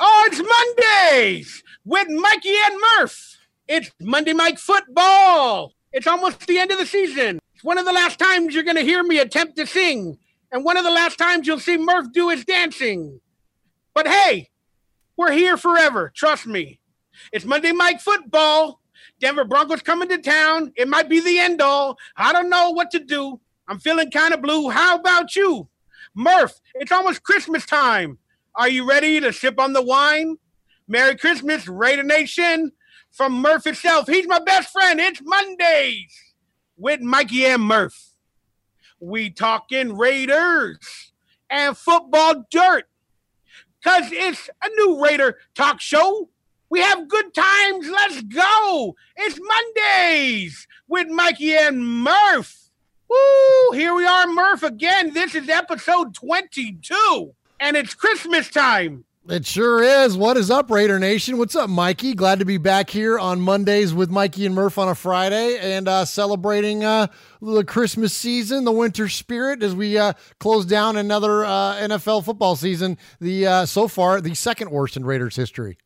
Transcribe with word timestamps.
Oh, 0.00 0.28
it's 0.30 0.38
Mondays 1.18 1.64
with 1.84 2.08
Mikey 2.08 2.54
and 2.70 2.80
Murph. 2.98 3.36
It's 3.66 3.90
Monday 4.00 4.32
Mike 4.32 4.58
football. 4.58 5.72
It's 5.92 6.06
almost 6.06 6.46
the 6.46 6.58
end 6.58 6.70
of 6.70 6.78
the 6.78 6.86
season. 6.86 7.40
It's 7.54 7.64
one 7.64 7.78
of 7.78 7.84
the 7.84 7.92
last 7.92 8.18
times 8.18 8.54
you're 8.54 8.62
going 8.62 8.76
to 8.76 8.82
hear 8.82 9.02
me 9.02 9.18
attempt 9.18 9.56
to 9.56 9.66
sing, 9.66 10.18
and 10.52 10.64
one 10.64 10.76
of 10.76 10.84
the 10.84 10.90
last 10.90 11.18
times 11.18 11.46
you'll 11.46 11.58
see 11.58 11.76
Murph 11.76 12.12
do 12.12 12.28
his 12.28 12.44
dancing. 12.44 13.20
But 13.92 14.06
hey, 14.06 14.50
we're 15.16 15.32
here 15.32 15.56
forever. 15.56 16.12
Trust 16.14 16.46
me. 16.46 16.78
It's 17.32 17.44
Monday 17.44 17.72
Mike 17.72 18.00
football. 18.00 18.80
Denver 19.18 19.44
Broncos 19.44 19.82
coming 19.82 20.08
to 20.10 20.18
town. 20.18 20.72
It 20.76 20.86
might 20.86 21.08
be 21.08 21.18
the 21.18 21.40
end 21.40 21.60
all. 21.60 21.98
I 22.16 22.32
don't 22.32 22.50
know 22.50 22.70
what 22.70 22.92
to 22.92 23.00
do. 23.00 23.40
I'm 23.66 23.80
feeling 23.80 24.12
kind 24.12 24.32
of 24.32 24.42
blue. 24.42 24.70
How 24.70 24.96
about 24.96 25.34
you? 25.34 25.68
Murph, 26.14 26.60
it's 26.74 26.92
almost 26.92 27.24
Christmas 27.24 27.66
time. 27.66 28.18
Are 28.58 28.68
you 28.68 28.88
ready 28.88 29.20
to 29.20 29.32
sip 29.32 29.60
on 29.60 29.72
the 29.72 29.82
wine? 29.82 30.36
Merry 30.88 31.14
Christmas, 31.14 31.68
Raider 31.68 32.02
Nation. 32.02 32.72
From 33.12 33.34
Murph 33.34 33.68
itself, 33.68 34.08
he's 34.08 34.26
my 34.26 34.40
best 34.40 34.72
friend. 34.72 34.98
It's 34.98 35.20
Mondays 35.22 36.34
with 36.76 37.00
Mikey 37.00 37.46
and 37.46 37.62
Murph. 37.62 38.14
We 38.98 39.30
talking 39.30 39.96
Raiders 39.96 41.12
and 41.48 41.76
football 41.76 42.46
dirt. 42.50 42.88
Cause 43.84 44.10
it's 44.10 44.50
a 44.60 44.68
new 44.70 45.00
Raider 45.04 45.38
talk 45.54 45.80
show. 45.80 46.28
We 46.68 46.80
have 46.80 47.06
good 47.06 47.32
times. 47.32 47.88
Let's 47.88 48.22
go. 48.22 48.96
It's 49.16 49.38
Mondays 49.40 50.66
with 50.88 51.06
Mikey 51.06 51.54
and 51.54 51.86
Murph. 51.86 52.70
Woo! 53.08 53.70
Here 53.72 53.94
we 53.94 54.04
are, 54.04 54.26
Murph 54.26 54.64
again. 54.64 55.14
This 55.14 55.36
is 55.36 55.48
episode 55.48 56.12
22 56.12 57.36
and 57.60 57.76
it's 57.76 57.94
Christmas 57.94 58.50
time. 58.50 59.04
It 59.28 59.44
sure 59.44 59.82
is. 59.82 60.16
What 60.16 60.38
is 60.38 60.50
up, 60.50 60.70
Raider 60.70 60.98
Nation? 60.98 61.36
What's 61.36 61.54
up, 61.54 61.68
Mikey? 61.68 62.14
Glad 62.14 62.38
to 62.38 62.46
be 62.46 62.56
back 62.56 62.88
here 62.88 63.18
on 63.18 63.42
Mondays 63.42 63.92
with 63.92 64.08
Mikey 64.08 64.46
and 64.46 64.54
Murph 64.54 64.78
on 64.78 64.88
a 64.88 64.94
Friday 64.94 65.58
and 65.58 65.86
uh, 65.86 66.06
celebrating 66.06 66.82
uh, 66.82 67.08
the 67.42 67.62
Christmas 67.62 68.14
season, 68.14 68.64
the 68.64 68.72
winter 68.72 69.06
spirit 69.06 69.62
as 69.62 69.74
we 69.74 69.98
uh, 69.98 70.14
close 70.40 70.64
down 70.64 70.96
another 70.96 71.44
uh, 71.44 71.74
NFL 71.74 72.24
football 72.24 72.56
season. 72.56 72.96
The 73.20 73.46
uh, 73.46 73.66
so 73.66 73.86
far 73.86 74.22
the 74.22 74.34
second 74.34 74.70
worst 74.70 74.96
in 74.96 75.04
Raiders 75.04 75.36
history. 75.36 75.76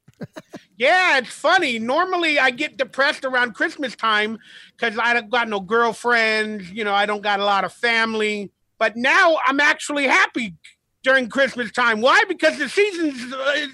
yeah, 0.77 1.19
it's 1.19 1.31
funny. 1.31 1.81
Normally, 1.81 2.39
I 2.39 2.53
get 2.53 2.77
depressed 2.77 3.25
around 3.25 3.55
Christmas 3.55 3.97
time 3.97 4.39
because 4.77 4.97
I 5.03 5.15
don't 5.15 5.31
got 5.31 5.49
no 5.49 5.59
girlfriends. 5.59 6.71
You 6.71 6.85
know, 6.85 6.95
I 6.95 7.07
don't 7.07 7.23
got 7.23 7.41
a 7.41 7.45
lot 7.45 7.65
of 7.65 7.73
family. 7.73 8.53
But 8.79 8.97
now 8.97 9.37
I'm 9.47 9.61
actually 9.61 10.07
happy 10.07 10.55
during 11.03 11.29
Christmas 11.29 11.71
time. 11.73 12.01
Why? 12.01 12.23
Because 12.29 12.59
the 12.59 12.69
season's 12.69 13.33
uh, 13.33 13.67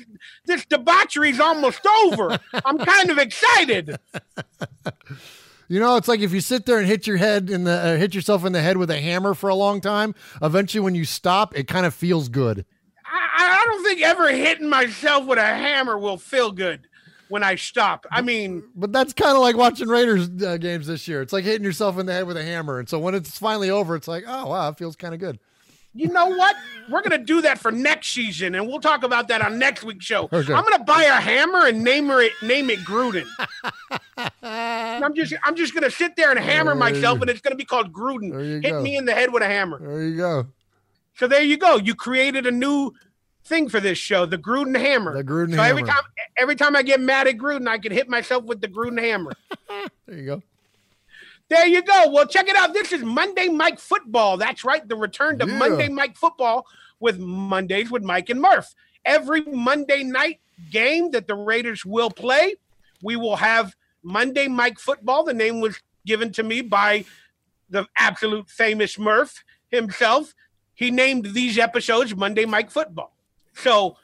this 0.47 0.65
debauchery 0.67 1.31
is 1.31 1.41
almost 1.41 1.87
over. 2.05 2.39
I'm 2.65 2.79
kind 2.79 3.11
of 3.11 3.19
excited. 3.19 3.97
You 5.71 5.81
know, 5.81 5.97
it's 5.97 6.09
like 6.09 6.21
if 6.21 6.33
you 6.33 6.41
sit 6.41 6.65
there 6.65 6.79
and 6.79 6.87
hit 6.87 7.07
your 7.07 7.19
head 7.19 7.51
in 7.51 7.65
the 7.65 7.73
uh, 7.73 7.97
hit 7.99 8.15
yourself 8.15 8.47
in 8.47 8.53
the 8.53 8.63
head 8.63 8.79
with 8.79 8.91
a 8.91 8.99
hammer 8.99 9.35
for 9.35 9.51
a 9.51 9.55
long 9.55 9.83
time. 9.83 10.15
Eventually, 10.41 10.81
when 10.81 10.95
you 10.95 11.05
stop, 11.05 11.55
it 11.55 11.69
kind 11.69 11.85
of 11.85 11.93
feels 11.93 12.31
good. 12.31 12.65
I, 13.05 13.61
I 13.61 13.65
don't 13.67 13.85
think 13.85 14.01
ever 14.01 14.31
hitting 14.31 14.71
myself 14.71 15.27
with 15.27 15.39
a 15.39 15.45
hammer 15.45 15.99
will 15.99 16.17
feel 16.17 16.53
good 16.53 16.89
when 17.29 17.43
I 17.43 17.57
stop. 17.57 18.07
I 18.11 18.23
mean, 18.23 18.63
but 18.75 18.95
that's 18.95 19.13
kind 19.13 19.37
of 19.37 19.43
like 19.43 19.59
watching 19.59 19.89
Raiders 19.89 20.31
uh, 20.43 20.57
games 20.57 20.87
this 20.87 21.07
year. 21.07 21.21
It's 21.21 21.35
like 21.35 21.45
hitting 21.45 21.65
yourself 21.65 21.99
in 21.99 22.07
the 22.07 22.15
head 22.15 22.27
with 22.27 22.39
a 22.39 22.45
hammer, 22.45 22.79
and 22.79 22.89
so 22.89 22.99
when 22.99 23.15
it's 23.15 23.37
finally 23.37 23.69
over, 23.69 23.95
it's 23.95 24.09
like, 24.09 24.25
oh 24.27 24.47
wow, 24.47 24.71
it 24.71 24.79
feels 24.79 24.97
kind 24.97 25.13
of 25.13 25.21
good 25.21 25.39
you 25.95 26.09
know 26.09 26.27
what? 26.27 26.57
We're 26.91 27.03
gonna 27.03 27.19
do 27.19 27.43
that 27.43 27.59
for 27.59 27.71
next 27.71 28.09
season, 28.09 28.55
and 28.55 28.67
we'll 28.67 28.81
talk 28.81 29.03
about 29.03 29.29
that 29.29 29.43
on 29.43 29.59
next 29.59 29.85
week's 29.85 30.05
show. 30.05 30.29
Okay. 30.33 30.53
I'm 30.53 30.65
gonna 30.65 30.85
buy 30.85 31.05
a 31.05 31.21
hammer 31.21 31.67
and 31.67 31.83
name 31.83 32.11
it 32.11 32.33
name 32.43 32.71
it 32.71 32.81
Gruden. 32.81 33.27
I'm 34.43 35.15
just 35.15 35.35
I'm 35.45 35.57
just 35.57 35.75
gonna 35.75 35.91
sit 35.91 36.17
there 36.17 36.31
and 36.31 36.39
hammer 36.39 36.75
myself, 36.75 37.21
and 37.21 37.29
it's 37.31 37.41
gonna 37.41 37.57
be 37.57 37.65
called 37.65 37.93
Gruden. 37.93 38.63
Hit 38.63 38.71
go. 38.71 38.83
me 38.83 38.97
in 38.97 39.05
the 39.05 39.13
head 39.13 39.33
with 39.33 39.43
a 39.43 39.47
hammer. 39.47 39.79
There 39.81 40.03
you 40.03 40.17
go. 40.17 40.47
So 41.15 41.27
there 41.27 41.43
you 41.43 41.57
go. 41.57 41.77
You 41.77 41.95
created 41.95 42.47
a 42.47 42.51
new 42.53 42.93
thing 43.45 43.69
for 43.69 43.81
this 43.81 43.99
show, 43.99 44.27
the 44.27 44.39
Gruden 44.39 44.79
hammer. 44.79 45.15
The 45.15 45.25
Gruden 45.25 45.51
so 45.51 45.63
hammer. 45.63 45.69
every 45.69 45.83
time 45.83 46.03
every 46.39 46.55
time 46.55 46.77
I 46.77 46.83
get 46.83 47.01
mad 47.01 47.27
at 47.27 47.37
Gruden, 47.39 47.67
I 47.67 47.79
can 47.79 47.93
hit 47.93 48.09
myself 48.09 48.45
with 48.45 48.61
the 48.61 48.69
Gruden 48.69 49.01
hammer. 49.01 49.33
there 50.07 50.17
you 50.17 50.27
go. 50.27 50.43
There 51.49 51.67
you 51.67 51.83
go. 51.83 52.11
Well, 52.11 52.27
check 52.27 52.49
it 52.49 52.57
out. 52.57 52.75
This 52.75 52.93
is 52.93 53.03
Monday 53.03 53.49
Mike 53.49 53.79
Football. 53.79 54.37
That's 54.37 54.65
right. 54.65 54.87
The 54.87 54.97
return 54.97 55.39
to 55.39 55.47
yeah. 55.47 55.59
Monday 55.59 55.89
Mike 55.89 56.17
Football 56.17 56.67
with 57.01 57.19
Mondays 57.19 57.91
with 57.91 58.03
Mike 58.03 58.29
and 58.29 58.41
Murph. 58.41 58.75
Every 59.05 59.43
Monday 59.43 60.03
night 60.03 60.41
game 60.71 61.11
that 61.13 61.27
the 61.27 61.35
Raiders 61.35 61.85
will 61.85 62.11
play, 62.11 62.57
we 63.03 63.17
will 63.17 63.37
have 63.37 63.75
Monday 64.03 64.49
Mike 64.49 64.79
Football. 64.79 65.25
The 65.25 65.33
name 65.33 65.61
was 65.61 65.81
given 66.05 66.33
to 66.33 66.43
me 66.43 66.61
by 66.61 67.05
the 67.71 67.87
absolute 67.97 68.51
famous 68.51 68.99
Murph 68.99 69.43
himself. 69.69 70.35
He 70.75 70.91
named 70.91 71.27
these 71.33 71.59
episodes 71.59 72.15
Monday 72.15 72.45
Mike 72.45 72.71
Football. 72.71 73.15
So, 73.55 73.97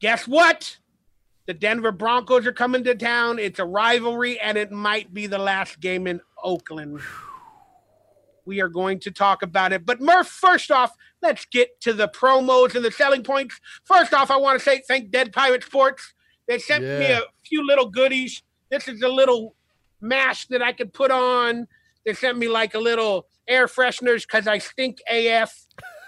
guess 0.00 0.26
what? 0.26 0.78
The 1.46 1.54
Denver 1.54 1.92
Broncos 1.92 2.46
are 2.46 2.52
coming 2.52 2.84
to 2.84 2.94
town. 2.94 3.38
It's 3.38 3.58
a 3.58 3.64
rivalry, 3.64 4.38
and 4.40 4.56
it 4.56 4.70
might 4.70 5.12
be 5.12 5.26
the 5.26 5.38
last 5.38 5.80
game 5.80 6.06
in 6.06 6.20
Oakland. 6.42 7.00
We 8.44 8.60
are 8.60 8.68
going 8.68 8.98
to 9.00 9.10
talk 9.10 9.42
about 9.42 9.72
it. 9.72 9.86
But 9.86 10.00
Murph, 10.00 10.26
first 10.26 10.70
off, 10.70 10.92
let's 11.22 11.44
get 11.44 11.80
to 11.82 11.92
the 11.92 12.08
promos 12.08 12.74
and 12.74 12.84
the 12.84 12.90
selling 12.90 13.22
points. 13.22 13.60
First 13.84 14.12
off, 14.12 14.30
I 14.30 14.36
want 14.36 14.58
to 14.58 14.64
say 14.64 14.82
thank 14.86 15.10
Dead 15.10 15.32
Pirate 15.32 15.62
Sports. 15.62 16.14
They 16.48 16.58
sent 16.58 16.82
me 16.82 17.12
a 17.12 17.22
few 17.44 17.64
little 17.64 17.88
goodies. 17.88 18.42
This 18.70 18.88
is 18.88 19.02
a 19.02 19.08
little 19.08 19.54
mask 20.00 20.48
that 20.48 20.60
I 20.62 20.72
could 20.72 20.92
put 20.92 21.10
on. 21.10 21.68
They 22.04 22.14
sent 22.14 22.36
me 22.36 22.48
like 22.48 22.74
a 22.74 22.80
little 22.80 23.28
air 23.46 23.66
fresheners 23.66 24.22
because 24.22 24.46
I 24.48 24.58
stink 24.58 24.98
AF. 25.08 25.54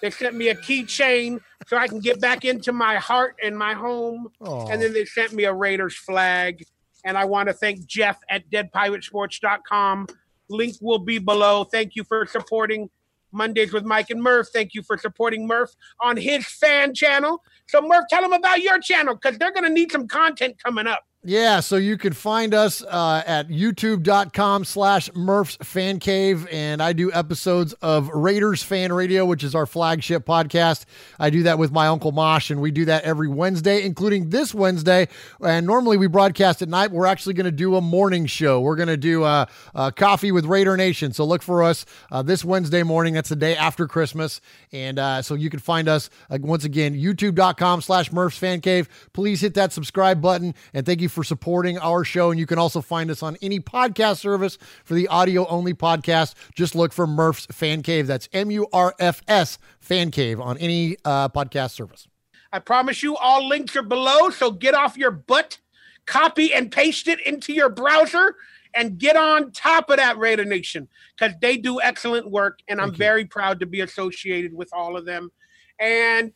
They 0.02 0.10
sent 0.10 0.34
me 0.34 0.48
a 0.48 0.54
keychain 0.54 1.40
so 1.66 1.76
I 1.76 1.88
can 1.88 2.00
get 2.00 2.20
back 2.20 2.44
into 2.44 2.72
my 2.72 2.96
heart 2.96 3.36
and 3.42 3.56
my 3.56 3.74
home. 3.74 4.28
Aw. 4.40 4.66
And 4.68 4.82
then 4.82 4.92
they 4.92 5.04
sent 5.04 5.32
me 5.32 5.44
a 5.44 5.52
Raiders 5.54 5.96
flag. 5.96 6.64
And 7.04 7.16
I 7.16 7.24
want 7.26 7.48
to 7.48 7.54
thank 7.54 7.86
Jeff 7.86 8.18
at 8.28 8.50
deadpiratesports.com. 8.50 10.08
Link 10.48 10.76
will 10.80 10.98
be 10.98 11.18
below. 11.18 11.64
Thank 11.64 11.96
you 11.96 12.04
for 12.04 12.26
supporting 12.26 12.90
Mondays 13.32 13.72
with 13.72 13.84
Mike 13.84 14.10
and 14.10 14.22
Murph. 14.22 14.48
Thank 14.52 14.74
you 14.74 14.82
for 14.82 14.96
supporting 14.96 15.46
Murph 15.46 15.74
on 16.00 16.16
his 16.16 16.46
fan 16.46 16.94
channel. 16.94 17.42
So, 17.66 17.82
Murph, 17.82 18.04
tell 18.08 18.22
them 18.22 18.32
about 18.32 18.62
your 18.62 18.78
channel 18.78 19.14
because 19.14 19.38
they're 19.38 19.52
going 19.52 19.64
to 19.64 19.70
need 19.70 19.90
some 19.90 20.06
content 20.06 20.62
coming 20.62 20.86
up. 20.86 21.04
Yeah, 21.26 21.60
so 21.60 21.76
you 21.76 21.96
can 21.96 22.12
find 22.12 22.52
us 22.52 22.82
uh, 22.82 23.22
at 23.26 23.48
youtube.com 23.48 24.66
slash 24.66 25.08
Murph's 25.14 25.56
Fan 25.62 25.98
Cave. 25.98 26.46
And 26.52 26.82
I 26.82 26.92
do 26.92 27.10
episodes 27.10 27.72
of 27.80 28.10
Raiders 28.10 28.62
Fan 28.62 28.92
Radio, 28.92 29.24
which 29.24 29.42
is 29.42 29.54
our 29.54 29.64
flagship 29.64 30.26
podcast. 30.26 30.84
I 31.18 31.30
do 31.30 31.44
that 31.44 31.58
with 31.58 31.72
my 31.72 31.86
Uncle 31.86 32.12
Mosh, 32.12 32.50
and 32.50 32.60
we 32.60 32.70
do 32.70 32.84
that 32.84 33.04
every 33.04 33.28
Wednesday, 33.28 33.86
including 33.86 34.28
this 34.28 34.54
Wednesday. 34.54 35.08
And 35.42 35.66
normally 35.66 35.96
we 35.96 36.08
broadcast 36.08 36.60
at 36.60 36.68
night. 36.68 36.90
We're 36.90 37.06
actually 37.06 37.32
going 37.32 37.46
to 37.46 37.50
do 37.52 37.74
a 37.76 37.80
morning 37.80 38.26
show. 38.26 38.60
We're 38.60 38.76
going 38.76 38.88
to 38.88 38.98
do 38.98 39.24
a, 39.24 39.48
uh, 39.74 39.92
Coffee 39.92 40.30
with 40.30 40.44
Raider 40.44 40.76
Nation. 40.76 41.14
So 41.14 41.24
look 41.24 41.40
for 41.40 41.62
us 41.62 41.86
uh, 42.12 42.20
this 42.20 42.44
Wednesday 42.44 42.82
morning. 42.82 43.14
That's 43.14 43.30
the 43.30 43.36
day 43.36 43.56
after 43.56 43.88
Christmas. 43.88 44.42
And 44.72 44.98
uh, 44.98 45.22
so 45.22 45.36
you 45.36 45.48
can 45.48 45.60
find 45.60 45.88
us, 45.88 46.10
uh, 46.28 46.36
once 46.42 46.66
again, 46.66 46.94
youtube.com 46.94 47.80
slash 47.80 48.12
Murph's 48.12 48.36
Fan 48.36 48.60
Cave. 48.60 48.90
Please 49.14 49.40
hit 49.40 49.54
that 49.54 49.72
subscribe 49.72 50.20
button. 50.20 50.54
And 50.74 50.84
thank 50.84 51.00
you 51.00 51.13
for 51.14 51.24
supporting 51.24 51.78
our 51.78 52.04
show. 52.04 52.30
And 52.30 52.38
you 52.38 52.46
can 52.46 52.58
also 52.58 52.82
find 52.82 53.10
us 53.10 53.22
on 53.22 53.38
any 53.40 53.60
podcast 53.60 54.18
service 54.18 54.58
for 54.84 54.94
the 54.94 55.08
audio 55.08 55.46
only 55.46 55.72
podcast. 55.72 56.34
Just 56.54 56.74
look 56.74 56.92
for 56.92 57.06
Murph's 57.06 57.46
Fan 57.46 57.82
Cave. 57.82 58.06
That's 58.06 58.28
M 58.32 58.50
U 58.50 58.66
R 58.72 58.94
F 58.98 59.22
S 59.28 59.58
Fan 59.80 60.10
Cave 60.10 60.40
on 60.40 60.58
any 60.58 60.96
uh, 61.04 61.28
podcast 61.28 61.70
service. 61.70 62.06
I 62.52 62.58
promise 62.58 63.02
you, 63.02 63.16
all 63.16 63.48
links 63.48 63.74
are 63.76 63.82
below. 63.82 64.30
So 64.30 64.50
get 64.50 64.74
off 64.74 64.96
your 64.96 65.10
butt, 65.10 65.58
copy 66.06 66.52
and 66.52 66.70
paste 66.70 67.08
it 67.08 67.20
into 67.26 67.52
your 67.52 67.68
browser, 67.68 68.36
and 68.74 68.98
get 68.98 69.16
on 69.16 69.52
top 69.52 69.90
of 69.90 69.96
that 69.96 70.18
Raider 70.18 70.44
Nation 70.44 70.88
because 71.16 71.34
they 71.40 71.56
do 71.56 71.80
excellent 71.80 72.30
work. 72.30 72.58
And 72.68 72.80
I'm 72.80 72.90
you. 72.90 72.96
very 72.96 73.24
proud 73.24 73.60
to 73.60 73.66
be 73.66 73.80
associated 73.80 74.52
with 74.52 74.68
all 74.72 74.96
of 74.96 75.04
them. 75.04 75.30
And 75.78 76.32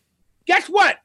guess 0.47 0.67
what? 0.67 0.99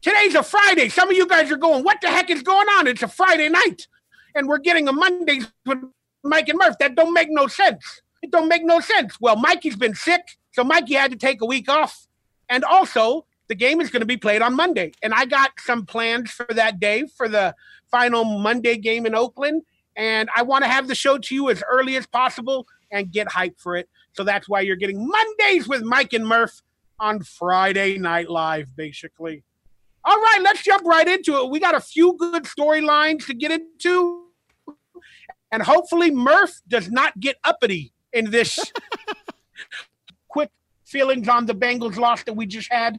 Today's 0.00 0.36
a 0.36 0.44
Friday. 0.44 0.88
Some 0.88 1.10
of 1.10 1.16
you 1.16 1.26
guys 1.26 1.50
are 1.50 1.56
going, 1.56 1.82
what 1.82 2.00
the 2.00 2.08
heck 2.08 2.30
is 2.30 2.42
going 2.42 2.68
on? 2.68 2.86
It's 2.86 3.02
a 3.02 3.08
Friday 3.08 3.48
night. 3.48 3.88
And 4.36 4.46
we're 4.46 4.58
getting 4.58 4.86
a 4.86 4.92
Monday 4.92 5.40
with 5.66 5.78
Mike 6.22 6.48
and 6.48 6.56
Murph. 6.56 6.78
That 6.78 6.94
don't 6.94 7.12
make 7.12 7.28
no 7.30 7.48
sense. 7.48 8.02
It 8.22 8.30
don't 8.30 8.46
make 8.46 8.64
no 8.64 8.78
sense. 8.78 9.16
Well, 9.20 9.34
Mikey's 9.34 9.74
been 9.74 9.96
sick, 9.96 10.22
so 10.52 10.62
Mikey 10.62 10.94
had 10.94 11.10
to 11.10 11.16
take 11.16 11.42
a 11.42 11.46
week 11.46 11.68
off. 11.68 12.06
And 12.48 12.62
also, 12.62 13.26
the 13.48 13.56
game 13.56 13.80
is 13.80 13.90
going 13.90 14.00
to 14.00 14.06
be 14.06 14.16
played 14.16 14.40
on 14.40 14.54
Monday. 14.54 14.92
And 15.02 15.12
I 15.12 15.24
got 15.24 15.50
some 15.58 15.84
plans 15.84 16.30
for 16.30 16.46
that 16.54 16.78
day 16.78 17.06
for 17.16 17.28
the 17.28 17.56
final 17.90 18.24
Monday 18.24 18.76
game 18.76 19.04
in 19.04 19.16
Oakland. 19.16 19.62
And 19.96 20.28
I 20.36 20.42
want 20.42 20.62
to 20.62 20.70
have 20.70 20.86
the 20.86 20.94
show 20.94 21.18
to 21.18 21.34
you 21.34 21.50
as 21.50 21.60
early 21.68 21.96
as 21.96 22.06
possible 22.06 22.68
and 22.92 23.10
get 23.10 23.32
hype 23.32 23.58
for 23.58 23.74
it. 23.74 23.88
So 24.12 24.22
that's 24.22 24.48
why 24.48 24.60
you're 24.60 24.76
getting 24.76 25.08
Mondays 25.08 25.66
with 25.66 25.82
Mike 25.82 26.12
and 26.12 26.26
Murph 26.26 26.62
on 27.00 27.20
Friday 27.22 27.98
Night 27.98 28.30
Live, 28.30 28.76
basically. 28.76 29.42
All 30.08 30.16
right, 30.16 30.38
let's 30.42 30.62
jump 30.62 30.86
right 30.86 31.06
into 31.06 31.36
it. 31.36 31.50
We 31.50 31.60
got 31.60 31.74
a 31.74 31.80
few 31.80 32.16
good 32.16 32.44
storylines 32.44 33.26
to 33.26 33.34
get 33.34 33.50
into. 33.50 34.24
And 35.52 35.62
hopefully, 35.62 36.10
Murph 36.10 36.62
does 36.66 36.90
not 36.90 37.20
get 37.20 37.36
uppity 37.44 37.92
in 38.14 38.30
this 38.30 38.58
quick 40.28 40.50
feelings 40.86 41.28
on 41.28 41.44
the 41.44 41.54
Bengals 41.54 41.98
loss 41.98 42.22
that 42.22 42.32
we 42.32 42.46
just 42.46 42.72
had. 42.72 42.98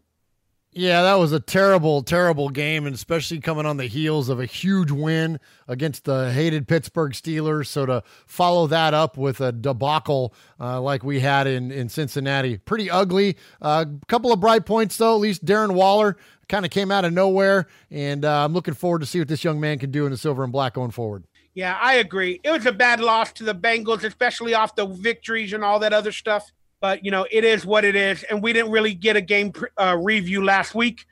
Yeah, 0.71 1.01
that 1.01 1.15
was 1.15 1.31
a 1.31 1.39
terrible, 1.39 2.03
terrible 2.03 2.49
game, 2.49 2.85
and 2.85 2.93
especially 2.93 3.39
coming 3.39 3.65
on 3.65 3.77
the 3.77 3.87
heels 3.87 4.29
of 4.29 4.39
a 4.39 4.45
huge 4.45 4.91
win 4.91 5.39
against 5.67 6.05
the 6.05 6.31
hated 6.31 6.67
Pittsburgh 6.67 7.13
Steelers. 7.13 7.65
So 7.65 7.87
to 7.87 8.03
follow 8.27 8.67
that 8.67 8.93
up 8.93 9.17
with 9.17 9.41
a 9.41 9.51
debacle 9.51 10.35
uh, 10.59 10.79
like 10.79 11.03
we 11.03 11.21
had 11.21 11.47
in 11.47 11.71
in 11.71 11.89
Cincinnati, 11.89 12.59
pretty 12.59 12.87
ugly. 12.87 13.35
A 13.61 13.65
uh, 13.65 13.85
couple 14.07 14.31
of 14.31 14.39
bright 14.39 14.67
points 14.67 14.95
though. 14.97 15.15
At 15.15 15.21
least 15.21 15.43
Darren 15.43 15.71
Waller 15.73 16.17
kind 16.49 16.65
of 16.65 16.71
came 16.71 16.91
out 16.91 17.05
of 17.05 17.13
nowhere, 17.13 17.67
and 17.89 18.25
uh, 18.25 18.43
I'm 18.43 18.53
looking 18.53 18.73
forward 18.73 18.99
to 18.99 19.05
see 19.05 19.19
what 19.19 19.29
this 19.29 19.43
young 19.43 19.59
man 19.59 19.79
can 19.79 19.91
do 19.91 20.05
in 20.05 20.11
the 20.11 20.17
silver 20.17 20.43
and 20.43 20.51
black 20.51 20.73
going 20.73 20.91
forward. 20.91 21.23
Yeah, 21.53 21.77
I 21.81 21.95
agree. 21.95 22.41
It 22.43 22.51
was 22.51 22.65
a 22.65 22.71
bad 22.71 22.99
loss 22.99 23.31
to 23.33 23.43
the 23.43 23.55
Bengals, 23.55 24.03
especially 24.03 24.53
off 24.53 24.75
the 24.75 24.85
victories 24.85 25.53
and 25.53 25.63
all 25.63 25.79
that 25.79 25.93
other 25.93 26.11
stuff. 26.11 26.51
But, 26.81 27.03
you 27.03 27.11
know, 27.11 27.25
it 27.29 27.43
is 27.43 27.65
what 27.65 27.83
it 27.83 27.95
is. 27.95 28.23
And 28.23 28.41
we 28.41 28.53
didn't 28.53 28.71
really 28.71 28.93
get 28.93 29.15
a 29.15 29.21
game 29.21 29.51
uh, 29.77 29.97
review 29.99 30.43
last 30.43 30.73
week. 30.73 31.05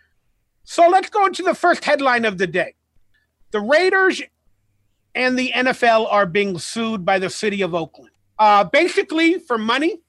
So 0.63 0.88
let's 0.88 1.10
go 1.10 1.25
into 1.25 1.44
the 1.44 1.54
first 1.54 1.84
headline 1.84 2.24
of 2.24 2.38
the 2.38 2.48
day. 2.48 2.75
The 3.51 3.60
Raiders 3.60 4.22
and 5.16 5.38
the 5.38 5.51
NFL 5.54 6.12
are 6.12 6.25
being 6.25 6.57
sued 6.60 7.04
by 7.04 7.19
the 7.19 7.30
city 7.30 7.62
of 7.62 7.75
Oakland. 7.75 8.12
Uh, 8.39 8.63
basically, 8.63 9.39
for 9.39 9.57
money, 9.57 10.00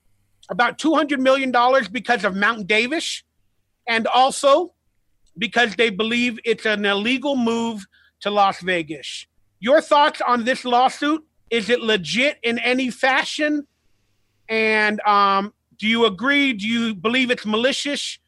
about 0.50 0.78
$200 0.78 1.18
million 1.18 1.52
because 1.90 2.24
of 2.24 2.36
Mount 2.36 2.66
Davis, 2.66 3.22
and 3.88 4.06
also 4.06 4.74
because 5.38 5.76
they 5.76 5.90
believe 5.90 6.38
it's 6.44 6.66
an 6.66 6.84
illegal 6.84 7.36
move 7.36 7.86
to 8.20 8.30
Las 8.30 8.60
Vegas. 8.60 9.26
Your 9.60 9.80
thoughts 9.80 10.20
on 10.26 10.44
this 10.44 10.64
lawsuit? 10.64 11.24
Is 11.50 11.70
it 11.70 11.80
legit 11.80 12.38
in 12.42 12.58
any 12.58 12.90
fashion? 12.90 13.66
And 14.48 15.00
um, 15.00 15.54
do 15.78 15.86
you 15.86 16.04
agree? 16.04 16.52
Do 16.52 16.66
you 16.66 16.94
believe 16.94 17.30
it's 17.30 17.46
malicious 17.46 18.18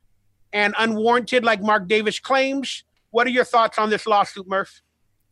and 0.53 0.75
unwarranted, 0.79 1.45
like 1.45 1.61
Mark 1.61 1.89
Davis 1.89 2.19
claims? 2.19 2.85
What 3.11 3.27
are 3.27 3.31
your 3.31 3.45
thoughts 3.45 3.79
on 3.79 3.91
this 3.91 4.07
lawsuit, 4.07 4.49
Murph? 4.49 4.81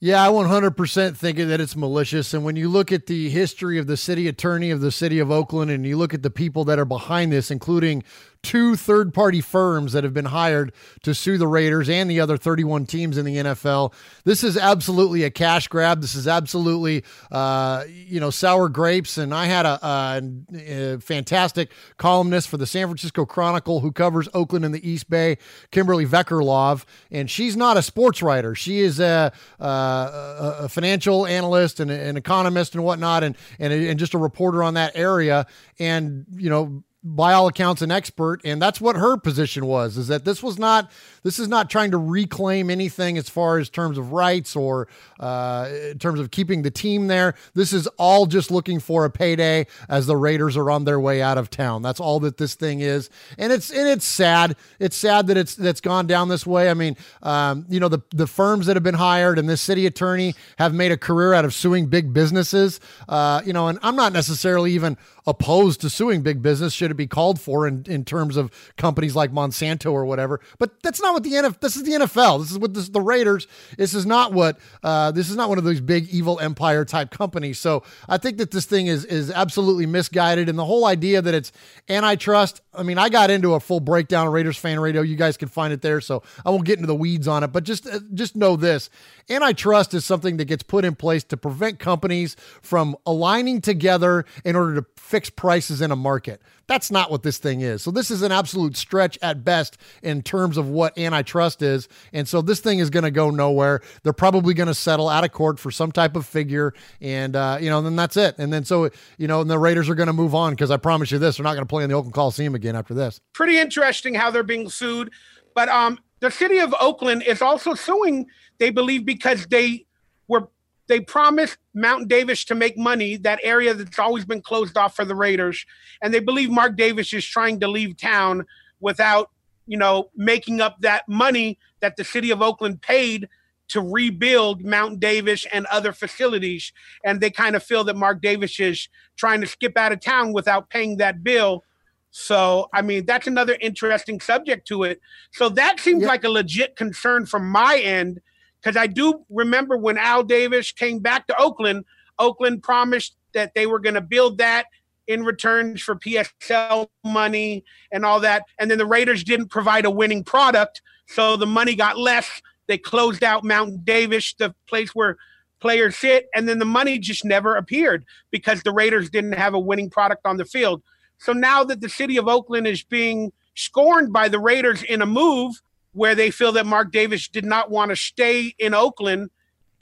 Yeah, 0.00 0.24
I 0.24 0.30
100% 0.30 1.16
think 1.16 1.38
that 1.38 1.60
it's 1.60 1.74
malicious. 1.74 2.32
And 2.32 2.44
when 2.44 2.54
you 2.54 2.68
look 2.68 2.92
at 2.92 3.06
the 3.06 3.28
history 3.30 3.78
of 3.78 3.88
the 3.88 3.96
city 3.96 4.28
attorney 4.28 4.70
of 4.70 4.80
the 4.80 4.92
city 4.92 5.18
of 5.18 5.32
Oakland 5.32 5.72
and 5.72 5.84
you 5.84 5.96
look 5.96 6.14
at 6.14 6.22
the 6.22 6.30
people 6.30 6.64
that 6.66 6.78
are 6.78 6.84
behind 6.84 7.32
this, 7.32 7.50
including 7.50 8.04
two 8.42 8.76
third 8.76 9.12
party 9.12 9.40
firms 9.40 9.92
that 9.92 10.04
have 10.04 10.14
been 10.14 10.26
hired 10.26 10.72
to 11.02 11.14
sue 11.14 11.38
the 11.38 11.46
Raiders 11.46 11.88
and 11.88 12.10
the 12.10 12.20
other 12.20 12.36
31 12.36 12.86
teams 12.86 13.18
in 13.18 13.24
the 13.24 13.36
NFL, 13.36 13.92
this 14.24 14.44
is 14.44 14.56
absolutely 14.56 15.24
a 15.24 15.30
cash 15.30 15.68
grab. 15.68 16.00
This 16.00 16.14
is 16.14 16.28
absolutely, 16.28 17.04
uh, 17.32 17.84
you 17.88 18.20
know, 18.20 18.30
sour 18.30 18.68
grapes. 18.68 19.18
And 19.18 19.34
I 19.34 19.46
had 19.46 19.66
a, 19.66 19.86
a, 19.86 20.94
a 20.94 20.98
fantastic 21.00 21.72
columnist 21.96 22.48
for 22.48 22.56
the 22.56 22.66
San 22.66 22.86
Francisco 22.86 23.26
Chronicle 23.26 23.80
who 23.80 23.92
covers 23.92 24.28
Oakland 24.34 24.64
and 24.64 24.74
the 24.74 24.88
East 24.88 25.10
Bay, 25.10 25.38
Kimberly 25.70 26.06
Veklerov. 26.06 26.84
And 27.10 27.30
she's 27.30 27.56
not 27.56 27.76
a 27.76 27.82
sports 27.82 28.22
writer, 28.22 28.54
she 28.54 28.80
is 28.80 29.00
a, 29.00 29.32
uh, 29.60 29.64
a, 29.64 30.56
a 30.64 30.68
financial 30.68 31.26
analyst 31.26 31.80
and 31.80 31.90
an 31.90 32.16
economist 32.16 32.74
and 32.74 32.84
whatnot, 32.84 33.24
and, 33.24 33.36
and, 33.58 33.72
and 33.72 33.98
just 33.98 34.14
a 34.14 34.18
reporter 34.18 34.62
on 34.62 34.74
that 34.74 34.92
area. 34.94 35.46
And, 35.78 36.26
you 36.36 36.50
know, 36.50 36.84
by 37.04 37.32
all 37.32 37.46
accounts 37.46 37.80
an 37.80 37.92
expert 37.92 38.40
and 38.44 38.60
that's 38.60 38.80
what 38.80 38.96
her 38.96 39.16
position 39.16 39.64
was 39.66 39.96
is 39.96 40.08
that 40.08 40.24
this 40.24 40.42
was 40.42 40.58
not 40.58 40.90
this 41.22 41.38
is 41.38 41.46
not 41.46 41.70
trying 41.70 41.90
to 41.92 41.98
reclaim 41.98 42.70
anything 42.70 43.16
as 43.16 43.28
far 43.28 43.58
as 43.58 43.68
terms 43.68 43.98
of 43.98 44.12
rights 44.12 44.56
or 44.56 44.88
uh, 45.20 45.68
in 45.90 45.98
terms 45.98 46.18
of 46.20 46.30
keeping 46.30 46.62
the 46.62 46.70
team 46.70 47.06
there. 47.06 47.34
This 47.54 47.72
is 47.72 47.86
all 47.98 48.26
just 48.26 48.50
looking 48.50 48.80
for 48.80 49.04
a 49.04 49.10
payday 49.10 49.66
as 49.88 50.06
the 50.06 50.16
raiders 50.16 50.56
are 50.56 50.70
on 50.70 50.84
their 50.84 50.98
way 50.98 51.22
out 51.22 51.38
of 51.38 51.50
town. 51.50 51.82
That's 51.82 52.00
all 52.00 52.20
that 52.20 52.36
this 52.36 52.54
thing 52.54 52.80
is. 52.80 53.10
And 53.36 53.52
it's 53.52 53.70
and 53.70 53.88
it's 53.88 54.06
sad. 54.06 54.56
It's 54.78 54.96
sad 54.96 55.28
that 55.28 55.36
it's 55.36 55.54
that's 55.54 55.80
gone 55.80 56.06
down 56.06 56.28
this 56.28 56.46
way. 56.46 56.70
I 56.70 56.74
mean 56.74 56.96
um, 57.22 57.66
you 57.68 57.78
know 57.78 57.88
the 57.88 58.00
the 58.10 58.26
firms 58.26 58.66
that 58.66 58.76
have 58.76 58.82
been 58.82 58.94
hired 58.94 59.38
and 59.38 59.48
this 59.48 59.60
city 59.60 59.86
attorney 59.86 60.34
have 60.58 60.74
made 60.74 60.92
a 60.92 60.96
career 60.96 61.32
out 61.32 61.44
of 61.44 61.54
suing 61.54 61.86
big 61.86 62.12
businesses. 62.12 62.80
Uh, 63.08 63.40
you 63.44 63.52
know 63.52 63.68
and 63.68 63.78
i'm 63.82 63.96
not 63.96 64.12
necessarily 64.12 64.72
even 64.72 64.96
opposed 65.28 65.82
to 65.82 65.90
suing 65.90 66.22
big 66.22 66.40
business 66.40 66.72
should 66.72 66.90
it 66.90 66.94
be 66.94 67.06
called 67.06 67.38
for 67.38 67.68
in, 67.68 67.84
in 67.86 68.02
terms 68.02 68.38
of 68.38 68.50
companies 68.78 69.14
like 69.14 69.30
Monsanto 69.30 69.92
or 69.92 70.06
whatever. 70.06 70.40
But 70.58 70.82
that's 70.82 71.02
not 71.02 71.12
what 71.12 71.22
the 71.22 71.32
NFL. 71.32 71.60
This 71.60 71.76
is 71.76 71.82
the 71.82 71.92
NFL. 71.92 72.40
This 72.40 72.50
is 72.50 72.58
what 72.58 72.72
this 72.72 72.88
the 72.88 73.02
Raiders. 73.02 73.46
This 73.76 73.92
is 73.92 74.06
not 74.06 74.32
what. 74.32 74.58
Uh, 74.82 75.10
this 75.10 75.28
is 75.28 75.36
not 75.36 75.50
one 75.50 75.58
of 75.58 75.64
those 75.64 75.82
big 75.82 76.08
evil 76.08 76.40
empire 76.40 76.86
type 76.86 77.10
companies. 77.10 77.58
So 77.58 77.82
I 78.08 78.16
think 78.16 78.38
that 78.38 78.52
this 78.52 78.64
thing 78.64 78.86
is 78.86 79.04
is 79.04 79.30
absolutely 79.30 79.84
misguided, 79.84 80.48
and 80.48 80.58
the 80.58 80.64
whole 80.64 80.86
idea 80.86 81.20
that 81.20 81.34
it's 81.34 81.52
antitrust. 81.90 82.62
I 82.78 82.84
mean, 82.84 82.96
I 82.96 83.08
got 83.08 83.30
into 83.30 83.54
a 83.54 83.60
full 83.60 83.80
breakdown 83.80 84.26
of 84.28 84.32
Raiders 84.32 84.56
fan 84.56 84.78
radio. 84.78 85.02
You 85.02 85.16
guys 85.16 85.36
can 85.36 85.48
find 85.48 85.72
it 85.72 85.82
there, 85.82 86.00
so 86.00 86.22
I 86.46 86.50
won't 86.50 86.64
get 86.64 86.78
into 86.78 86.86
the 86.86 86.94
weeds 86.94 87.26
on 87.26 87.42
it. 87.42 87.48
But 87.48 87.64
just 87.64 87.86
uh, 87.86 88.00
just 88.14 88.36
know 88.36 88.56
this: 88.56 88.88
antitrust 89.28 89.94
is 89.94 90.04
something 90.04 90.36
that 90.36 90.44
gets 90.44 90.62
put 90.62 90.84
in 90.84 90.94
place 90.94 91.24
to 91.24 91.36
prevent 91.36 91.80
companies 91.80 92.36
from 92.62 92.96
aligning 93.04 93.60
together 93.60 94.24
in 94.44 94.54
order 94.54 94.76
to 94.76 94.86
fix 94.96 95.28
prices 95.28 95.80
in 95.80 95.90
a 95.90 95.96
market. 95.96 96.40
That's 96.68 96.90
not 96.90 97.10
what 97.10 97.22
this 97.22 97.38
thing 97.38 97.62
is. 97.62 97.82
So 97.82 97.90
this 97.90 98.10
is 98.10 98.20
an 98.20 98.30
absolute 98.30 98.76
stretch 98.76 99.18
at 99.22 99.42
best 99.42 99.78
in 100.02 100.22
terms 100.22 100.58
of 100.58 100.68
what 100.68 100.96
antitrust 100.98 101.62
is. 101.62 101.88
And 102.12 102.28
so 102.28 102.42
this 102.42 102.60
thing 102.60 102.78
is 102.78 102.90
going 102.90 103.04
to 103.04 103.10
go 103.10 103.30
nowhere. 103.30 103.80
They're 104.02 104.12
probably 104.12 104.52
going 104.52 104.66
to 104.66 104.74
settle 104.74 105.08
out 105.08 105.24
of 105.24 105.32
court 105.32 105.58
for 105.58 105.70
some 105.70 105.90
type 105.90 106.14
of 106.14 106.26
figure, 106.26 106.74
and 107.00 107.34
uh, 107.34 107.56
you 107.60 107.70
know, 107.70 107.80
then 107.80 107.96
that's 107.96 108.18
it. 108.18 108.34
And 108.38 108.52
then 108.52 108.64
so 108.64 108.90
you 109.16 109.26
know, 109.26 109.40
and 109.40 109.50
the 109.50 109.58
Raiders 109.58 109.88
are 109.88 109.94
going 109.94 110.08
to 110.08 110.12
move 110.12 110.34
on 110.34 110.52
because 110.52 110.70
I 110.70 110.76
promise 110.76 111.10
you 111.10 111.18
this: 111.18 111.38
they're 111.38 111.44
not 111.44 111.54
going 111.54 111.64
to 111.64 111.66
play 111.66 111.84
in 111.84 111.90
the 111.90 111.96
Oakland 111.96 112.14
Coliseum 112.14 112.54
again 112.54 112.76
after 112.76 112.92
this. 112.92 113.20
Pretty 113.32 113.58
interesting 113.58 114.14
how 114.14 114.30
they're 114.30 114.42
being 114.42 114.68
sued, 114.68 115.10
but 115.54 115.70
um, 115.70 115.98
the 116.20 116.30
city 116.30 116.58
of 116.58 116.74
Oakland 116.80 117.22
is 117.22 117.40
also 117.40 117.74
suing. 117.74 118.26
They 118.58 118.70
believe 118.70 119.06
because 119.06 119.46
they 119.46 119.86
were 120.26 120.48
they 120.88 121.00
promised 121.00 121.58
Mount 121.74 122.08
Davis 122.08 122.44
to 122.46 122.54
make 122.54 122.76
money, 122.76 123.16
that 123.18 123.40
area 123.42 123.74
that's 123.74 123.98
always 123.98 124.24
been 124.24 124.42
closed 124.42 124.76
off 124.76 124.96
for 124.96 125.04
the 125.04 125.14
Raiders. 125.14 125.64
And 126.02 126.12
they 126.12 126.20
believe 126.20 126.50
Mark 126.50 126.76
Davis 126.76 127.12
is 127.12 127.24
trying 127.24 127.60
to 127.60 127.68
leave 127.68 127.96
town 127.96 128.46
without, 128.80 129.30
you 129.66 129.76
know, 129.76 130.10
making 130.16 130.60
up 130.60 130.80
that 130.80 131.08
money 131.08 131.58
that 131.80 131.96
the 131.96 132.04
city 132.04 132.30
of 132.30 132.42
Oakland 132.42 132.80
paid 132.80 133.28
to 133.68 133.82
rebuild 133.82 134.64
Mount 134.64 134.98
Davis 134.98 135.46
and 135.52 135.66
other 135.66 135.92
facilities. 135.92 136.72
And 137.04 137.20
they 137.20 137.30
kind 137.30 137.54
of 137.54 137.62
feel 137.62 137.84
that 137.84 137.96
Mark 137.96 138.22
Davis 138.22 138.58
is 138.58 138.88
trying 139.16 139.42
to 139.42 139.46
skip 139.46 139.76
out 139.76 139.92
of 139.92 140.00
town 140.00 140.32
without 140.32 140.70
paying 140.70 140.96
that 140.96 141.22
bill. 141.22 141.64
So, 142.10 142.70
I 142.72 142.80
mean, 142.80 143.04
that's 143.04 143.26
another 143.26 143.58
interesting 143.60 144.20
subject 144.20 144.66
to 144.68 144.84
it. 144.84 145.00
So, 145.32 145.50
that 145.50 145.78
seems 145.78 146.04
like 146.04 146.24
a 146.24 146.30
legit 146.30 146.74
concern 146.74 147.26
from 147.26 147.46
my 147.46 147.76
end 147.76 148.22
because 148.68 148.82
I 148.82 148.86
do 148.86 149.24
remember 149.30 149.78
when 149.78 149.96
Al 149.96 150.22
Davis 150.22 150.72
came 150.72 150.98
back 150.98 151.26
to 151.28 151.40
Oakland, 151.40 151.86
Oakland 152.18 152.62
promised 152.62 153.16
that 153.32 153.54
they 153.54 153.66
were 153.66 153.78
going 153.78 153.94
to 153.94 154.02
build 154.02 154.36
that 154.38 154.66
in 155.06 155.24
returns 155.24 155.80
for 155.80 155.96
PSL 155.96 156.88
money 157.02 157.64
and 157.90 158.04
all 158.04 158.20
that. 158.20 158.42
And 158.58 158.70
then 158.70 158.76
the 158.76 158.84
Raiders 158.84 159.24
didn't 159.24 159.48
provide 159.48 159.86
a 159.86 159.90
winning 159.90 160.22
product. 160.22 160.82
So 161.06 161.38
the 161.38 161.46
money 161.46 161.74
got 161.74 161.96
less. 161.96 162.42
They 162.66 162.76
closed 162.76 163.24
out 163.24 163.42
Mountain 163.42 163.80
Davis, 163.84 164.34
the 164.34 164.54
place 164.66 164.94
where 164.94 165.16
players 165.60 165.96
sit. 165.96 166.28
And 166.34 166.46
then 166.46 166.58
the 166.58 166.66
money 166.66 166.98
just 166.98 167.24
never 167.24 167.56
appeared 167.56 168.04
because 168.30 168.62
the 168.64 168.72
Raiders 168.72 169.08
didn't 169.08 169.32
have 169.32 169.54
a 169.54 169.58
winning 169.58 169.88
product 169.88 170.26
on 170.26 170.36
the 170.36 170.44
field. 170.44 170.82
So 171.16 171.32
now 171.32 171.64
that 171.64 171.80
the 171.80 171.88
city 171.88 172.18
of 172.18 172.28
Oakland 172.28 172.66
is 172.66 172.82
being 172.82 173.32
scorned 173.54 174.12
by 174.12 174.28
the 174.28 174.38
Raiders 174.38 174.82
in 174.82 175.00
a 175.00 175.06
move, 175.06 175.62
where 175.92 176.14
they 176.14 176.30
feel 176.30 176.52
that 176.52 176.66
Mark 176.66 176.92
Davis 176.92 177.28
did 177.28 177.44
not 177.44 177.70
want 177.70 177.90
to 177.90 177.96
stay 177.96 178.54
in 178.58 178.74
Oakland. 178.74 179.30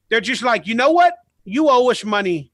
They're 0.08 0.20
just 0.20 0.42
like, 0.42 0.66
you 0.66 0.74
know 0.74 0.90
what? 0.90 1.14
You 1.44 1.68
owe 1.68 1.90
us 1.90 2.04
money 2.04 2.50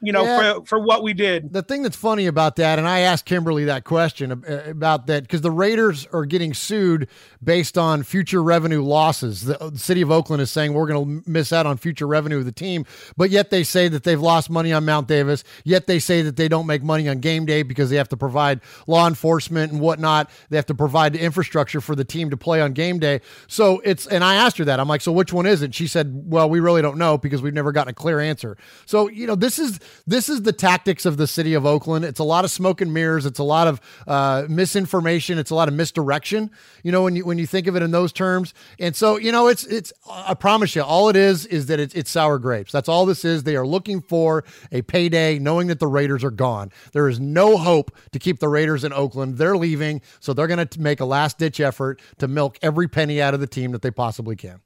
you 0.00 0.12
know, 0.12 0.24
yeah. 0.24 0.54
for, 0.54 0.64
for 0.64 0.78
what 0.78 1.02
we 1.02 1.12
did. 1.12 1.52
The 1.52 1.62
thing 1.62 1.82
that's 1.82 1.96
funny 1.96 2.26
about 2.26 2.56
that, 2.56 2.78
and 2.78 2.88
I 2.88 3.00
asked 3.00 3.24
Kimberly 3.24 3.64
that 3.66 3.84
question 3.84 4.32
uh, 4.32 4.62
about 4.66 5.06
that, 5.08 5.24
because 5.24 5.42
the 5.42 5.50
Raiders 5.50 6.06
are 6.12 6.24
getting 6.24 6.54
sued 6.54 7.08
based 7.42 7.76
on 7.76 8.02
future 8.02 8.42
revenue 8.42 8.82
losses. 8.82 9.44
The, 9.44 9.62
uh, 9.62 9.70
the 9.70 9.78
city 9.78 10.00
of 10.00 10.10
Oakland 10.10 10.42
is 10.42 10.50
saying 10.50 10.72
we're 10.72 10.86
going 10.86 11.22
to 11.22 11.30
miss 11.30 11.52
out 11.52 11.66
on 11.66 11.76
future 11.76 12.06
revenue 12.06 12.38
of 12.38 12.44
the 12.44 12.52
team, 12.52 12.86
but 13.16 13.30
yet 13.30 13.50
they 13.50 13.62
say 13.62 13.88
that 13.88 14.04
they've 14.04 14.20
lost 14.20 14.50
money 14.50 14.72
on 14.72 14.84
Mount 14.84 15.08
Davis. 15.08 15.44
Yet 15.64 15.86
they 15.86 15.98
say 15.98 16.22
that 16.22 16.36
they 16.36 16.48
don't 16.48 16.66
make 16.66 16.82
money 16.82 17.08
on 17.08 17.18
game 17.18 17.46
day 17.46 17.62
because 17.62 17.90
they 17.90 17.96
have 17.96 18.08
to 18.08 18.16
provide 18.16 18.60
law 18.86 19.06
enforcement 19.06 19.72
and 19.72 19.80
whatnot. 19.80 20.30
They 20.48 20.56
have 20.56 20.66
to 20.66 20.74
provide 20.74 21.12
the 21.12 21.20
infrastructure 21.20 21.80
for 21.80 21.94
the 21.94 22.04
team 22.04 22.30
to 22.30 22.36
play 22.36 22.60
on 22.60 22.72
game 22.72 22.98
day. 22.98 23.20
So 23.46 23.80
it's, 23.84 24.06
and 24.06 24.24
I 24.24 24.36
asked 24.36 24.58
her 24.58 24.64
that. 24.64 24.80
I'm 24.80 24.88
like, 24.88 25.00
so 25.00 25.12
which 25.12 25.32
one 25.32 25.46
is 25.46 25.62
it? 25.62 25.74
She 25.74 25.86
said, 25.86 26.10
well, 26.26 26.48
we 26.48 26.60
really 26.60 26.82
don't 26.82 26.98
know 26.98 27.18
because 27.18 27.42
we've 27.42 27.54
never 27.54 27.72
gotten 27.72 27.90
a 27.90 27.94
clear 27.94 28.20
answer. 28.20 28.56
So, 28.86 29.08
you 29.08 29.26
know, 29.26 29.34
this 29.34 29.58
is, 29.58 29.78
this 30.06 30.28
is 30.28 30.42
the 30.42 30.52
tactics 30.52 31.06
of 31.06 31.16
the 31.16 31.26
city 31.26 31.54
of 31.54 31.66
Oakland. 31.66 32.04
It's 32.04 32.20
a 32.20 32.24
lot 32.24 32.44
of 32.44 32.50
smoke 32.50 32.80
and 32.80 32.92
mirrors. 32.92 33.26
It's 33.26 33.38
a 33.38 33.44
lot 33.44 33.66
of 33.66 33.80
uh, 34.06 34.44
misinformation. 34.48 35.38
It's 35.38 35.50
a 35.50 35.54
lot 35.54 35.68
of 35.68 35.74
misdirection. 35.74 36.50
You 36.82 36.92
know, 36.92 37.02
when 37.02 37.16
you 37.16 37.24
when 37.24 37.38
you 37.38 37.46
think 37.46 37.66
of 37.66 37.76
it 37.76 37.82
in 37.82 37.90
those 37.90 38.12
terms. 38.12 38.54
And 38.78 38.94
so, 38.94 39.16
you 39.18 39.32
know, 39.32 39.48
it's 39.48 39.64
it's. 39.66 39.92
I 40.10 40.34
promise 40.34 40.74
you, 40.74 40.82
all 40.82 41.08
it 41.08 41.16
is 41.16 41.46
is 41.46 41.66
that 41.66 41.80
it's 41.80 41.94
it's 41.94 42.10
sour 42.10 42.38
grapes. 42.38 42.72
That's 42.72 42.88
all 42.88 43.06
this 43.06 43.24
is. 43.24 43.42
They 43.42 43.56
are 43.56 43.66
looking 43.66 44.00
for 44.00 44.44
a 44.72 44.82
payday, 44.82 45.38
knowing 45.38 45.68
that 45.68 45.80
the 45.80 45.86
Raiders 45.86 46.24
are 46.24 46.30
gone. 46.30 46.70
There 46.92 47.08
is 47.08 47.20
no 47.20 47.56
hope 47.56 47.90
to 48.12 48.18
keep 48.18 48.38
the 48.38 48.48
Raiders 48.48 48.84
in 48.84 48.92
Oakland. 48.92 49.38
They're 49.38 49.56
leaving, 49.56 50.00
so 50.20 50.32
they're 50.32 50.46
going 50.46 50.66
to 50.66 50.80
make 50.80 51.00
a 51.00 51.04
last 51.04 51.38
ditch 51.38 51.60
effort 51.60 52.00
to 52.18 52.28
milk 52.28 52.58
every 52.62 52.88
penny 52.88 53.20
out 53.20 53.34
of 53.34 53.40
the 53.40 53.46
team 53.46 53.72
that 53.72 53.82
they 53.82 53.90
possibly 53.90 54.36
can. 54.36 54.60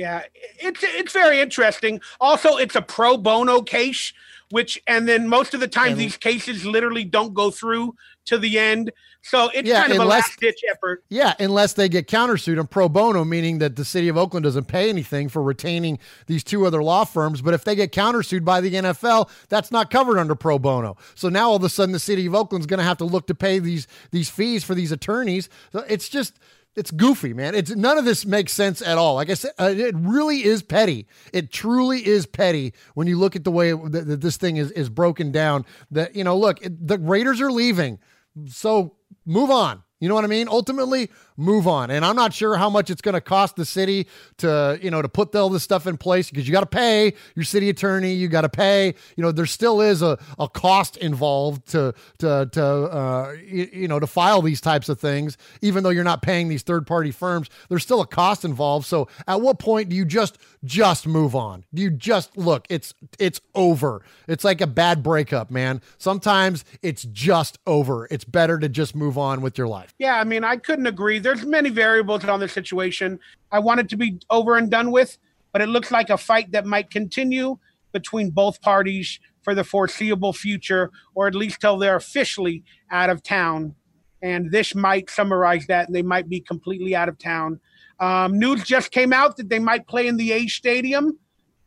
Yeah, 0.00 0.22
it's 0.58 0.82
it's 0.82 1.12
very 1.12 1.40
interesting. 1.40 2.00
Also, 2.22 2.56
it's 2.56 2.74
a 2.74 2.80
pro 2.80 3.18
bono 3.18 3.60
case, 3.60 4.14
which 4.50 4.80
and 4.86 5.06
then 5.06 5.28
most 5.28 5.52
of 5.52 5.60
the 5.60 5.68
time 5.68 5.98
these 5.98 6.16
cases 6.16 6.64
literally 6.64 7.04
don't 7.04 7.34
go 7.34 7.50
through 7.50 7.94
to 8.24 8.38
the 8.38 8.58
end. 8.58 8.92
So 9.20 9.50
it's 9.52 9.68
yeah, 9.68 9.82
kind 9.82 9.92
of 9.92 10.00
unless, 10.00 10.24
a 10.24 10.30
last 10.30 10.40
ditch 10.40 10.62
effort. 10.72 11.04
Yeah, 11.10 11.34
unless 11.38 11.74
they 11.74 11.90
get 11.90 12.08
countersued 12.08 12.58
and 12.58 12.70
pro 12.70 12.88
bono, 12.88 13.26
meaning 13.26 13.58
that 13.58 13.76
the 13.76 13.84
city 13.84 14.08
of 14.08 14.16
Oakland 14.16 14.44
doesn't 14.44 14.68
pay 14.68 14.88
anything 14.88 15.28
for 15.28 15.42
retaining 15.42 15.98
these 16.28 16.42
two 16.42 16.64
other 16.64 16.82
law 16.82 17.04
firms. 17.04 17.42
But 17.42 17.52
if 17.52 17.64
they 17.64 17.74
get 17.74 17.92
countersued 17.92 18.42
by 18.42 18.62
the 18.62 18.72
NFL, 18.72 19.28
that's 19.50 19.70
not 19.70 19.90
covered 19.90 20.18
under 20.18 20.34
pro 20.34 20.58
bono. 20.58 20.96
So 21.14 21.28
now 21.28 21.50
all 21.50 21.56
of 21.56 21.64
a 21.64 21.68
sudden 21.68 21.92
the 21.92 21.98
city 21.98 22.24
of 22.24 22.34
Oakland's 22.34 22.66
going 22.66 22.78
to 22.78 22.84
have 22.84 22.96
to 22.98 23.04
look 23.04 23.26
to 23.26 23.34
pay 23.34 23.58
these 23.58 23.86
these 24.12 24.30
fees 24.30 24.64
for 24.64 24.74
these 24.74 24.92
attorneys. 24.92 25.50
So 25.72 25.80
it's 25.80 26.08
just 26.08 26.38
it's 26.80 26.90
goofy, 26.90 27.34
man. 27.34 27.54
It's 27.54 27.70
none 27.76 27.98
of 27.98 28.06
this 28.06 28.24
makes 28.24 28.52
sense 28.52 28.80
at 28.80 28.96
all. 28.96 29.14
Like 29.14 29.28
I 29.28 29.34
said, 29.34 29.52
uh, 29.60 29.74
it 29.76 29.94
really 29.96 30.42
is 30.44 30.62
petty. 30.62 31.06
It 31.30 31.52
truly 31.52 32.06
is 32.06 32.24
petty 32.24 32.72
when 32.94 33.06
you 33.06 33.18
look 33.18 33.36
at 33.36 33.44
the 33.44 33.50
way 33.50 33.72
that, 33.72 34.06
that 34.06 34.20
this 34.22 34.38
thing 34.38 34.56
is 34.56 34.70
is 34.70 34.88
broken 34.88 35.30
down. 35.30 35.66
That 35.90 36.16
you 36.16 36.24
know, 36.24 36.38
look, 36.38 36.62
it, 36.62 36.88
the 36.88 36.98
Raiders 36.98 37.38
are 37.42 37.52
leaving, 37.52 37.98
so 38.48 38.96
move 39.26 39.50
on. 39.50 39.82
You 40.00 40.08
know 40.08 40.14
what 40.14 40.24
I 40.24 40.28
mean? 40.28 40.48
Ultimately, 40.48 41.10
move 41.36 41.66
on. 41.66 41.90
And 41.90 42.04
I'm 42.04 42.16
not 42.16 42.32
sure 42.32 42.56
how 42.56 42.70
much 42.70 42.90
it's 42.90 43.02
going 43.02 43.14
to 43.14 43.20
cost 43.20 43.56
the 43.56 43.64
city 43.64 44.06
to, 44.38 44.78
you 44.82 44.90
know, 44.90 45.02
to 45.02 45.08
put 45.08 45.34
all 45.34 45.48
this 45.48 45.62
stuff 45.62 45.86
in 45.86 45.96
place 45.96 46.30
because 46.30 46.46
you 46.48 46.52
got 46.52 46.60
to 46.60 46.66
pay 46.66 47.14
your 47.34 47.44
city 47.44 47.68
attorney, 47.68 48.14
you 48.14 48.28
got 48.28 48.42
to 48.42 48.48
pay, 48.48 48.94
you 49.16 49.22
know, 49.22 49.32
there 49.32 49.46
still 49.46 49.80
is 49.80 50.02
a, 50.02 50.18
a 50.38 50.48
cost 50.48 50.96
involved 50.96 51.66
to 51.68 51.94
to 52.18 52.48
to 52.52 52.64
uh, 52.64 53.36
you, 53.44 53.68
you 53.72 53.88
know, 53.88 54.00
to 54.00 54.06
file 54.06 54.42
these 54.42 54.60
types 54.60 54.88
of 54.88 54.98
things 54.98 55.36
even 55.60 55.82
though 55.82 55.90
you're 55.90 56.04
not 56.04 56.22
paying 56.22 56.48
these 56.48 56.62
third-party 56.62 57.10
firms, 57.10 57.48
there's 57.68 57.82
still 57.82 58.00
a 58.00 58.06
cost 58.06 58.44
involved. 58.44 58.86
So, 58.86 59.08
at 59.26 59.40
what 59.40 59.58
point 59.58 59.88
do 59.88 59.96
you 59.96 60.04
just 60.04 60.38
just 60.64 61.06
move 61.06 61.34
on? 61.34 61.64
Do 61.72 61.82
you 61.82 61.90
just 61.90 62.36
look, 62.36 62.66
it's 62.68 62.94
it's 63.18 63.40
over. 63.54 64.02
It's 64.26 64.44
like 64.44 64.60
a 64.60 64.66
bad 64.66 65.02
breakup, 65.02 65.50
man. 65.50 65.80
Sometimes 65.98 66.64
it's 66.82 67.04
just 67.04 67.58
over. 67.66 68.06
It's 68.10 68.24
better 68.24 68.58
to 68.58 68.68
just 68.68 68.94
move 68.94 69.18
on 69.18 69.40
with 69.40 69.58
your 69.58 69.68
life. 69.68 69.94
Yeah, 69.98 70.18
I 70.18 70.24
mean, 70.24 70.44
I 70.44 70.56
couldn't 70.56 70.86
agree. 70.86 71.18
There's 71.22 71.44
many 71.44 71.70
variables 71.70 72.24
on 72.24 72.40
the 72.40 72.48
situation. 72.48 73.18
I 73.52 73.58
want 73.58 73.80
it 73.80 73.88
to 73.90 73.96
be 73.96 74.18
over 74.30 74.56
and 74.56 74.70
done 74.70 74.90
with, 74.90 75.18
but 75.52 75.62
it 75.62 75.68
looks 75.68 75.90
like 75.90 76.10
a 76.10 76.18
fight 76.18 76.52
that 76.52 76.66
might 76.66 76.90
continue 76.90 77.58
between 77.92 78.30
both 78.30 78.60
parties 78.60 79.18
for 79.42 79.54
the 79.54 79.64
foreseeable 79.64 80.32
future, 80.32 80.90
or 81.14 81.26
at 81.26 81.34
least 81.34 81.60
till 81.60 81.78
they're 81.78 81.96
officially 81.96 82.62
out 82.90 83.10
of 83.10 83.22
town. 83.22 83.74
And 84.22 84.50
this 84.50 84.74
might 84.74 85.08
summarize 85.08 85.66
that, 85.66 85.86
and 85.86 85.94
they 85.94 86.02
might 86.02 86.28
be 86.28 86.40
completely 86.40 86.94
out 86.94 87.08
of 87.08 87.18
town. 87.18 87.58
Um, 87.98 88.38
news 88.38 88.64
just 88.64 88.90
came 88.90 89.12
out 89.12 89.36
that 89.38 89.48
they 89.48 89.58
might 89.58 89.86
play 89.86 90.06
in 90.06 90.16
the 90.16 90.32
A 90.32 90.46
Stadium 90.46 91.18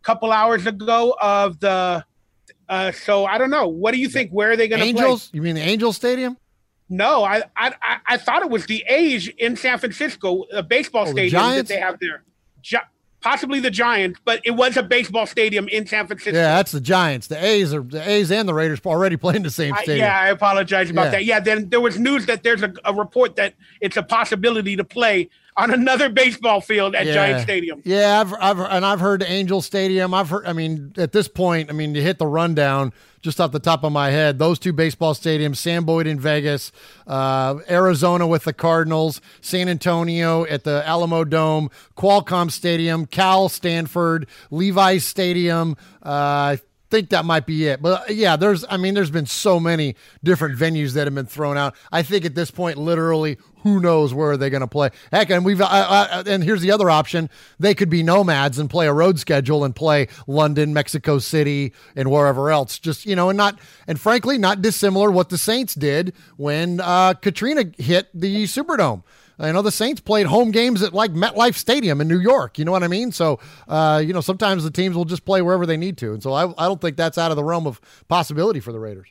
a 0.01 0.03
couple 0.03 0.31
hours 0.31 0.65
ago 0.65 1.15
of 1.21 1.59
the. 1.59 2.05
Uh, 2.69 2.91
so 2.91 3.25
I 3.25 3.37
don't 3.37 3.49
know. 3.49 3.67
What 3.67 3.93
do 3.93 3.99
you 3.99 4.07
think? 4.07 4.31
Where 4.31 4.51
are 4.51 4.55
they 4.55 4.67
going 4.67 4.81
to 4.81 4.93
play? 4.93 5.03
Angels? 5.03 5.29
You 5.33 5.41
mean 5.41 5.55
the 5.55 5.61
Angel 5.61 5.93
Stadium? 5.93 6.37
No, 6.93 7.23
I, 7.23 7.41
I 7.57 7.73
I 8.05 8.17
thought 8.17 8.43
it 8.43 8.51
was 8.51 8.67
the 8.67 8.83
A's 8.87 9.27
in 9.39 9.55
San 9.55 9.79
Francisco, 9.79 10.43
a 10.53 10.61
baseball 10.61 11.07
oh, 11.07 11.11
stadium 11.11 11.41
that 11.41 11.67
they 11.67 11.79
have 11.79 11.99
there. 11.99 12.23
Gi- 12.61 12.77
possibly 13.19 13.59
the 13.59 13.71
Giants, 13.71 14.19
but 14.23 14.41
it 14.43 14.51
was 14.51 14.77
a 14.77 14.83
baseball 14.83 15.25
stadium 15.25 15.67
in 15.69 15.87
San 15.87 16.05
Francisco. 16.05 16.37
Yeah, 16.37 16.57
that's 16.57 16.71
the 16.71 16.81
Giants. 16.81 17.27
The 17.27 17.43
A's 17.43 17.73
are 17.73 17.81
the 17.81 18.07
A's 18.07 18.31
and 18.31 18.47
the 18.47 18.53
Raiders 18.53 18.79
already 18.85 19.17
playing 19.17 19.41
the 19.41 19.49
same 19.49 19.73
stadium. 19.77 20.05
I, 20.05 20.07
yeah, 20.07 20.19
I 20.19 20.27
apologize 20.27 20.91
about 20.91 21.05
yeah. 21.05 21.11
that. 21.11 21.25
Yeah, 21.25 21.39
then 21.39 21.69
there 21.69 21.81
was 21.81 21.97
news 21.97 22.27
that 22.27 22.43
there's 22.43 22.61
a, 22.61 22.71
a 22.85 22.93
report 22.93 23.37
that 23.37 23.55
it's 23.81 23.97
a 23.97 24.03
possibility 24.03 24.75
to 24.75 24.83
play 24.83 25.29
on 25.57 25.71
another 25.71 26.09
baseball 26.09 26.61
field 26.61 26.93
at 26.95 27.07
yeah. 27.07 27.13
Giant 27.13 27.41
Stadium. 27.41 27.81
Yeah, 27.85 28.21
I've, 28.21 28.33
I've 28.33 28.59
and 28.59 28.85
I've 28.85 28.99
heard 28.99 29.23
Angel 29.23 29.61
Stadium. 29.61 30.13
I've 30.13 30.29
heard. 30.29 30.45
I 30.45 30.53
mean, 30.53 30.93
at 30.97 31.11
this 31.11 31.27
point, 31.27 31.71
I 31.71 31.73
mean, 31.73 31.95
you 31.95 32.03
hit 32.03 32.19
the 32.19 32.27
rundown 32.27 32.93
just 33.23 33.41
off 33.41 33.51
the 33.51 33.59
top 33.59 33.83
of 33.83 33.91
my 33.91 34.11
head. 34.11 34.37
Those 34.37 34.59
two 34.59 34.73
baseball 34.73 35.15
stadiums: 35.15 35.55
Sam 35.57 35.85
Boyd 35.85 36.05
in 36.05 36.19
Vegas, 36.19 36.71
uh, 37.07 37.55
Arizona 37.67 38.27
with 38.27 38.43
the 38.43 38.53
Cardinals, 38.53 39.21
San 39.41 39.67
Antonio 39.67 40.45
at 40.45 40.63
the 40.63 40.83
Alamodome, 40.85 41.71
Qualcomm 41.97 42.51
Stadium, 42.51 43.07
Cal 43.07 43.49
Stanford, 43.49 44.27
Levi's 44.51 45.05
Stadium. 45.05 45.75
Uh, 46.03 46.57
think 46.93 47.09
that 47.09 47.25
might 47.25 47.47
be 47.47 47.65
it. 47.67 47.81
But 47.81 48.01
uh, 48.01 48.13
yeah, 48.13 48.35
there's 48.35 48.63
I 48.69 48.77
mean, 48.77 48.93
there's 48.93 49.09
been 49.09 49.25
so 49.25 49.59
many 49.59 49.95
different 50.23 50.59
venues 50.59 50.93
that 50.93 51.07
have 51.07 51.15
been 51.15 51.25
thrown 51.25 51.57
out. 51.57 51.75
I 51.91 52.03
think 52.03 52.23
at 52.23 52.35
this 52.35 52.51
point, 52.51 52.77
literally, 52.77 53.37
who 53.63 53.79
knows 53.79 54.13
where 54.13 54.37
they're 54.37 54.51
going 54.51 54.61
to 54.61 54.67
play? 54.67 54.91
Heck, 55.11 55.31
and 55.31 55.43
we've 55.43 55.59
uh, 55.59 55.65
uh, 55.65 56.23
and 56.27 56.43
here's 56.43 56.61
the 56.61 56.69
other 56.69 56.91
option: 56.91 57.31
they 57.59 57.73
could 57.73 57.89
be 57.89 58.03
nomads 58.03 58.59
and 58.59 58.69
play 58.69 58.85
a 58.85 58.93
road 58.93 59.17
schedule 59.17 59.63
and 59.63 59.75
play 59.75 60.07
London, 60.27 60.71
Mexico 60.71 61.17
City, 61.17 61.73
and 61.95 62.11
wherever 62.11 62.51
else. 62.51 62.77
Just 62.77 63.07
you 63.07 63.15
know, 63.15 63.29
and 63.29 63.37
not 63.37 63.57
and 63.87 63.99
frankly, 63.99 64.37
not 64.37 64.61
dissimilar 64.61 65.09
what 65.09 65.29
the 65.29 65.37
Saints 65.37 65.73
did 65.73 66.13
when 66.37 66.79
uh, 66.79 67.15
Katrina 67.15 67.65
hit 67.77 68.07
the 68.13 68.43
Superdome. 68.43 69.01
I 69.39 69.51
know 69.51 69.61
the 69.61 69.71
Saints 69.71 70.01
played 70.01 70.27
home 70.27 70.51
games 70.51 70.81
at 70.81 70.93
like 70.93 71.11
MetLife 71.13 71.55
Stadium 71.55 72.01
in 72.01 72.07
New 72.07 72.19
York. 72.19 72.59
You 72.59 72.65
know 72.65 72.71
what 72.71 72.83
I 72.83 72.87
mean? 72.87 73.11
So, 73.11 73.39
uh, 73.67 74.01
you 74.05 74.13
know, 74.13 74.21
sometimes 74.21 74.63
the 74.63 74.71
teams 74.71 74.95
will 74.95 75.05
just 75.05 75.25
play 75.25 75.41
wherever 75.41 75.65
they 75.65 75.77
need 75.77 75.97
to. 75.99 76.13
And 76.13 76.21
so 76.21 76.33
I, 76.33 76.53
I 76.57 76.67
don't 76.67 76.79
think 76.79 76.97
that's 76.97 77.17
out 77.17 77.31
of 77.31 77.37
the 77.37 77.43
realm 77.43 77.67
of 77.67 77.81
possibility 78.07 78.59
for 78.59 78.71
the 78.71 78.79
Raiders. 78.79 79.09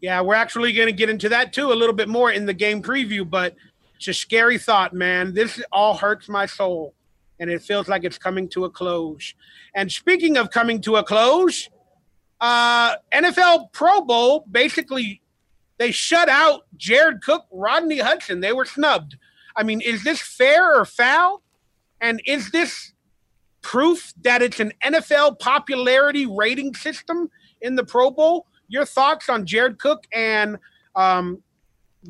Yeah, 0.00 0.20
we're 0.20 0.34
actually 0.34 0.72
going 0.72 0.88
to 0.88 0.92
get 0.92 1.10
into 1.10 1.28
that 1.28 1.52
too 1.52 1.72
a 1.72 1.74
little 1.74 1.94
bit 1.94 2.08
more 2.08 2.32
in 2.32 2.46
the 2.46 2.54
game 2.54 2.82
preview, 2.82 3.28
but 3.28 3.54
it's 3.96 4.08
a 4.08 4.14
scary 4.14 4.58
thought, 4.58 4.92
man. 4.92 5.32
This 5.32 5.62
all 5.70 5.94
hurts 5.94 6.28
my 6.28 6.46
soul, 6.46 6.94
and 7.38 7.48
it 7.48 7.62
feels 7.62 7.88
like 7.88 8.02
it's 8.02 8.18
coming 8.18 8.48
to 8.48 8.64
a 8.64 8.70
close. 8.70 9.34
And 9.76 9.92
speaking 9.92 10.36
of 10.36 10.50
coming 10.50 10.80
to 10.80 10.96
a 10.96 11.04
close, 11.04 11.68
uh, 12.40 12.96
NFL 13.12 13.70
Pro 13.72 14.00
Bowl 14.00 14.44
basically 14.50 15.22
they 15.78 15.90
shut 15.90 16.28
out 16.28 16.66
Jared 16.76 17.22
Cook, 17.22 17.46
Rodney 17.50 17.98
Hudson. 17.98 18.40
They 18.40 18.52
were 18.52 18.64
snubbed. 18.64 19.16
I 19.56 19.62
mean, 19.62 19.80
is 19.80 20.04
this 20.04 20.20
fair 20.20 20.78
or 20.78 20.84
foul? 20.84 21.42
And 22.00 22.20
is 22.26 22.50
this 22.50 22.92
proof 23.62 24.12
that 24.22 24.42
it's 24.42 24.60
an 24.60 24.72
NFL 24.84 25.38
popularity 25.38 26.26
rating 26.26 26.74
system 26.74 27.30
in 27.60 27.76
the 27.76 27.84
Pro 27.84 28.10
Bowl? 28.10 28.46
Your 28.68 28.84
thoughts 28.84 29.28
on 29.28 29.46
Jared 29.46 29.78
Cook 29.78 30.06
and 30.12 30.58
um, 30.96 31.42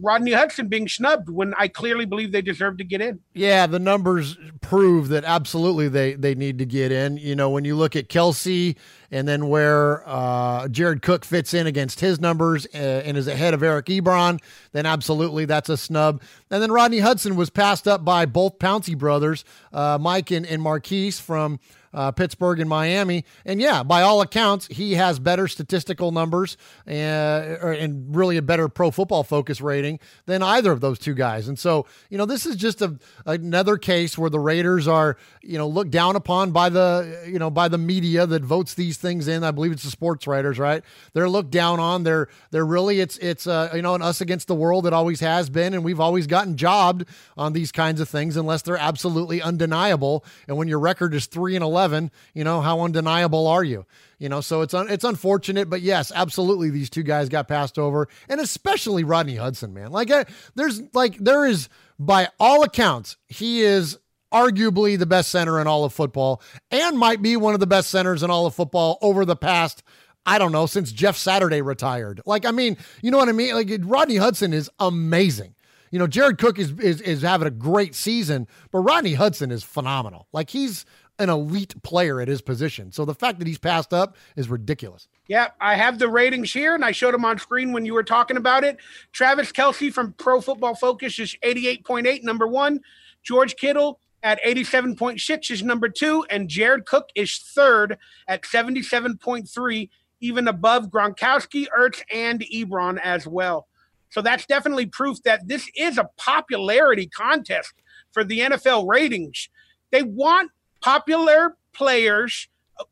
Rodney 0.00 0.32
Hudson 0.32 0.68
being 0.68 0.88
snubbed 0.88 1.28
when 1.28 1.54
I 1.58 1.68
clearly 1.68 2.04
believe 2.04 2.32
they 2.32 2.42
deserve 2.42 2.78
to 2.78 2.84
get 2.84 3.00
in. 3.00 3.20
Yeah, 3.34 3.66
the 3.66 3.78
numbers 3.78 4.36
prove 4.60 5.08
that 5.08 5.24
absolutely 5.24 5.88
they 5.88 6.14
they 6.14 6.34
need 6.34 6.58
to 6.58 6.64
get 6.64 6.92
in. 6.92 7.16
You 7.18 7.36
know, 7.36 7.50
when 7.50 7.64
you 7.64 7.76
look 7.76 7.94
at 7.94 8.08
Kelce 8.08 8.76
and 9.10 9.28
then 9.28 9.48
where 9.48 10.02
uh, 10.08 10.68
Jared 10.68 11.02
Cook 11.02 11.24
fits 11.24 11.52
in 11.52 11.66
against 11.66 12.00
his 12.00 12.20
numbers 12.20 12.66
uh, 12.74 12.78
and 12.78 13.16
is 13.16 13.28
ahead 13.28 13.52
of 13.52 13.62
Eric 13.62 13.86
Ebron, 13.86 14.40
then 14.72 14.86
absolutely 14.86 15.44
that's 15.44 15.68
a 15.68 15.76
snub. 15.76 16.22
And 16.50 16.62
then 16.62 16.72
Rodney 16.72 17.00
Hudson 17.00 17.36
was 17.36 17.50
passed 17.50 17.86
up 17.86 18.04
by 18.04 18.24
both 18.24 18.58
Pouncey 18.58 18.96
brothers, 18.96 19.44
uh, 19.72 19.98
Mike 20.00 20.30
and, 20.30 20.46
and 20.46 20.62
Maurkice 20.62 21.20
from 21.20 21.60
uh, 21.94 22.10
Pittsburgh 22.12 22.60
and 22.60 22.68
Miami. 22.68 23.24
And 23.44 23.60
yeah, 23.60 23.82
by 23.82 24.02
all 24.02 24.20
accounts, 24.20 24.66
he 24.68 24.94
has 24.94 25.18
better 25.18 25.48
statistical 25.48 26.10
numbers 26.12 26.56
and, 26.86 27.62
uh, 27.62 27.68
and 27.68 28.14
really 28.14 28.36
a 28.36 28.42
better 28.42 28.68
pro 28.68 28.90
football 28.90 29.24
focus 29.24 29.60
rating 29.60 30.00
than 30.26 30.42
either 30.42 30.72
of 30.72 30.80
those 30.80 30.98
two 30.98 31.14
guys. 31.14 31.48
And 31.48 31.58
so, 31.58 31.86
you 32.08 32.18
know, 32.18 32.26
this 32.26 32.46
is 32.46 32.56
just 32.56 32.82
a, 32.82 32.98
another 33.26 33.76
case 33.76 34.16
where 34.16 34.30
the 34.30 34.38
Raiders 34.38 34.88
are, 34.88 35.16
you 35.42 35.58
know, 35.58 35.68
looked 35.68 35.90
down 35.90 36.16
upon 36.16 36.52
by 36.52 36.68
the, 36.68 37.24
you 37.26 37.38
know, 37.38 37.50
by 37.50 37.68
the 37.68 37.78
media 37.78 38.26
that 38.26 38.42
votes 38.42 38.74
these 38.74 38.96
things 38.96 39.28
in. 39.28 39.44
I 39.44 39.50
believe 39.50 39.72
it's 39.72 39.82
the 39.82 39.90
sports 39.90 40.26
writers, 40.26 40.58
right? 40.58 40.82
They're 41.12 41.28
looked 41.28 41.50
down 41.50 41.80
on. 41.80 42.04
They're, 42.04 42.28
they're 42.50 42.66
really, 42.66 43.00
it's, 43.00 43.18
it's, 43.18 43.46
uh, 43.46 43.70
you 43.74 43.82
know, 43.82 43.94
an 43.94 44.02
us 44.02 44.20
against 44.20 44.48
the 44.48 44.54
world. 44.54 44.86
It 44.86 44.92
always 44.92 45.20
has 45.20 45.50
been. 45.50 45.74
And 45.74 45.84
we've 45.84 46.00
always 46.00 46.26
gotten 46.26 46.56
jobbed 46.56 47.04
on 47.36 47.52
these 47.52 47.72
kinds 47.72 48.00
of 48.00 48.08
things 48.08 48.36
unless 48.36 48.62
they're 48.62 48.76
absolutely 48.76 49.42
undeniable. 49.42 50.24
And 50.48 50.56
when 50.56 50.68
your 50.68 50.78
record 50.78 51.14
is 51.14 51.26
three 51.26 51.54
and 51.54 51.62
11, 51.62 51.81
11, 51.82 52.10
you 52.34 52.44
know, 52.44 52.60
how 52.60 52.80
undeniable 52.80 53.46
are 53.48 53.64
you? 53.64 53.84
You 54.18 54.28
know, 54.28 54.40
so 54.40 54.60
it's 54.60 54.72
un- 54.72 54.88
it's 54.88 55.04
unfortunate, 55.04 55.68
but 55.68 55.80
yes, 55.80 56.12
absolutely, 56.14 56.70
these 56.70 56.88
two 56.88 57.02
guys 57.02 57.28
got 57.28 57.48
passed 57.48 57.76
over, 57.76 58.08
and 58.28 58.40
especially 58.40 59.02
Rodney 59.02 59.34
Hudson, 59.34 59.74
man. 59.74 59.90
Like, 59.90 60.12
I, 60.12 60.26
there's 60.54 60.80
like 60.94 61.16
there 61.18 61.44
is 61.44 61.68
by 61.98 62.28
all 62.38 62.62
accounts, 62.62 63.16
he 63.26 63.62
is 63.62 63.98
arguably 64.32 64.96
the 64.96 65.06
best 65.06 65.30
center 65.30 65.60
in 65.60 65.66
all 65.66 65.84
of 65.84 65.92
football, 65.92 66.40
and 66.70 66.96
might 66.96 67.20
be 67.20 67.36
one 67.36 67.54
of 67.54 67.60
the 67.60 67.66
best 67.66 67.90
centers 67.90 68.22
in 68.22 68.30
all 68.30 68.46
of 68.46 68.54
football 68.54 68.98
over 69.02 69.24
the 69.24 69.36
past. 69.36 69.82
I 70.24 70.38
don't 70.38 70.52
know, 70.52 70.66
since 70.66 70.92
Jeff 70.92 71.16
Saturday 71.16 71.62
retired. 71.62 72.20
Like, 72.24 72.46
I 72.46 72.52
mean, 72.52 72.76
you 73.02 73.10
know 73.10 73.18
what 73.18 73.28
I 73.28 73.32
mean? 73.32 73.56
Like, 73.56 73.72
Rodney 73.82 74.16
Hudson 74.16 74.52
is 74.52 74.70
amazing. 74.78 75.56
You 75.92 75.98
know, 75.98 76.06
Jared 76.06 76.38
Cook 76.38 76.58
is, 76.58 76.70
is 76.80 77.02
is 77.02 77.20
having 77.20 77.46
a 77.46 77.50
great 77.50 77.94
season, 77.94 78.48
but 78.70 78.78
Rodney 78.78 79.12
Hudson 79.12 79.50
is 79.50 79.62
phenomenal. 79.62 80.26
Like 80.32 80.48
he's 80.48 80.86
an 81.18 81.28
elite 81.28 81.80
player 81.82 82.20
at 82.20 82.28
his 82.28 82.40
position. 82.40 82.90
So 82.90 83.04
the 83.04 83.14
fact 83.14 83.38
that 83.38 83.46
he's 83.46 83.58
passed 83.58 83.92
up 83.92 84.16
is 84.36 84.48
ridiculous. 84.48 85.08
Yeah, 85.28 85.48
I 85.60 85.76
have 85.76 85.98
the 85.98 86.08
ratings 86.08 86.52
here, 86.52 86.74
and 86.74 86.84
I 86.84 86.92
showed 86.92 87.14
them 87.14 87.24
on 87.24 87.38
screen 87.38 87.72
when 87.72 87.86
you 87.86 87.94
were 87.94 88.02
talking 88.02 88.36
about 88.36 88.64
it. 88.64 88.78
Travis 89.12 89.52
Kelce 89.52 89.92
from 89.92 90.14
Pro 90.14 90.40
Football 90.40 90.74
Focus 90.74 91.18
is 91.18 91.36
88.8, 91.44 92.22
number 92.24 92.46
one. 92.46 92.80
George 93.22 93.56
Kittle 93.56 94.00
at 94.22 94.42
87.6 94.42 95.50
is 95.50 95.62
number 95.62 95.88
two, 95.88 96.24
and 96.30 96.48
Jared 96.48 96.86
Cook 96.86 97.10
is 97.14 97.38
third 97.38 97.98
at 98.28 98.42
77.3, 98.42 99.90
even 100.20 100.48
above 100.48 100.88
Gronkowski, 100.88 101.66
Ertz, 101.76 102.02
and 102.12 102.40
Ebron 102.52 102.98
as 103.02 103.26
well. 103.26 103.68
So 104.10 104.22
that's 104.22 104.46
definitely 104.46 104.86
proof 104.86 105.22
that 105.22 105.48
this 105.48 105.70
is 105.76 105.98
a 105.98 106.10
popularity 106.16 107.06
contest 107.06 107.72
for 108.12 108.24
the 108.24 108.40
NFL 108.40 108.88
ratings. 108.88 109.48
They 109.90 110.02
want 110.02 110.50
popular 110.82 111.56
players 111.72 112.48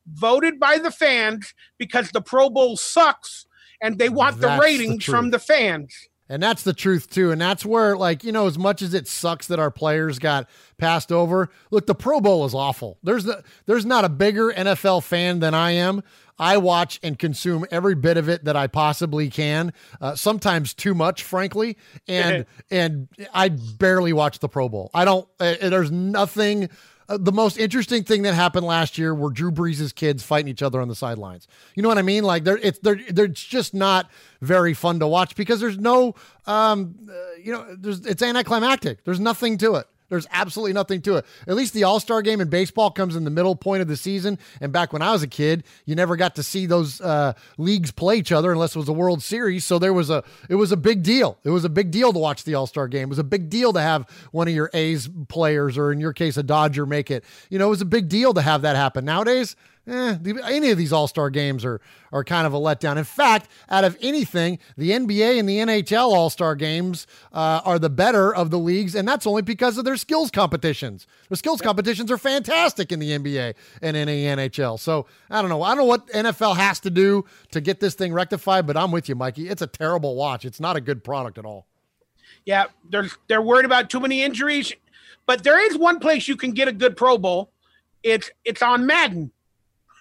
voted 0.06 0.58
by 0.58 0.78
the 0.78 0.90
fans 0.90 1.54
because 1.78 2.10
the 2.10 2.20
Pro 2.20 2.48
Bowl 2.50 2.76
sucks 2.76 3.46
and 3.80 3.98
they 3.98 4.08
want 4.08 4.40
that's 4.40 4.54
the 4.54 4.60
ratings 4.60 5.04
the 5.06 5.12
from 5.12 5.30
the 5.30 5.38
fans. 5.38 6.08
And 6.28 6.40
that's 6.40 6.62
the 6.62 6.72
truth 6.72 7.10
too. 7.10 7.32
And 7.32 7.40
that's 7.40 7.66
where, 7.66 7.96
like, 7.96 8.22
you 8.22 8.30
know, 8.30 8.46
as 8.46 8.56
much 8.56 8.82
as 8.82 8.94
it 8.94 9.08
sucks 9.08 9.48
that 9.48 9.58
our 9.58 9.70
players 9.72 10.20
got 10.20 10.48
passed 10.78 11.10
over, 11.10 11.50
look, 11.72 11.86
the 11.86 11.94
Pro 11.94 12.20
Bowl 12.20 12.44
is 12.44 12.54
awful. 12.54 12.98
There's 13.02 13.24
the, 13.24 13.42
there's 13.66 13.84
not 13.84 14.04
a 14.04 14.08
bigger 14.08 14.52
NFL 14.52 15.02
fan 15.02 15.40
than 15.40 15.54
I 15.54 15.72
am. 15.72 16.04
I 16.38 16.56
watch 16.56 17.00
and 17.02 17.18
consume 17.18 17.66
every 17.72 17.96
bit 17.96 18.16
of 18.16 18.28
it 18.28 18.44
that 18.44 18.54
I 18.56 18.68
possibly 18.68 19.28
can. 19.28 19.72
Uh, 20.00 20.14
sometimes 20.14 20.72
too 20.72 20.94
much, 20.94 21.24
frankly, 21.24 21.76
and 22.08 22.46
and 22.70 23.08
I 23.34 23.50
barely 23.50 24.12
watch 24.12 24.38
the 24.38 24.48
Pro 24.48 24.68
Bowl. 24.68 24.90
I 24.94 25.04
don't. 25.04 25.28
Uh, 25.38 25.56
there's 25.60 25.90
nothing 25.90 26.70
uh, 27.10 27.18
the 27.20 27.32
most 27.32 27.58
interesting 27.58 28.04
thing 28.04 28.22
that 28.22 28.34
happened 28.34 28.64
last 28.64 28.96
year 28.96 29.12
were 29.14 29.30
Drew 29.30 29.50
Brees' 29.50 29.92
kids 29.94 30.22
fighting 30.22 30.48
each 30.48 30.62
other 30.62 30.80
on 30.80 30.86
the 30.86 30.94
sidelines. 30.94 31.48
You 31.74 31.82
know 31.82 31.88
what 31.88 31.98
I 31.98 32.02
mean? 32.02 32.22
Like 32.22 32.44
they're 32.44 32.58
it's 32.58 32.78
they're 32.78 33.00
they're 33.10 33.26
just 33.26 33.74
not 33.74 34.08
very 34.40 34.74
fun 34.74 35.00
to 35.00 35.08
watch 35.08 35.34
because 35.34 35.60
there's 35.60 35.78
no 35.78 36.14
um 36.46 36.94
uh, 37.10 37.12
you 37.42 37.52
know 37.52 37.66
there's 37.76 38.06
it's 38.06 38.22
anticlimactic. 38.22 39.02
There's 39.04 39.20
nothing 39.20 39.58
to 39.58 39.74
it. 39.74 39.86
There's 40.10 40.26
absolutely 40.30 40.74
nothing 40.74 41.00
to 41.02 41.16
it. 41.16 41.26
At 41.46 41.54
least 41.54 41.72
the 41.72 41.84
All 41.84 42.00
Star 42.00 42.20
game 42.20 42.40
in 42.40 42.48
baseball 42.48 42.90
comes 42.90 43.16
in 43.16 43.24
the 43.24 43.30
middle 43.30 43.56
point 43.56 43.80
of 43.80 43.88
the 43.88 43.96
season. 43.96 44.38
And 44.60 44.72
back 44.72 44.92
when 44.92 45.00
I 45.00 45.12
was 45.12 45.22
a 45.22 45.28
kid, 45.28 45.64
you 45.86 45.94
never 45.94 46.16
got 46.16 46.34
to 46.34 46.42
see 46.42 46.66
those 46.66 47.00
uh, 47.00 47.32
leagues 47.56 47.90
play 47.90 48.16
each 48.16 48.32
other 48.32 48.52
unless 48.52 48.76
it 48.76 48.78
was 48.78 48.88
a 48.88 48.92
World 48.92 49.22
Series. 49.22 49.64
So 49.64 49.78
there 49.78 49.94
was 49.94 50.10
a 50.10 50.22
it 50.48 50.56
was 50.56 50.72
a 50.72 50.76
big 50.76 51.02
deal. 51.02 51.38
It 51.44 51.50
was 51.50 51.64
a 51.64 51.70
big 51.70 51.90
deal 51.90 52.12
to 52.12 52.18
watch 52.18 52.44
the 52.44 52.54
All 52.54 52.66
Star 52.66 52.88
game. 52.88 53.04
It 53.04 53.08
was 53.08 53.18
a 53.18 53.24
big 53.24 53.48
deal 53.48 53.72
to 53.72 53.80
have 53.80 54.06
one 54.32 54.48
of 54.48 54.54
your 54.54 54.68
A's 54.74 55.08
players, 55.28 55.78
or 55.78 55.92
in 55.92 56.00
your 56.00 56.12
case, 56.12 56.36
a 56.36 56.42
Dodger, 56.42 56.84
make 56.84 57.10
it. 57.10 57.24
You 57.48 57.58
know, 57.58 57.68
it 57.68 57.70
was 57.70 57.80
a 57.80 57.86
big 57.86 58.08
deal 58.08 58.34
to 58.34 58.42
have 58.42 58.62
that 58.62 58.76
happen. 58.76 59.04
Nowadays, 59.04 59.56
eh, 59.90 60.16
any 60.44 60.70
of 60.70 60.78
these 60.78 60.92
All 60.92 61.08
Star 61.08 61.30
games 61.30 61.64
are 61.64 61.80
are 62.12 62.24
kind 62.24 62.46
of 62.46 62.54
a 62.54 62.58
letdown. 62.58 62.96
In 62.96 63.04
fact, 63.04 63.48
out 63.68 63.84
of 63.84 63.96
anything, 64.00 64.58
the 64.76 64.90
NBA 64.90 65.38
and 65.38 65.48
the 65.48 65.58
NHL 65.58 66.12
All 66.12 66.30
Star 66.30 66.54
games 66.54 67.06
uh, 67.32 67.60
are 67.64 67.78
the 67.78 67.90
better 67.90 68.34
of 68.34 68.50
the 68.50 68.58
leagues, 68.58 68.94
and 68.94 69.06
that's 69.06 69.26
only 69.26 69.42
because 69.42 69.78
of 69.78 69.84
their 69.84 69.96
skills 69.96 70.30
competitions. 70.30 71.06
The 71.28 71.36
skills 71.36 71.60
competitions 71.60 72.10
are 72.10 72.18
fantastic 72.18 72.92
in 72.92 72.98
the 72.98 73.10
NBA 73.10 73.54
and 73.82 73.96
in 73.96 74.08
the 74.08 74.24
NHL. 74.24 74.78
So 74.78 75.06
I 75.30 75.40
don't 75.40 75.50
know. 75.50 75.62
I 75.62 75.70
don't 75.70 75.78
know 75.78 75.84
what 75.84 76.08
NFL 76.08 76.56
has 76.56 76.80
to 76.80 76.90
do 76.90 77.24
to 77.50 77.60
get 77.60 77.80
this 77.80 77.94
thing 77.94 78.12
rectified, 78.12 78.66
but 78.66 78.76
I'm 78.76 78.90
with 78.92 79.08
you, 79.08 79.14
Mikey. 79.14 79.48
It's 79.48 79.62
a 79.62 79.66
terrible 79.66 80.16
watch. 80.16 80.44
It's 80.44 80.60
not 80.60 80.76
a 80.76 80.80
good 80.80 81.04
product 81.04 81.38
at 81.38 81.44
all. 81.44 81.66
Yeah, 82.44 82.66
they're 82.88 83.08
they're 83.28 83.42
worried 83.42 83.66
about 83.66 83.90
too 83.90 84.00
many 84.00 84.22
injuries, 84.22 84.72
but 85.26 85.44
there 85.44 85.64
is 85.70 85.76
one 85.76 86.00
place 86.00 86.28
you 86.28 86.36
can 86.36 86.52
get 86.52 86.68
a 86.68 86.72
good 86.72 86.96
Pro 86.96 87.18
Bowl. 87.18 87.52
It's 88.02 88.30
it's 88.44 88.62
on 88.62 88.86
Madden 88.86 89.30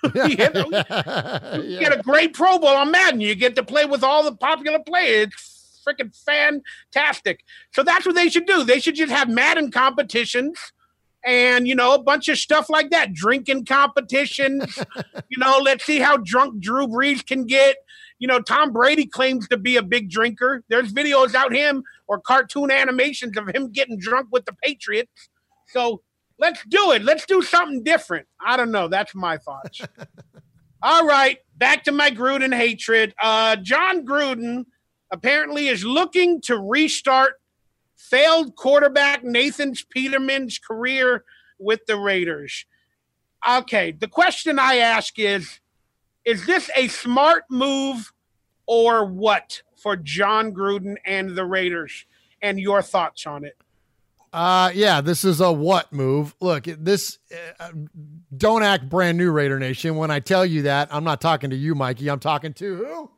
you, 0.15 0.35
get, 0.35 0.55
you 1.65 1.79
get 1.79 1.93
a 1.93 2.01
great 2.03 2.33
Pro 2.33 2.57
Bowl 2.59 2.69
on 2.69 2.91
Madden. 2.91 3.21
You 3.21 3.35
get 3.35 3.55
to 3.55 3.63
play 3.63 3.85
with 3.85 4.03
all 4.03 4.23
the 4.23 4.35
popular 4.35 4.79
players. 4.79 5.27
It's 5.27 5.81
freaking 5.85 6.15
fantastic. 6.15 7.43
So 7.73 7.83
that's 7.83 8.05
what 8.05 8.15
they 8.15 8.29
should 8.29 8.45
do. 8.45 8.63
They 8.63 8.79
should 8.79 8.95
just 8.95 9.11
have 9.11 9.29
Madden 9.29 9.71
competitions 9.71 10.71
and 11.25 11.67
you 11.67 11.75
know 11.75 11.93
a 11.93 12.01
bunch 12.01 12.27
of 12.29 12.37
stuff 12.37 12.69
like 12.69 12.91
that 12.91 13.13
drinking 13.13 13.65
competitions 13.65 14.79
you 15.29 15.37
know 15.37 15.59
let's 15.61 15.85
see 15.85 15.99
how 15.99 16.17
drunk 16.17 16.61
drew 16.61 16.87
brees 16.87 17.25
can 17.25 17.45
get 17.45 17.77
you 18.19 18.27
know 18.27 18.39
tom 18.39 18.71
brady 18.71 19.05
claims 19.05 19.47
to 19.47 19.57
be 19.57 19.75
a 19.75 19.83
big 19.83 20.09
drinker 20.09 20.63
there's 20.69 20.93
videos 20.93 21.35
out 21.35 21.53
him 21.53 21.83
or 22.07 22.21
cartoon 22.21 22.71
animations 22.71 23.37
of 23.37 23.49
him 23.49 23.69
getting 23.69 23.99
drunk 23.99 24.27
with 24.31 24.45
the 24.45 24.53
patriots 24.63 25.29
so 25.67 26.01
let's 26.39 26.63
do 26.67 26.91
it. 26.91 27.03
Let's 27.03 27.25
do 27.25 27.41
something 27.41 27.83
different. 27.83 28.27
I 28.43 28.57
don't 28.57 28.71
know. 28.71 28.87
That's 28.87 29.13
my 29.13 29.37
thoughts. 29.37 29.81
All 30.81 31.05
right, 31.05 31.37
back 31.57 31.83
to 31.83 31.91
my 31.91 32.09
Gruden 32.09 32.55
hatred. 32.55 33.13
Uh, 33.21 33.57
Jon 33.57 34.05
Gruden 34.05 34.65
apparently 35.11 35.67
is 35.67 35.83
looking 35.83 36.41
to 36.43 36.57
restart 36.57 37.33
failed 37.97 38.55
quarterback 38.55 39.23
Nathan 39.23 39.73
Peterman's 39.93 40.57
career 40.57 41.25
with 41.59 41.85
the 41.85 41.97
Raiders. 41.97 42.65
Okay, 43.47 43.91
the 43.91 44.07
question 44.07 44.57
I 44.57 44.77
ask 44.77 45.19
is 45.19 45.59
is 46.25 46.45
this 46.45 46.69
a 46.75 46.87
smart 46.87 47.43
move 47.49 48.11
or 48.67 49.05
what 49.05 49.63
for 49.81 49.95
Jon 49.95 50.53
Gruden 50.53 50.95
and 51.05 51.35
the 51.35 51.45
Raiders? 51.45 52.05
And 52.41 52.59
your 52.59 52.81
thoughts 52.81 53.25
on 53.25 53.43
it? 53.43 53.57
Uh, 54.31 54.71
yeah, 54.73 55.01
this 55.01 55.25
is 55.25 55.41
a 55.41 55.51
what 55.51 55.91
move. 55.91 56.35
Look, 56.39 56.65
this 56.65 57.17
uh, 57.59 57.69
don't 58.35 58.63
act 58.63 58.87
brand 58.89 59.17
new, 59.17 59.31
Raider 59.31 59.57
Nation. 59.59 59.95
When 59.95 60.11
I 60.11 60.19
tell 60.19 60.45
you 60.45 60.63
that, 60.63 60.87
I'm 60.91 61.03
not 61.03 61.19
talking 61.21 61.49
to 61.49 61.55
you, 61.55 61.73
Mikey. 61.75 62.09
I'm 62.09 62.19
talking 62.19 62.53
to 62.53 62.75
who? 62.75 63.11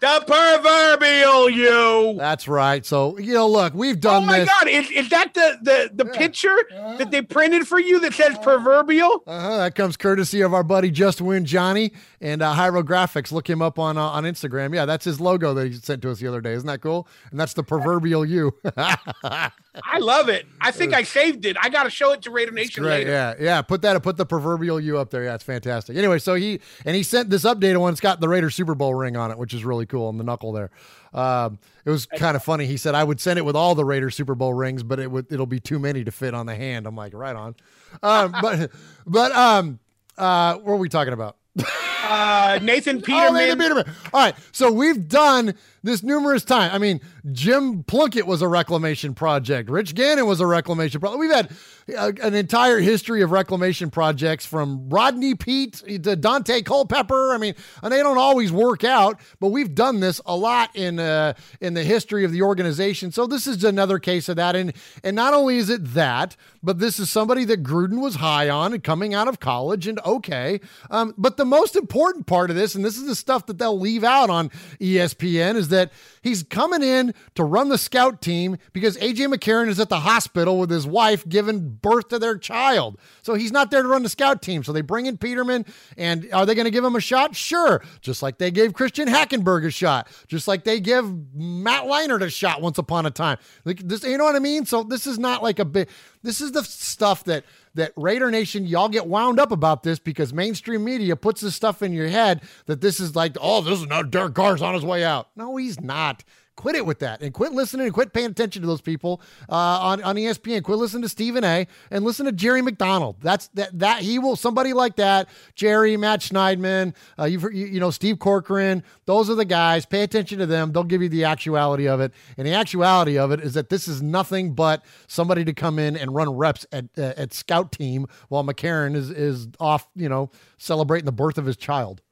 The 0.00 0.24
proverbial 0.26 1.50
you. 1.50 2.14
That's 2.16 2.48
right. 2.48 2.86
So 2.86 3.18
you 3.18 3.34
know, 3.34 3.46
look, 3.46 3.74
we've 3.74 4.00
done. 4.00 4.22
Oh 4.22 4.26
my 4.26 4.38
this. 4.38 4.48
God! 4.48 4.66
Is, 4.66 4.90
is 4.92 5.10
that 5.10 5.34
the 5.34 5.58
the 5.60 6.04
the 6.04 6.10
Yeah. 6.10 6.18
picture 6.18 6.56
Uh-huh. 6.74 6.96
that 6.96 7.10
they 7.10 7.20
printed 7.20 7.68
for 7.68 7.78
you 7.78 8.00
that 8.00 8.14
says 8.14 8.38
proverbial? 8.38 9.22
Uh-huh, 9.26 9.58
that 9.58 9.74
comes 9.74 9.98
courtesy 9.98 10.40
of 10.40 10.54
our 10.54 10.62
buddy 10.62 10.90
Just 10.90 11.20
Win 11.20 11.44
Johnny 11.44 11.92
and 12.18 12.40
uh, 12.40 12.54
Hierographics. 12.54 13.30
Look 13.30 13.50
him 13.50 13.60
up 13.60 13.78
on 13.78 13.98
uh, 13.98 14.02
on 14.04 14.24
Instagram. 14.24 14.74
Yeah, 14.74 14.86
that's 14.86 15.04
his 15.04 15.20
logo 15.20 15.52
that 15.52 15.66
he 15.66 15.74
sent 15.74 16.00
to 16.00 16.10
us 16.10 16.18
the 16.18 16.28
other 16.28 16.40
day. 16.40 16.54
Isn't 16.54 16.66
that 16.68 16.80
cool? 16.80 17.06
And 17.30 17.38
that's 17.38 17.52
the 17.52 17.62
proverbial 17.62 18.24
you. 18.24 18.54
I 19.84 19.98
love 19.98 20.28
it. 20.28 20.46
I 20.60 20.70
think 20.72 20.94
I 20.94 21.02
saved 21.02 21.44
it. 21.46 21.56
I 21.60 21.68
got 21.68 21.84
to 21.84 21.90
show 21.90 22.12
it 22.12 22.22
to 22.22 22.30
Raider 22.30 22.52
Nation 22.52 22.82
Great, 22.82 23.06
later. 23.06 23.10
yeah, 23.10 23.34
yeah. 23.38 23.62
Put 23.62 23.82
that, 23.82 24.02
put 24.02 24.16
the 24.16 24.26
proverbial 24.26 24.80
you 24.80 24.98
up 24.98 25.10
there. 25.10 25.24
Yeah, 25.24 25.34
it's 25.34 25.44
fantastic. 25.44 25.96
Anyway, 25.96 26.18
so 26.18 26.34
he 26.34 26.60
and 26.84 26.96
he 26.96 27.02
sent 27.02 27.30
this 27.30 27.44
updated 27.44 27.78
one. 27.80 27.92
It's 27.92 28.00
got 28.00 28.20
the 28.20 28.28
Raider 28.28 28.50
Super 28.50 28.74
Bowl 28.74 28.94
ring 28.94 29.16
on 29.16 29.30
it, 29.30 29.38
which 29.38 29.54
is 29.54 29.64
really 29.64 29.86
cool, 29.86 30.08
and 30.08 30.18
the 30.18 30.24
knuckle 30.24 30.52
there. 30.52 30.70
Um, 31.12 31.58
it 31.84 31.90
was 31.90 32.06
kind 32.06 32.36
of 32.36 32.42
funny. 32.44 32.66
He 32.66 32.76
said 32.76 32.94
I 32.94 33.04
would 33.04 33.20
send 33.20 33.38
it 33.38 33.42
with 33.44 33.56
all 33.56 33.74
the 33.74 33.84
Raider 33.84 34.10
Super 34.10 34.34
Bowl 34.34 34.54
rings, 34.54 34.82
but 34.82 34.98
it 35.00 35.10
would 35.10 35.32
it'll 35.32 35.46
be 35.46 35.60
too 35.60 35.78
many 35.78 36.04
to 36.04 36.10
fit 36.10 36.34
on 36.34 36.46
the 36.46 36.54
hand. 36.54 36.86
I'm 36.86 36.96
like, 36.96 37.14
right 37.14 37.36
on. 37.36 37.54
Um, 38.02 38.34
but 38.42 38.70
but 39.06 39.32
um, 39.32 39.78
uh, 40.18 40.56
what 40.56 40.74
are 40.74 40.76
we 40.76 40.88
talking 40.88 41.12
about? 41.12 41.36
Uh, 41.58 42.58
Nathan 42.62 43.02
Oh, 43.08 43.32
Nathan 43.32 43.58
Peterman. 43.58 43.84
All 44.12 44.20
right. 44.20 44.34
So 44.52 44.72
we've 44.72 45.08
done 45.08 45.54
this 45.82 46.02
numerous 46.02 46.44
times. 46.44 46.74
I 46.74 46.78
mean, 46.78 47.00
Jim 47.32 47.84
Plunkett 47.84 48.26
was 48.26 48.42
a 48.42 48.48
reclamation 48.48 49.14
project. 49.14 49.70
Rich 49.70 49.94
Gannon 49.94 50.26
was 50.26 50.40
a 50.40 50.46
reclamation 50.46 51.00
project. 51.00 51.20
We've 51.20 51.32
had 51.32 51.52
uh, 51.96 52.12
an 52.22 52.34
entire 52.34 52.78
history 52.80 53.22
of 53.22 53.30
reclamation 53.30 53.90
projects 53.90 54.44
from 54.44 54.88
Rodney 54.88 55.34
Peete 55.34 55.74
to 55.74 56.16
Daunte 56.16 56.64
Culpepper. 56.64 57.32
I 57.32 57.38
mean, 57.38 57.54
and 57.82 57.92
they 57.92 58.02
don't 58.02 58.18
always 58.18 58.52
work 58.52 58.84
out, 58.84 59.20
but 59.40 59.48
we've 59.48 59.74
done 59.74 60.00
this 60.00 60.20
a 60.26 60.36
lot 60.36 60.74
in 60.74 60.98
uh, 60.98 61.34
in 61.60 61.74
the 61.74 61.84
history 61.84 62.24
of 62.24 62.32
the 62.32 62.42
organization. 62.42 63.12
So 63.12 63.26
this 63.26 63.46
is 63.46 63.64
another 63.64 63.98
case 63.98 64.28
of 64.28 64.36
that. 64.36 64.56
And 64.56 64.72
and 65.02 65.16
not 65.16 65.34
only 65.34 65.56
is 65.56 65.70
it 65.70 65.94
that, 65.94 66.36
but 66.62 66.78
this 66.78 66.98
is 67.00 67.10
somebody 67.10 67.44
that 67.46 67.62
Gruden 67.62 68.00
was 68.00 68.16
high 68.16 68.48
on 68.48 68.74
and 68.74 68.84
coming 68.84 69.14
out 69.14 69.28
of 69.28 69.40
college 69.40 69.86
and 69.86 69.98
okay. 70.04 70.60
Um, 70.90 71.14
but 71.16 71.36
the 71.36 71.44
most 71.44 71.76
important 71.76 72.26
part 72.26 72.50
of 72.50 72.56
this, 72.56 72.74
and 72.74 72.84
this 72.84 72.96
is 72.96 73.06
the 73.06 73.14
stuff 73.14 73.46
that 73.46 73.58
they'll 73.58 73.78
leave 73.78 74.04
out 74.04 74.30
on 74.30 74.50
ESPN, 74.80 75.56
is 75.56 75.68
that 75.70 75.90
he's 76.22 76.42
coming 76.42 76.82
in 76.82 77.14
to 77.34 77.42
run 77.42 77.68
the 77.68 77.78
scout 77.78 78.22
team 78.22 78.58
because 78.72 78.96
AJ 78.98 79.32
McCarron 79.32 79.68
is 79.68 79.80
at 79.80 79.88
the 79.88 80.00
hospital 80.00 80.58
with 80.58 80.70
his 80.70 80.86
wife 80.86 81.28
giving 81.28 81.70
birth 81.70 82.08
to 82.08 82.18
their 82.18 82.38
child. 82.38 82.98
So 83.22 83.34
he's 83.34 83.52
not 83.52 83.70
there 83.70 83.82
to 83.82 83.88
run 83.88 84.02
the 84.02 84.08
scout 84.08 84.42
team. 84.42 84.62
So 84.62 84.72
they 84.72 84.82
bring 84.82 85.06
in 85.06 85.18
Peterman, 85.18 85.66
and 85.96 86.28
are 86.32 86.46
they 86.46 86.54
going 86.54 86.66
to 86.66 86.70
give 86.70 86.84
him 86.84 86.96
a 86.96 87.00
shot? 87.00 87.34
Sure. 87.34 87.82
Just 88.00 88.22
like 88.22 88.38
they 88.38 88.50
gave 88.50 88.74
Christian 88.74 89.08
Hackenberg 89.08 89.66
a 89.66 89.70
shot, 89.70 90.08
just 90.28 90.46
like 90.46 90.64
they 90.64 90.80
give 90.80 91.10
Matt 91.34 91.84
Leinart 91.84 92.22
a 92.22 92.30
shot 92.30 92.60
once 92.60 92.78
upon 92.78 93.06
a 93.06 93.10
time. 93.10 93.38
Like 93.64 93.80
this, 93.86 94.04
you 94.04 94.18
know 94.18 94.24
what 94.24 94.36
I 94.36 94.40
mean? 94.40 94.66
So 94.66 94.82
this 94.82 95.06
is 95.06 95.18
not 95.18 95.42
like 95.42 95.58
a 95.58 95.64
big. 95.64 95.88
This 96.22 96.40
is 96.40 96.52
the 96.52 96.62
stuff 96.62 97.24
that 97.24 97.44
that 97.74 97.92
Raider 97.96 98.30
Nation, 98.30 98.66
y'all 98.66 98.88
get 98.88 99.06
wound 99.06 99.38
up 99.38 99.52
about 99.52 99.82
this 99.82 99.98
because 99.98 100.32
mainstream 100.32 100.84
media 100.84 101.16
puts 101.16 101.40
this 101.40 101.54
stuff 101.54 101.82
in 101.82 101.92
your 101.92 102.08
head 102.08 102.42
that 102.66 102.80
this 102.80 103.00
is 103.00 103.14
like, 103.14 103.36
oh, 103.40 103.60
this 103.60 103.80
is 103.80 103.86
not 103.86 104.10
Derek 104.10 104.34
Carr's 104.34 104.62
on 104.62 104.74
his 104.74 104.84
way 104.84 105.04
out. 105.04 105.28
No, 105.36 105.56
he's 105.56 105.80
not. 105.80 106.24
Quit 106.60 106.76
it 106.76 106.84
with 106.84 106.98
that 106.98 107.22
and 107.22 107.32
quit 107.32 107.52
listening 107.52 107.86
and 107.86 107.94
quit 107.94 108.12
paying 108.12 108.26
attention 108.26 108.60
to 108.60 108.68
those 108.68 108.82
people 108.82 109.22
uh, 109.48 109.54
on, 109.54 110.02
on 110.02 110.16
ESPN. 110.16 110.62
Quit 110.62 110.76
listening 110.76 111.00
to 111.00 111.08
Stephen 111.08 111.42
A. 111.42 111.66
and 111.90 112.04
listen 112.04 112.26
to 112.26 112.32
Jerry 112.32 112.60
McDonald. 112.60 113.16
That's 113.22 113.48
that 113.54 113.78
that 113.78 114.02
he 114.02 114.18
will 114.18 114.36
somebody 114.36 114.74
like 114.74 114.96
that. 114.96 115.30
Jerry, 115.54 115.96
Matt 115.96 116.20
Schneidman, 116.20 116.94
uh, 117.18 117.24
you've, 117.24 117.44
you 117.44 117.64
you 117.64 117.80
know 117.80 117.90
Steve 117.90 118.18
Corcoran. 118.18 118.84
Those 119.06 119.30
are 119.30 119.34
the 119.34 119.46
guys. 119.46 119.86
Pay 119.86 120.02
attention 120.02 120.38
to 120.40 120.44
them. 120.44 120.72
They'll 120.72 120.84
give 120.84 121.00
you 121.00 121.08
the 121.08 121.24
actuality 121.24 121.88
of 121.88 122.02
it. 122.02 122.12
And 122.36 122.46
the 122.46 122.52
actuality 122.52 123.16
of 123.18 123.30
it 123.32 123.40
is 123.40 123.54
that 123.54 123.70
this 123.70 123.88
is 123.88 124.02
nothing 124.02 124.52
but 124.52 124.84
somebody 125.06 125.46
to 125.46 125.54
come 125.54 125.78
in 125.78 125.96
and 125.96 126.14
run 126.14 126.28
reps 126.28 126.66
at 126.72 126.84
uh, 126.98 127.14
at 127.16 127.32
scout 127.32 127.72
team 127.72 128.06
while 128.28 128.44
McCarron 128.44 128.94
is 128.94 129.08
is 129.08 129.48
off. 129.58 129.88
You 129.96 130.10
know, 130.10 130.30
celebrating 130.58 131.06
the 131.06 131.12
birth 131.12 131.38
of 131.38 131.46
his 131.46 131.56
child. 131.56 132.02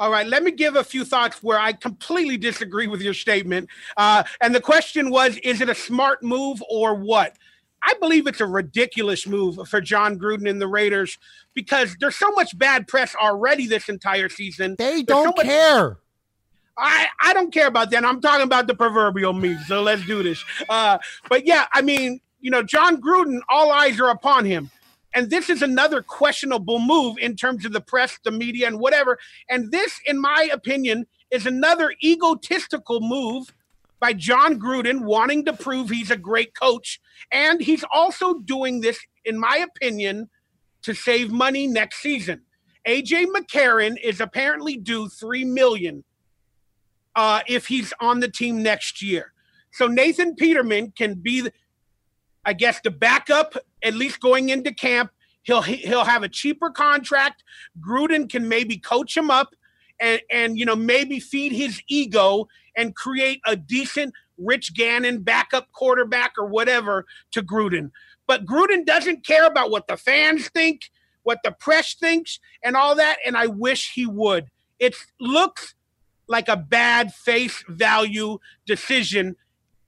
All 0.00 0.10
right, 0.10 0.26
let 0.26 0.42
me 0.42 0.50
give 0.50 0.76
a 0.76 0.82
few 0.82 1.04
thoughts 1.04 1.42
where 1.42 1.58
I 1.58 1.74
completely 1.74 2.38
disagree 2.38 2.86
with 2.86 3.02
your 3.02 3.12
statement. 3.12 3.68
Uh, 3.98 4.22
and 4.40 4.54
the 4.54 4.60
question 4.60 5.10
was 5.10 5.36
is 5.44 5.60
it 5.60 5.68
a 5.68 5.74
smart 5.74 6.22
move 6.22 6.62
or 6.70 6.94
what? 6.94 7.36
I 7.82 7.92
believe 8.00 8.26
it's 8.26 8.40
a 8.40 8.46
ridiculous 8.46 9.26
move 9.26 9.68
for 9.68 9.80
Jon 9.82 10.18
Gruden 10.18 10.48
and 10.48 10.60
the 10.60 10.66
Raiders 10.66 11.18
because 11.52 11.96
there's 12.00 12.16
so 12.16 12.30
much 12.30 12.56
bad 12.56 12.88
press 12.88 13.14
already 13.14 13.66
this 13.66 13.90
entire 13.90 14.30
season. 14.30 14.74
They 14.78 15.02
don't 15.02 15.36
much- 15.36 15.44
care. 15.44 15.98
I, 16.78 17.06
I 17.22 17.34
don't 17.34 17.52
care 17.52 17.66
about 17.66 17.90
that. 17.90 18.02
I'm 18.02 18.22
talking 18.22 18.44
about 18.44 18.68
the 18.68 18.74
proverbial 18.74 19.34
me. 19.34 19.58
So 19.66 19.82
let's 19.82 20.04
do 20.06 20.22
this. 20.22 20.42
Uh, 20.66 20.96
but 21.28 21.46
yeah, 21.46 21.66
I 21.74 21.82
mean, 21.82 22.20
you 22.40 22.50
know, 22.50 22.62
Jon 22.62 23.02
Gruden, 23.02 23.40
all 23.50 23.70
eyes 23.70 24.00
are 24.00 24.08
upon 24.08 24.46
him. 24.46 24.70
And 25.14 25.30
this 25.30 25.50
is 25.50 25.62
another 25.62 26.02
questionable 26.02 26.78
move 26.78 27.16
in 27.18 27.36
terms 27.36 27.64
of 27.64 27.72
the 27.72 27.80
press, 27.80 28.18
the 28.24 28.30
media, 28.30 28.68
and 28.68 28.78
whatever. 28.78 29.18
And 29.48 29.72
this, 29.72 29.98
in 30.06 30.20
my 30.20 30.48
opinion, 30.52 31.06
is 31.30 31.46
another 31.46 31.94
egotistical 32.02 33.00
move 33.00 33.52
by 33.98 34.12
Jon 34.12 34.58
Gruden 34.58 35.02
wanting 35.02 35.44
to 35.44 35.52
prove 35.52 35.90
he's 35.90 36.10
a 36.10 36.16
great 36.16 36.54
coach. 36.54 37.00
And 37.30 37.60
he's 37.60 37.84
also 37.92 38.34
doing 38.34 38.80
this, 38.80 38.98
in 39.24 39.38
my 39.38 39.56
opinion, 39.56 40.30
to 40.82 40.94
save 40.94 41.30
money 41.30 41.66
next 41.66 42.00
season. 42.00 42.42
AJ 42.88 43.26
McCarron 43.26 43.96
is 44.02 44.20
apparently 44.20 44.76
due 44.76 45.08
three 45.08 45.44
million 45.44 46.02
uh, 47.14 47.40
if 47.46 47.66
he's 47.66 47.92
on 48.00 48.20
the 48.20 48.30
team 48.30 48.62
next 48.62 49.02
year. 49.02 49.32
So 49.72 49.86
Nathan 49.86 50.34
Peterman 50.34 50.92
can 50.96 51.14
be, 51.14 51.48
I 52.44 52.54
guess, 52.54 52.80
the 52.80 52.90
backup 52.90 53.54
at 53.82 53.94
least 53.94 54.20
going 54.20 54.48
into 54.48 54.72
camp. 54.72 55.10
He'll 55.42 55.62
he'll 55.62 56.04
have 56.04 56.22
a 56.22 56.28
cheaper 56.28 56.70
contract. 56.70 57.42
Gruden 57.80 58.30
can 58.30 58.48
maybe 58.48 58.76
coach 58.76 59.16
him 59.16 59.30
up, 59.30 59.54
and 60.00 60.20
and 60.30 60.58
you 60.58 60.64
know 60.64 60.76
maybe 60.76 61.18
feed 61.20 61.52
his 61.52 61.82
ego 61.88 62.48
and 62.76 62.94
create 62.94 63.40
a 63.46 63.56
decent 63.56 64.14
Rich 64.38 64.74
Gannon 64.74 65.22
backup 65.22 65.70
quarterback 65.72 66.32
or 66.38 66.46
whatever 66.46 67.06
to 67.32 67.42
Gruden. 67.42 67.90
But 68.26 68.46
Gruden 68.46 68.86
doesn't 68.86 69.26
care 69.26 69.46
about 69.46 69.70
what 69.70 69.86
the 69.88 69.96
fans 69.96 70.48
think, 70.48 70.90
what 71.22 71.38
the 71.42 71.52
press 71.52 71.94
thinks, 71.94 72.38
and 72.62 72.76
all 72.76 72.94
that. 72.96 73.16
And 73.26 73.36
I 73.36 73.46
wish 73.46 73.92
he 73.92 74.06
would. 74.06 74.46
It 74.78 74.94
looks 75.18 75.74
like 76.28 76.48
a 76.48 76.56
bad 76.56 77.12
face 77.12 77.64
value 77.68 78.38
decision 78.66 79.36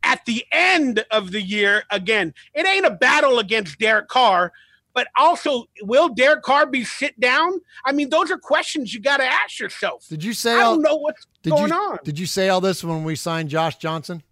at 0.02 0.24
the 0.26 0.44
end 0.52 1.04
of 1.10 1.30
the 1.30 1.40
year. 1.42 1.84
Again, 1.90 2.34
it 2.54 2.66
ain't 2.66 2.86
a 2.86 2.90
battle 2.90 3.38
against 3.38 3.78
Derek 3.78 4.08
Carr, 4.08 4.52
but 4.94 5.08
also, 5.16 5.64
will 5.82 6.08
Derek 6.08 6.42
Carr 6.42 6.66
be 6.66 6.84
sit 6.84 7.18
down? 7.18 7.60
I 7.84 7.92
mean, 7.92 8.10
those 8.10 8.30
are 8.30 8.38
questions 8.38 8.92
you 8.92 9.00
got 9.00 9.18
to 9.18 9.24
ask 9.24 9.58
yourself. 9.58 10.06
Did 10.08 10.22
you 10.22 10.32
say 10.34 10.54
I 10.54 10.62
all? 10.62 10.74
don't 10.74 10.82
know 10.82 10.96
what's 10.96 11.26
going 11.48 11.68
you 11.70 11.74
on. 11.74 11.98
did 12.04 12.18
you 12.18 12.26
say 12.26 12.48
all 12.48 12.60
this 12.60 12.84
when 12.84 13.04
we 13.04 13.16
signed 13.16 13.48
Josh 13.48 13.76
Johnson 13.76 14.22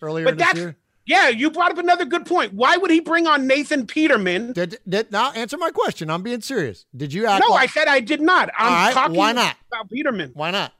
earlier 0.00 0.24
But 0.26 0.38
this 0.38 0.46
that's 0.46 0.58
year? 0.58 0.76
yeah, 1.06 1.28
you 1.28 1.50
brought 1.50 1.72
up 1.72 1.78
another 1.78 2.04
good 2.04 2.24
point. 2.24 2.52
Why 2.54 2.76
would 2.76 2.90
he 2.90 3.00
bring 3.00 3.26
on 3.26 3.46
Nathan 3.46 3.86
Peterman? 3.86 4.52
Did, 4.52 4.78
did 4.88 5.10
now 5.10 5.32
answer 5.32 5.56
my 5.58 5.70
question? 5.70 6.08
I'm 6.08 6.22
being 6.22 6.40
serious. 6.40 6.86
Did 6.96 7.12
you 7.12 7.26
act? 7.26 7.44
No, 7.46 7.54
I 7.54 7.66
said 7.66 7.88
I 7.88 8.00
did 8.00 8.20
not. 8.20 8.50
I'm 8.56 8.72
right, 8.72 8.94
talking 8.94 9.16
why 9.16 9.32
not? 9.32 9.56
about 9.72 9.90
Peterman 9.90 10.30
why 10.34 10.50
not? 10.50 10.72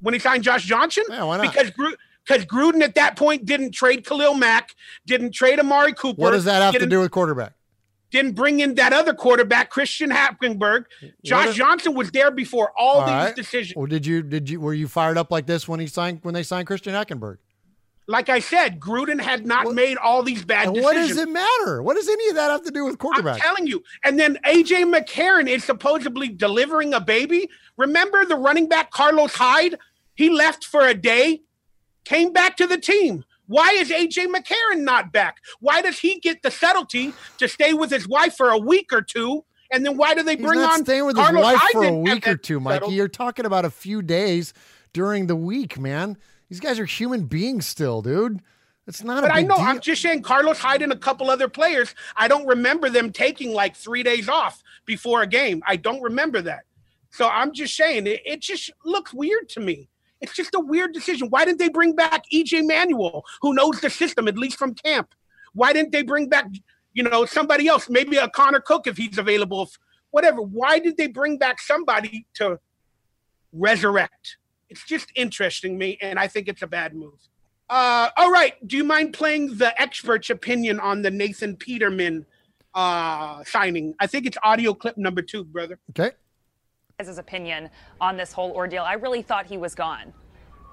when 0.00 0.14
he 0.14 0.20
signed 0.20 0.44
Josh 0.44 0.64
Johnson. 0.64 1.04
Yeah, 1.08 1.24
why 1.24 1.38
not? 1.38 1.52
Because 1.52 1.70
Gru- 1.70 1.94
because 2.26 2.44
Gruden 2.46 2.82
at 2.82 2.94
that 2.94 3.16
point 3.16 3.44
didn't 3.44 3.72
trade 3.72 4.04
Khalil 4.04 4.34
Mack, 4.34 4.74
didn't 5.06 5.32
trade 5.32 5.60
Amari 5.60 5.92
Cooper. 5.92 6.20
What 6.20 6.32
does 6.32 6.44
that 6.44 6.62
have 6.62 6.74
to 6.80 6.86
do 6.86 7.00
with 7.00 7.10
quarterback? 7.10 7.52
Didn't 8.10 8.32
bring 8.32 8.60
in 8.60 8.76
that 8.76 8.92
other 8.92 9.14
quarterback, 9.14 9.68
Christian 9.70 10.10
Hackenberg. 10.10 10.84
Josh 11.24 11.56
Johnson 11.56 11.94
was 11.94 12.10
there 12.12 12.30
before 12.30 12.72
all, 12.78 13.00
All 13.00 13.06
these 13.06 13.12
right. 13.12 13.36
decisions. 13.36 13.74
Or 13.76 13.86
did 13.86 14.06
you 14.06 14.22
did 14.22 14.48
you 14.48 14.60
were 14.60 14.74
you 14.74 14.88
fired 14.88 15.18
up 15.18 15.30
like 15.30 15.46
this 15.46 15.66
when 15.66 15.80
he 15.80 15.86
signed 15.86 16.20
when 16.22 16.32
they 16.32 16.42
signed 16.42 16.66
Christian 16.66 16.94
Hackenberg? 16.94 17.38
like 18.08 18.28
I 18.28 18.38
said, 18.38 18.78
Gruden 18.78 19.20
had 19.20 19.46
not 19.46 19.74
made 19.74 19.96
all 19.96 20.22
these 20.22 20.44
bad 20.44 20.72
decisions. 20.72 20.84
what 20.84 20.94
does 20.94 21.16
it 21.16 21.28
matter? 21.28 21.82
What 21.82 21.96
does 21.96 22.08
any 22.08 22.28
of 22.28 22.36
that 22.36 22.50
have 22.50 22.62
to 22.62 22.70
do 22.70 22.84
with 22.84 22.98
quarterback? 22.98 23.34
I'm 23.34 23.40
telling 23.40 23.66
you. 23.66 23.82
And 24.04 24.18
then 24.18 24.38
AJ 24.44 24.92
McCarron 24.94 25.48
is 25.48 25.64
supposedly 25.64 26.28
delivering 26.28 26.94
a 26.94 27.00
baby. 27.00 27.48
Remember 27.76 28.24
the 28.24 28.36
running 28.36 28.68
back 28.68 28.90
Carlos 28.92 29.34
Hyde? 29.34 29.76
He 30.14 30.30
left 30.30 30.64
for 30.64 30.86
a 30.86 30.94
day, 30.94 31.42
came 32.06 32.32
back 32.32 32.56
to 32.56 32.66
the 32.66 32.78
team. 32.78 33.24
Why 33.48 33.68
is 33.76 33.90
AJ 33.90 34.26
McCarron 34.34 34.80
not 34.80 35.12
back? 35.12 35.38
Why 35.60 35.82
does 35.82 35.98
he 35.98 36.18
get 36.18 36.42
the 36.42 36.50
subtlety 36.50 37.12
to 37.38 37.46
stay 37.46 37.74
with 37.74 37.90
his 37.90 38.08
wife 38.08 38.34
for 38.36 38.50
a 38.50 38.58
week 38.58 38.92
or 38.92 39.02
two? 39.02 39.44
And 39.70 39.84
then 39.84 39.96
why 39.96 40.14
do 40.14 40.22
they 40.22 40.36
bring 40.36 40.38
He's 40.38 40.48
bring 40.48 40.60
not 40.60 40.78
on 40.78 40.84
staying 40.84 41.04
with 41.06 41.16
Carlos 41.16 41.44
his 41.44 41.60
wife 41.60 41.70
for 41.72 41.84
a 41.84 41.92
week 41.92 42.26
or 42.26 42.36
two, 42.36 42.60
Mikey. 42.60 42.74
settled? 42.74 42.94
You're 42.94 43.08
talking 43.08 43.44
about 43.44 43.64
a 43.64 43.70
few 43.70 44.00
days 44.00 44.54
during 44.92 45.26
the 45.26 45.36
week, 45.36 45.78
man. 45.78 46.16
These 46.48 46.60
guys 46.60 46.78
are 46.78 46.84
human 46.84 47.24
beings 47.24 47.66
still, 47.66 48.00
dude. 48.00 48.40
It's 48.86 49.02
not 49.02 49.22
But 49.22 49.32
I 49.32 49.42
know, 49.42 49.56
deal. 49.56 49.64
I'm 49.64 49.80
just 49.80 50.00
saying 50.00 50.22
Carlos 50.22 50.60
Hyde 50.60 50.82
and 50.82 50.92
a 50.92 50.96
couple 50.96 51.28
other 51.28 51.48
players. 51.48 51.94
I 52.14 52.28
don't 52.28 52.46
remember 52.46 52.88
them 52.88 53.10
taking 53.10 53.52
like 53.52 53.74
three 53.74 54.04
days 54.04 54.28
off 54.28 54.62
before 54.84 55.22
a 55.22 55.26
game. 55.26 55.62
I 55.66 55.74
don't 55.74 56.00
remember 56.00 56.40
that. 56.42 56.62
So 57.10 57.28
I'm 57.28 57.52
just 57.52 57.74
saying 57.74 58.06
it, 58.06 58.22
it 58.24 58.40
just 58.40 58.70
looks 58.84 59.12
weird 59.12 59.48
to 59.50 59.60
me. 59.60 59.88
It's 60.26 60.34
just 60.34 60.54
a 60.56 60.60
weird 60.60 60.92
decision. 60.92 61.28
Why 61.30 61.44
didn't 61.44 61.60
they 61.60 61.68
bring 61.68 61.94
back 61.94 62.24
EJ 62.34 62.66
Manuel, 62.66 63.24
who 63.42 63.54
knows 63.54 63.80
the 63.80 63.88
system, 63.88 64.26
at 64.26 64.36
least 64.36 64.58
from 64.58 64.74
camp? 64.74 65.14
Why 65.54 65.72
didn't 65.72 65.92
they 65.92 66.02
bring 66.02 66.28
back, 66.28 66.46
you 66.94 67.04
know, 67.04 67.24
somebody 67.26 67.68
else, 67.68 67.88
maybe 67.88 68.16
a 68.16 68.28
Connor 68.28 68.58
Cook 68.58 68.88
if 68.88 68.96
he's 68.96 69.18
available, 69.18 69.70
whatever? 70.10 70.42
Why 70.42 70.80
did 70.80 70.96
they 70.96 71.06
bring 71.06 71.38
back 71.38 71.60
somebody 71.60 72.26
to 72.34 72.58
resurrect? 73.52 74.38
It's 74.68 74.84
just 74.84 75.12
interesting 75.14 75.78
me, 75.78 75.96
and 76.02 76.18
I 76.18 76.26
think 76.26 76.48
it's 76.48 76.62
a 76.62 76.66
bad 76.66 76.92
move. 76.92 77.20
Uh, 77.70 78.08
all 78.16 78.32
right. 78.32 78.54
Do 78.66 78.76
you 78.76 78.84
mind 78.84 79.12
playing 79.12 79.58
the 79.58 79.80
expert's 79.80 80.28
opinion 80.28 80.80
on 80.80 81.02
the 81.02 81.10
Nathan 81.12 81.56
Peterman 81.56 82.26
uh, 82.74 83.44
signing? 83.44 83.94
I 84.00 84.08
think 84.08 84.26
it's 84.26 84.38
audio 84.42 84.74
clip 84.74 84.98
number 84.98 85.22
two, 85.22 85.44
brother. 85.44 85.78
okay. 85.90 86.16
His 87.04 87.18
opinion 87.18 87.68
on 88.00 88.16
this 88.16 88.32
whole 88.32 88.52
ordeal. 88.52 88.82
I 88.82 88.94
really 88.94 89.20
thought 89.20 89.44
he 89.44 89.58
was 89.58 89.74
gone. 89.74 90.14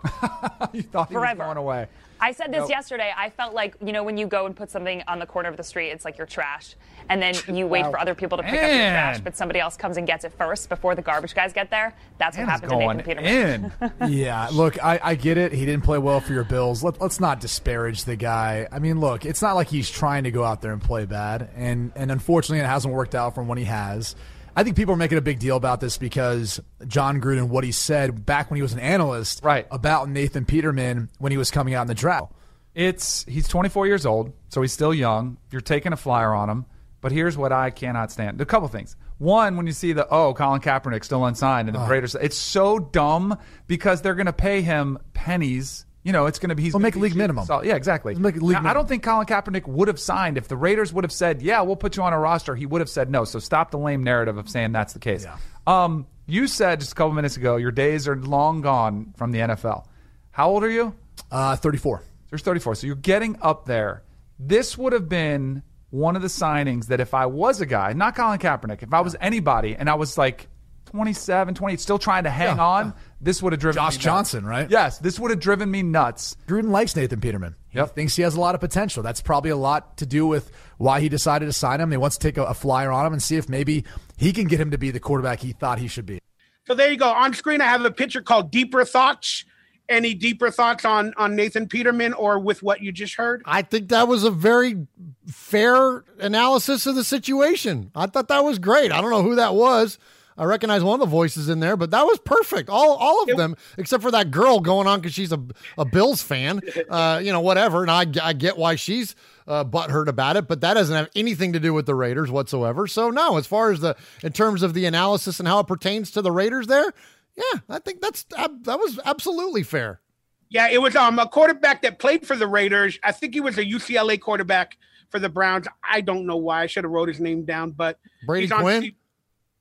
you 0.74 0.82
thought 0.82 1.10
he 1.10 1.14
Forever. 1.16 1.40
was 1.40 1.46
going 1.48 1.58
away. 1.58 1.88
I 2.22 2.32
said 2.32 2.48
this 2.54 2.60
Nope. 2.62 2.70
yesterday. 2.70 3.12
I 3.16 3.30
felt 3.30 3.54
like, 3.54 3.76
you 3.86 3.92
know, 3.92 4.04
when 4.06 4.16
you 4.18 4.26
go 4.28 4.46
and 4.46 4.56
put 4.56 4.72
something 4.72 5.04
on 5.10 5.20
the 5.20 5.26
corner 5.26 5.50
of 5.50 5.58
the 5.58 5.64
street, 5.64 5.90
it's 5.90 6.06
like 6.06 6.18
your 6.18 6.26
trash. 6.26 6.76
And 7.10 7.22
then 7.22 7.36
you 7.54 7.68
wait 7.68 7.84
for 7.88 8.00
other 8.00 8.16
people 8.16 8.38
to 8.38 8.44
pick 8.44 8.54
up 8.54 8.60
your 8.62 8.70
trash, 8.70 9.20
but 9.20 9.36
somebody 9.36 9.60
else 9.60 9.76
comes 9.76 9.98
and 9.98 10.08
gets 10.08 10.24
it 10.24 10.32
first 10.38 10.70
before 10.70 10.96
the 10.96 11.02
garbage 11.02 11.36
guys 11.36 11.52
get 11.52 11.70
there. 11.70 11.94
That's 12.20 12.38
what 12.38 12.46
Man 12.46 12.56
is 12.56 12.62
happened 12.62 12.72
to 12.72 12.78
Nathan 12.78 13.04
Peterman. 13.04 13.72
in. 14.00 14.14
Yeah, 14.18 14.48
look, 14.54 14.82
I, 14.82 15.02
I 15.04 15.16
get 15.16 15.38
it. 15.38 15.52
He 15.52 15.66
didn't 15.66 15.84
play 15.84 15.98
well 15.98 16.22
for 16.22 16.32
your 16.32 16.46
Bills. 16.46 16.82
Let, 16.86 17.02
let's 17.02 17.20
not 17.20 17.42
disparage 17.42 18.06
the 18.06 18.16
guy. 18.16 18.70
I 18.72 18.80
mean, 18.80 19.02
look, 19.02 19.26
it's 19.26 19.42
not 19.42 19.56
like 19.56 19.68
he's 19.68 19.90
trying 19.90 20.24
to 20.24 20.32
go 20.32 20.46
out 20.46 20.62
there 20.62 20.72
and 20.72 20.82
play 20.82 21.04
bad, 21.06 21.50
and 21.58 21.92
and 21.98 22.10
unfortunately, 22.14 22.60
it 22.64 22.68
hasn't 22.70 22.94
worked 22.94 23.14
out 23.16 23.36
from 23.36 23.50
when 23.50 23.58
he 23.58 23.66
has. 23.66 24.16
I 24.56 24.64
think 24.64 24.76
people 24.76 24.94
are 24.94 24.98
making 24.98 25.18
a 25.18 25.22
big 25.22 25.40
deal 25.40 25.58
about 25.58 25.80
this 25.80 25.98
because 25.98 26.60
Jon 26.88 27.20
Gruden, 27.20 27.48
what 27.48 27.64
he 27.64 27.72
said 27.72 28.26
back 28.26 28.52
when 28.52 28.56
he 28.58 28.62
was 28.62 28.74
an 28.74 28.80
analyst, 28.80 29.42
Right. 29.44 29.68
about 29.72 30.10
Nathan 30.10 30.46
Peterman 30.46 31.10
when 31.20 31.32
he 31.32 31.38
was 31.38 31.50
coming 31.50 31.74
out 31.74 31.82
in 31.82 31.88
the 31.88 31.96
draft. 31.96 32.32
It's 32.76 33.24
he's 33.26 33.48
24 33.48 33.88
years 33.88 34.06
old, 34.06 34.34
so 34.50 34.62
he's 34.62 34.74
still 34.74 34.94
young. 34.94 35.38
You're 35.52 35.62
taking 35.62 35.94
a 35.94 35.98
flyer 35.98 36.34
on 36.34 36.50
him. 36.50 36.66
But 37.02 37.12
here's 37.12 37.38
what 37.38 37.52
I 37.52 37.70
cannot 37.70 38.12
stand: 38.12 38.40
a 38.42 38.46
couple 38.46 38.68
things. 38.68 38.96
One, 39.20 39.58
when 39.58 39.68
you 39.68 39.74
see 39.74 39.94
the 39.94 40.08
oh 40.10 40.34
Colin 40.34 40.62
Kaepernick 40.62 41.04
still 41.04 41.26
unsigned 41.26 41.68
and 41.68 41.76
the 41.76 41.82
uh-huh. 41.82 41.92
Raiders, 41.92 42.16
it's 42.16 42.38
so 42.38 42.80
dumb 42.80 43.38
because 43.68 44.02
they're 44.02 44.16
going 44.16 44.26
to 44.26 44.34
pay 44.34 44.62
him 44.62 44.98
pennies. 45.14 45.86
You 46.04 46.12
know, 46.12 46.26
it's 46.26 46.38
going 46.40 46.50
to 46.50 46.56
be 46.56 46.64
he's 46.64 46.74
He'll 46.74 46.80
make 46.80 46.96
be 46.96 47.00
league 47.00 47.16
minimum. 47.16 47.46
So- 47.46 47.64
yeah, 47.64 47.76
exactly. 47.76 48.14
Make 48.16 48.36
league 48.36 48.62
Now, 48.62 48.70
I 48.70 48.74
don't 48.74 48.88
think 48.90 49.04
Colin 49.04 49.26
Kaepernick 49.26 49.66
would 49.68 49.88
have 49.88 50.00
signed 50.00 50.38
if 50.38 50.48
the 50.50 50.58
Raiders 50.58 50.92
would 50.92 51.04
have 51.06 51.12
said, 51.14 51.42
"Yeah, 51.42 51.62
we'll 51.62 51.78
put 51.78 51.96
you 51.96 52.04
on 52.04 52.12
a 52.14 52.20
roster." 52.20 52.56
He 52.56 52.66
would 52.66 52.82
have 52.82 52.90
said 52.90 53.10
no. 53.10 53.24
So 53.24 53.40
stop 53.40 53.72
the 53.72 53.78
lame 53.78 54.04
narrative 54.04 54.38
of 54.38 54.50
saying 54.50 54.74
that's 54.74 54.92
the 54.94 55.00
case. 55.00 55.24
Yeah. 55.24 55.38
Um, 55.66 56.06
you 56.26 56.48
said 56.48 56.80
just 56.82 56.92
a 56.92 56.96
couple 56.96 57.14
minutes 57.14 57.38
ago 57.38 57.56
your 57.56 57.72
days 57.72 58.08
are 58.08 58.18
long 58.18 58.62
gone 58.62 59.14
from 59.18 59.32
the 59.32 59.40
NFL. 59.40 59.86
How 60.32 60.50
old 60.50 60.64
are 60.64 60.70
you? 60.72 60.94
Uh, 61.32 61.56
Thirty-four. 61.56 62.02
There's 62.30 62.42
34. 62.42 62.76
So 62.76 62.88
you're 62.88 62.96
getting 62.96 63.38
up 63.44 63.66
there. 63.66 64.02
This 64.40 64.76
would 64.78 64.92
have 64.92 65.08
been 65.08 65.62
one 65.92 66.16
of 66.16 66.24
the 66.24 66.28
signings 66.28 66.88
that 66.88 67.00
if 67.00 67.14
I 67.14 67.28
was 67.28 67.62
a 67.62 67.68
guy, 67.68 67.94
not 67.94 68.16
Colin 68.16 68.40
Kaepernick, 68.40 68.82
if 68.82 68.92
I 68.92 69.02
was 69.02 69.16
anybody 69.22 69.76
and 69.76 69.88
I 69.88 69.94
was 69.94 70.18
like 70.18 70.48
27, 70.92 71.54
28, 71.54 71.80
still 71.80 72.00
trying 72.00 72.24
to 72.24 72.30
hang 72.32 72.58
Yeah, 72.58 72.64
on, 72.66 72.86
yeah. 72.88 72.92
This 73.24 73.42
would 73.42 73.54
have 73.54 73.60
driven 73.60 73.76
Josh 73.76 73.94
me 73.94 73.96
nuts. 73.98 74.04
Johnson, 74.04 74.46
right? 74.46 74.70
Yes, 74.70 75.00
this 75.00 75.20
would 75.20 75.32
have 75.32 75.40
driven 75.40 75.70
me 75.72 75.82
nuts. 75.84 76.36
Gruden 76.48 76.70
likes 76.70 76.96
Nathan 76.96 77.22
Peterman. 77.22 77.56
He 77.70 77.78
Yep. 77.80 77.96
thinks 77.96 78.16
he 78.16 78.22
has 78.24 78.36
a 78.36 78.40
lot 78.40 78.54
of 78.56 78.62
potential. 78.62 79.02
That's 79.04 79.22
probably 79.22 79.50
a 79.52 79.56
lot 79.58 79.98
to 79.98 80.06
do 80.06 80.28
with 80.28 80.52
why 80.78 81.00
he 81.00 81.10
decided 81.10 81.46
to 81.48 81.54
sign 81.54 81.80
him. 81.82 81.92
He 81.92 81.98
wants 81.98 82.18
to 82.18 82.28
take 82.28 82.38
a, 82.38 82.44
a 82.44 82.54
flyer 82.54 82.92
on 82.92 83.06
him 83.06 83.14
and 83.14 83.24
see 83.24 83.38
if 83.38 83.48
maybe 83.50 83.86
he 84.18 84.34
can 84.34 84.46
get 84.48 84.60
him 84.60 84.72
to 84.72 84.78
be 84.78 84.92
the 84.92 85.00
quarterback 85.00 85.40
he 85.40 85.52
thought 85.54 85.80
he 85.80 85.88
should 85.88 86.06
be. 86.06 86.20
So 86.68 86.74
there 86.76 86.90
you 86.92 86.98
go. 86.98 87.10
On 87.10 87.34
screen, 87.34 87.62
I 87.62 87.66
have 87.66 87.84
a 87.84 87.92
picture 87.92 88.22
called 88.22 88.52
Deeper 88.52 88.86
Thoughts. 88.86 89.46
Any 89.90 90.14
deeper 90.14 90.50
thoughts 90.50 90.86
on 90.86 91.14
on 91.18 91.36
Nathan 91.36 91.68
Peterman 91.68 92.14
or 92.14 92.40
with 92.40 92.64
what 92.64 92.82
you 92.82 92.94
just 92.94 93.16
heard? 93.16 93.42
I 93.46 93.64
think 93.64 93.90
that 93.90 94.08
was 94.08 94.24
a 94.24 94.32
very 94.32 94.88
fair 95.28 96.06
analysis 96.20 96.86
of 96.86 96.96
the 96.96 97.04
situation. 97.04 97.92
I 97.94 98.06
thought 98.06 98.30
that 98.30 98.46
was 98.46 98.60
great. 98.60 98.94
I 98.94 99.02
don't 99.02 99.10
know 99.10 99.24
who 99.24 99.36
that 99.36 99.56
was. 99.56 100.00
I 100.38 100.46
recognize 100.46 100.84
one 100.84 100.96
of 100.96 101.00
the 101.00 101.12
voices 101.12 101.50
in 101.50 101.60
there, 101.60 101.78
but 101.78 101.92
that 101.92 102.04
was 102.04 102.20
perfect. 102.20 102.70
All 102.70 102.96
all 102.96 103.24
of 103.24 103.38
them, 103.38 103.56
except 103.78 104.02
for 104.02 104.12
that 104.12 104.32
girl 104.32 104.60
going 104.60 104.88
on 104.88 105.00
because 105.00 105.14
she's 105.14 105.32
a, 105.32 105.42
a 105.78 105.86
Bills 105.86 106.22
fan. 106.22 106.62
Uh, 106.90 107.20
you 107.24 107.32
know, 107.32 107.40
whatever. 107.40 107.82
And 107.82 107.90
I, 107.90 108.06
I 108.22 108.34
get 108.34 108.58
why 108.58 108.76
she's 108.76 109.16
uh, 109.48 109.64
butthurt 109.64 110.08
about 110.08 110.36
it, 110.36 110.48
but 110.48 110.62
that 110.62 110.74
doesn't 110.76 110.96
have 110.96 111.10
anything 111.16 111.54
to 111.54 111.60
do 111.60 111.74
with 111.74 111.86
the 111.86 111.96
Raiders 111.96 112.30
whatsoever. 112.30 112.88
So 112.88 113.10
no, 113.10 113.38
as 113.38 113.48
far 113.48 113.72
as 113.72 113.80
the 113.80 113.96
in 114.22 114.32
terms 114.32 114.64
of 114.64 114.74
the 114.74 114.86
analysis 114.86 115.40
and 115.40 115.48
how 115.48 115.60
it 115.60 115.68
pertains 115.68 116.12
to 116.12 116.22
the 116.22 116.32
Raiders, 116.32 116.68
there, 116.68 116.94
yeah, 117.36 117.60
I 117.70 117.80
think 117.80 118.02
that's 118.02 118.24
that 118.24 118.52
was 118.66 119.00
absolutely 119.06 119.64
fair. 119.64 120.02
Yeah, 120.50 120.70
it 120.70 120.82
was 120.82 120.96
um 120.96 121.18
a 121.20 121.28
quarterback 121.28 121.82
that 121.82 122.00
played 122.00 122.28
for 122.28 122.36
the 122.36 122.48
Raiders. 122.48 123.00
I 123.04 123.12
think 123.12 123.34
he 123.34 123.42
was 123.42 123.58
a 123.58 123.66
UCLA 123.66 124.20
quarterback 124.20 124.78
for 125.10 125.20
the 125.20 125.30
Browns. 125.30 125.68
I 125.88 126.02
don't 126.02 126.26
know 126.26 126.38
why. 126.38 126.64
I 126.64 126.68
should 126.68 126.84
have 126.84 126.92
wrote 126.92 127.08
his 127.08 127.20
name 127.20 127.46
down, 127.46 127.72
but 127.72 128.00
Brady 128.26 128.46
he's 128.46 128.52
on 128.52 128.62
Quinn? 128.62 128.92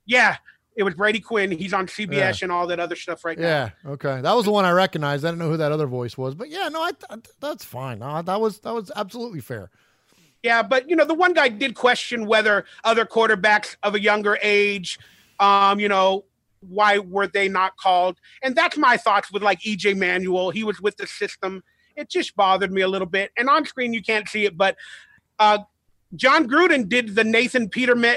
Yeah, 0.06 0.37
it 0.76 0.82
was 0.82 0.94
Brady 0.94 1.20
Quinn. 1.20 1.50
He's 1.50 1.72
on 1.72 1.87
CBS 1.87 2.11
Yeah. 2.40 2.44
and 2.44 2.52
all 2.52 2.66
that 2.68 2.80
other 2.80 2.96
stuff 2.96 3.24
right 3.24 3.38
now. 3.38 3.46
Yeah. 3.46 3.70
Okay. 3.92 4.20
That 4.20 4.35
was 4.35 4.44
the 4.46 4.52
one 4.52 4.64
I 4.64 4.70
recognized. 4.70 5.24
I 5.24 5.28
didn't 5.28 5.40
know 5.40 5.50
who 5.50 5.56
that 5.58 5.72
other 5.72 5.87
voice 5.87 6.16
was, 6.16 6.35
but 6.35 6.48
yeah, 6.50 6.68
no, 6.68 6.82
I, 6.82 6.92
th- 6.92 7.24
that's 7.40 7.64
fine. 7.64 7.98
No, 7.98 8.22
that 8.22 8.40
was 8.40 8.61
that 8.61 8.72
was 8.74 8.90
absolutely 8.96 9.40
fair. 9.40 9.70
Yeah, 10.42 10.62
but 10.62 10.88
you 10.90 10.96
know, 10.96 11.04
the 11.04 11.14
one 11.14 11.35
guy 11.35 11.48
did 11.48 11.74
question 11.74 12.26
whether 12.26 12.64
other 12.85 13.04
quarterbacks 13.04 13.76
of 13.82 13.94
a 13.94 14.00
younger 14.00 14.38
age, 14.42 14.98
um, 15.38 15.78
you 15.78 15.88
know, 15.88 16.24
why 16.68 16.98
were 16.98 17.26
they 17.26 17.48
not 17.48 17.76
called? 17.76 18.18
And 18.42 18.54
that's 18.56 18.76
my 18.76 18.96
thoughts 18.96 19.30
with 19.32 19.42
like 19.42 19.61
EJ 19.61 19.96
Manuel. 19.96 20.50
He 20.50 20.64
was 20.64 20.80
with 20.80 20.96
the 20.96 21.06
system. 21.06 21.62
It 21.96 22.08
just 22.08 22.35
bothered 22.35 22.72
me 22.72 22.80
a 22.82 22.88
little 22.88 23.06
bit. 23.06 23.30
And 23.37 23.48
on 23.48 23.66
screen 23.66 23.92
you 23.92 24.02
can't 24.02 24.28
see 24.28 24.44
it, 24.46 24.56
but 24.56 24.76
uh 25.38 25.58
Jon 26.14 26.48
Gruden 26.48 26.88
did 26.88 27.14
the 27.14 27.25
Nathan 27.25 27.68
Peterman, 27.68 28.16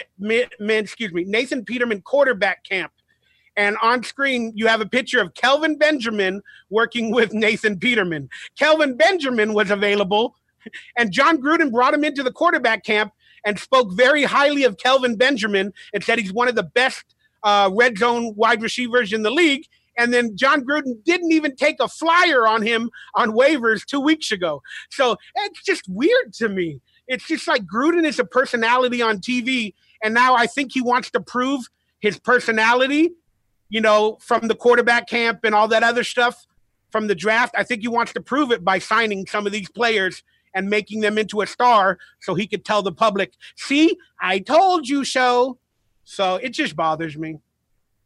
excuse 0.59 1.13
me, 1.13 1.23
Nathan 1.23 1.63
Peterman 1.63 2.01
quarterback 2.01 2.63
camp. 2.63 2.91
And 3.57 3.77
on 3.81 4.03
screen, 4.03 4.51
you 4.53 4.67
have 4.67 4.81
a 4.81 4.85
picture 4.85 5.21
of 5.21 5.33
Kelvin 5.33 5.77
Benjamin 5.77 6.41
working 6.69 7.11
with 7.11 7.33
Nathan 7.33 7.79
Peterman. 7.79 8.29
Kelvin 8.57 8.97
Benjamin 8.97 9.53
was 9.53 9.71
available 9.71 10.35
and 10.97 11.11
Jon 11.11 11.41
Gruden 11.41 11.71
brought 11.71 11.93
him 11.93 12.03
into 12.03 12.23
the 12.23 12.31
quarterback 12.31 12.83
camp 12.83 13.13
and 13.45 13.59
spoke 13.59 13.93
very 13.93 14.23
highly 14.23 14.63
of 14.63 14.77
Kelvin 14.77 15.15
Benjamin 15.15 15.71
and 15.93 16.03
said 16.03 16.19
he's 16.19 16.33
one 16.33 16.47
of 16.47 16.55
the 16.55 16.63
best 16.63 17.15
uh, 17.43 17.69
red 17.73 17.97
zone 17.97 18.33
wide 18.35 18.61
receivers 18.61 19.13
in 19.13 19.23
the 19.23 19.31
league. 19.31 19.65
And 19.97 20.13
then 20.13 20.35
Jon 20.35 20.65
Gruden 20.65 21.01
didn't 21.05 21.31
even 21.31 21.55
take 21.55 21.77
a 21.79 21.87
flyer 21.87 22.47
on 22.47 22.61
him 22.61 22.89
on 23.13 23.31
waivers 23.31 23.85
two 23.85 24.01
weeks 24.01 24.31
ago. 24.31 24.61
So 24.89 25.15
it's 25.35 25.63
just 25.63 25.83
weird 25.87 26.33
to 26.33 26.49
me. 26.49 26.81
It's 27.07 27.27
just 27.27 27.47
like 27.47 27.63
Gruden 27.65 28.05
is 28.05 28.19
a 28.19 28.25
personality 28.25 29.01
on 29.01 29.19
TV. 29.19 29.73
And 30.03 30.13
now 30.13 30.35
I 30.35 30.47
think 30.47 30.71
he 30.73 30.81
wants 30.81 31.11
to 31.11 31.19
prove 31.19 31.65
his 31.99 32.19
personality, 32.19 33.11
you 33.69 33.81
know, 33.81 34.17
from 34.21 34.47
the 34.47 34.55
quarterback 34.55 35.07
camp 35.07 35.41
and 35.43 35.55
all 35.55 35.67
that 35.69 35.83
other 35.83 36.03
stuff 36.03 36.45
from 36.91 37.07
the 37.07 37.15
draft. 37.15 37.53
I 37.57 37.63
think 37.63 37.81
he 37.81 37.87
wants 37.87 38.13
to 38.13 38.21
prove 38.21 38.51
it 38.51 38.63
by 38.63 38.79
signing 38.79 39.25
some 39.27 39.45
of 39.45 39.51
these 39.51 39.69
players 39.69 40.23
and 40.53 40.69
making 40.69 41.01
them 41.01 41.17
into 41.17 41.41
a 41.41 41.47
star 41.47 41.99
so 42.21 42.33
he 42.33 42.47
could 42.47 42.63
tell 42.63 42.81
the 42.81 42.91
public, 42.91 43.33
see, 43.55 43.97
I 44.19 44.39
told 44.39 44.87
you 44.87 45.03
so. 45.03 45.59
So 46.05 46.35
it 46.35 46.49
just 46.49 46.75
bothers 46.75 47.17
me. 47.17 47.39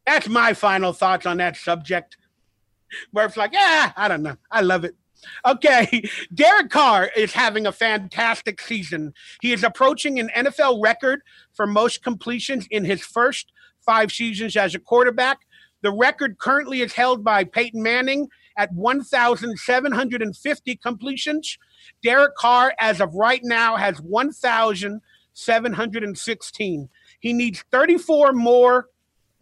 That's 0.06 0.28
my 0.28 0.54
final 0.54 0.92
thoughts 0.92 1.26
on 1.26 1.36
that 1.36 1.56
subject. 1.56 2.16
Murph's 3.12 3.36
like, 3.36 3.52
yeah, 3.52 3.92
I 3.96 4.08
don't 4.08 4.22
know. 4.22 4.36
I 4.50 4.62
love 4.62 4.84
it. 4.84 4.96
Okay, 5.44 6.08
Derek 6.34 6.70
Carr 6.70 7.10
is 7.16 7.32
having 7.32 7.66
a 7.66 7.72
fantastic 7.72 8.60
season. 8.60 9.12
He 9.40 9.52
is 9.52 9.64
approaching 9.64 10.18
an 10.18 10.30
NFL 10.36 10.82
record 10.82 11.22
for 11.52 11.66
most 11.66 12.02
completions 12.02 12.66
in 12.70 12.84
his 12.84 13.02
first 13.02 13.52
five 13.80 14.12
seasons 14.12 14.56
as 14.56 14.74
a 14.74 14.78
quarterback. 14.78 15.40
The 15.82 15.92
record 15.92 16.38
currently 16.38 16.82
is 16.82 16.92
held 16.92 17.24
by 17.24 17.44
Peyton 17.44 17.82
Manning 17.82 18.28
at 18.56 18.72
1,750 18.74 20.76
completions. 20.76 21.56
Derek 22.02 22.36
Carr, 22.36 22.74
as 22.78 23.00
of 23.00 23.14
right 23.14 23.40
now, 23.42 23.76
has 23.76 23.98
1,716. 24.02 26.88
He 27.20 27.32
needs 27.32 27.64
34 27.70 28.34
more 28.34 28.88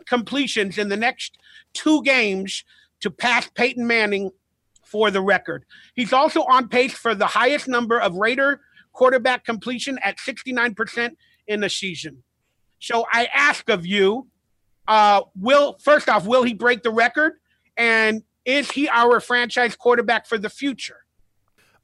completions 0.06 0.78
in 0.78 0.88
the 0.88 0.96
next 0.96 1.36
two 1.72 2.00
games 2.02 2.62
to 3.00 3.10
pass 3.10 3.50
Peyton 3.54 3.84
Manning 3.86 4.30
for 4.90 5.10
the 5.10 5.20
record. 5.20 5.64
He's 5.94 6.12
also 6.12 6.42
on 6.44 6.68
pace 6.68 6.94
for 6.94 7.14
the 7.14 7.26
highest 7.26 7.68
number 7.68 8.00
of 8.00 8.14
Raider 8.14 8.60
quarterback 8.92 9.44
completion 9.44 9.98
at 10.02 10.18
69% 10.18 11.10
in 11.46 11.60
the 11.60 11.68
season. 11.68 12.22
So 12.80 13.06
I 13.12 13.28
ask 13.32 13.68
of 13.68 13.86
you, 13.86 14.28
uh, 14.86 15.22
will 15.36 15.78
first 15.82 16.08
off, 16.08 16.26
will 16.26 16.42
he 16.42 16.54
break 16.54 16.82
the 16.82 16.90
record? 16.90 17.34
And 17.76 18.22
is 18.44 18.70
he 18.70 18.88
our 18.88 19.20
franchise 19.20 19.76
quarterback 19.76 20.26
for 20.26 20.38
the 20.38 20.50
future? 20.50 21.04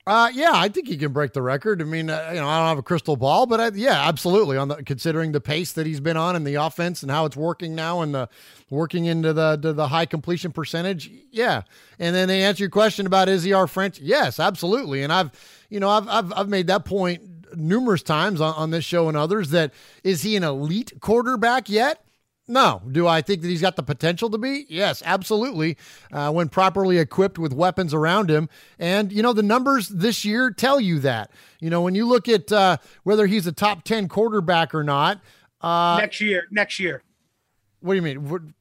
Uh, 0.07 0.31
yeah, 0.35 0.51
I 0.53 0.69
think 0.69 0.87
he 0.87 0.99
can 0.99 1.13
break 1.13 1.33
the 1.33 1.41
record. 1.41 1.81
I 1.81 1.87
mean, 1.87 2.11
uh, 2.11 2.31
you 2.35 2.39
know, 2.39 2.47
I 2.47 2.59
don't 2.59 2.69
have 2.69 2.79
a 2.79 2.83
crystal 2.83 3.17
ball, 3.17 3.47
but 3.47 3.59
I, 3.59 3.71
yeah, 3.75 4.07
absolutely. 4.07 4.59
On 4.59 4.69
the 4.69 4.77
considering 4.83 5.33
the 5.33 5.41
pace 5.41 5.73
that 5.73 5.87
he's 5.87 6.01
been 6.01 6.19
on 6.19 6.37
and 6.37 6.47
the 6.47 6.57
offense 6.57 7.03
and 7.03 7.11
how 7.11 7.25
it's 7.25 7.37
working 7.37 7.75
now 7.75 8.03
and 8.03 8.15
the 8.15 8.29
working 8.69 9.07
into 9.07 9.33
the 9.33 9.57
the 9.57 9.89
high 9.89 10.05
completion 10.05 10.53
percentage, 10.53 11.11
yeah. 11.31 11.63
And 11.99 12.15
then 12.15 12.29
they 12.29 12.43
answer 12.43 12.65
your 12.65 12.71
question 12.71 13.07
about 13.07 13.31
is 13.31 13.45
he 13.45 13.55
our 13.55 13.67
French? 13.67 13.99
Yes, 13.99 14.39
absolutely. 14.39 15.03
And 15.03 15.11
I've, 15.11 15.31
you 15.71 15.81
know, 15.81 15.89
I've 15.89 16.07
I've, 16.09 16.33
I've 16.35 16.49
made 16.51 16.67
that 16.67 16.85
point 16.85 17.23
numerous 17.57 18.03
times 18.03 18.43
on, 18.43 18.53
on 18.55 18.71
this 18.73 18.85
show 18.85 19.09
and 19.09 19.17
others 19.17 19.51
that 19.51 19.73
is 20.03 20.23
he 20.23 20.37
an 20.37 20.45
elite 20.45 20.93
quarterback 21.01 21.71
yet? 21.71 22.04
No. 22.47 22.83
Do 22.91 23.07
I 23.07 23.23
think 23.23 23.43
that 23.43 23.49
he's 23.49 23.61
got 23.61 23.77
the 23.77 23.83
potential 23.83 24.29
to 24.31 24.39
be? 24.39 24.67
Yes, 24.69 25.03
absolutely. 25.05 25.77
Uh, 26.13 26.31
when 26.31 26.49
properly 26.49 26.99
equipped 26.99 27.39
with 27.39 27.53
weapons 27.53 27.95
around 27.95 28.31
him. 28.31 28.49
And, 28.79 29.13
you 29.13 29.23
know, 29.23 29.33
the 29.33 29.43
numbers 29.43 29.89
this 29.89 30.25
year 30.25 30.51
tell 30.51 30.81
you 30.81 30.99
that. 31.01 31.31
You 31.61 31.71
know, 31.71 31.81
when 31.81 31.95
you 31.95 32.07
look 32.07 32.29
at 32.29 32.53
uh, 32.53 32.77
whether 33.03 33.27
he's 33.27 33.47
a 33.47 33.53
top 33.53 33.85
10 33.85 34.09
quarterback 34.09 34.75
or 34.75 34.85
not. 34.85 35.21
Uh, 35.61 35.97
next 35.99 36.21
year. 36.21 36.45
Next 36.51 36.79
year. 36.79 37.03
What 37.81 37.95
do 37.95 37.97
you 37.97 38.03
mean? 38.03 38.55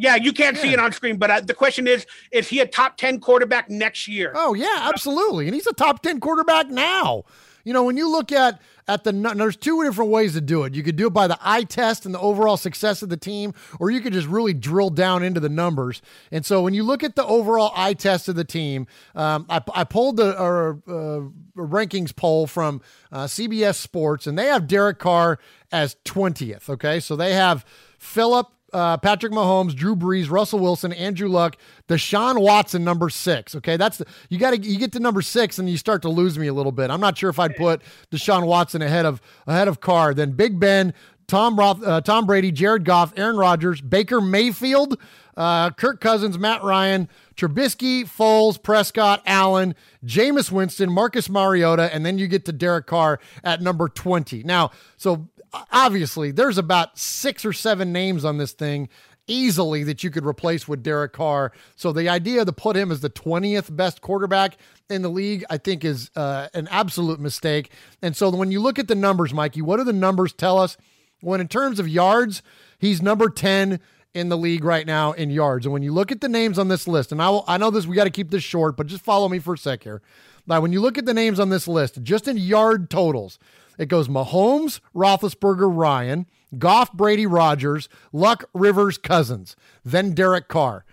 Yeah, 0.00 0.14
you 0.14 0.32
can't 0.32 0.56
yeah. 0.56 0.62
see 0.62 0.72
it 0.72 0.78
on 0.78 0.92
screen, 0.92 1.16
but 1.16 1.30
uh, 1.30 1.40
the 1.40 1.54
question 1.54 1.88
is: 1.88 2.06
Is 2.30 2.48
he 2.48 2.60
a 2.60 2.66
top 2.66 2.96
ten 2.96 3.18
quarterback 3.18 3.68
next 3.68 4.06
year? 4.06 4.32
Oh 4.34 4.54
yeah, 4.54 4.88
absolutely, 4.92 5.46
and 5.46 5.54
he's 5.56 5.66
a 5.66 5.72
top 5.72 6.02
ten 6.02 6.20
quarterback 6.20 6.68
now. 6.68 7.24
You 7.64 7.72
know, 7.72 7.82
when 7.82 7.96
you 7.96 8.08
look 8.08 8.30
at 8.30 8.62
at 8.88 9.04
the 9.04 9.12
there's 9.12 9.56
two 9.56 9.84
different 9.84 10.10
ways 10.10 10.32
to 10.32 10.40
do 10.40 10.64
it. 10.64 10.74
You 10.74 10.82
could 10.82 10.96
do 10.96 11.06
it 11.06 11.12
by 11.12 11.26
the 11.26 11.38
eye 11.40 11.64
test 11.64 12.06
and 12.06 12.14
the 12.14 12.20
overall 12.20 12.56
success 12.56 13.02
of 13.02 13.10
the 13.10 13.16
team, 13.16 13.52
or 13.78 13.90
you 13.90 14.00
could 14.00 14.14
just 14.14 14.26
really 14.26 14.54
drill 14.54 14.90
down 14.90 15.22
into 15.22 15.40
the 15.40 15.48
numbers. 15.48 16.00
And 16.32 16.44
so 16.44 16.62
when 16.62 16.74
you 16.74 16.82
look 16.82 17.04
at 17.04 17.14
the 17.14 17.24
overall 17.24 17.72
eye 17.76 17.92
test 17.92 18.28
of 18.28 18.34
the 18.34 18.44
team, 18.44 18.86
um, 19.14 19.46
I, 19.50 19.60
I, 19.74 19.84
pulled 19.84 20.16
the 20.16 20.36
uh, 20.36 21.60
rankings 21.60 22.16
poll 22.16 22.46
from 22.46 22.80
uh, 23.12 23.24
CBS 23.24 23.76
Sports, 23.76 24.26
and 24.26 24.38
they 24.38 24.46
have 24.46 24.66
Derek 24.66 24.98
Carr 24.98 25.38
as 25.70 25.96
20th. 26.04 26.70
Okay, 26.70 26.98
so 26.98 27.14
they 27.14 27.34
have 27.34 27.64
Philip 27.98 28.48
uh, 28.72 28.96
Patrick 28.98 29.32
Mahomes, 29.32 29.74
Drew 29.74 29.96
Brees, 29.96 30.30
Russell 30.30 30.58
Wilson, 30.58 30.92
Andrew 30.92 31.28
Luck, 31.28 31.56
Deshaun 31.88 32.40
Watson, 32.40 32.84
number 32.84 33.08
six. 33.08 33.54
Okay, 33.54 33.76
that's 33.76 33.98
the, 33.98 34.06
you 34.28 34.38
got 34.38 34.50
to 34.52 34.58
you 34.58 34.78
get 34.78 34.92
to 34.92 35.00
number 35.00 35.22
six 35.22 35.58
and 35.58 35.68
you 35.68 35.76
start 35.76 36.02
to 36.02 36.08
lose 36.08 36.38
me 36.38 36.46
a 36.46 36.54
little 36.54 36.72
bit. 36.72 36.90
I'm 36.90 37.00
not 37.00 37.16
sure 37.16 37.30
if 37.30 37.38
I'd 37.38 37.56
put 37.56 37.82
Deshaun 38.10 38.46
Watson 38.46 38.82
ahead 38.82 39.06
of 39.06 39.20
ahead 39.46 39.68
of 39.68 39.80
Carr. 39.80 40.14
Then 40.14 40.32
Big 40.32 40.60
Ben, 40.60 40.92
Tom 41.26 41.58
Roth, 41.58 41.82
uh, 41.86 42.00
Tom 42.00 42.26
Brady, 42.26 42.50
Jared 42.50 42.84
Goff, 42.84 43.12
Aaron 43.16 43.36
Rodgers, 43.36 43.80
Baker 43.80 44.20
Mayfield, 44.20 44.98
uh, 45.36 45.70
Kirk 45.70 46.00
Cousins, 46.00 46.38
Matt 46.38 46.64
Ryan, 46.64 47.08
Trubisky, 47.36 48.04
Foles, 48.04 48.60
Prescott, 48.60 49.22
Allen, 49.26 49.74
Jameis 50.04 50.50
Winston, 50.50 50.90
Marcus 50.90 51.28
Mariota, 51.28 51.94
and 51.94 52.04
then 52.04 52.18
you 52.18 52.26
get 52.26 52.44
to 52.46 52.52
Derek 52.52 52.86
Carr 52.86 53.20
at 53.44 53.60
number 53.60 53.88
20. 53.88 54.42
Now, 54.42 54.70
so 54.96 55.28
obviously 55.72 56.30
there's 56.30 56.58
about 56.58 56.98
six 56.98 57.44
or 57.44 57.52
seven 57.52 57.92
names 57.92 58.24
on 58.24 58.38
this 58.38 58.52
thing 58.52 58.88
easily 59.28 59.84
that 59.84 60.02
you 60.02 60.10
could 60.10 60.26
replace 60.26 60.66
with 60.66 60.82
Derek 60.82 61.12
Carr. 61.12 61.52
So 61.76 61.92
the 61.92 62.08
idea 62.08 62.44
to 62.44 62.52
put 62.52 62.76
him 62.76 62.90
as 62.90 63.00
the 63.00 63.10
20th 63.10 63.74
best 63.76 64.00
quarterback 64.00 64.56
in 64.88 65.02
the 65.02 65.10
league, 65.10 65.44
I 65.50 65.58
think 65.58 65.84
is 65.84 66.10
uh, 66.16 66.48
an 66.54 66.66
absolute 66.70 67.20
mistake. 67.20 67.70
And 68.02 68.16
so 68.16 68.30
when 68.30 68.50
you 68.50 68.60
look 68.60 68.78
at 68.78 68.88
the 68.88 68.94
numbers, 68.94 69.34
Mikey, 69.34 69.62
what 69.62 69.76
do 69.76 69.84
the 69.84 69.92
numbers 69.92 70.32
tell 70.32 70.58
us? 70.58 70.76
When 71.20 71.40
in 71.40 71.48
terms 71.48 71.78
of 71.78 71.88
yards, 71.88 72.42
he's 72.78 73.02
number 73.02 73.28
10 73.28 73.80
in 74.14 74.28
the 74.30 74.36
league 74.36 74.64
right 74.64 74.86
now 74.86 75.12
in 75.12 75.30
yards. 75.30 75.66
And 75.66 75.72
when 75.72 75.82
you 75.82 75.92
look 75.92 76.10
at 76.10 76.20
the 76.20 76.28
names 76.28 76.58
on 76.58 76.68
this 76.68 76.88
list, 76.88 77.12
and 77.12 77.20
I 77.20 77.28
will, 77.28 77.44
I 77.46 77.58
know 77.58 77.70
this, 77.70 77.86
we 77.86 77.96
got 77.96 78.04
to 78.04 78.10
keep 78.10 78.30
this 78.30 78.42
short, 78.42 78.76
but 78.76 78.86
just 78.86 79.04
follow 79.04 79.28
me 79.28 79.38
for 79.38 79.54
a 79.54 79.58
sec 79.58 79.82
here. 79.82 80.00
Now, 80.46 80.62
when 80.62 80.72
you 80.72 80.80
look 80.80 80.96
at 80.96 81.04
the 81.04 81.12
names 81.12 81.38
on 81.38 81.50
this 81.50 81.68
list, 81.68 82.02
just 82.02 82.26
in 82.26 82.38
yard 82.38 82.88
totals, 82.88 83.38
it 83.78 83.86
goes 83.86 84.08
Mahomes, 84.08 84.80
Roethlisberger, 84.94 85.74
Ryan, 85.74 86.26
Goff, 86.58 86.92
Brady, 86.92 87.26
Rodgers, 87.26 87.88
Luck, 88.12 88.44
Rivers, 88.52 88.98
Cousins, 88.98 89.56
then 89.84 90.14
Derek 90.14 90.48
Carr. 90.48 90.84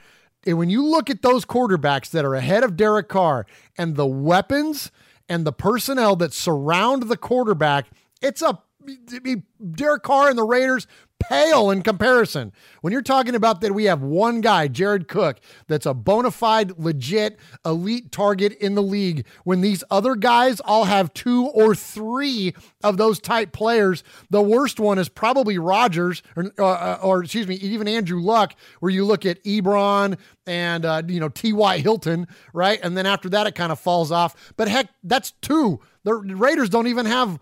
And 0.45 0.57
when 0.57 0.69
you 0.69 0.85
look 0.85 1.09
at 1.09 1.21
those 1.21 1.43
quarterbacks 1.43 2.11
that 2.11 2.23
are 2.23 2.35
ahead 2.35 2.63
of 2.63 2.77
Derek 2.77 3.09
Carr 3.09 3.45
and 3.77 3.95
the 3.95 4.05
weapons 4.05 4.91
and 5.27 5.45
the 5.45 5.51
personnel 5.53 6.15
that 6.17 6.33
surround 6.33 7.03
the 7.03 7.17
quarterback, 7.17 7.87
it's 8.21 8.41
a 8.41 8.59
Derek 9.71 10.03
Carr 10.03 10.29
and 10.29 10.37
the 10.37 10.43
Raiders 10.43 10.87
pale 11.19 11.71
in 11.71 11.81
comparison. 11.81 12.51
When 12.81 12.91
you're 12.93 13.01
talking 13.01 13.35
about 13.35 13.61
that, 13.61 13.73
we 13.73 13.85
have 13.85 14.01
one 14.01 14.41
guy, 14.41 14.67
Jared 14.67 15.07
Cook, 15.07 15.39
that's 15.67 15.85
a 15.85 15.93
bona 15.93 16.31
fide, 16.31 16.77
legit, 16.77 17.39
elite 17.65 18.11
target 18.11 18.53
in 18.53 18.75
the 18.75 18.83
league. 18.83 19.25
When 19.43 19.61
these 19.61 19.83
other 19.89 20.15
guys 20.15 20.59
all 20.59 20.85
have 20.85 21.13
two 21.13 21.45
or 21.47 21.73
three 21.73 22.53
of 22.83 22.97
those 22.97 23.19
type 23.19 23.53
players, 23.53 24.03
the 24.29 24.41
worst 24.41 24.79
one 24.79 24.99
is 24.99 25.09
probably 25.09 25.57
Rodgers, 25.57 26.21
or, 26.35 26.51
uh, 26.59 26.99
or 27.01 27.23
excuse 27.23 27.47
me, 27.47 27.55
even 27.55 27.87
Andrew 27.87 28.21
Luck, 28.21 28.55
where 28.79 28.91
you 28.91 29.05
look 29.05 29.25
at 29.25 29.43
Ebron 29.43 30.17
and 30.45 30.85
uh, 30.85 31.01
you 31.07 31.19
know 31.19 31.29
T.Y. 31.29 31.79
Hilton, 31.79 32.27
right? 32.53 32.79
And 32.83 32.95
then 32.95 33.05
after 33.05 33.29
that, 33.29 33.47
it 33.47 33.55
kind 33.55 33.71
of 33.71 33.79
falls 33.79 34.11
off. 34.11 34.53
But 34.57 34.67
heck, 34.67 34.89
that's 35.03 35.31
two. 35.41 35.79
The 36.03 36.13
Raiders 36.13 36.69
don't 36.69 36.87
even 36.87 37.07
have, 37.07 37.39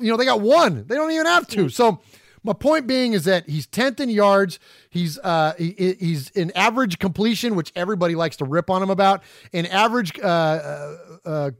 you 0.00 0.10
know, 0.10 0.16
they 0.16 0.24
got 0.24 0.40
one. 0.40 0.84
They 0.86 0.94
don't 0.94 1.10
even 1.10 1.26
have 1.26 1.46
two. 1.46 1.68
So 1.68 2.00
my 2.44 2.52
point 2.52 2.86
being 2.86 3.12
is 3.12 3.24
that 3.24 3.48
he's 3.48 3.66
10th 3.66 4.00
in 4.00 4.10
yards. 4.10 4.58
He's 4.90 5.18
uh, 5.18 5.54
he, 5.58 5.96
he's 5.98 6.30
in 6.30 6.50
average 6.56 6.98
completion, 6.98 7.54
which 7.54 7.72
everybody 7.76 8.14
likes 8.14 8.36
to 8.36 8.44
rip 8.44 8.70
on 8.70 8.82
him 8.82 8.90
about. 8.90 9.22
In 9.52 9.66
average 9.66 10.18
uh, 10.20 10.26
uh, 10.26 10.96
uh, 11.24 11.50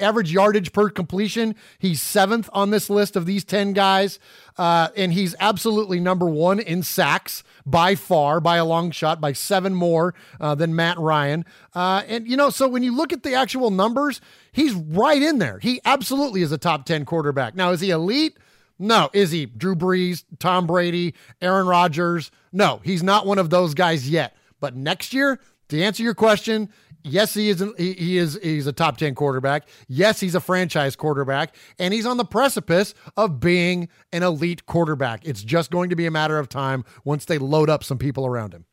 average 0.00 0.32
yardage 0.32 0.72
per 0.72 0.90
completion, 0.90 1.54
he's 1.78 2.00
seventh 2.00 2.48
on 2.52 2.70
this 2.70 2.88
list 2.88 3.16
of 3.16 3.26
these 3.26 3.44
10 3.44 3.72
guys. 3.72 4.18
Uh, 4.56 4.88
and 4.96 5.12
he's 5.12 5.34
absolutely 5.40 5.98
number 6.00 6.26
one 6.26 6.60
in 6.60 6.82
sacks 6.82 7.42
by 7.66 7.94
far, 7.94 8.40
by 8.40 8.56
a 8.56 8.64
long 8.64 8.90
shot, 8.90 9.20
by 9.20 9.32
seven 9.32 9.74
more 9.74 10.14
uh, 10.40 10.54
than 10.54 10.74
Matt 10.74 10.98
Ryan. 10.98 11.44
Uh, 11.74 12.02
and, 12.06 12.28
you 12.28 12.36
know, 12.36 12.50
so 12.50 12.68
when 12.68 12.82
you 12.82 12.94
look 12.94 13.12
at 13.12 13.22
the 13.22 13.34
actual 13.34 13.70
numbers, 13.70 14.20
he's 14.52 14.74
right 14.74 15.20
in 15.20 15.38
there. 15.38 15.58
He 15.58 15.80
absolutely 15.84 16.42
is 16.42 16.52
a 16.52 16.58
top 16.58 16.84
10 16.86 17.04
quarterback. 17.04 17.54
Now, 17.54 17.70
is 17.70 17.80
he 17.80 17.90
elite? 17.90 18.36
No. 18.78 19.10
Is 19.12 19.30
he 19.30 19.46
Drew 19.46 19.74
Brees, 19.74 20.24
Tom 20.38 20.66
Brady, 20.66 21.14
Aaron 21.40 21.66
Rodgers? 21.66 22.30
No, 22.52 22.80
he's 22.84 23.02
not 23.02 23.26
one 23.26 23.38
of 23.38 23.50
those 23.50 23.74
guys 23.74 24.08
yet. 24.08 24.36
But 24.60 24.76
next 24.76 25.12
year, 25.12 25.40
to 25.68 25.82
answer 25.82 26.02
your 26.02 26.14
question, 26.14 26.70
yes, 27.04 27.34
he 27.34 27.50
is. 27.50 27.62
He, 27.78 27.92
he 27.92 28.18
is. 28.18 28.38
He's 28.42 28.66
a 28.66 28.72
top 28.72 28.96
ten 28.96 29.14
quarterback. 29.14 29.68
Yes, 29.88 30.20
he's 30.20 30.34
a 30.34 30.40
franchise 30.40 30.96
quarterback, 30.96 31.54
and 31.78 31.94
he's 31.94 32.06
on 32.06 32.16
the 32.16 32.24
precipice 32.24 32.94
of 33.16 33.40
being 33.40 33.88
an 34.12 34.22
elite 34.22 34.66
quarterback. 34.66 35.24
It's 35.24 35.42
just 35.42 35.70
going 35.70 35.90
to 35.90 35.96
be 35.96 36.06
a 36.06 36.10
matter 36.10 36.38
of 36.38 36.48
time 36.48 36.84
once 37.04 37.24
they 37.24 37.38
load 37.38 37.70
up 37.70 37.84
some 37.84 37.98
people 37.98 38.26
around 38.26 38.52
him. 38.52 38.64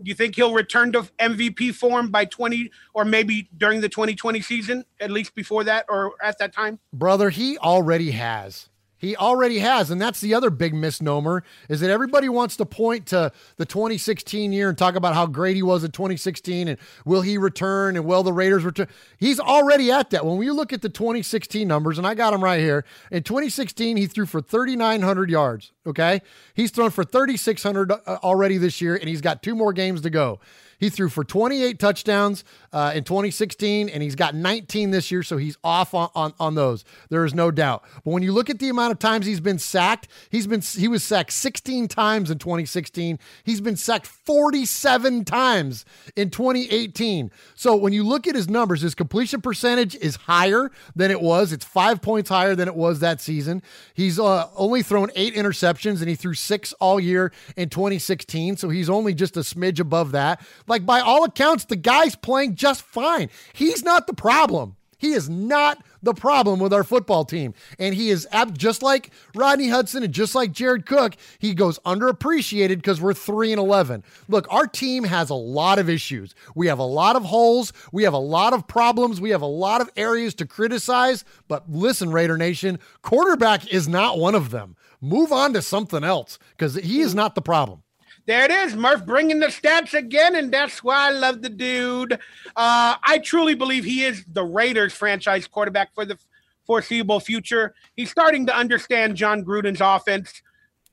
Do 0.00 0.08
you 0.08 0.14
think 0.14 0.36
he'll 0.36 0.54
return 0.54 0.92
to 0.92 1.02
MVP 1.18 1.74
form 1.74 2.10
by 2.10 2.24
20 2.24 2.70
or 2.94 3.04
maybe 3.04 3.48
during 3.56 3.80
the 3.80 3.88
2020 3.88 4.40
season, 4.42 4.84
at 5.00 5.10
least 5.10 5.34
before 5.34 5.64
that 5.64 5.86
or 5.88 6.12
at 6.22 6.38
that 6.38 6.52
time? 6.52 6.78
Brother, 6.92 7.30
he 7.30 7.58
already 7.58 8.12
has. 8.12 8.68
He 8.98 9.16
already 9.16 9.60
has, 9.60 9.90
and 9.90 10.00
that's 10.00 10.20
the 10.20 10.34
other 10.34 10.50
big 10.50 10.74
misnomer 10.74 11.44
is 11.68 11.80
that 11.80 11.90
everybody 11.90 12.28
wants 12.28 12.56
to 12.56 12.66
point 12.66 13.06
to 13.06 13.32
the 13.56 13.64
2016 13.64 14.52
year 14.52 14.68
and 14.68 14.76
talk 14.76 14.96
about 14.96 15.14
how 15.14 15.26
great 15.26 15.54
he 15.54 15.62
was 15.62 15.84
in 15.84 15.92
2016 15.92 16.68
and 16.68 16.78
will 17.04 17.22
he 17.22 17.38
return 17.38 17.96
and 17.96 18.04
will 18.04 18.24
the 18.24 18.32
Raiders 18.32 18.64
return. 18.64 18.88
He's 19.18 19.38
already 19.38 19.92
at 19.92 20.10
that. 20.10 20.26
When 20.26 20.36
we 20.36 20.50
look 20.50 20.72
at 20.72 20.82
the 20.82 20.88
2016 20.88 21.66
numbers, 21.66 21.96
and 21.96 22.06
I 22.06 22.14
got 22.14 22.32
them 22.32 22.42
right 22.42 22.60
here, 22.60 22.84
in 23.12 23.22
2016 23.22 23.96
he 23.96 24.06
threw 24.06 24.26
for 24.26 24.40
3,900 24.40 25.30
yards. 25.30 25.72
Okay, 25.86 26.20
he's 26.52 26.70
thrown 26.70 26.90
for 26.90 27.04
3,600 27.04 27.90
uh, 27.92 27.96
already 28.22 28.58
this 28.58 28.80
year, 28.80 28.96
and 28.96 29.08
he's 29.08 29.22
got 29.22 29.42
two 29.42 29.54
more 29.54 29.72
games 29.72 30.02
to 30.02 30.10
go. 30.10 30.38
He 30.78 30.90
threw 30.90 31.08
for 31.08 31.24
28 31.24 31.78
touchdowns 31.78 32.44
uh, 32.72 32.92
in 32.94 33.04
2016, 33.04 33.88
and 33.88 34.02
he's 34.02 34.14
got 34.14 34.34
19 34.34 34.90
this 34.90 35.10
year, 35.10 35.22
so 35.22 35.36
he's 35.36 35.56
off 35.64 35.94
on, 35.94 36.10
on, 36.14 36.34
on 36.38 36.54
those. 36.54 36.84
There 37.08 37.24
is 37.24 37.34
no 37.34 37.50
doubt. 37.50 37.84
But 38.04 38.10
when 38.10 38.22
you 38.22 38.32
look 38.32 38.50
at 38.50 38.58
the 38.58 38.68
amount 38.68 38.92
of 38.92 38.98
times 38.98 39.26
he's 39.26 39.40
been 39.40 39.58
sacked, 39.58 40.08
he's 40.30 40.46
been 40.46 40.60
he 40.60 40.88
was 40.88 41.02
sacked 41.02 41.32
16 41.32 41.88
times 41.88 42.30
in 42.30 42.38
2016. 42.38 43.18
He's 43.44 43.60
been 43.60 43.76
sacked 43.76 44.06
47 44.06 45.24
times 45.24 45.84
in 46.16 46.30
2018. 46.30 47.30
So 47.54 47.74
when 47.74 47.92
you 47.92 48.04
look 48.04 48.26
at 48.26 48.34
his 48.34 48.48
numbers, 48.48 48.82
his 48.82 48.94
completion 48.94 49.40
percentage 49.40 49.94
is 49.96 50.16
higher 50.16 50.70
than 50.94 51.10
it 51.10 51.20
was. 51.20 51.52
It's 51.52 51.64
five 51.64 52.02
points 52.02 52.28
higher 52.28 52.54
than 52.54 52.68
it 52.68 52.74
was 52.74 53.00
that 53.00 53.20
season. 53.20 53.62
He's 53.94 54.18
uh, 54.18 54.48
only 54.56 54.82
thrown 54.82 55.10
eight 55.16 55.34
interceptions, 55.34 56.00
and 56.00 56.08
he 56.08 56.14
threw 56.14 56.34
six 56.34 56.72
all 56.74 57.00
year 57.00 57.32
in 57.56 57.70
2016. 57.70 58.56
So 58.58 58.68
he's 58.68 58.90
only 58.90 59.14
just 59.14 59.36
a 59.36 59.40
smidge 59.40 59.80
above 59.80 60.12
that. 60.12 60.40
Like 60.66 60.84
by 60.84 61.00
all 61.00 61.24
accounts, 61.24 61.64
the 61.64 61.76
guy's 61.76 62.14
playing 62.14 62.56
just 62.58 62.82
fine. 62.82 63.30
He's 63.54 63.82
not 63.82 64.06
the 64.06 64.14
problem. 64.14 64.76
He 64.98 65.12
is 65.12 65.30
not 65.30 65.82
the 66.02 66.12
problem 66.12 66.58
with 66.58 66.72
our 66.72 66.82
football 66.82 67.24
team. 67.24 67.54
And 67.78 67.94
he 67.94 68.10
is 68.10 68.26
ab- 68.32 68.58
just 68.58 68.82
like 68.82 69.10
Rodney 69.34 69.68
Hudson 69.68 70.02
and 70.02 70.12
just 70.12 70.34
like 70.34 70.52
Jared 70.52 70.86
Cook, 70.86 71.14
he 71.38 71.54
goes 71.54 71.78
underappreciated 71.80 72.76
because 72.76 73.00
we're 73.00 73.14
3 73.14 73.52
and 73.52 73.60
11. 73.60 74.02
Look, 74.28 74.52
our 74.52 74.66
team 74.66 75.04
has 75.04 75.30
a 75.30 75.34
lot 75.34 75.78
of 75.78 75.88
issues. 75.88 76.34
We 76.56 76.66
have 76.66 76.80
a 76.80 76.84
lot 76.84 77.14
of 77.14 77.24
holes, 77.24 77.72
we 77.92 78.02
have 78.02 78.12
a 78.12 78.18
lot 78.18 78.52
of 78.52 78.66
problems, 78.66 79.20
we 79.20 79.30
have 79.30 79.42
a 79.42 79.46
lot 79.46 79.80
of 79.80 79.88
areas 79.96 80.34
to 80.34 80.46
criticize, 80.46 81.24
but 81.46 81.70
listen 81.70 82.10
Raider 82.10 82.36
Nation, 82.36 82.80
quarterback 83.02 83.72
is 83.72 83.88
not 83.88 84.18
one 84.18 84.34
of 84.34 84.50
them. 84.50 84.76
Move 85.00 85.32
on 85.32 85.52
to 85.52 85.62
something 85.62 86.02
else 86.02 86.40
because 86.50 86.74
he 86.74 87.00
is 87.00 87.14
not 87.14 87.36
the 87.36 87.42
problem. 87.42 87.82
There 88.28 88.44
it 88.44 88.50
is, 88.50 88.76
Murph 88.76 89.06
bringing 89.06 89.40
the 89.40 89.46
stats 89.46 89.94
again, 89.94 90.36
and 90.36 90.52
that's 90.52 90.84
why 90.84 91.08
I 91.08 91.10
love 91.12 91.40
the 91.40 91.48
dude. 91.48 92.12
Uh, 92.54 92.96
I 93.02 93.22
truly 93.24 93.54
believe 93.54 93.84
he 93.84 94.04
is 94.04 94.22
the 94.30 94.44
Raiders 94.44 94.92
franchise 94.92 95.46
quarterback 95.46 95.94
for 95.94 96.04
the 96.04 96.18
foreseeable 96.66 97.20
future. 97.20 97.74
He's 97.96 98.10
starting 98.10 98.44
to 98.44 98.54
understand 98.54 99.16
Jon 99.16 99.42
Gruden's 99.42 99.80
offense 99.80 100.42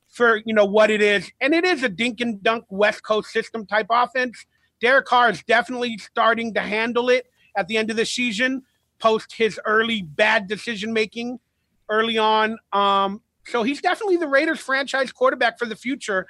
for 0.08 0.38
you 0.46 0.54
know 0.54 0.64
what 0.64 0.90
it 0.90 1.02
is, 1.02 1.30
and 1.42 1.52
it 1.52 1.66
is 1.66 1.82
a 1.82 1.90
dink 1.90 2.22
and 2.22 2.42
dunk 2.42 2.64
West 2.70 3.02
Coast 3.02 3.30
system 3.30 3.66
type 3.66 3.88
offense. 3.90 4.46
Derek 4.80 5.04
Carr 5.04 5.28
is 5.28 5.42
definitely 5.42 5.98
starting 5.98 6.54
to 6.54 6.60
handle 6.60 7.10
it 7.10 7.26
at 7.54 7.68
the 7.68 7.76
end 7.76 7.90
of 7.90 7.98
the 7.98 8.06
season, 8.06 8.62
post 8.98 9.34
his 9.34 9.60
early 9.66 10.00
bad 10.00 10.48
decision 10.48 10.90
making 10.90 11.38
early 11.90 12.16
on. 12.16 12.56
Um, 12.72 13.20
so 13.44 13.62
he's 13.62 13.82
definitely 13.82 14.16
the 14.16 14.26
Raiders 14.26 14.58
franchise 14.58 15.12
quarterback 15.12 15.58
for 15.58 15.66
the 15.66 15.76
future 15.76 16.26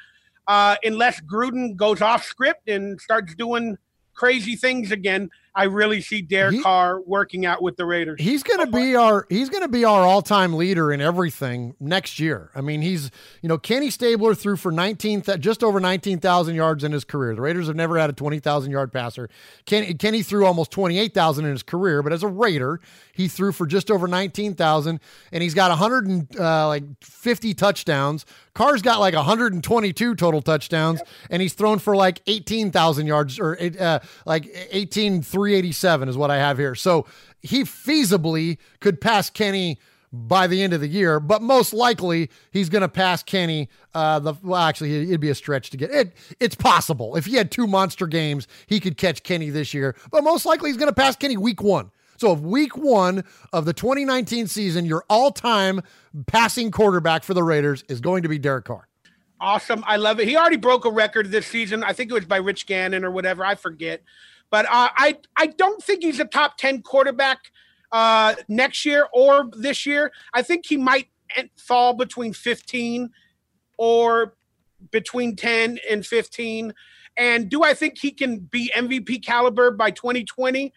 uh, 0.46 0.76
unless 0.84 1.20
Gruden 1.20 1.76
goes 1.76 2.00
off 2.00 2.24
script 2.24 2.68
and 2.68 3.00
starts 3.00 3.34
doing 3.34 3.76
crazy 4.16 4.56
things 4.56 4.90
again. 4.90 5.30
I 5.54 5.64
really 5.64 6.02
see 6.02 6.20
Derek 6.20 6.56
he, 6.56 6.62
Carr 6.62 7.00
working 7.00 7.46
out 7.46 7.62
with 7.62 7.78
the 7.78 7.86
Raiders. 7.86 8.20
He's 8.20 8.42
going 8.42 8.60
to 8.60 8.70
be 8.70 8.94
our 8.94 9.26
he's 9.30 9.48
going 9.48 9.62
to 9.62 9.68
be 9.68 9.86
our 9.86 10.02
all 10.02 10.20
time 10.20 10.52
leader 10.52 10.92
in 10.92 11.00
everything 11.00 11.74
next 11.80 12.18
year. 12.18 12.50
I 12.54 12.60
mean, 12.60 12.82
he's 12.82 13.10
you 13.40 13.48
know 13.48 13.56
Kenny 13.56 13.88
Stabler 13.88 14.34
threw 14.34 14.56
for 14.56 14.70
nineteen 14.70 15.22
just 15.22 15.64
over 15.64 15.80
nineteen 15.80 16.18
thousand 16.18 16.56
yards 16.56 16.84
in 16.84 16.92
his 16.92 17.04
career. 17.04 17.34
The 17.34 17.40
Raiders 17.40 17.68
have 17.68 17.76
never 17.76 17.96
had 17.96 18.10
a 18.10 18.12
twenty 18.12 18.38
thousand 18.38 18.70
yard 18.70 18.92
passer. 18.92 19.30
Kenny 19.64 19.94
Kenny 19.94 20.22
threw 20.22 20.44
almost 20.44 20.70
twenty 20.70 20.98
eight 20.98 21.14
thousand 21.14 21.46
in 21.46 21.52
his 21.52 21.62
career, 21.62 22.02
but 22.02 22.12
as 22.12 22.22
a 22.22 22.28
Raider, 22.28 22.78
he 23.14 23.26
threw 23.26 23.50
for 23.50 23.66
just 23.66 23.90
over 23.90 24.06
nineteen 24.06 24.54
thousand, 24.54 25.00
and 25.32 25.42
he's 25.42 25.54
got 25.54 25.70
hundred 25.78 26.06
and 26.06 26.38
uh, 26.38 26.68
like 26.68 26.84
fifty 27.02 27.54
touchdowns. 27.54 28.26
Carr's 28.56 28.80
got 28.80 29.00
like 29.00 29.12
122 29.12 30.14
total 30.14 30.40
touchdowns, 30.40 31.02
and 31.28 31.42
he's 31.42 31.52
thrown 31.52 31.78
for 31.78 31.94
like 31.94 32.22
18,000 32.26 33.06
yards 33.06 33.38
or 33.38 33.58
uh, 33.78 33.98
like 34.24 34.48
18 34.70 35.20
387 35.20 36.08
is 36.08 36.16
what 36.16 36.30
I 36.30 36.38
have 36.38 36.56
here. 36.56 36.74
So 36.74 37.04
he 37.42 37.64
feasibly 37.64 38.56
could 38.80 38.98
pass 38.98 39.28
Kenny 39.28 39.78
by 40.10 40.46
the 40.46 40.62
end 40.62 40.72
of 40.72 40.80
the 40.80 40.88
year, 40.88 41.20
but 41.20 41.42
most 41.42 41.74
likely 41.74 42.30
he's 42.50 42.70
going 42.70 42.80
to 42.80 42.88
pass 42.88 43.22
Kenny. 43.22 43.68
Uh, 43.92 44.20
the 44.20 44.32
well, 44.42 44.62
actually, 44.62 45.02
it'd 45.02 45.20
be 45.20 45.28
a 45.28 45.34
stretch 45.34 45.68
to 45.70 45.76
get 45.76 45.90
it. 45.90 46.16
It's 46.40 46.54
possible 46.54 47.14
if 47.14 47.26
he 47.26 47.36
had 47.36 47.50
two 47.50 47.66
monster 47.66 48.06
games, 48.06 48.48
he 48.66 48.80
could 48.80 48.96
catch 48.96 49.22
Kenny 49.22 49.50
this 49.50 49.74
year, 49.74 49.94
but 50.10 50.24
most 50.24 50.46
likely 50.46 50.70
he's 50.70 50.78
going 50.78 50.88
to 50.90 50.94
pass 50.94 51.14
Kenny 51.14 51.36
week 51.36 51.62
one. 51.62 51.90
So, 52.16 52.32
if 52.32 52.40
week 52.40 52.76
one 52.76 53.24
of 53.52 53.64
the 53.64 53.72
2019 53.72 54.46
season, 54.46 54.84
your 54.86 55.04
all-time 55.08 55.82
passing 56.26 56.70
quarterback 56.70 57.24
for 57.24 57.34
the 57.34 57.42
Raiders 57.42 57.84
is 57.88 58.00
going 58.00 58.22
to 58.22 58.28
be 58.28 58.38
Derek 58.38 58.64
Carr. 58.64 58.88
Awesome, 59.40 59.84
I 59.86 59.96
love 59.96 60.18
it. 60.18 60.28
He 60.28 60.36
already 60.36 60.56
broke 60.56 60.84
a 60.84 60.90
record 60.90 61.30
this 61.30 61.46
season. 61.46 61.84
I 61.84 61.92
think 61.92 62.10
it 62.10 62.14
was 62.14 62.24
by 62.24 62.38
Rich 62.38 62.66
Gannon 62.66 63.04
or 63.04 63.10
whatever. 63.10 63.44
I 63.44 63.54
forget. 63.54 64.02
But 64.50 64.66
uh, 64.66 64.88
I 64.96 65.18
I 65.36 65.46
don't 65.46 65.82
think 65.82 66.02
he's 66.02 66.20
a 66.20 66.24
top 66.24 66.56
ten 66.56 66.82
quarterback 66.82 67.38
uh, 67.92 68.34
next 68.48 68.84
year 68.84 69.08
or 69.12 69.50
this 69.52 69.84
year. 69.84 70.12
I 70.32 70.42
think 70.42 70.66
he 70.66 70.76
might 70.76 71.08
fall 71.56 71.94
between 71.94 72.32
fifteen 72.32 73.10
or 73.76 74.34
between 74.90 75.36
ten 75.36 75.78
and 75.90 76.06
fifteen. 76.06 76.72
And 77.16 77.48
do 77.48 77.62
I 77.62 77.74
think 77.74 77.98
he 77.98 78.10
can 78.10 78.40
be 78.40 78.70
MVP 78.76 79.24
caliber 79.24 79.70
by 79.70 79.90
2020? 79.90 80.72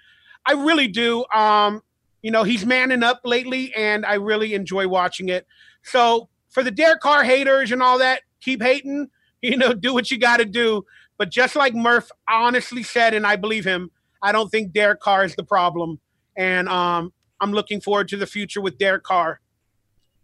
I 0.50 0.54
really 0.54 0.88
do. 0.88 1.26
Um, 1.32 1.84
you 2.24 2.32
know, 2.32 2.42
he's 2.42 2.66
manning 2.66 3.04
up 3.04 3.22
lately, 3.24 3.72
and 3.76 4.04
I 4.04 4.16
really 4.16 4.56
enjoy 4.56 4.88
watching 4.88 5.30
it. 5.30 5.46
So 5.84 6.28
for 6.50 6.64
the 6.64 6.72
Derek 6.72 7.02
Carr 7.02 7.24
haters 7.24 7.72
and 7.72 7.84
all 7.84 8.00
that, 8.00 8.22
keep 8.42 8.62
hating. 8.62 9.10
You 9.42 9.56
know, 9.56 9.72
do 9.74 9.94
what 9.94 10.12
you 10.12 10.18
got 10.18 10.40
to 10.40 10.46
do. 10.46 10.84
But 11.18 11.32
just 11.32 11.56
like 11.56 11.74
Murph 11.74 12.12
honestly 12.30 12.84
said, 12.84 13.14
and 13.14 13.26
I 13.26 13.38
believe 13.38 13.64
him, 13.64 13.90
I 14.22 14.34
don't 14.34 14.50
think 14.50 14.74
Derek 14.74 15.00
Carr 15.00 15.24
is 15.24 15.34
the 15.34 15.46
problem. 15.46 15.98
And 16.36 16.68
um, 16.68 17.14
I'm 17.40 17.54
looking 17.54 17.80
forward 17.80 18.10
to 18.10 18.18
the 18.18 18.28
future 18.28 18.60
with 18.60 18.78
Derek 18.78 19.04
Carr. 19.04 19.40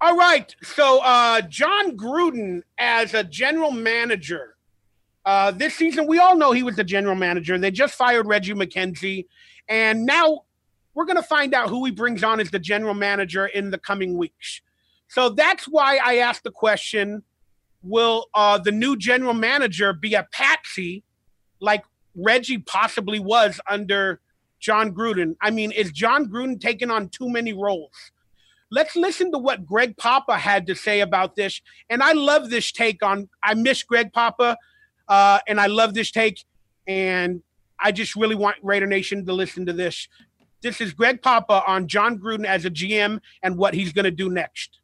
All 0.01 0.17
right. 0.17 0.53
So, 0.63 0.99
uh, 1.01 1.43
Jon 1.43 1.95
Gruden 1.95 2.63
as 2.77 3.13
a 3.13 3.23
general 3.23 3.71
manager. 3.71 4.57
Uh, 5.23 5.51
this 5.51 5.75
season, 5.75 6.07
we 6.07 6.19
all 6.19 6.35
know 6.35 6.51
he 6.51 6.61
was 6.61 6.75
the 6.75 6.83
general 6.83 7.15
manager. 7.15 7.57
They 7.57 7.71
just 7.71 7.93
fired 7.93 8.27
Reggie 8.27 8.53
McKenzie. 8.53 9.27
And 9.67 10.05
now 10.05 10.41
we're 10.93 11.05
going 11.05 11.17
to 11.17 11.23
find 11.23 11.53
out 11.53 11.69
who 11.69 11.85
he 11.85 11.91
brings 11.91 12.23
on 12.23 12.39
as 12.39 12.51
the 12.51 12.59
general 12.59 12.93
manager 12.93 13.45
in 13.45 13.71
the 13.71 13.77
coming 13.77 14.17
weeks. 14.17 14.61
So 15.07 15.29
that's 15.29 15.65
why 15.65 15.99
I 16.03 16.17
asked 16.17 16.43
the 16.43 16.51
question 16.51 17.23
will 17.83 18.27
uh, 18.33 18.57
the 18.57 18.71
new 18.71 18.97
general 18.97 19.33
manager 19.33 19.93
be 19.93 20.15
a 20.15 20.27
patsy 20.31 21.03
like 21.59 21.83
Reggie 22.15 22.57
possibly 22.57 23.19
was 23.19 23.59
under 23.69 24.19
Jon 24.59 24.93
Gruden? 24.93 25.35
I 25.41 25.51
mean, 25.51 25.71
is 25.71 25.91
Jon 25.91 26.27
Gruden 26.27 26.59
taking 26.59 26.89
on 26.89 27.09
too 27.09 27.29
many 27.29 27.53
roles? 27.53 28.11
Let's 28.71 28.95
listen 28.95 29.31
to 29.31 29.37
what 29.37 29.65
Greg 29.65 29.95
Papa 29.95 30.37
had 30.37 30.65
to 30.67 30.75
say 30.75 31.01
about 31.01 31.35
this. 31.35 31.61
And 31.89 32.01
I 32.01 32.13
love 32.13 32.49
this 32.49 32.71
take 32.71 33.03
on, 33.03 33.29
I 33.43 33.53
miss 33.53 33.83
Greg 33.83 34.11
Papa, 34.11 34.57
uh, 35.07 35.39
and 35.47 35.61
I 35.61 35.67
love 35.67 35.93
this 35.93 36.11
take. 36.11 36.43
And 36.87 37.41
I 37.79 37.91
just 37.91 38.15
really 38.15 38.35
want 38.35 38.57
Raider 38.61 38.87
Nation 38.87 39.25
to 39.25 39.33
listen 39.33 39.65
to 39.65 39.73
this. 39.73 40.07
This 40.61 40.81
is 40.81 40.93
Greg 40.93 41.21
Papa 41.21 41.63
on 41.67 41.87
Jon 41.87 42.17
Gruden 42.17 42.45
as 42.45 42.65
a 42.65 42.71
GM 42.71 43.19
and 43.43 43.57
what 43.57 43.73
he's 43.73 43.93
going 43.93 44.05
to 44.05 44.11
do 44.11 44.29
next. 44.29 44.79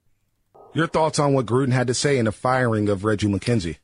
Your 0.73 0.87
thoughts 0.87 1.19
on 1.19 1.33
what 1.33 1.45
Gruden 1.45 1.71
had 1.71 1.87
to 1.87 1.93
say 1.93 2.17
in 2.17 2.25
the 2.25 2.31
firing 2.31 2.87
of 2.87 3.03
Reggie 3.03 3.27
McKenzie? 3.27 3.77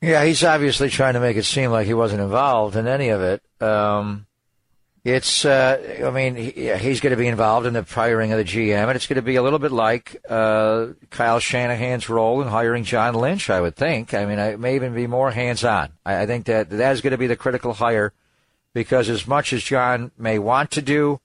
Yeah, 0.00 0.24
he's 0.24 0.42
obviously 0.42 0.90
trying 0.90 1.14
to 1.14 1.20
make 1.20 1.36
it 1.36 1.44
seem 1.44 1.70
like 1.70 1.86
he 1.86 1.94
wasn't 1.94 2.20
involved 2.20 2.76
in 2.76 2.86
any 2.86 3.08
of 3.08 3.20
it. 3.20 3.42
Um, 3.62 4.26
it's, 5.04 5.44
uh, 5.44 6.02
I 6.04 6.10
mean, 6.10 6.34
he, 6.34 6.74
he's 6.76 7.00
going 7.00 7.10
to 7.10 7.16
be 7.16 7.26
involved 7.26 7.66
in 7.66 7.74
the 7.74 7.84
firing 7.84 8.32
of 8.32 8.38
the 8.38 8.44
GM, 8.44 8.88
and 8.88 8.96
it's 8.96 9.06
going 9.06 9.16
to 9.16 9.22
be 9.22 9.36
a 9.36 9.42
little 9.42 9.58
bit 9.58 9.70
like 9.70 10.16
uh, 10.28 10.88
Kyle 11.10 11.40
Shanahan's 11.40 12.08
role 12.08 12.40
in 12.42 12.48
hiring 12.48 12.84
John 12.84 13.14
Lynch, 13.14 13.50
I 13.50 13.60
would 13.60 13.76
think. 13.76 14.14
I 14.14 14.24
mean, 14.24 14.38
it 14.38 14.58
may 14.58 14.76
even 14.76 14.94
be 14.94 15.06
more 15.06 15.30
hands 15.30 15.62
on. 15.62 15.90
I, 16.06 16.22
I 16.22 16.26
think 16.26 16.46
that 16.46 16.70
that 16.70 16.92
is 16.92 17.00
going 17.02 17.12
to 17.12 17.18
be 17.18 17.26
the 17.26 17.36
critical 17.36 17.74
hire 17.74 18.14
because 18.74 19.08
as 19.08 19.26
much 19.26 19.54
as 19.54 19.62
Jon 19.62 20.10
may 20.18 20.38
want 20.38 20.70
to 20.72 20.82
do, 20.82 21.20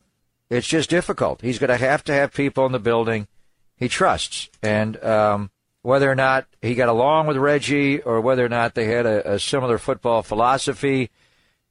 it's 0.49 0.67
just 0.67 0.89
difficult. 0.89 1.41
He's 1.41 1.59
going 1.59 1.69
to 1.69 1.77
have 1.77 2.03
to 2.05 2.13
have 2.13 2.33
people 2.33 2.65
in 2.65 2.71
the 2.71 2.79
building 2.79 3.27
he 3.75 3.87
trusts. 3.87 4.49
And 4.61 5.01
um, 5.03 5.51
whether 5.81 6.09
or 6.11 6.15
not 6.15 6.45
he 6.61 6.75
got 6.75 6.89
along 6.89 7.27
with 7.27 7.37
Reggie 7.37 8.01
or 8.01 8.21
whether 8.21 8.45
or 8.45 8.49
not 8.49 8.75
they 8.75 8.85
had 8.85 9.05
a, 9.05 9.33
a 9.33 9.39
similar 9.39 9.77
football 9.77 10.21
philosophy, 10.21 11.09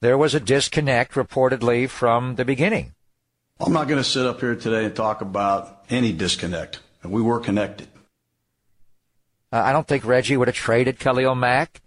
there 0.00 0.18
was 0.18 0.34
a 0.34 0.40
disconnect 0.40 1.12
reportedly 1.12 1.88
from 1.88 2.36
the 2.36 2.44
beginning. 2.44 2.94
I'm 3.60 3.72
not 3.72 3.88
going 3.88 3.98
to 4.02 4.08
sit 4.08 4.24
up 4.24 4.40
here 4.40 4.54
today 4.54 4.84
and 4.84 4.94
talk 4.94 5.20
about 5.20 5.84
any 5.90 6.12
disconnect. 6.12 6.80
We 7.04 7.22
were 7.22 7.40
connected. 7.40 7.88
Uh, 9.52 9.62
I 9.64 9.72
don't 9.72 9.86
think 9.86 10.04
Reggie 10.04 10.36
would 10.36 10.48
have 10.48 10.56
traded 10.56 10.98
Khalil 10.98 11.34
Mack, 11.34 11.80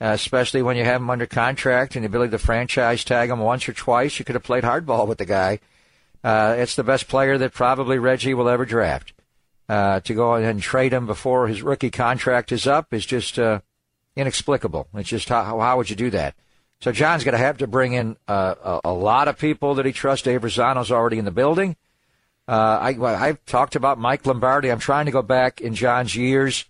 uh, 0.00 0.06
especially 0.06 0.62
when 0.62 0.76
you 0.76 0.84
have 0.84 1.00
him 1.00 1.10
under 1.10 1.26
contract 1.26 1.96
and 1.96 2.04
the 2.04 2.08
ability 2.08 2.30
to 2.30 2.38
franchise 2.38 3.04
tag 3.04 3.30
him 3.30 3.40
once 3.40 3.68
or 3.68 3.72
twice. 3.72 4.18
You 4.18 4.24
could 4.24 4.34
have 4.34 4.44
played 4.44 4.64
hardball 4.64 5.06
with 5.06 5.18
the 5.18 5.26
guy. 5.26 5.60
Uh, 6.22 6.56
it's 6.58 6.76
the 6.76 6.84
best 6.84 7.08
player 7.08 7.38
that 7.38 7.52
probably 7.52 7.98
Reggie 7.98 8.34
will 8.34 8.48
ever 8.48 8.64
draft 8.64 9.12
uh, 9.68 10.00
to 10.00 10.14
go 10.14 10.34
ahead 10.34 10.50
and 10.50 10.62
trade 10.62 10.92
him 10.92 11.06
before 11.06 11.48
his 11.48 11.62
rookie 11.62 11.90
contract 11.90 12.52
is 12.52 12.66
up 12.66 12.92
is 12.92 13.06
just 13.06 13.38
uh, 13.38 13.60
inexplicable. 14.16 14.88
It's 14.94 15.08
just 15.08 15.28
how, 15.28 15.60
how 15.60 15.76
would 15.76 15.90
you 15.90 15.96
do 15.96 16.10
that? 16.10 16.34
So 16.80 16.92
Jon's 16.92 17.24
going 17.24 17.32
to 17.32 17.38
have 17.38 17.58
to 17.58 17.66
bring 17.66 17.92
in 17.92 18.16
uh, 18.28 18.54
a, 18.84 18.90
a, 18.90 18.92
lot 18.92 19.26
of 19.26 19.36
people 19.36 19.74
that 19.76 19.86
he 19.86 19.92
trusts. 19.92 20.24
Dave 20.24 20.42
Razzano's 20.42 20.92
already 20.92 21.18
in 21.18 21.24
the 21.24 21.32
building. 21.32 21.76
Uh, 22.46 22.78
I, 22.80 23.28
I've 23.28 23.44
talked 23.46 23.74
about 23.74 23.98
Mike 23.98 24.24
Lombardi. 24.24 24.70
I'm 24.70 24.78
trying 24.78 25.06
to 25.06 25.12
go 25.12 25.22
back 25.22 25.60
in 25.60 25.74
Jon's 25.74 26.14
years 26.14 26.64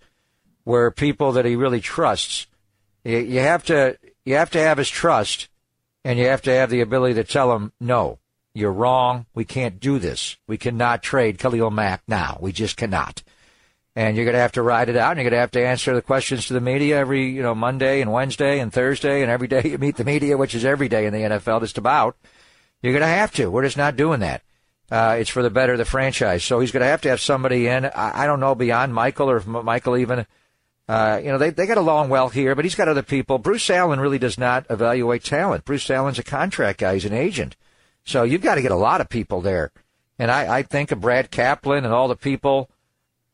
where 0.63 0.89
people 0.91 1.31
that 1.33 1.45
he 1.45 1.55
really 1.55 1.79
trusts, 1.79 2.47
you, 3.03 3.17
you 3.17 3.39
have 3.39 3.63
to 3.65 3.97
you 4.25 4.35
have 4.35 4.51
to 4.51 4.59
have 4.59 4.77
his 4.77 4.89
trust, 4.89 5.49
and 6.03 6.19
you 6.19 6.25
have 6.27 6.41
to 6.43 6.51
have 6.51 6.69
the 6.69 6.81
ability 6.81 7.15
to 7.15 7.23
tell 7.23 7.55
him 7.55 7.73
no. 7.79 8.19
You're 8.53 8.73
wrong. 8.73 9.25
We 9.33 9.45
can't 9.45 9.79
do 9.79 9.99
this. 9.99 10.37
We 10.47 10.57
cannot 10.57 11.03
trade 11.03 11.39
Khalil 11.39 11.71
Mack 11.71 12.01
now. 12.07 12.37
We 12.41 12.51
just 12.51 12.77
cannot. 12.77 13.23
And 13.95 14.15
you're 14.15 14.25
going 14.25 14.35
to 14.35 14.41
have 14.41 14.53
to 14.53 14.61
ride 14.61 14.89
it 14.89 14.95
out, 14.95 15.11
and 15.11 15.19
you're 15.19 15.29
going 15.29 15.37
to 15.37 15.41
have 15.41 15.51
to 15.51 15.65
answer 15.65 15.93
the 15.93 16.01
questions 16.01 16.47
to 16.47 16.53
the 16.53 16.61
media 16.61 16.97
every, 16.97 17.29
you 17.29 17.41
know, 17.41 17.55
Monday 17.55 18.01
and 18.01 18.11
Wednesday 18.11 18.59
and 18.59 18.71
Thursday, 18.71 19.21
and 19.21 19.31
every 19.31 19.47
day 19.47 19.61
you 19.65 19.77
meet 19.77 19.97
the 19.97 20.03
media, 20.03 20.37
which 20.37 20.55
is 20.55 20.65
every 20.65 20.89
day 20.89 21.05
in 21.05 21.13
the 21.13 21.19
NFL, 21.19 21.61
just 21.61 21.77
about. 21.77 22.17
You're 22.81 22.93
going 22.93 23.01
to 23.01 23.07
have 23.07 23.31
to. 23.33 23.51
We're 23.51 23.65
just 23.65 23.77
not 23.77 23.95
doing 23.95 24.21
that. 24.21 24.41
Uh, 24.91 25.17
it's 25.19 25.29
for 25.29 25.43
the 25.43 25.49
better 25.49 25.73
of 25.73 25.77
the 25.77 25.85
franchise. 25.85 26.43
So 26.43 26.59
he's 26.59 26.71
going 26.71 26.81
to 26.81 26.87
have 26.87 27.01
to 27.01 27.09
have 27.09 27.21
somebody 27.21 27.67
in. 27.67 27.85
I, 27.85 28.23
I 28.23 28.25
don't 28.25 28.39
know 28.39 28.55
beyond 28.55 28.93
Michael 28.93 29.29
or 29.29 29.37
if 29.37 29.45
Michael 29.45 29.97
even, 29.97 30.25
uh, 30.89 31.21
you 31.23 31.29
know, 31.29 31.37
they, 31.37 31.51
they 31.51 31.67
got 31.67 31.77
along 31.77 32.09
well 32.09 32.29
here, 32.29 32.55
but 32.55 32.65
he's 32.65 32.73
got 32.73 32.87
other 32.87 33.03
people. 33.03 33.37
Bruce 33.37 33.69
Allen 33.69 33.99
really 33.99 34.17
does 34.17 34.39
not 34.39 34.65
evaluate 34.71 35.23
talent. 35.23 35.63
Bruce 35.63 35.87
Allen's 35.87 36.17
a 36.17 36.23
contract 36.23 36.79
guy. 36.79 36.95
He's 36.95 37.05
an 37.05 37.13
agent. 37.13 37.55
So 38.05 38.23
you've 38.23 38.41
got 38.41 38.55
to 38.55 38.63
get 38.63 38.71
a 38.71 38.75
lot 38.75 38.99
of 38.99 39.07
people 39.07 39.39
there. 39.39 39.71
And 40.17 40.31
I, 40.31 40.57
I 40.57 40.63
think 40.63 40.91
of 40.91 40.99
Brad 40.99 41.29
Kaplan 41.29 41.85
and 41.85 41.93
all 41.93 42.07
the 42.07 42.15
people 42.15 42.71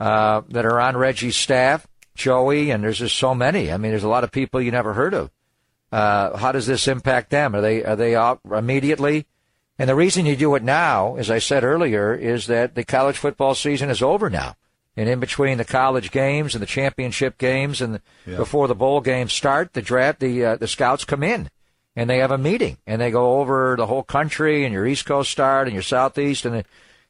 uh, 0.02 0.42
that 0.50 0.66
are 0.66 0.82
on 0.82 0.98
Reggie's 0.98 1.38
staff, 1.38 1.88
Joey, 2.14 2.72
and 2.72 2.84
there's 2.84 3.00
just 3.00 3.16
so 3.16 3.34
many. 3.34 3.72
I 3.72 3.78
mean, 3.78 3.92
there's 3.92 4.04
a 4.04 4.10
lot 4.10 4.26
of 4.26 4.34
people 4.34 4.62
you 4.62 4.72
never 4.72 4.94
heard 4.94 5.14
of. 5.14 5.32
Uh, 5.94 6.36
how 6.36 6.52
does 6.52 6.68
this 6.68 6.90
impact 6.90 7.30
them? 7.30 7.56
Are 7.56 7.62
they 7.62 7.86
are 7.86 7.96
they 7.96 8.18
out 8.18 8.42
immediately? 8.52 9.28
And 9.80 9.90
the 9.90 9.96
reason 9.96 10.26
you 10.26 10.36
do 10.36 10.56
it 10.56 10.64
now, 10.64 11.16
as 11.16 11.32
I 11.32 11.40
said 11.40 11.64
earlier, 11.64 12.14
is 12.14 12.48
that 12.48 12.76
the 12.76 12.84
college 12.84 13.18
football 13.18 13.56
season 13.56 13.90
is 13.90 14.02
over 14.02 14.30
now. 14.30 14.58
And 14.98 15.10
in 15.10 15.20
between 15.20 15.58
the 15.58 15.66
college 15.66 16.10
games 16.12 16.56
and 16.56 16.62
the 16.62 16.68
championship 16.68 17.38
games 17.38 17.82
and 17.82 17.96
the, 17.96 18.02
yeah. 18.26 18.38
before 18.38 18.68
the 18.68 18.76
bowl 18.76 19.02
games 19.02 19.34
start, 19.34 19.74
the 19.74 19.82
draft, 19.82 20.20
the 20.20 20.46
uh, 20.46 20.56
the 20.56 20.68
scouts 20.68 21.04
come 21.04 21.22
in 21.22 21.50
and 21.96 22.10
they 22.10 22.20
have 22.20 22.32
a 22.32 22.38
meeting 22.38 22.78
and 22.88 23.02
they 23.02 23.12
go 23.12 23.40
over 23.40 23.76
the 23.78 23.88
whole 23.88 24.04
country 24.04 24.64
and 24.64 24.74
your 24.74 24.86
East 24.86 25.06
Coast 25.06 25.32
start 25.32 25.68
and 25.68 25.74
your 25.74 25.84
Southeast 25.84 26.46
and 26.46 26.64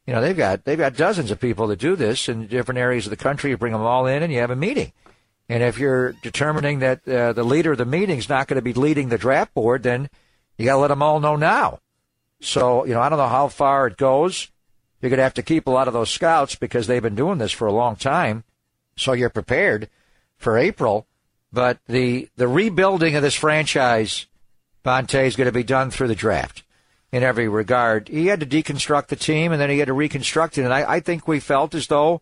you 0.07 0.13
know 0.13 0.21
they've 0.21 0.37
got 0.37 0.63
they've 0.63 0.77
got 0.77 0.95
dozens 0.95 1.29
of 1.29 1.39
people 1.39 1.67
that 1.67 1.79
do 1.79 1.95
this 1.95 2.27
in 2.27 2.47
different 2.47 2.79
areas 2.79 3.05
of 3.05 3.11
the 3.11 3.17
country. 3.17 3.51
You 3.51 3.57
bring 3.57 3.73
them 3.73 3.81
all 3.81 4.07
in 4.07 4.23
and 4.23 4.33
you 4.33 4.39
have 4.39 4.51
a 4.51 4.55
meeting. 4.55 4.91
And 5.47 5.61
if 5.61 5.77
you're 5.77 6.13
determining 6.23 6.79
that 6.79 7.07
uh, 7.07 7.33
the 7.33 7.43
leader 7.43 7.73
of 7.73 7.77
the 7.77 7.85
meeting 7.85 8.17
is 8.17 8.29
not 8.29 8.47
going 8.47 8.55
to 8.55 8.63
be 8.63 8.73
leading 8.73 9.09
the 9.09 9.17
draft 9.17 9.53
board, 9.53 9.83
then 9.83 10.09
you 10.57 10.65
got 10.65 10.73
to 10.73 10.79
let 10.79 10.87
them 10.87 11.03
all 11.03 11.19
know 11.19 11.35
now. 11.35 11.79
So, 12.41 12.85
you 12.85 12.93
know, 12.93 13.01
I 13.01 13.09
don't 13.09 13.19
know 13.19 13.27
how 13.27 13.47
far 13.47 13.87
it 13.87 13.97
goes. 13.97 14.49
You're 15.05 15.11
going 15.11 15.17
to 15.19 15.23
have 15.23 15.35
to 15.35 15.43
keep 15.43 15.67
a 15.67 15.71
lot 15.71 15.87
of 15.87 15.93
those 15.93 16.09
scouts 16.09 16.55
because 16.55 16.87
they've 16.87 16.99
been 16.99 17.13
doing 17.13 17.37
this 17.37 17.51
for 17.51 17.67
a 17.67 17.71
long 17.71 17.95
time. 17.95 18.43
So 18.97 19.13
you're 19.13 19.29
prepared 19.29 19.87
for 20.35 20.57
April. 20.57 21.05
But 21.53 21.77
the, 21.85 22.27
the 22.37 22.47
rebuilding 22.47 23.15
of 23.15 23.21
this 23.21 23.35
franchise, 23.35 24.25
Bonte, 24.81 25.27
is 25.27 25.35
going 25.35 25.45
to 25.45 25.51
be 25.51 25.61
done 25.61 25.91
through 25.91 26.07
the 26.07 26.15
draft 26.15 26.63
in 27.11 27.21
every 27.21 27.47
regard. 27.47 28.07
He 28.07 28.25
had 28.25 28.39
to 28.39 28.47
deconstruct 28.47 29.09
the 29.09 29.15
team 29.15 29.51
and 29.51 29.61
then 29.61 29.69
he 29.69 29.77
had 29.77 29.89
to 29.89 29.93
reconstruct 29.93 30.57
it. 30.57 30.63
And 30.63 30.73
I, 30.73 30.93
I 30.93 30.99
think 31.01 31.27
we 31.27 31.39
felt 31.39 31.75
as 31.75 31.85
though 31.85 32.21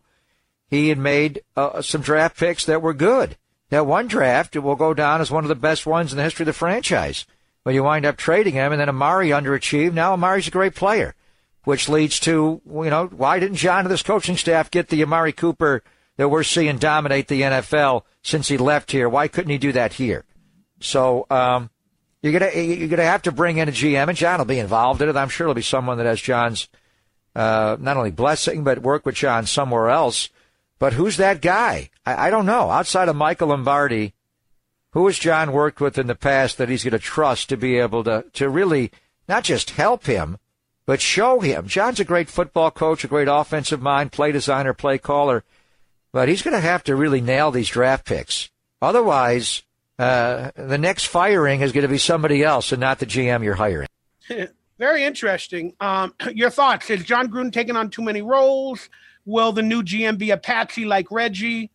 he 0.68 0.90
had 0.90 0.98
made 0.98 1.42
uh, 1.56 1.80
some 1.80 2.02
draft 2.02 2.36
picks 2.36 2.66
that 2.66 2.82
were 2.82 2.92
good. 2.92 3.38
That 3.70 3.86
one 3.86 4.08
draft 4.08 4.54
will 4.56 4.76
go 4.76 4.92
down 4.92 5.22
as 5.22 5.30
one 5.30 5.44
of 5.44 5.48
the 5.48 5.54
best 5.54 5.86
ones 5.86 6.12
in 6.12 6.18
the 6.18 6.22
history 6.22 6.42
of 6.42 6.48
the 6.48 6.52
franchise. 6.52 7.24
But 7.64 7.72
you 7.72 7.82
wind 7.82 8.04
up 8.04 8.18
trading 8.18 8.52
him, 8.52 8.72
and 8.72 8.80
then 8.80 8.90
Amari 8.90 9.30
underachieved. 9.30 9.94
Now 9.94 10.12
Amari's 10.12 10.48
a 10.48 10.50
great 10.50 10.74
player, 10.74 11.14
which 11.64 11.88
leads 11.88 12.20
to, 12.20 12.60
you 12.66 12.90
know, 12.90 13.06
why 13.06 13.38
didn't 13.38 13.56
Jon 13.56 13.80
and 13.80 13.90
this 13.90 14.02
coaching 14.02 14.36
staff 14.36 14.70
get 14.70 14.88
the 14.88 15.02
Amari 15.02 15.32
Cooper 15.32 15.82
that 16.16 16.28
we're 16.28 16.42
seeing 16.42 16.78
dominate 16.78 17.28
the 17.28 17.42
NFL 17.42 18.02
since 18.22 18.48
he 18.48 18.56
left 18.56 18.92
here? 18.92 19.08
Why 19.08 19.28
couldn't 19.28 19.50
he 19.50 19.58
do 19.58 19.72
that 19.72 19.94
here? 19.94 20.24
So, 20.80 21.26
um, 21.30 21.70
you're 22.22 22.32
gonna 22.32 22.52
you're 22.58 22.88
gonna 22.88 23.04
have 23.04 23.22
to 23.22 23.32
bring 23.32 23.58
in 23.58 23.68
a 23.68 23.72
GM, 23.72 24.08
and 24.08 24.16
John 24.16 24.38
will 24.38 24.46
be 24.46 24.58
involved 24.58 25.02
in 25.02 25.10
it. 25.10 25.16
I'm 25.16 25.28
sure 25.28 25.44
it'll 25.44 25.54
be 25.54 25.60
someone 25.60 25.98
that 25.98 26.06
has 26.06 26.22
Jon's 26.22 26.68
uh, 27.36 27.76
not 27.78 27.98
only 27.98 28.10
blessing, 28.10 28.64
but 28.64 28.78
work 28.78 29.04
with 29.04 29.16
Jon 29.16 29.44
somewhere 29.44 29.90
else. 29.90 30.30
But 30.78 30.94
who's 30.94 31.16
that 31.18 31.40
guy? 31.40 31.90
I, 32.06 32.28
I 32.28 32.30
don't 32.30 32.46
know. 32.46 32.70
Outside 32.70 33.08
of 33.08 33.16
Michael 33.16 33.48
Lombardi, 33.48 34.14
who 34.92 35.06
has 35.06 35.18
John 35.18 35.52
worked 35.52 35.80
with 35.80 35.98
in 35.98 36.06
the 36.06 36.14
past 36.14 36.58
that 36.58 36.68
he's 36.68 36.84
going 36.84 36.92
to 36.92 36.98
trust 36.98 37.48
to 37.48 37.56
be 37.56 37.78
able 37.78 38.04
to, 38.04 38.24
to 38.34 38.48
really 38.48 38.90
not 39.28 39.44
just 39.44 39.70
help 39.70 40.06
him, 40.06 40.38
but 40.86 41.00
show 41.00 41.40
him? 41.40 41.66
Jon's 41.66 42.00
a 42.00 42.04
great 42.04 42.28
football 42.28 42.70
coach, 42.70 43.04
a 43.04 43.08
great 43.08 43.28
offensive 43.28 43.80
mind, 43.80 44.12
play 44.12 44.32
designer, 44.32 44.74
play 44.74 44.98
caller, 44.98 45.44
but 46.12 46.28
he's 46.28 46.42
going 46.42 46.54
to 46.54 46.60
have 46.60 46.84
to 46.84 46.96
really 46.96 47.20
nail 47.20 47.50
these 47.50 47.68
draft 47.68 48.04
picks. 48.04 48.50
Otherwise, 48.80 49.62
uh, 49.98 50.50
the 50.56 50.78
next 50.78 51.06
firing 51.06 51.60
is 51.60 51.72
going 51.72 51.82
to 51.82 51.88
be 51.88 51.98
somebody 51.98 52.42
else 52.42 52.72
and 52.72 52.80
not 52.80 52.98
the 52.98 53.06
GM 53.06 53.42
you're 53.42 53.54
hiring. 53.54 53.88
Very 54.78 55.04
interesting. 55.04 55.74
Um, 55.80 56.14
your 56.34 56.50
thoughts? 56.50 56.90
Is 56.90 57.04
Jon 57.04 57.28
Gruden 57.28 57.52
taking 57.52 57.76
on 57.76 57.90
too 57.90 58.02
many 58.02 58.22
roles? 58.22 58.88
Will 59.24 59.52
the 59.52 59.62
new 59.62 59.82
GM 59.82 60.18
be 60.18 60.30
a 60.30 60.36
patsy 60.36 60.84
like 60.84 61.10
Reggie? 61.10 61.70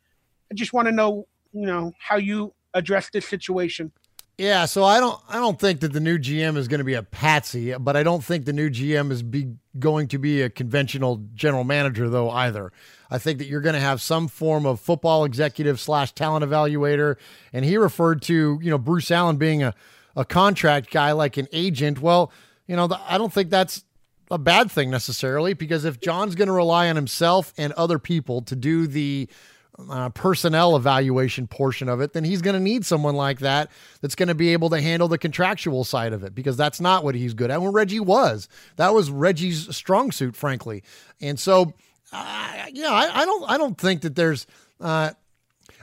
I 0.52 0.56
just 0.56 0.74
want 0.74 0.88
to 0.88 0.92
know, 0.92 1.28
you 1.54 1.66
know, 1.66 1.94
how 1.98 2.18
you 2.18 2.54
address 2.74 3.10
this 3.10 3.28
situation. 3.28 3.92
Yeah, 4.40 4.68
so 4.68 4.86
I 4.86 5.02
don't 5.02 5.20
I 5.28 5.36
don't 5.36 5.60
think 5.60 5.82
that 5.82 5.92
the 5.92 6.00
new 6.00 6.18
GM 6.18 6.56
is 6.56 6.70
going 6.70 6.78
to 6.78 6.86
be 6.86 6.94
a 6.94 7.04
patsy, 7.04 7.74
but 7.78 7.98
I 7.98 8.04
don't 8.04 8.24
think 8.24 8.46
the 8.46 8.54
new 8.54 8.70
GM 8.70 9.12
is 9.12 9.22
be 9.22 9.56
going 9.78 10.08
to 10.08 10.18
be 10.18 10.42
a 10.42 10.50
conventional 10.50 11.26
general 11.34 11.66
manager 11.66 12.10
though 12.10 12.30
either. 12.30 12.72
I 13.12 13.18
think 13.18 13.40
that 13.40 13.48
you're 13.48 13.60
going 13.60 13.76
to 13.76 13.82
have 13.82 14.02
some 14.02 14.30
form 14.30 14.66
of 14.66 14.80
football 14.80 15.26
executive 15.26 15.78
slash 15.78 16.14
talent 16.14 16.46
evaluator, 16.46 17.18
and 17.52 17.66
he 17.66 17.76
referred 17.76 18.22
to 18.24 18.58
you 18.62 18.70
know 18.70 18.78
Bruce 18.78 19.12
Allen 19.12 19.36
being 19.36 19.62
a 19.62 19.76
a 20.16 20.24
contract 20.24 20.90
guy 20.90 21.12
like 21.12 21.36
an 21.36 21.50
agent. 21.52 22.00
Well, 22.02 22.32
you 22.66 22.78
know 22.78 22.88
the, 22.88 22.98
I 23.12 23.18
don't 23.18 23.34
think 23.34 23.50
that's 23.50 23.84
a 24.32 24.38
bad 24.38 24.72
thing 24.72 24.90
necessarily 24.90 25.54
because 25.54 25.84
if 25.84 26.00
Jon's 26.00 26.36
going 26.36 26.48
to 26.48 26.54
rely 26.54 26.90
on 26.90 26.96
himself 26.96 27.54
and 27.58 27.74
other 27.74 28.00
people 28.00 28.42
to 28.44 28.56
do 28.56 28.88
the 28.88 29.28
uh, 29.90 30.10
personnel 30.10 30.76
evaluation 30.76 31.48
portion 31.48 31.90
of 31.90 32.02
it, 32.02 32.14
then 32.14 32.24
he's 32.24 32.42
going 32.42 32.56
to 32.56 32.60
need 32.60 32.86
someone 32.86 33.16
like 33.16 33.40
that 33.40 33.70
that's 34.02 34.16
going 34.16 34.28
to 34.28 34.36
be 34.36 34.54
able 34.54 34.70
to 34.70 34.82
handle 34.82 35.08
the 35.08 35.18
contractual 35.18 35.84
side 35.84 36.14
of 36.14 36.24
it 36.24 36.36
because 36.36 36.58
that's 36.58 36.82
not 36.82 37.04
what 37.04 37.16
he's 37.16 37.34
good 37.34 37.52
at. 37.52 37.62
When 37.62 37.72
Reggie 37.72 38.00
was, 38.00 38.50
that 38.76 38.94
was 38.94 39.10
Reggie's 39.10 39.76
strong 39.76 40.12
suit, 40.12 40.36
frankly. 40.36 40.84
And 41.22 41.40
so, 41.40 41.74
uh, 42.12 42.66
yeah, 42.72 42.92
I, 42.92 43.22
I, 43.22 43.26
don't, 43.26 43.50
I 43.50 43.58
don't 43.58 43.78
think 43.78 44.02
that 44.02 44.16
there's. 44.16 44.48
Uh, 44.80 45.12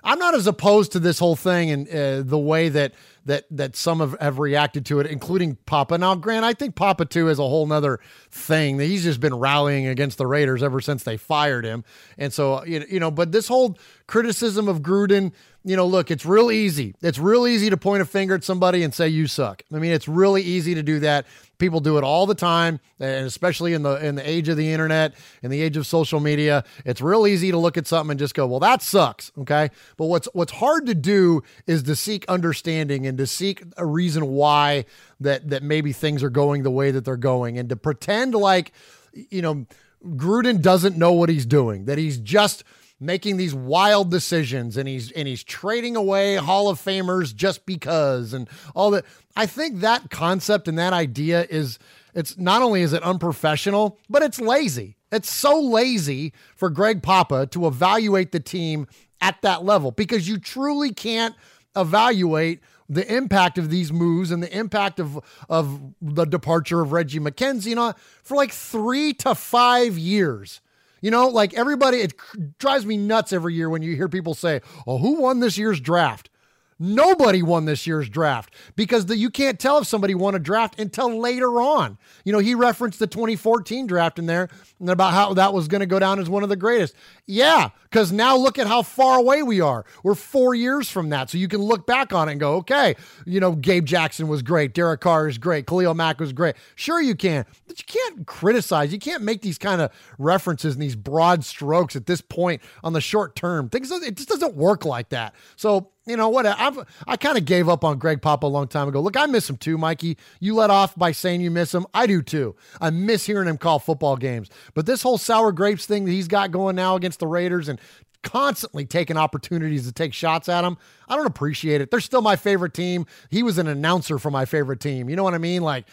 I'm 0.05 0.21
not 0.21 0.35
as 0.35 0.47
opposed 0.47 0.93
to 0.93 1.01
this 1.01 1.19
whole 1.19 1.35
thing 1.35 1.71
and 1.71 1.89
uh, 1.89 2.23
the 2.23 2.39
way 2.39 2.69
that 2.69 2.95
that 3.27 3.45
that 3.51 3.77
some 3.77 4.01
have, 4.01 4.17
have 4.21 4.39
reacted 4.39 4.87
to 4.87 5.01
it, 5.01 5.07
including 5.07 5.57
Papa. 5.67 5.99
Now, 5.99 6.15
Grant, 6.15 6.45
I 6.45 6.55
think 6.55 6.75
Papa 6.75 7.05
too 7.05 7.29
is 7.29 7.39
a 7.39 7.43
whole 7.43 7.67
nother 7.67 8.01
thing. 8.31 8.79
He's 8.79 9.05
just 9.05 9.21
been 9.21 9.35
rallying 9.35 9.87
against 9.87 10.17
the 10.19 10.27
Raiders 10.27 10.63
ever 10.63 10.81
since 10.81 11.03
they 11.03 11.17
fired 11.17 11.65
him, 11.65 11.85
and 12.17 12.33
so 12.33 12.55
uh, 12.55 12.65
you 12.65 12.99
know. 12.99 13.11
But 13.11 13.33
this 13.33 13.49
whole 13.49 13.79
criticism 14.07 14.69
of 14.69 14.81
Gruden, 14.81 15.33
you 15.65 15.77
know, 15.77 15.87
look, 15.87 16.11
it's 16.11 16.25
real 16.25 16.51
easy. 16.51 16.95
It's 17.03 17.19
real 17.19 17.47
easy 17.47 17.69
to 17.71 17.77
point 17.77 18.03
a 18.03 18.07
finger 18.07 18.37
at 18.37 18.45
somebody 18.45 18.83
and 18.83 18.95
say 18.95 19.09
you 19.09 19.27
suck. 19.27 19.63
I 19.75 19.79
mean, 19.79 19.93
it's 19.93 20.09
really 20.09 20.43
easy 20.43 20.75
to 20.75 20.83
do 20.83 21.01
that. 21.01 21.27
People 21.59 21.81
do 21.81 21.97
it 21.97 22.05
all 22.05 22.27
the 22.27 22.35
time, 22.35 22.81
and 23.01 23.27
especially 23.27 23.73
in 23.73 23.83
the 23.83 24.05
in 24.05 24.15
the 24.15 24.29
age 24.29 24.49
of 24.49 24.57
the 24.57 24.73
internet, 24.73 25.15
in 25.43 25.51
the 25.51 25.63
age 25.63 25.77
of 25.77 25.87
social 25.87 26.21
media, 26.21 26.65
it's 26.85 27.01
real 27.01 27.27
easy 27.27 27.51
to 27.51 27.57
look 27.57 27.77
at 27.79 27.87
something 27.87 28.11
and 28.11 28.19
just 28.21 28.35
go, 28.35 28.47
"Well, 28.47 28.61
that 28.61 28.83
sucks." 28.83 29.33
Okay, 29.39 29.71
but 29.97 30.07
what's 30.07 30.29
what's 30.35 30.53
hard 30.53 30.87
to 30.87 30.95
do 30.95 31.43
is 31.67 31.83
to 31.85 31.97
seek 31.97 32.27
understanding 32.29 33.07
and 33.07 33.17
to 33.19 33.27
seek 33.27 33.63
a 33.77 33.87
reason 33.87 34.27
why 34.27 34.85
that 35.21 35.49
that 35.49 35.63
maybe 35.63 35.93
things 35.93 36.23
are 36.23 36.31
going 36.31 36.63
the 36.63 36.71
way 36.71 36.91
that 36.91 37.05
they're 37.05 37.17
going, 37.17 37.59
and 37.59 37.69
to 37.71 37.77
pretend 37.77 38.35
like 38.35 38.73
you 39.15 39.41
know 39.41 39.67
Gruden 40.05 40.61
doesn't 40.61 40.97
know 40.97 41.13
what 41.13 41.29
he's 41.29 41.47
doing, 41.47 41.87
that 41.87 41.99
he's 41.99 42.19
just 42.19 42.65
making 42.99 43.37
these 43.37 43.55
wild 43.55 44.11
decisions 44.11 44.77
and 44.77 44.89
he's 44.89 45.11
and 45.13 45.29
he's 45.29 45.45
trading 45.45 45.97
away 45.97 46.37
Hall 46.37 46.69
of 46.69 46.81
Famers 46.81 47.35
just 47.35 47.67
because 47.67 48.33
and 48.33 48.49
all 48.75 48.91
that. 48.93 49.05
I 49.37 49.47
think 49.47 49.81
that 49.81 50.11
concept 50.11 50.67
and 50.67 50.79
that 50.79 50.93
idea 50.93 51.47
is 51.51 51.79
it's 52.15 52.39
not 52.39 52.63
only 52.63 52.81
is 52.81 52.93
it 52.93 53.03
unprofessional, 53.03 53.99
but 54.09 54.23
it's 54.23 54.41
lazy. 54.41 54.97
It's 55.13 55.31
so 55.31 55.61
lazy 55.61 56.33
for 56.57 56.71
Greg 56.71 57.03
Papa 57.03 57.47
to 57.49 57.67
evaluate 57.67 58.33
the 58.33 58.41
team 58.41 58.87
at 59.21 59.41
that 59.43 59.65
level 59.65 59.91
because 59.91 60.27
you 60.29 60.39
truly 60.39 60.93
can't 60.93 61.35
evaluate 61.77 62.61
the 62.89 63.15
impact 63.15 63.59
of 63.59 63.69
these 63.69 63.93
moves 63.93 64.31
and 64.31 64.43
the 64.43 64.57
impact 64.57 65.01
of 65.01 65.19
of 65.49 65.81
the 66.01 66.25
departure 66.25 66.81
of 66.81 66.93
Reggie 66.93 67.21
McKenzie, 67.21 67.67
you 67.67 67.75
know, 67.75 67.93
for 68.23 68.37
like 68.37 68.53
three 68.53 69.13
to 69.15 69.35
five 69.35 69.99
years. 69.99 70.61
You 71.01 71.11
know, 71.11 71.29
like 71.29 71.55
everybody, 71.55 71.99
it 71.99 72.15
drives 72.59 72.87
me 72.87 72.97
nuts 72.97 73.33
every 73.33 73.55
year 73.55 73.69
when 73.69 73.83
you 73.83 73.95
hear 73.97 74.09
people 74.09 74.35
say, 74.35 74.61
"Oh, 74.87 74.99
who 74.99 75.21
won 75.21 75.41
this 75.41 75.59
year's 75.59 75.81
draft?" 75.81 76.31
Nobody 76.79 77.43
won 77.43 77.65
this 77.65 77.87
year's 77.87 78.09
draft 78.09 78.53
because 78.75 79.07
the, 79.07 79.17
you 79.17 79.31
can't 79.31 79.59
tell 79.59 79.79
if 79.79 79.87
somebody 79.87 80.15
won 80.15 80.35
a 80.35 80.39
draft 80.39 80.79
until 80.79 81.19
later 81.19 81.59
on. 81.61 81.97
You 82.25 82.33
know, 82.33 82.39
he 82.39 82.55
referenced 82.55 82.99
the 82.99 83.07
2014 83.07 83.87
draft 83.87 84.19
in 84.19 84.27
there 84.27 84.51
and 84.79 84.91
about 84.91 85.15
how 85.15 85.33
that 85.35 85.55
was 85.55 85.69
going 85.69 85.81
to 85.81 85.87
go 85.87 85.99
down 85.99 86.19
as 86.19 86.29
one 86.29 86.43
of 86.43 86.51
the 86.51 86.57
greatest. 86.57 86.95
Yeah, 87.25 87.71
because 87.85 88.13
now 88.13 88.37
look 88.37 88.59
at 88.59 88.67
how 88.67 88.83
far 88.83 89.19
away 89.19 89.43
we 89.43 89.61
are. 89.63 89.87
We're 90.03 90.15
four 90.15 90.55
years 90.55 90.91
from 90.91 91.09
that. 91.11 91.31
So 91.31 91.39
you 91.39 91.49
can 91.49 91.63
look 91.63 91.87
back 91.87 92.13
on 92.13 92.29
it 92.29 92.33
and 92.33 92.41
go, 92.41 92.57
okay, 92.57 92.95
you 93.25 93.41
know, 93.41 93.53
Gabe 93.53 93.87
Jackson 93.87 94.29
was 94.29 94.43
great. 94.43 94.75
Derek 94.75 95.01
Carr 95.01 95.29
is 95.29 95.39
great. 95.39 95.67
Khalil 95.67 95.95
Mack 95.95 96.21
was 96.21 96.35
great. 96.35 96.57
Sure, 96.75 97.01
you 97.01 97.15
can, 97.15 97.47
but 97.67 97.79
you 97.79 97.85
can't 97.87 98.27
criticize. 98.27 98.93
You 98.93 98.99
can't 98.99 99.23
make 99.23 99.41
these 99.41 99.57
kind 99.57 99.81
of 99.81 99.91
references 100.19 100.75
and 100.75 100.83
these 100.83 100.97
broad 100.97 101.43
strokes 101.43 101.97
at 101.97 102.05
this 102.05 102.21
point 102.21 102.61
on 102.85 102.93
the 102.93 103.01
short 103.01 103.35
term. 103.35 103.71
Things, 103.71 103.91
it 103.91 104.17
just 104.17 104.29
doesn't 104.29 104.55
work 104.55 104.85
like 104.85 105.09
that. 105.09 105.35
So 105.57 105.93
you 106.07 106.17
know 106.17 106.29
what? 106.29 106.47
I've 106.47 106.79
I 107.07 107.17
kind 107.17 107.37
of 107.37 107.45
gave 107.45 107.69
up 107.69 107.85
on 107.85 107.99
Greg 107.99 108.23
Papa 108.23 108.47
a 108.47 108.49
long 108.49 108.69
time 108.69 108.89
ago. 108.89 109.01
Look, 109.01 109.17
I 109.17 109.27
miss 109.27 109.51
him 109.51 109.57
too, 109.57 109.77
Mikey. 109.77 110.17
You 110.41 110.55
let 110.55 110.71
off 110.71 110.97
by 110.97 111.13
saying 111.13 111.41
you 111.41 111.51
miss 111.51 111.75
him. 111.75 111.87
I 111.93 112.07
do 112.07 112.23
too. 112.23 112.55
I 112.81 112.91
miss 112.91 113.27
hearing 113.27 113.49
him 113.49 113.59
call 113.59 113.81
football 113.81 114.17
games. 114.17 114.49
But 114.75 114.87
this 114.87 115.03
whole 115.03 115.19
sour 115.19 115.53
grapes 115.53 115.85
thing 115.85 116.05
that 116.05 116.13
he's 116.13 116.29
got 116.29 116.53
going 116.53 116.77
now 116.77 116.95
against 116.95 117.19
the 117.19 117.27
Raiders 117.27 117.69
and 117.69 117.81
constantly 118.23 118.85
taking 118.85 119.17
opportunities 119.17 119.87
to 119.87 119.93
take 119.93 120.13
shots 120.13 120.49
at 120.49 120.65
him, 120.65 120.77
I 121.09 121.17
don't 121.17 121.27
appreciate 121.27 121.81
it. 121.81 121.91
They're 121.91 122.01
still 122.01 122.23
my 122.23 122.37
favorite 122.37 122.75
team. 122.75 123.07
He 123.31 123.43
was 123.43 123.59
an 123.59 123.67
announcer 123.67 124.19
for 124.19 124.31
my 124.31 124.45
favorite 124.45 124.81
team. 124.81 125.09
You 125.09 125.17
know 125.17 125.25
what 125.25 125.35
I 125.35 125.39
mean? 125.39 125.63
Like, 125.63 125.87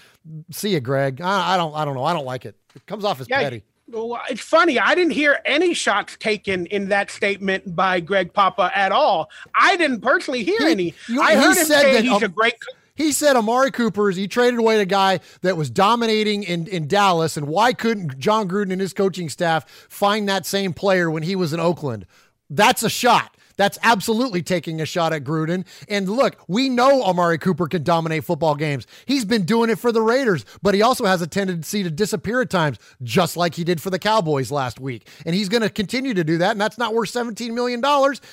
see 0.52 0.70
you, 0.70 0.80
Greg. 0.80 1.22
I, 1.22 1.56
I 1.56 1.58
don't. 1.58 1.74
I 1.74 1.86
don't 1.86 1.96
know. 1.96 2.04
I 2.04 2.14
don't 2.14 2.26
like 2.26 2.46
it. 2.46 2.56
It 2.76 2.86
comes 2.86 3.04
off 3.04 3.20
as 3.20 3.28
yeah, 3.30 3.42
petty. 3.42 3.64
Well, 3.94 4.20
it's 4.28 4.42
funny. 4.42 4.80
I 4.80 4.96
didn't 4.96 5.14
hear 5.14 5.40
any 5.46 5.76
shots 5.76 6.18
taken 6.18 6.66
in 6.66 6.90
that 6.90 7.12
statement 7.12 7.76
by 7.76 8.00
Greg 8.00 8.34
Papa 8.34 8.72
at 8.74 8.92
all. 8.92 9.30
I 9.54 9.78
didn't 9.78 10.02
personally 10.02 10.44
hear 10.44 10.66
he, 10.66 10.72
any. 10.72 10.94
You, 11.08 11.22
I 11.22 11.36
heard 11.36 11.56
him 11.56 11.66
say 11.66 11.94
that, 11.94 12.04
he's 12.04 12.12
um, 12.12 12.24
a 12.24 12.28
great. 12.28 12.56
He 12.96 13.12
said 13.12 13.36
Amari 13.36 13.70
Cooper's. 13.70 14.16
He 14.16 14.28
traded 14.28 14.60
away 14.60 14.82
a 14.82 14.86
guy 14.86 15.20
that 15.42 15.58
was 15.58 15.70
dominating 15.70 16.42
in, 16.42 16.66
in 16.66 16.88
Dallas, 16.88 17.38
and 17.38 17.48
why 17.48 17.74
couldn't 17.74 18.18
Jon 18.18 18.50
Gruden 18.50 18.72
and 18.72 18.82
his 18.82 18.94
coaching 18.94 19.30
staff 19.30 19.70
find 19.90 20.28
that 20.28 20.48
same 20.48 20.74
player 20.74 21.12
when 21.12 21.22
he 21.22 21.36
was 21.36 21.54
in 21.54 21.60
Oakland? 21.60 22.08
That's 22.50 22.82
a 22.82 22.90
shot. 22.90 23.38
That's 23.58 23.78
absolutely 23.84 24.42
taking 24.42 24.82
a 24.82 24.86
shot 24.86 25.14
at 25.14 25.24
Gruden. 25.24 25.66
And 25.88 26.10
look, 26.10 26.38
we 26.48 26.70
know 26.70 27.04
Amari 27.04 27.38
Cooper 27.38 27.68
can 27.68 27.84
dominate 27.84 28.24
football 28.24 28.56
games. 28.56 28.88
He's 29.06 29.26
been 29.26 29.46
doing 29.46 29.70
it 29.70 29.80
for 29.80 29.92
the 29.92 30.02
Raiders, 30.02 30.46
but 30.62 30.74
he 30.74 30.82
also 30.82 31.06
has 31.06 31.22
a 31.22 31.28
tendency 31.28 31.84
to 31.84 31.92
disappear 31.92 32.42
at 32.42 32.50
times, 32.50 32.78
just 33.02 33.38
like 33.38 33.56
he 33.56 33.64
did 33.64 33.82
for 33.82 33.90
the 33.90 34.00
Cowboys 34.00 34.52
last 34.52 34.80
week. 34.80 35.08
And 35.26 35.36
he's 35.36 35.50
going 35.50 35.62
to 35.62 35.70
continue 35.70 36.14
to 36.14 36.24
do 36.24 36.38
that. 36.40 36.52
And 36.52 36.62
that's 36.62 36.78
not 36.78 36.94
worth 36.94 37.12
$17 37.12 37.54
million. 37.54 37.84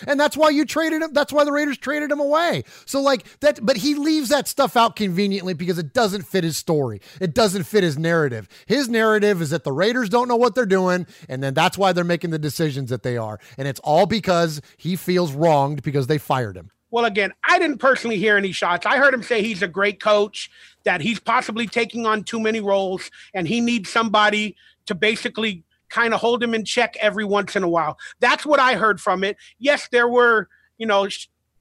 And 0.07 0.21
that's 0.21 0.37
why 0.37 0.51
you 0.51 0.65
traded 0.65 1.03
him. 1.03 1.13
That's 1.13 1.33
why 1.33 1.45
the 1.45 1.53
Raiders 1.53 1.79
traded 1.79 2.11
him 2.11 2.21
away. 2.21 2.65
So, 2.87 3.01
like 3.01 3.25
that, 3.41 3.65
but 3.65 3.77
he 3.77 3.95
leaves 3.95 4.31
that 4.31 4.49
stuff 4.49 4.77
out 4.77 4.97
conveniently 4.97 5.55
because 5.55 5.79
it 5.79 5.93
doesn't 5.93 6.23
fit 6.23 6.45
his 6.45 6.57
story. 6.57 7.01
It 7.21 7.35
doesn't 7.35 7.65
fit 7.65 7.85
his 7.85 7.99
narrative. 7.99 8.49
His 8.67 8.89
narrative 8.89 9.43
is 9.43 9.51
that 9.51 9.65
the 9.65 9.73
Raiders 9.73 10.09
don't 10.09 10.29
know 10.29 10.37
what 10.37 10.55
they're 10.55 10.67
doing. 10.67 11.07
And 11.29 11.43
then 11.43 11.55
that's 11.55 11.77
why 11.77 11.93
they're 11.93 12.05
making 12.05 12.31
the 12.31 12.39
decisions 12.39 12.91
that 12.91 13.03
they 13.03 13.17
are. 13.17 13.39
And 13.59 13.69
it's 13.69 13.81
all 13.81 14.07
because 14.07 14.61
he 14.77 14.97
feels 14.97 15.10
wronged 15.19 15.83
because 15.83 16.07
they 16.07 16.19
fired 16.19 16.57
him. 16.57 16.71
Well, 16.91 17.05
again, 17.05 17.33
I 17.45 17.59
didn't 17.59 17.79
personally 17.79 18.19
hear 18.19 18.37
any 18.37 18.53
shots. 18.53 18.85
I 18.85 18.97
heard 18.97 19.15
him 19.15 19.23
say 19.23 19.43
he's 19.43 19.63
a 19.63 19.69
great 19.69 20.01
coach, 20.01 20.51
that 20.85 21.01
he's 21.01 21.21
possibly 21.21 21.67
taking 21.67 22.07
on 22.07 22.25
too 22.25 22.41
many 22.41 22.61
roles, 22.61 23.11
and 23.33 23.47
he 23.47 23.61
needs 23.61 23.91
somebody 23.91 24.57
to 24.87 24.95
basically 24.95 25.63
kind 25.89 26.15
of 26.15 26.21
hold 26.21 26.43
him 26.43 26.55
in 26.55 26.65
check 26.65 26.97
every 27.01 27.25
once 27.25 27.55
in 27.55 27.63
a 27.63 27.69
while. 27.69 27.97
That's 28.19 28.45
what 28.45 28.61
I 28.61 28.75
heard 28.75 29.01
from 29.01 29.23
it. 29.23 29.37
Yes, 29.59 29.89
there 29.93 30.09
were, 30.09 30.49
you 30.79 30.87
know, 30.87 31.09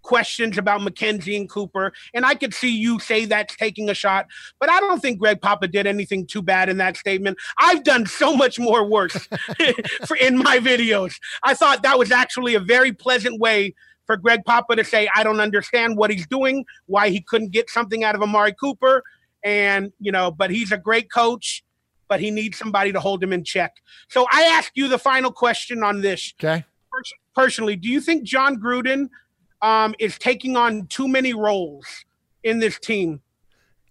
questions 0.02 0.58
about 0.58 0.82
McKenzie 0.82 1.38
and 1.38 1.50
Cooper, 1.50 1.94
and 2.14 2.26
I 2.26 2.36
could 2.36 2.54
see 2.54 2.70
you 2.76 3.00
say 3.00 3.26
that's 3.26 3.56
taking 3.56 3.90
a 3.90 3.94
shot, 3.94 4.28
but 4.60 4.70
I 4.70 4.80
don't 4.80 5.02
think 5.02 5.20
Greg 5.20 5.42
Papa 5.42 5.68
did 5.68 5.88
anything 5.88 6.26
too 6.26 6.42
bad 6.42 6.70
in 6.70 6.78
that 6.78 6.98
statement. 6.98 7.38
I've 7.58 7.84
done 7.84 8.06
so 8.06 8.36
much 8.36 8.60
more 8.60 8.84
worse 8.84 9.14
for 10.06 10.18
in 10.18 10.38
my 10.38 10.60
videos. 10.60 11.16
I 11.44 11.54
thought 11.54 11.84
that 11.84 12.00
was 12.00 12.12
actually 12.12 12.56
a 12.56 12.60
very 12.60 12.92
pleasant 12.92 13.40
way 13.40 13.74
for 14.06 14.18
Greg 14.18 14.44
Papa 14.46 14.76
to 14.76 14.84
say, 14.84 15.08
I 15.16 15.24
don't 15.24 15.40
understand 15.40 15.96
what 15.96 16.10
he's 16.10 16.26
doing, 16.26 16.66
why 16.88 17.10
he 17.10 17.22
couldn't 17.22 17.52
get 17.52 17.70
something 17.70 18.04
out 18.04 18.16
of 18.16 18.24
Amari 18.24 18.54
Cooper, 18.54 19.04
and 19.44 19.92
you 20.00 20.12
know, 20.12 20.32
but 20.32 20.50
he's 20.50 20.72
a 20.72 20.78
great 20.78 21.12
coach. 21.12 21.64
But 22.08 22.20
he 22.20 22.32
needs 22.32 22.58
somebody 22.58 22.92
to 22.92 23.00
hold 23.00 23.22
him 23.22 23.32
in 23.32 23.44
check. 23.44 23.76
So 24.08 24.26
I 24.32 24.42
ask 24.42 24.72
you 24.74 24.88
the 24.88 24.98
final 24.98 25.32
question 25.32 25.84
on 25.84 26.02
this. 26.02 26.34
Okay. 26.44 26.66
Personally, 27.36 27.76
do 27.76 27.88
you 27.88 28.02
think 28.02 28.24
Jon 28.24 28.60
Gruden 28.60 29.10
um, 29.62 29.96
is 30.00 30.18
taking 30.18 30.56
on 30.56 30.88
too 30.88 31.08
many 31.08 31.34
roles 31.34 32.06
in 32.44 32.60
this 32.60 32.80
team. 32.80 33.22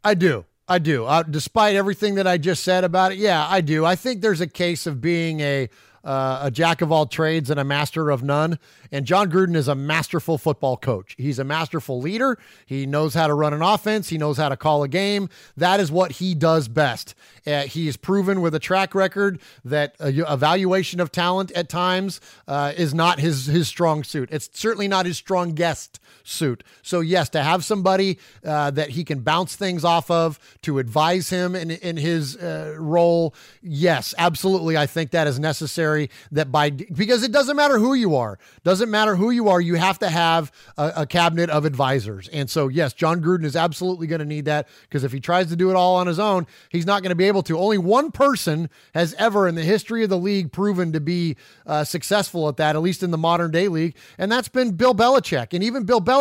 I 0.05 0.15
do. 0.15 0.45
I 0.69 0.79
do. 0.79 1.07
Uh, 1.07 1.23
despite 1.23 1.77
everything 1.77 2.17
that 2.17 2.27
I 2.27 2.37
just 2.37 2.63
said 2.63 2.85
about 2.85 3.13
it, 3.13 3.19
yeah, 3.19 3.47
I 3.49 3.61
do. 3.63 3.85
I 3.85 3.97
think 3.97 4.21
there's 4.21 4.41
a 4.41 4.47
case 4.47 4.87
of 4.87 5.01
being 5.01 5.41
a 5.41 5.71
uh, 6.05 6.41
a 6.43 6.51
jack 6.51 6.81
of 6.81 6.91
all 6.93 7.07
trades 7.07 7.51
and 7.51 7.59
a 7.59 7.65
master 7.65 8.11
of 8.11 8.23
none. 8.23 8.59
And 8.91 9.05
Jon 9.05 9.31
Gruden 9.31 9.57
is 9.57 9.69
a 9.69 9.75
masterful 9.75 10.39
football 10.39 10.77
coach. 10.77 11.15
He's 11.19 11.39
a 11.39 11.45
masterful 11.45 12.01
leader. 12.01 12.39
He 12.67 12.87
knows 12.87 13.15
how 13.15 13.27
to 13.27 13.35
run 13.35 13.53
an 13.53 13.63
offense. 13.63 14.09
He 14.09 14.19
knows 14.19 14.37
how 14.37 14.49
to 14.49 14.57
call 14.57 14.83
a 14.83 14.89
game. 14.89 15.29
That 15.57 15.81
is 15.81 15.91
what 15.91 16.13
he 16.13 16.35
does 16.35 16.69
best. 16.69 17.15
Uh, 17.47 17.63
he 17.63 17.89
is 17.89 17.97
proven 17.97 18.41
with 18.41 18.55
a 18.55 18.59
track 18.59 18.95
record 18.95 19.41
that 19.65 19.97
evaluation 20.01 21.01
of 21.01 21.13
talent 21.13 21.51
at 21.53 21.69
times 21.69 22.21
uh, 22.47 22.73
is 22.77 22.95
not 22.95 23.21
his 23.21 23.47
his 23.47 23.69
strong 23.69 24.05
suit. 24.05 24.29
It's 24.33 24.49
certainly 24.53 24.89
not 24.89 25.07
his 25.07 25.17
strongest 25.17 26.01
suit. 26.29 26.63
So 26.83 27.01
yes, 27.01 27.29
to 27.31 27.43
have 27.43 27.65
somebody 27.65 28.19
uh, 28.45 28.71
that 28.73 28.91
he 28.91 29.05
can 29.05 29.21
bounce 29.21 29.57
things 29.57 29.85
off 29.85 30.11
of 30.11 30.39
to 30.63 30.79
advise 30.79 31.31
him 31.31 31.55
in 31.55 31.71
in 31.71 31.97
his 31.97 32.37
uh, 32.37 32.77
role, 32.79 33.35
yes, 33.63 34.15
absolutely. 34.19 34.77
I 34.77 34.87
think 34.87 35.11
that 35.13 35.27
is 35.27 35.39
necessary. 35.39 36.11
That 36.31 36.53
by 36.53 36.71
because 36.71 37.23
it 37.23 37.33
doesn't 37.33 37.57
matter 37.57 37.79
who 37.79 37.95
you 37.95 38.17
are, 38.17 38.39
doesn't 38.65 38.91
matter 38.91 39.17
who 39.17 39.31
you 39.31 39.49
are, 39.49 39.61
you 39.61 39.75
have 39.77 39.99
to 40.01 40.09
have 40.09 40.53
a, 40.77 40.93
a 40.97 41.07
cabinet 41.07 41.51
of 41.51 41.65
advisors. 41.65 42.29
And 42.29 42.49
so 42.51 42.69
yes, 42.69 42.93
Jon 42.93 43.23
Gruden 43.23 43.45
is 43.45 43.57
absolutely 43.57 44.07
going 44.07 44.21
to 44.21 44.25
need 44.25 44.45
that 44.45 44.69
because 44.83 45.05
if 45.05 45.13
he 45.13 45.21
tries 45.21 45.49
to 45.49 45.57
do 45.57 45.71
it 45.71 45.77
all 45.77 45.97
on 45.97 46.07
his 46.07 46.19
own, 46.19 46.47
he's 46.69 46.87
not 46.87 47.03
going 47.03 47.11
to 47.11 47.17
be 47.17 47.25
able 47.25 47.43
to. 47.45 47.59
Only 47.59 47.79
one 47.79 48.13
person 48.13 48.69
has 48.95 49.15
ever 49.15 49.49
in 49.49 49.55
the 49.55 49.65
history 49.65 50.05
of 50.05 50.11
the 50.11 50.19
league 50.19 50.53
proven 50.53 50.93
to 50.93 51.01
be 51.01 51.37
uh, 51.67 51.85
successful 51.85 52.49
at 52.49 52.57
that, 52.59 52.77
at 52.77 52.83
least 52.83 53.03
in 53.03 53.11
the 53.11 53.19
modern 53.19 53.51
day 53.51 53.69
league, 53.69 53.97
and 54.19 54.31
that's 54.31 54.49
been 54.49 54.73
Bill 54.73 54.95
Belichick. 54.95 55.53
And 55.53 55.65
even 55.65 55.85
Bill 55.85 56.01
Belichick 56.01 56.18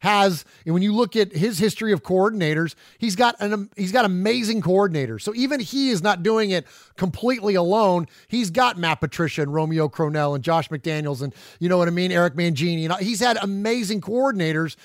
has, 0.00 0.44
and 0.64 0.74
when 0.74 0.82
you 0.82 0.94
look 0.94 1.16
at 1.16 1.32
his 1.32 1.58
history 1.58 1.92
of 1.92 2.02
coordinators, 2.02 2.74
he's 2.98 3.16
got 3.16 3.36
an 3.40 3.70
he's 3.76 3.92
got 3.92 4.04
amazing 4.04 4.62
coordinators. 4.62 5.22
So 5.22 5.34
even 5.34 5.60
he 5.60 5.90
is 5.90 6.02
not 6.02 6.22
doing 6.22 6.50
it 6.50 6.66
completely 6.96 7.54
alone. 7.54 8.06
He's 8.28 8.50
got 8.50 8.78
Matt 8.78 9.00
Patricia 9.00 9.42
and 9.42 9.52
Romeo 9.52 9.88
Crennel 9.88 10.34
and 10.34 10.44
Josh 10.44 10.68
McDaniels 10.68 11.22
and 11.22 11.34
you 11.58 11.68
know 11.68 11.78
what 11.78 11.88
I 11.88 11.92
mean, 11.92 12.12
Eric 12.12 12.34
Mangini. 12.34 12.84
And 12.84 12.94
he's 13.04 13.20
had 13.20 13.38
amazing 13.42 14.00
coordinators 14.00 14.76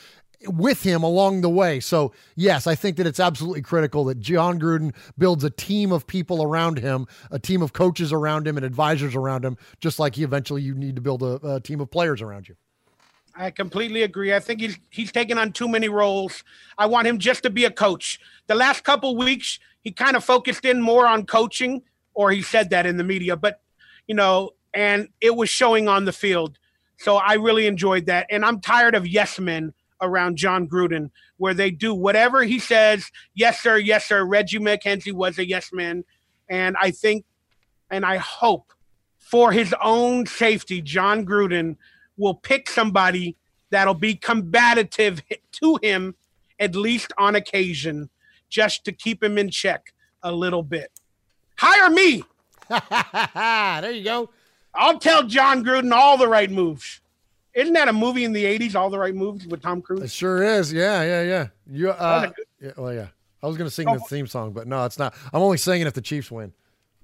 with 0.45 0.83
him 0.83 1.03
along 1.03 1.41
the 1.41 1.49
way. 1.49 1.79
So, 1.79 2.13
yes, 2.35 2.67
I 2.67 2.75
think 2.75 2.97
that 2.97 3.07
it's 3.07 3.19
absolutely 3.19 3.61
critical 3.61 4.05
that 4.05 4.19
Jon 4.19 4.59
Gruden 4.59 4.93
builds 5.17 5.43
a 5.43 5.49
team 5.49 5.91
of 5.91 6.05
people 6.05 6.43
around 6.43 6.77
him, 6.79 7.07
a 7.31 7.39
team 7.39 7.61
of 7.61 7.73
coaches 7.73 8.13
around 8.13 8.47
him 8.47 8.57
and 8.57 8.65
advisors 8.65 9.15
around 9.15 9.43
him, 9.43 9.57
just 9.79 9.99
like 9.99 10.15
he 10.15 10.23
eventually 10.23 10.61
you 10.61 10.75
need 10.75 10.95
to 10.95 11.01
build 11.01 11.23
a, 11.23 11.55
a 11.55 11.59
team 11.59 11.79
of 11.79 11.89
players 11.89 12.21
around 12.21 12.47
you. 12.47 12.55
I 13.37 13.51
completely 13.51 14.01
agree. 14.01 14.33
I 14.33 14.39
think 14.39 14.61
he's 14.61 14.79
he's 14.89 15.11
taken 15.11 15.37
on 15.37 15.51
too 15.51 15.67
many 15.67 15.89
roles. 15.89 16.43
I 16.77 16.87
want 16.87 17.07
him 17.07 17.19
just 17.19 17.43
to 17.43 17.49
be 17.49 17.65
a 17.65 17.71
coach. 17.71 18.19
The 18.47 18.55
last 18.55 18.83
couple 18.83 19.15
weeks, 19.15 19.59
he 19.81 19.91
kind 19.91 20.15
of 20.15 20.23
focused 20.23 20.65
in 20.65 20.81
more 20.81 21.05
on 21.05 21.25
coaching, 21.25 21.83
or 22.13 22.31
he 22.31 22.41
said 22.41 22.71
that 22.71 22.85
in 22.85 22.97
the 22.97 23.03
media, 23.03 23.35
but 23.37 23.61
you 24.07 24.15
know, 24.15 24.51
and 24.73 25.09
it 25.21 25.35
was 25.35 25.49
showing 25.49 25.87
on 25.87 26.05
the 26.05 26.11
field. 26.11 26.57
So 26.97 27.17
I 27.17 27.33
really 27.33 27.67
enjoyed 27.67 28.07
that. 28.07 28.25
And 28.31 28.43
I'm 28.43 28.59
tired 28.59 28.95
of 28.95 29.05
yes 29.07 29.39
men 29.39 29.73
around 30.01 30.37
Jon 30.37 30.67
Gruden, 30.67 31.11
where 31.37 31.53
they 31.53 31.69
do 31.69 31.93
whatever 31.93 32.43
he 32.43 32.59
says. 32.59 33.11
Yes, 33.35 33.61
sir. 33.61 33.77
Yes, 33.77 34.05
sir. 34.05 34.25
Reggie 34.25 34.59
McKenzie 34.59 35.13
was 35.13 35.37
a 35.37 35.47
yes 35.47 35.71
man. 35.71 36.03
And 36.49 36.75
I 36.81 36.91
think 36.91 37.25
and 37.91 38.03
I 38.03 38.17
hope 38.17 38.73
for 39.19 39.51
his 39.51 39.75
own 39.81 40.25
safety, 40.25 40.81
Jon 40.81 41.25
Gruden 41.25 41.75
will 42.17 42.35
pick 42.35 42.69
somebody 42.69 43.35
that'll 43.69 43.93
be 43.93 44.15
combative 44.15 45.21
to 45.53 45.79
him, 45.81 46.15
at 46.59 46.75
least 46.75 47.13
on 47.17 47.35
occasion, 47.35 48.09
just 48.49 48.85
to 48.85 48.91
keep 48.91 49.23
him 49.23 49.37
in 49.37 49.49
check 49.49 49.93
a 50.23 50.31
little 50.31 50.63
bit. 50.63 50.91
Hire 51.57 51.89
me. 51.89 52.23
there 52.69 53.91
you 53.91 54.03
go. 54.03 54.29
I'll 54.73 54.99
tell 54.99 55.23
Jon 55.23 55.63
Gruden 55.63 55.91
all 55.91 56.17
the 56.17 56.27
right 56.27 56.51
moves. 56.51 57.01
Isn't 57.53 57.73
that 57.73 57.87
a 57.87 57.93
movie 57.93 58.23
in 58.23 58.33
the 58.33 58.43
'80s? 58.43 58.75
All 58.75 58.91
the 58.91 58.99
right 58.99 59.15
moves 59.15 59.47
with 59.47 59.63
Tom 59.63 59.81
Cruise. 59.81 60.03
It 60.03 60.11
sure 60.11 60.43
is. 60.43 60.71
Yeah, 60.71 61.01
yeah, 61.01 61.21
yeah. 61.23 61.47
You. 61.67 61.89
Uh, 61.89 62.29
yeah, 62.61 62.71
well, 62.77 62.93
yeah. 62.93 63.07
I 63.41 63.47
was 63.47 63.57
going 63.57 63.67
to 63.67 63.73
sing 63.73 63.85
the 63.85 63.93
oh. 63.93 64.05
theme 64.07 64.27
song, 64.27 64.51
but 64.51 64.67
no, 64.67 64.85
it's 64.85 64.99
not. 64.99 65.15
I'm 65.33 65.41
only 65.41 65.57
singing 65.57 65.87
if 65.87 65.93
the 65.93 66.01
Chiefs 66.01 66.29
win. 66.29 66.53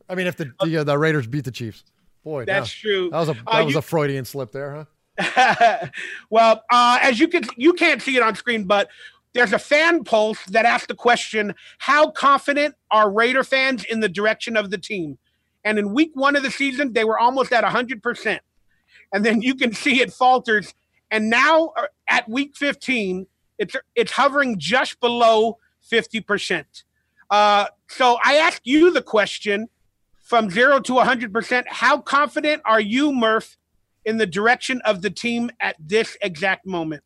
I 0.07 0.16
mean, 0.16 0.28
if 0.28 0.36
the 0.36 0.51
the, 0.64 0.78
uh, 0.78 0.84
the 0.84 0.97
Raiders 0.97 1.26
beat 1.26 1.45
the 1.45 1.51
Chiefs. 1.51 1.84
Boy, 2.24 2.45
that's 2.45 2.72
true. 2.72 3.09
That 3.09 3.20
was 3.20 3.30
a 3.30 3.34
that 3.34 3.47
uh, 3.47 3.66
was 3.66 3.74
you, 3.74 3.80
a 3.80 3.82
Freudian 3.82 4.26
slip 4.26 4.51
there, 4.51 4.76
huh? 4.76 4.86
well, 6.30 6.64
uh, 6.72 6.99
as 7.01 7.20
you 7.20 7.28
can, 7.28 7.43
you 7.55 7.74
can't 7.74 8.01
see 8.01 8.18
it 8.18 8.24
on 8.24 8.36
screen, 8.36 8.66
but 8.66 8.89
there's 9.34 9.53
a 9.53 9.59
fan 9.59 10.03
pulse 10.03 10.43
that 10.45 10.66
asked 10.66 10.88
the 10.88 10.95
question: 10.95 11.53
How 11.80 12.09
confident 12.11 12.76
are 12.91 13.11
Raider 13.11 13.43
fans 13.43 13.84
in 13.84 13.99
the 13.99 14.09
direction 14.09 14.57
of 14.57 14.72
the 14.72 14.78
team? 14.78 15.18
And 15.64 15.80
in 15.80 15.93
week 15.93 16.11
one 16.14 16.36
of 16.36 16.43
the 16.43 16.51
season, 16.51 16.93
they 16.93 17.03
were 17.03 17.18
almost 17.18 17.51
at 17.53 17.64
100%. 17.64 18.39
And 19.14 19.26
then 19.26 19.41
you 19.41 19.55
can 19.55 19.74
see 19.74 20.01
it 20.01 20.11
falters. 20.11 20.74
And 21.09 21.30
now 21.30 21.72
uh, 21.78 21.88
at 22.09 22.28
week 22.28 22.55
15, 22.55 23.28
it's, 23.59 23.76
it's 23.95 24.11
hovering 24.11 24.59
just 24.59 24.99
below 24.99 25.59
50%. 25.89 26.66
Uh, 27.30 27.68
so 27.88 28.18
I 28.24 28.36
ask 28.36 28.61
you 28.66 28.91
the 28.91 29.01
question 29.01 29.70
from 30.22 30.49
zero 30.49 30.80
to 30.80 30.93
100%. 30.93 31.64
How 31.68 31.99
confident 31.99 32.61
are 32.66 32.82
you, 32.82 33.14
Murph, 33.14 33.57
in 34.06 34.18
the 34.18 34.26
direction 34.26 34.82
of 34.86 35.01
the 35.01 35.10
team 35.10 35.51
at 35.60 35.76
this 35.80 36.18
exact 36.22 36.66
moment? 36.66 37.04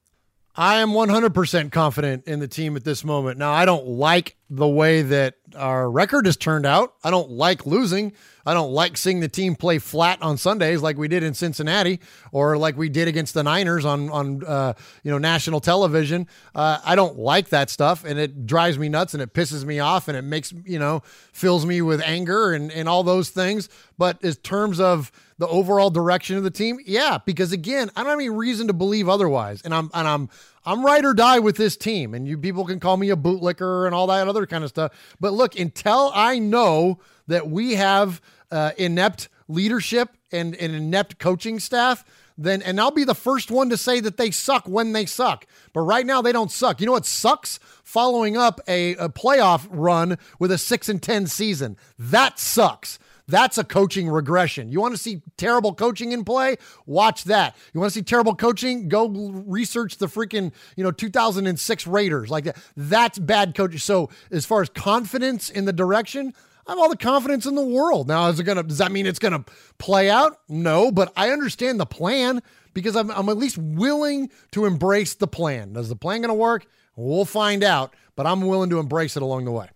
I 0.59 0.77
am 0.77 0.89
100% 0.89 1.71
confident 1.71 2.23
in 2.25 2.39
the 2.39 2.47
team 2.47 2.75
at 2.75 2.83
this 2.83 3.03
moment. 3.03 3.37
Now, 3.37 3.51
I 3.51 3.65
don't 3.65 3.85
like 3.85 4.37
the 4.49 4.67
way 4.67 5.03
that 5.03 5.35
our 5.55 5.87
record 5.89 6.25
has 6.25 6.35
turned 6.35 6.65
out. 6.65 6.95
I 7.03 7.11
don't 7.11 7.29
like 7.29 7.67
losing. 7.67 8.13
I 8.43 8.55
don't 8.55 8.71
like 8.71 8.97
seeing 8.97 9.19
the 9.19 9.27
team 9.27 9.55
play 9.55 9.77
flat 9.77 10.19
on 10.23 10.37
Sundays 10.37 10.81
like 10.81 10.97
we 10.97 11.07
did 11.07 11.21
in 11.21 11.35
Cincinnati 11.35 11.99
or 12.31 12.57
like 12.57 12.75
we 12.75 12.89
did 12.89 13.07
against 13.07 13.35
the 13.35 13.43
Niners 13.43 13.85
on 13.85 14.09
on 14.09 14.43
uh, 14.43 14.73
you 15.03 15.11
know 15.11 15.19
national 15.19 15.59
television. 15.59 16.27
Uh, 16.55 16.79
I 16.83 16.95
don't 16.95 17.19
like 17.19 17.49
that 17.49 17.69
stuff, 17.69 18.03
and 18.03 18.17
it 18.17 18.47
drives 18.47 18.79
me 18.79 18.89
nuts, 18.89 19.13
and 19.13 19.21
it 19.21 19.33
pisses 19.33 19.63
me 19.63 19.79
off, 19.79 20.07
and 20.07 20.17
it 20.17 20.23
makes 20.23 20.53
you 20.65 20.79
know 20.79 21.03
fills 21.33 21.67
me 21.67 21.83
with 21.83 22.01
anger 22.01 22.53
and 22.53 22.71
and 22.71 22.89
all 22.89 23.03
those 23.03 23.29
things. 23.29 23.69
But 23.97 24.17
in 24.23 24.33
terms 24.35 24.79
of 24.79 25.11
the 25.37 25.47
overall 25.47 25.89
direction 25.89 26.35
of 26.37 26.43
the 26.43 26.51
team, 26.51 26.79
yeah, 26.85 27.19
because 27.25 27.51
again, 27.51 27.91
I 27.95 28.01
don't 28.01 28.09
have 28.09 28.19
any 28.19 28.29
reason 28.29 28.67
to 28.67 28.73
believe 28.73 29.07
otherwise, 29.07 29.61
and 29.61 29.73
I'm 29.73 29.89
and 29.93 30.07
I'm 30.07 30.29
I'm 30.65 30.85
ride 30.85 31.05
or 31.05 31.13
die 31.13 31.39
with 31.39 31.57
this 31.57 31.77
team, 31.77 32.13
and 32.13 32.27
you 32.27 32.37
people 32.37 32.65
can 32.65 32.79
call 32.79 32.97
me 32.97 33.09
a 33.09 33.15
bootlicker 33.15 33.85
and 33.85 33.93
all 33.93 34.07
that 34.07 34.27
other 34.27 34.45
kind 34.45 34.63
of 34.63 34.69
stuff. 34.69 35.15
But 35.19 35.33
look, 35.33 35.57
until 35.57 36.11
I 36.13 36.39
know 36.39 36.99
that 37.27 37.49
we 37.49 37.75
have 37.75 38.21
uh, 38.51 38.71
inept 38.77 39.29
leadership 39.47 40.09
and 40.31 40.55
an 40.55 40.73
inept 40.73 41.19
coaching 41.19 41.59
staff, 41.59 42.03
then 42.37 42.61
and 42.61 42.79
I'll 42.79 42.91
be 42.91 43.03
the 43.03 43.15
first 43.15 43.51
one 43.51 43.69
to 43.69 43.77
say 43.77 43.99
that 43.99 44.17
they 44.17 44.31
suck 44.31 44.67
when 44.67 44.93
they 44.93 45.05
suck. 45.05 45.45
But 45.73 45.81
right 45.81 46.05
now 46.05 46.21
they 46.21 46.31
don't 46.31 46.51
suck. 46.51 46.79
You 46.79 46.85
know 46.87 46.93
what 46.93 47.05
sucks? 47.05 47.59
Following 47.83 48.35
up 48.37 48.59
a, 48.67 48.95
a 48.95 49.09
playoff 49.09 49.67
run 49.69 50.17
with 50.39 50.51
a 50.51 50.57
six 50.57 50.89
and 50.89 51.01
ten 51.01 51.27
season. 51.27 51.77
That 51.97 52.39
sucks. 52.39 52.99
That's 53.27 53.57
a 53.57 53.63
coaching 53.63 54.07
regression. 54.09 54.71
You 54.71 54.79
want 54.79 54.93
to 54.93 55.01
see 55.01 55.21
terrible 55.35 55.73
coaching 55.73 56.13
in 56.13 56.23
play? 56.23 56.55
Watch 56.85 57.25
that. 57.25 57.57
You 57.73 57.79
want 57.81 57.91
to 57.91 57.99
see 57.99 58.03
terrible 58.03 58.35
coaching? 58.35 58.87
Go 58.87 59.09
research 59.09 59.97
the 59.97 60.07
freaking, 60.07 60.53
you 60.77 60.83
know, 60.83 60.91
2006 60.91 61.87
Raiders. 61.87 62.29
Like 62.29 62.45
that. 62.45 62.57
That's 62.77 63.19
bad 63.19 63.53
coaching. 63.53 63.79
So, 63.79 64.09
as 64.31 64.45
far 64.45 64.61
as 64.61 64.69
confidence 64.69 65.49
in 65.49 65.65
the 65.65 65.73
direction, 65.73 66.33
I 66.67 66.71
have 66.71 66.79
all 66.79 66.89
the 66.89 66.97
confidence 66.97 67.45
in 67.45 67.55
the 67.55 67.65
world. 67.65 68.07
Now, 68.07 68.27
is 68.29 68.39
it 68.39 68.43
gonna? 68.43 68.63
Does 68.63 68.77
that 68.77 68.91
mean 68.91 69.05
it's 69.05 69.19
gonna 69.19 69.43
play 69.77 70.09
out? 70.09 70.39
No, 70.47 70.91
but 70.91 71.11
I 71.17 71.29
understand 71.31 71.79
the 71.79 71.85
plan 71.85 72.41
because 72.73 72.95
I'm, 72.95 73.11
I'm 73.11 73.27
at 73.29 73.37
least 73.37 73.57
willing 73.57 74.29
to 74.51 74.65
embrace 74.65 75.15
the 75.15 75.27
plan. 75.27 75.75
Is 75.75 75.89
the 75.89 75.95
plan 75.95 76.21
gonna 76.21 76.33
work? 76.33 76.65
We'll 76.95 77.25
find 77.25 77.63
out, 77.63 77.93
but 78.15 78.25
I'm 78.25 78.41
willing 78.41 78.69
to 78.71 78.79
embrace 78.79 79.15
it 79.15 79.23
along 79.23 79.45
the 79.45 79.51
way. 79.51 79.69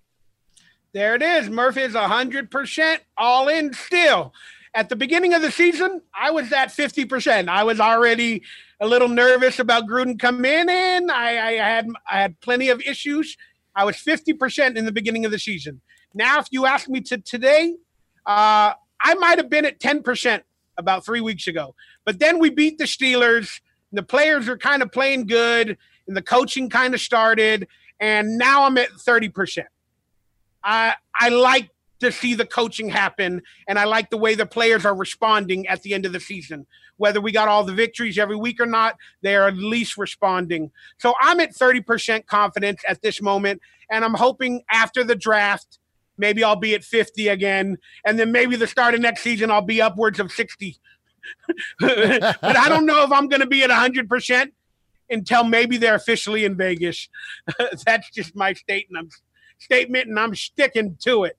There 0.93 1.15
it 1.15 1.21
is. 1.21 1.49
Murphy 1.49 1.81
is 1.81 1.93
100% 1.93 2.97
all 3.17 3.47
in 3.47 3.73
still. 3.73 4.33
At 4.73 4.89
the 4.89 4.95
beginning 4.95 5.33
of 5.33 5.41
the 5.41 5.51
season, 5.51 6.01
I 6.13 6.31
was 6.31 6.51
at 6.51 6.69
50%. 6.69 7.47
I 7.47 7.63
was 7.63 7.79
already 7.79 8.43
a 8.79 8.87
little 8.87 9.07
nervous 9.07 9.59
about 9.59 9.87
Gruden 9.87 10.19
coming 10.19 10.69
in. 10.69 11.09
I, 11.09 11.37
I 11.37 11.51
had 11.53 11.87
I 12.09 12.21
had 12.21 12.39
plenty 12.41 12.69
of 12.69 12.81
issues. 12.81 13.37
I 13.75 13.85
was 13.85 13.95
50% 13.97 14.77
in 14.77 14.85
the 14.85 14.91
beginning 14.91 15.25
of 15.25 15.31
the 15.31 15.39
season. 15.39 15.81
Now, 16.13 16.39
if 16.39 16.47
you 16.51 16.65
ask 16.65 16.89
me 16.89 17.01
to 17.01 17.17
today, 17.17 17.75
uh, 18.25 18.73
I 19.01 19.13
might 19.15 19.37
have 19.37 19.49
been 19.49 19.65
at 19.65 19.79
10% 19.79 20.41
about 20.77 21.05
three 21.05 21.21
weeks 21.21 21.47
ago. 21.47 21.75
But 22.05 22.19
then 22.19 22.39
we 22.39 22.49
beat 22.49 22.77
the 22.77 22.85
Steelers. 22.85 23.61
the 23.93 24.03
players 24.03 24.47
are 24.49 24.57
kind 24.57 24.81
of 24.81 24.91
playing 24.91 25.27
good, 25.27 25.77
and 26.07 26.17
the 26.17 26.21
coaching 26.21 26.69
kind 26.69 26.93
of 26.93 27.01
started. 27.01 27.67
And 27.99 28.37
now 28.37 28.65
I'm 28.65 28.77
at 28.77 28.89
30%. 28.91 29.65
I, 30.63 30.95
I 31.15 31.29
like 31.29 31.69
to 31.99 32.11
see 32.11 32.33
the 32.33 32.45
coaching 32.45 32.89
happen, 32.89 33.41
and 33.67 33.77
I 33.77 33.85
like 33.85 34.09
the 34.09 34.17
way 34.17 34.35
the 34.35 34.45
players 34.45 34.85
are 34.85 34.95
responding 34.95 35.67
at 35.67 35.83
the 35.83 35.93
end 35.93 36.05
of 36.05 36.13
the 36.13 36.19
season. 36.19 36.65
Whether 36.97 37.21
we 37.21 37.31
got 37.31 37.47
all 37.47 37.63
the 37.63 37.73
victories 37.73 38.17
every 38.17 38.35
week 38.35 38.59
or 38.59 38.65
not, 38.65 38.95
they 39.21 39.35
are 39.35 39.47
at 39.47 39.57
least 39.57 39.97
responding. 39.97 40.71
So 40.97 41.13
I'm 41.19 41.39
at 41.39 41.55
30% 41.55 42.25
confidence 42.25 42.81
at 42.87 43.01
this 43.01 43.21
moment, 43.21 43.61
and 43.89 44.03
I'm 44.03 44.13
hoping 44.13 44.63
after 44.71 45.03
the 45.03 45.15
draft 45.15 45.79
Maybe 46.21 46.43
I'll 46.43 46.55
be 46.55 46.75
at 46.75 46.83
50 46.83 47.27
again. 47.29 47.77
And 48.05 48.19
then 48.19 48.31
maybe 48.31 48.55
the 48.55 48.67
start 48.67 48.93
of 48.93 49.01
next 49.01 49.23
season, 49.23 49.49
I'll 49.49 49.61
be 49.61 49.81
upwards 49.81 50.19
of 50.19 50.31
60. 50.31 50.77
but 51.79 52.43
I 52.43 52.69
don't 52.69 52.85
know 52.85 53.03
if 53.03 53.11
I'm 53.11 53.27
going 53.27 53.41
to 53.41 53.47
be 53.47 53.63
at 53.63 53.71
100% 53.71 54.51
until 55.09 55.43
maybe 55.43 55.77
they're 55.77 55.95
officially 55.95 56.45
in 56.45 56.55
Vegas. 56.55 57.09
That's 57.85 58.09
just 58.11 58.35
my 58.35 58.53
statement. 58.53 59.13
Statement, 59.61 60.07
and 60.07 60.19
I'm 60.19 60.35
sticking 60.35 60.97
to 61.03 61.23
it. 61.23 61.37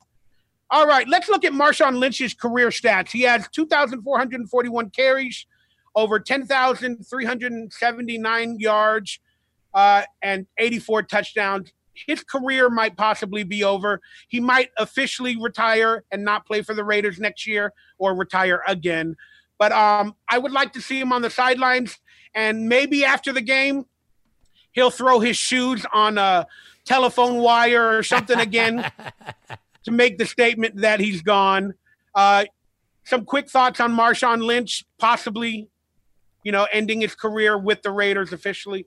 All 0.70 0.86
right, 0.86 1.06
let's 1.08 1.28
look 1.28 1.44
at 1.44 1.52
Marshawn 1.52 1.98
Lynch's 1.98 2.32
career 2.32 2.70
stats. 2.70 3.10
He 3.10 3.20
has 3.22 3.48
2,441 3.48 4.90
carries, 4.90 5.46
over 5.94 6.18
10,379 6.18 8.58
yards, 8.58 9.18
uh, 9.74 10.04
and 10.22 10.46
84 10.58 11.02
touchdowns 11.02 11.70
his 12.06 12.22
career 12.22 12.70
might 12.70 12.96
possibly 12.96 13.44
be 13.44 13.64
over. 13.64 14.00
He 14.28 14.40
might 14.40 14.70
officially 14.78 15.36
retire 15.40 16.04
and 16.10 16.24
not 16.24 16.46
play 16.46 16.62
for 16.62 16.74
the 16.74 16.84
Raiders 16.84 17.18
next 17.18 17.46
year 17.46 17.72
or 17.98 18.14
retire 18.14 18.62
again. 18.66 19.16
But 19.58 19.72
um, 19.72 20.16
I 20.28 20.38
would 20.38 20.52
like 20.52 20.72
to 20.72 20.80
see 20.80 20.98
him 20.98 21.12
on 21.12 21.22
the 21.22 21.30
sidelines 21.30 21.98
and 22.34 22.68
maybe 22.68 23.04
after 23.04 23.32
the 23.32 23.40
game, 23.40 23.86
he'll 24.72 24.90
throw 24.90 25.20
his 25.20 25.36
shoes 25.36 25.84
on 25.92 26.18
a 26.18 26.46
telephone 26.84 27.38
wire 27.38 27.96
or 27.96 28.02
something 28.02 28.38
again 28.38 28.90
to 29.84 29.90
make 29.90 30.18
the 30.18 30.26
statement 30.26 30.76
that 30.76 31.00
he's 31.00 31.22
gone. 31.22 31.74
Uh, 32.14 32.44
some 33.04 33.24
quick 33.24 33.48
thoughts 33.48 33.80
on 33.80 33.92
Marshawn 33.92 34.44
Lynch, 34.44 34.84
possibly, 34.98 35.68
you 36.44 36.52
know, 36.52 36.66
ending 36.72 37.00
his 37.00 37.14
career 37.14 37.58
with 37.58 37.82
the 37.82 37.90
Raiders 37.90 38.32
officially. 38.32 38.86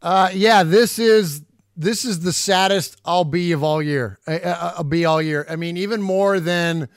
Uh, 0.00 0.30
yeah, 0.32 0.62
this 0.62 0.98
is 0.98 1.42
this 1.76 2.04
is 2.04 2.20
the 2.20 2.32
saddest 2.32 3.00
I'll 3.04 3.24
be 3.24 3.52
of 3.52 3.62
all 3.62 3.82
year. 3.82 4.18
Uh, 4.26 4.32
uh, 4.32 4.72
I'll 4.78 4.84
be 4.84 5.04
all 5.04 5.22
year. 5.22 5.46
I 5.48 5.56
mean, 5.56 5.76
even 5.76 6.02
more 6.02 6.40
than 6.40 6.88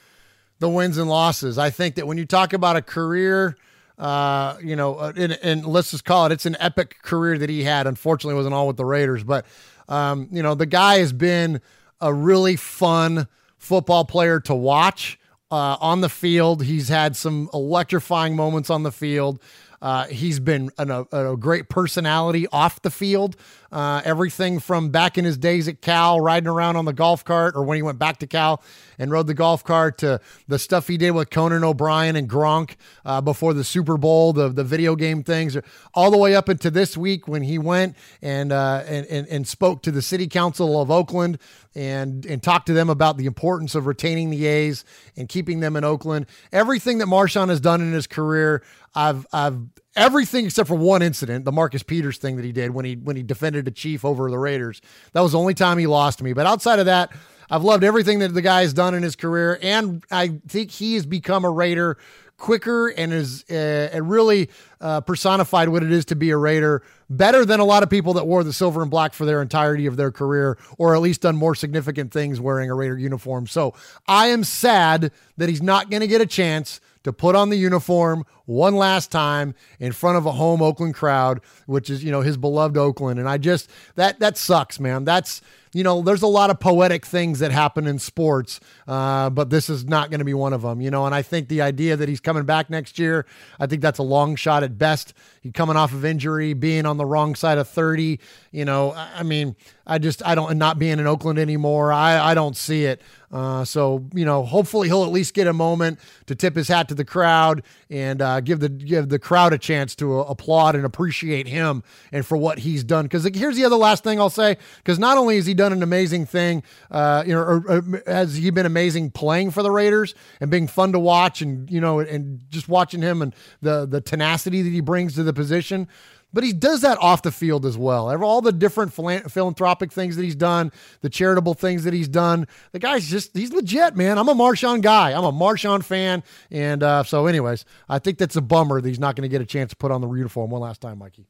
the 0.59 0.69
wins 0.69 0.97
and 0.97 1.09
losses. 1.09 1.57
I 1.57 1.69
think 1.69 1.95
that 1.95 2.07
when 2.07 2.17
you 2.17 2.25
talk 2.25 2.53
about 2.53 2.75
a 2.75 2.81
career, 2.81 3.55
uh, 3.97 4.57
you 4.61 4.75
know, 4.75 4.95
uh, 4.95 5.13
and, 5.15 5.37
and, 5.41 5.65
let's 5.65 5.91
just 5.91 6.03
call 6.03 6.25
it, 6.25 6.31
it's 6.33 6.45
an 6.45 6.57
epic 6.59 7.01
career 7.01 7.37
that 7.37 7.49
he 7.49 7.63
had. 7.63 7.87
Unfortunately, 7.87 8.35
wasn't 8.35 8.53
all 8.53 8.67
with 8.67 8.77
the 8.77 8.85
Raiders, 8.85 9.23
but 9.23 9.45
um, 9.87 10.27
you 10.31 10.41
know, 10.41 10.55
the 10.55 10.65
guy 10.65 10.99
has 10.99 11.13
been 11.13 11.61
a 12.01 12.13
really 12.13 12.55
fun 12.55 13.27
football 13.57 14.05
player 14.05 14.39
to 14.41 14.53
watch 14.53 15.19
uh, 15.51 15.77
on 15.79 16.01
the 16.01 16.09
field. 16.09 16.63
He's 16.63 16.89
had 16.89 17.15
some 17.15 17.49
electrifying 17.53 18.35
moments 18.35 18.69
on 18.69 18.83
the 18.83 18.91
field. 18.91 19.41
Uh, 19.81 20.05
he's 20.07 20.39
been 20.39 20.71
an, 20.77 20.89
a, 20.89 21.05
a, 21.11 21.37
great 21.37 21.69
personality 21.69 22.47
off 22.51 22.81
the 22.81 22.89
field. 22.89 23.35
Uh, 23.75 24.01
everything 24.05 24.57
from 24.57 24.87
back 24.89 25.17
in 25.17 25.25
his 25.25 25.37
days 25.37 25.67
at 25.67 25.81
Cal, 25.81 26.21
riding 26.21 26.47
around 26.47 26.77
on 26.77 26.85
the 26.85 26.93
golf 26.93 27.25
cart, 27.25 27.57
or 27.57 27.63
when 27.65 27.75
he 27.75 27.81
went 27.81 27.99
back 27.99 28.19
to 28.19 28.25
Cal 28.25 28.63
and 28.97 29.11
rode 29.11 29.27
the 29.27 29.33
golf 29.33 29.65
cart, 29.65 29.97
to 29.97 30.21
the 30.47 30.57
stuff 30.57 30.87
he 30.87 30.95
did 30.95 31.11
with 31.11 31.29
Conan 31.29 31.61
O'Brien 31.61 32.15
and 32.15 32.29
Gronk 32.29 32.77
uh, 33.03 33.19
before 33.19 33.53
the 33.53 33.65
Super 33.65 33.97
Bowl, 33.97 34.31
the 34.31 34.47
the 34.47 34.63
video 34.63 34.95
game 34.95 35.23
things, 35.23 35.57
all 35.93 36.09
the 36.09 36.17
way 36.17 36.33
up 36.33 36.47
into 36.47 36.71
this 36.71 36.95
week 36.95 37.27
when 37.27 37.43
he 37.43 37.57
went 37.57 37.97
and 38.21 38.53
uh, 38.53 38.81
and, 38.87 39.05
and 39.07 39.27
and 39.27 39.45
spoke 39.45 39.81
to 39.83 39.91
the 39.91 40.01
City 40.01 40.27
Council 40.27 40.81
of 40.81 40.89
Oakland 40.89 41.37
and 41.75 42.25
and 42.25 42.41
talked 42.41 42.67
to 42.67 42.73
them 42.73 42.89
about 42.89 43.17
the 43.17 43.25
importance 43.25 43.75
of 43.75 43.87
retaining 43.87 44.29
the 44.29 44.45
A's 44.45 44.85
and 45.17 45.27
keeping 45.27 45.59
them 45.59 45.75
in 45.75 45.83
Oakland. 45.83 46.27
Everything 46.53 46.99
that 46.99 47.07
Marshawn 47.07 47.49
has 47.49 47.59
done 47.59 47.81
in 47.81 47.91
his 47.91 48.07
career, 48.07 48.63
I've 48.95 49.27
I've 49.33 49.59
everything 49.95 50.45
except 50.45 50.67
for 50.67 50.75
one 50.75 51.01
incident, 51.01 51.45
the 51.45 51.51
Marcus 51.51 51.83
Peters 51.83 52.17
thing 52.17 52.35
that 52.35 52.45
he 52.45 52.51
did 52.51 52.71
when 52.71 52.85
he 52.85 52.95
when 52.95 53.15
he 53.15 53.23
defended 53.23 53.67
a 53.67 53.71
chief 53.71 54.03
over 54.05 54.29
the 54.29 54.39
Raiders. 54.39 54.81
That 55.13 55.21
was 55.21 55.31
the 55.33 55.39
only 55.39 55.53
time 55.53 55.77
he 55.77 55.87
lost 55.87 56.21
me. 56.21 56.33
But 56.33 56.45
outside 56.45 56.79
of 56.79 56.85
that, 56.85 57.11
I've 57.49 57.63
loved 57.63 57.83
everything 57.83 58.19
that 58.19 58.33
the 58.33 58.41
guy 58.41 58.61
has 58.61 58.73
done 58.73 58.93
in 58.93 59.03
his 59.03 59.15
career, 59.15 59.59
and 59.61 60.03
I 60.11 60.39
think 60.47 60.71
he 60.71 60.95
has 60.95 61.05
become 61.05 61.45
a 61.45 61.51
Raider 61.51 61.97
quicker 62.37 62.89
and 62.89 63.13
is 63.13 63.49
uh, 63.49 63.89
really 64.03 64.49
uh, 64.81 65.01
personified 65.01 65.69
what 65.69 65.83
it 65.83 65.91
is 65.91 66.05
to 66.05 66.15
be 66.15 66.31
a 66.31 66.37
Raider 66.37 66.83
better 67.09 67.45
than 67.45 67.59
a 67.59 67.65
lot 67.65 67.83
of 67.83 67.89
people 67.89 68.13
that 68.13 68.27
wore 68.27 68.43
the 68.43 68.51
silver 68.51 68.81
and 68.81 68.91
black 68.91 69.13
for 69.13 69.25
their 69.25 69.41
entirety 69.41 69.85
of 69.85 69.95
their 69.95 70.11
career, 70.11 70.57
or 70.77 70.95
at 70.95 71.01
least 71.01 71.21
done 71.21 71.35
more 71.35 71.55
significant 71.55 72.11
things 72.11 72.41
wearing 72.41 72.69
a 72.69 72.75
Raider 72.75 72.97
uniform. 72.97 73.47
So 73.47 73.73
I 74.07 74.27
am 74.27 74.43
sad 74.43 75.11
that 75.37 75.47
he's 75.47 75.61
not 75.61 75.89
going 75.89 76.01
to 76.01 76.07
get 76.07 76.21
a 76.21 76.25
chance 76.25 76.81
to 77.05 77.13
put 77.13 77.35
on 77.35 77.51
the 77.51 77.55
uniform 77.55 78.25
one 78.45 78.75
last 78.75 79.11
time 79.11 79.53
in 79.79 79.91
front 79.91 80.17
of 80.17 80.25
a 80.25 80.31
home 80.31 80.59
Oakland 80.59 80.95
crowd, 80.95 81.39
which 81.67 81.89
is, 81.89 82.03
you 82.03 82.11
know, 82.11 82.21
his 82.21 82.35
beloved 82.35 82.77
Oakland. 82.77 83.19
And 83.19 83.29
I 83.29 83.37
just, 83.37 83.69
that, 83.93 84.19
that 84.19 84.37
sucks, 84.37 84.79
man. 84.79 85.05
That's, 85.05 85.41
you 85.71 85.83
know, 85.83 86.01
there's 86.01 86.23
a 86.23 86.27
lot 86.27 86.49
of 86.49 86.59
poetic 86.59 87.05
things 87.05 87.39
that 87.39 87.51
happen 87.51 87.85
in 87.85 87.99
sports, 87.99 88.59
uh, 88.87 89.29
but 89.29 89.51
this 89.51 89.69
is 89.69 89.85
not 89.85 90.09
going 90.09 90.19
to 90.19 90.25
be 90.25 90.33
one 90.33 90.53
of 90.53 90.63
them, 90.63 90.81
you 90.81 90.89
know. 90.89 91.05
And 91.05 91.13
I 91.13 91.21
think 91.21 91.47
the 91.47 91.61
idea 91.61 91.95
that 91.95 92.09
he's 92.09 92.21
coming 92.21 92.43
back 92.43 92.71
next 92.71 92.97
year, 92.97 93.27
I 93.59 93.67
think 93.67 93.83
that's 93.83 93.99
a 93.99 94.03
long 94.03 94.35
shot 94.35 94.63
at 94.63 94.77
best. 94.79 95.13
He's 95.41 95.51
coming 95.51 95.75
off 95.75 95.93
of 95.93 96.05
injury, 96.05 96.53
being 96.53 96.87
on 96.87 96.97
the 96.97 97.05
wrong 97.05 97.35
side 97.35 97.59
of 97.59 97.67
30, 97.67 98.19
you 98.55 98.63
know, 98.63 98.93
I 98.93 99.23
mean, 99.23 99.55
I 99.85 99.97
just, 99.97 100.25
I 100.25 100.33
don't, 100.33 100.49
and 100.49 100.57
not 100.57 100.79
being 100.79 100.97
in 100.97 101.07
Oakland 101.07 101.39
anymore, 101.39 101.91
I, 101.91 102.31
I 102.31 102.33
don't 102.33 102.55
see 102.55 102.85
it. 102.85 103.01
Uh, 103.35 103.65
so 103.65 104.07
you 104.13 104.23
know, 104.23 104.43
hopefully 104.45 104.87
he'll 104.87 105.03
at 105.03 105.11
least 105.11 105.33
get 105.33 105.45
a 105.45 105.51
moment 105.51 105.99
to 106.25 106.35
tip 106.35 106.55
his 106.55 106.69
hat 106.69 106.87
to 106.87 106.95
the 106.95 107.03
crowd 107.03 107.63
and 107.89 108.21
uh, 108.21 108.39
give 108.39 108.61
the 108.61 108.69
give 108.69 109.09
the 109.09 109.19
crowd 109.19 109.51
a 109.51 109.57
chance 109.57 109.93
to 109.93 110.19
uh, 110.19 110.23
applaud 110.23 110.73
and 110.73 110.85
appreciate 110.85 111.45
him 111.45 111.83
and 112.13 112.25
for 112.25 112.37
what 112.37 112.59
he's 112.59 112.81
done. 112.81 113.03
Because 113.03 113.27
here's 113.35 113.57
the 113.57 113.65
other 113.65 113.75
last 113.75 114.05
thing 114.05 114.21
I'll 114.21 114.29
say. 114.29 114.57
Because 114.77 114.99
not 114.99 115.17
only 115.17 115.35
has 115.35 115.45
he 115.45 115.53
done 115.53 115.73
an 115.73 115.83
amazing 115.83 116.25
thing, 116.25 116.63
uh, 116.91 117.23
you 117.27 117.33
know, 117.33 117.41
or, 117.41 117.63
or 117.67 118.03
has 118.07 118.37
he 118.37 118.51
been 118.51 118.65
amazing 118.65 119.11
playing 119.11 119.51
for 119.51 119.63
the 119.63 119.71
Raiders 119.71 120.15
and 120.39 120.49
being 120.49 120.67
fun 120.67 120.93
to 120.93 120.99
watch, 120.99 121.41
and 121.41 121.69
you 121.69 121.81
know, 121.81 121.99
and 121.99 122.39
just 122.49 122.69
watching 122.69 123.01
him 123.01 123.21
and 123.21 123.35
the 123.61 123.85
the 123.85 123.99
tenacity 123.99 124.61
that 124.61 124.69
he 124.69 124.79
brings 124.79 125.15
to 125.15 125.23
the 125.23 125.33
position 125.33 125.89
but 126.35 126.43
he 126.43 126.51
does 126.51 126.81
that 126.81 126.97
off 126.99 127.21
the 127.21 127.31
field 127.31 127.65
as 127.65 127.77
well. 127.77 128.13
All 128.21 128.41
the 128.41 128.51
different 128.51 128.91
philanthropic 128.91 129.89
things 129.89 130.17
that 130.17 130.23
he's 130.23 130.35
done, 130.35 130.69
the 130.99 131.09
charitable 131.09 131.53
things 131.53 131.85
that 131.85 131.93
he's 131.93 132.09
done. 132.09 132.45
The 132.73 132.79
guy's 132.79 133.09
just, 133.09 133.35
he's 133.37 133.53
legit, 133.53 133.95
man. 133.95 134.17
I'm 134.17 134.27
a 134.27 134.35
Marshawn 134.35 134.81
guy. 134.81 135.13
I'm 135.13 135.23
a 135.23 135.31
Marshawn 135.31 135.81
fan. 135.81 136.23
And 136.51 136.83
uh, 136.83 137.03
so, 137.03 137.27
anyways, 137.27 137.63
I 137.87 137.99
think 137.99 138.17
that's 138.17 138.35
a 138.35 138.41
bummer 138.41 138.81
that 138.81 138.87
he's 138.87 138.99
not 138.99 139.15
going 139.15 139.21
to 139.21 139.29
get 139.29 139.39
a 139.39 139.45
chance 139.45 139.69
to 139.69 139.77
put 139.77 139.91
on 139.93 140.01
the 140.01 140.11
uniform 140.11 140.51
one 140.51 140.59
last 140.59 140.81
time, 140.81 140.99
Mikey. 140.99 141.25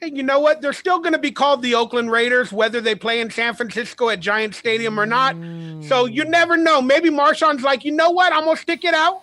Hey, 0.00 0.12
you 0.14 0.22
know 0.22 0.38
what? 0.38 0.60
They're 0.60 0.72
still 0.72 1.00
going 1.00 1.14
to 1.14 1.18
be 1.18 1.32
called 1.32 1.60
the 1.60 1.74
Oakland 1.74 2.12
Raiders, 2.12 2.52
whether 2.52 2.80
they 2.80 2.94
play 2.94 3.20
in 3.20 3.30
San 3.30 3.54
Francisco 3.54 4.08
at 4.08 4.20
Giant 4.20 4.54
Stadium 4.54 5.00
or 5.00 5.06
not. 5.06 5.34
Mm. 5.34 5.82
So 5.88 6.04
you 6.04 6.24
never 6.26 6.56
know. 6.56 6.80
Maybe 6.80 7.10
Marshawn's 7.10 7.64
like, 7.64 7.84
you 7.84 7.90
know 7.90 8.12
what? 8.12 8.32
I'm 8.32 8.44
going 8.44 8.54
to 8.54 8.62
stick 8.62 8.84
it 8.84 8.94
out 8.94 9.22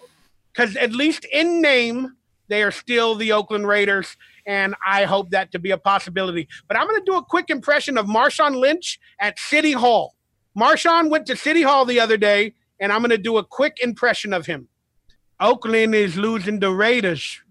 because 0.52 0.76
at 0.76 0.92
least 0.92 1.26
in 1.32 1.62
name, 1.62 2.18
they 2.50 2.64
are 2.64 2.72
still 2.72 3.16
the 3.16 3.32
Oakland 3.32 3.66
Raiders 3.66 4.18
and 4.46 4.76
I 4.86 5.06
hope 5.06 5.32
that 5.32 5.52
to 5.52 5.60
be 5.60 5.72
a 5.72 5.78
possibility. 5.78 6.48
But 6.68 6.78
I'm 6.78 6.88
going 6.88 7.00
to 7.00 7.12
do 7.12 7.18
a 7.18 7.24
quick 7.24 7.50
impression 7.50 7.98
of 7.98 8.06
Marshawn 8.06 8.56
Lynch 8.56 9.00
at 9.20 9.40
City 9.40 9.72
Hall. 9.74 10.16
Marshawn 10.58 11.10
went 11.10 11.26
to 11.28 11.36
City 11.36 11.62
Hall 11.62 11.86
the 11.86 12.00
other 12.00 12.18
day, 12.18 12.54
and 12.80 12.92
I'm 12.92 13.00
going 13.00 13.12
to 13.12 13.18
do 13.18 13.38
a 13.38 13.44
quick 13.44 13.78
impression 13.82 14.34
of 14.34 14.46
him. 14.46 14.68
Oakland 15.40 15.96
is 15.96 16.18
losing 16.18 16.60
the 16.60 16.72
Raiders. 16.72 17.42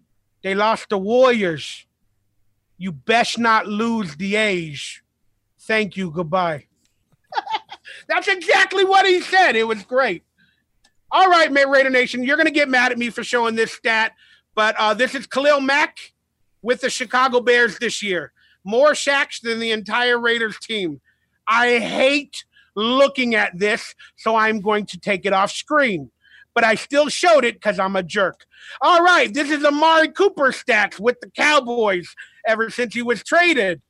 They 0.43 0.55
lost 0.55 0.89
the 0.91 0.99
Warriors. 0.99 1.87
You 2.79 2.93
best 2.93 3.39
not 3.39 3.67
lose 3.67 4.17
the 4.17 4.37
A's. 4.37 5.03
Thank 5.61 5.97
you. 5.97 6.11
Goodbye. 6.11 6.67
That's 8.09 8.29
exactly 8.29 8.85
what 8.85 9.07
he 9.07 9.21
said. 9.21 9.57
It 9.57 9.65
was 9.65 9.83
great. 9.83 10.25
All 11.13 11.29
right, 11.29 11.51
Raider 11.51 11.91
Nation, 11.91 12.23
you're 12.23 12.37
going 12.37 12.47
to 12.47 12.53
get 12.53 12.69
mad 12.69 12.93
at 12.93 12.99
me 12.99 13.11
for 13.11 13.25
showing 13.25 13.57
this 13.57 13.73
stat, 13.73 14.13
but 14.55 14.77
uh, 14.79 14.95
this 14.95 15.15
is 15.17 15.27
Khalil 15.27 15.61
Mack 15.61 16.10
with 16.63 16.81
the 16.81 16.91
Chicago 16.91 17.41
Bears 17.41 17.79
this 17.79 18.03
year. 18.03 18.33
More 18.65 18.95
sacks 18.95 19.41
than 19.41 19.59
the 19.59 19.71
entire 19.71 20.19
Raiders 20.19 20.59
team. 20.59 21.01
I 21.47 21.79
hate 21.79 22.45
looking 22.77 23.35
at 23.35 23.59
this, 23.59 23.95
so 24.17 24.37
I'm 24.37 24.61
going 24.61 24.87
to 24.87 25.01
take 25.01 25.25
it 25.25 25.33
off 25.33 25.51
screen. 25.51 26.11
But 26.55 26.65
I 26.65 26.75
still 26.75 27.09
showed 27.09 27.45
it 27.45 27.55
because 27.55 27.79
I'm 27.79 27.97
a 27.97 28.03
jerk. 28.03 28.45
All 28.81 29.03
right, 29.03 29.33
this 29.33 29.51
is 29.51 29.65
Amari 29.65 30.09
Cooper 30.09 30.51
stats 30.51 30.99
with 30.99 31.21
the 31.21 31.31
Cowboys 31.31 32.15
ever 32.47 32.71
since 32.71 32.95
he 32.95 33.03
was 33.03 33.23
traded. 33.23 33.81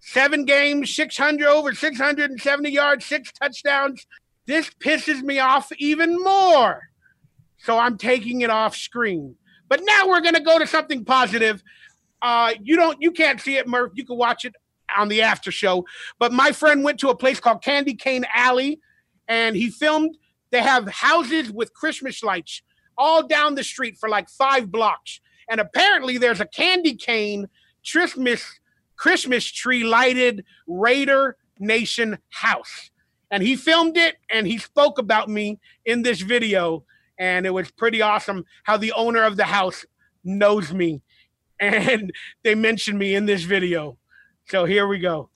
Seven 0.00 0.44
games, 0.44 0.94
600 0.94 1.46
over 1.46 1.74
670 1.74 2.70
yards, 2.70 3.04
six 3.04 3.32
touchdowns. 3.32 4.06
This 4.46 4.70
pisses 4.70 5.22
me 5.22 5.38
off 5.38 5.70
even 5.78 6.22
more. 6.22 6.88
So 7.58 7.78
I'm 7.78 7.98
taking 7.98 8.42
it 8.42 8.50
off 8.50 8.76
screen. 8.76 9.34
But 9.68 9.80
now 9.84 10.08
we're 10.08 10.20
going 10.20 10.34
to 10.34 10.40
go 10.40 10.58
to 10.58 10.66
something 10.66 11.04
positive 11.04 11.62
uh, 12.22 12.54
you 12.62 12.76
don't, 12.76 13.00
you 13.00 13.10
can't 13.10 13.40
see 13.40 13.56
it, 13.56 13.68
Murph. 13.68 13.92
You 13.94 14.04
can 14.04 14.16
watch 14.16 14.44
it 14.44 14.54
on 14.96 15.08
the 15.08 15.22
after 15.22 15.50
show. 15.50 15.84
But 16.18 16.32
my 16.32 16.52
friend 16.52 16.82
went 16.82 16.98
to 17.00 17.10
a 17.10 17.16
place 17.16 17.40
called 17.40 17.62
Candy 17.62 17.94
Cane 17.94 18.24
Alley, 18.34 18.80
and 19.26 19.56
he 19.56 19.70
filmed. 19.70 20.16
They 20.50 20.62
have 20.62 20.88
houses 20.88 21.50
with 21.50 21.74
Christmas 21.74 22.22
lights 22.22 22.62
all 22.96 23.26
down 23.26 23.54
the 23.54 23.62
street 23.62 23.98
for 23.98 24.08
like 24.08 24.30
five 24.30 24.72
blocks, 24.72 25.20
and 25.48 25.60
apparently 25.60 26.16
there's 26.16 26.40
a 26.40 26.46
candy 26.46 26.94
cane 26.94 27.48
Christmas 27.90 28.42
Christmas 28.96 29.44
tree 29.44 29.84
lighted 29.84 30.44
Raider 30.66 31.36
Nation 31.58 32.18
house. 32.30 32.90
And 33.30 33.42
he 33.42 33.56
filmed 33.56 33.96
it 33.96 34.16
and 34.30 34.46
he 34.46 34.58
spoke 34.58 34.98
about 34.98 35.28
me 35.28 35.58
in 35.84 36.02
this 36.02 36.20
video. 36.20 36.84
And 37.18 37.46
it 37.46 37.50
was 37.50 37.70
pretty 37.70 38.02
awesome 38.02 38.44
how 38.64 38.76
the 38.76 38.92
owner 38.92 39.22
of 39.22 39.36
the 39.36 39.44
house 39.44 39.84
knows 40.24 40.72
me 40.72 41.02
and 41.60 42.12
they 42.44 42.54
mentioned 42.54 42.98
me 42.98 43.14
in 43.14 43.26
this 43.26 43.42
video. 43.42 43.98
So 44.46 44.64
here 44.64 44.86
we 44.86 44.98
go. 44.98 45.30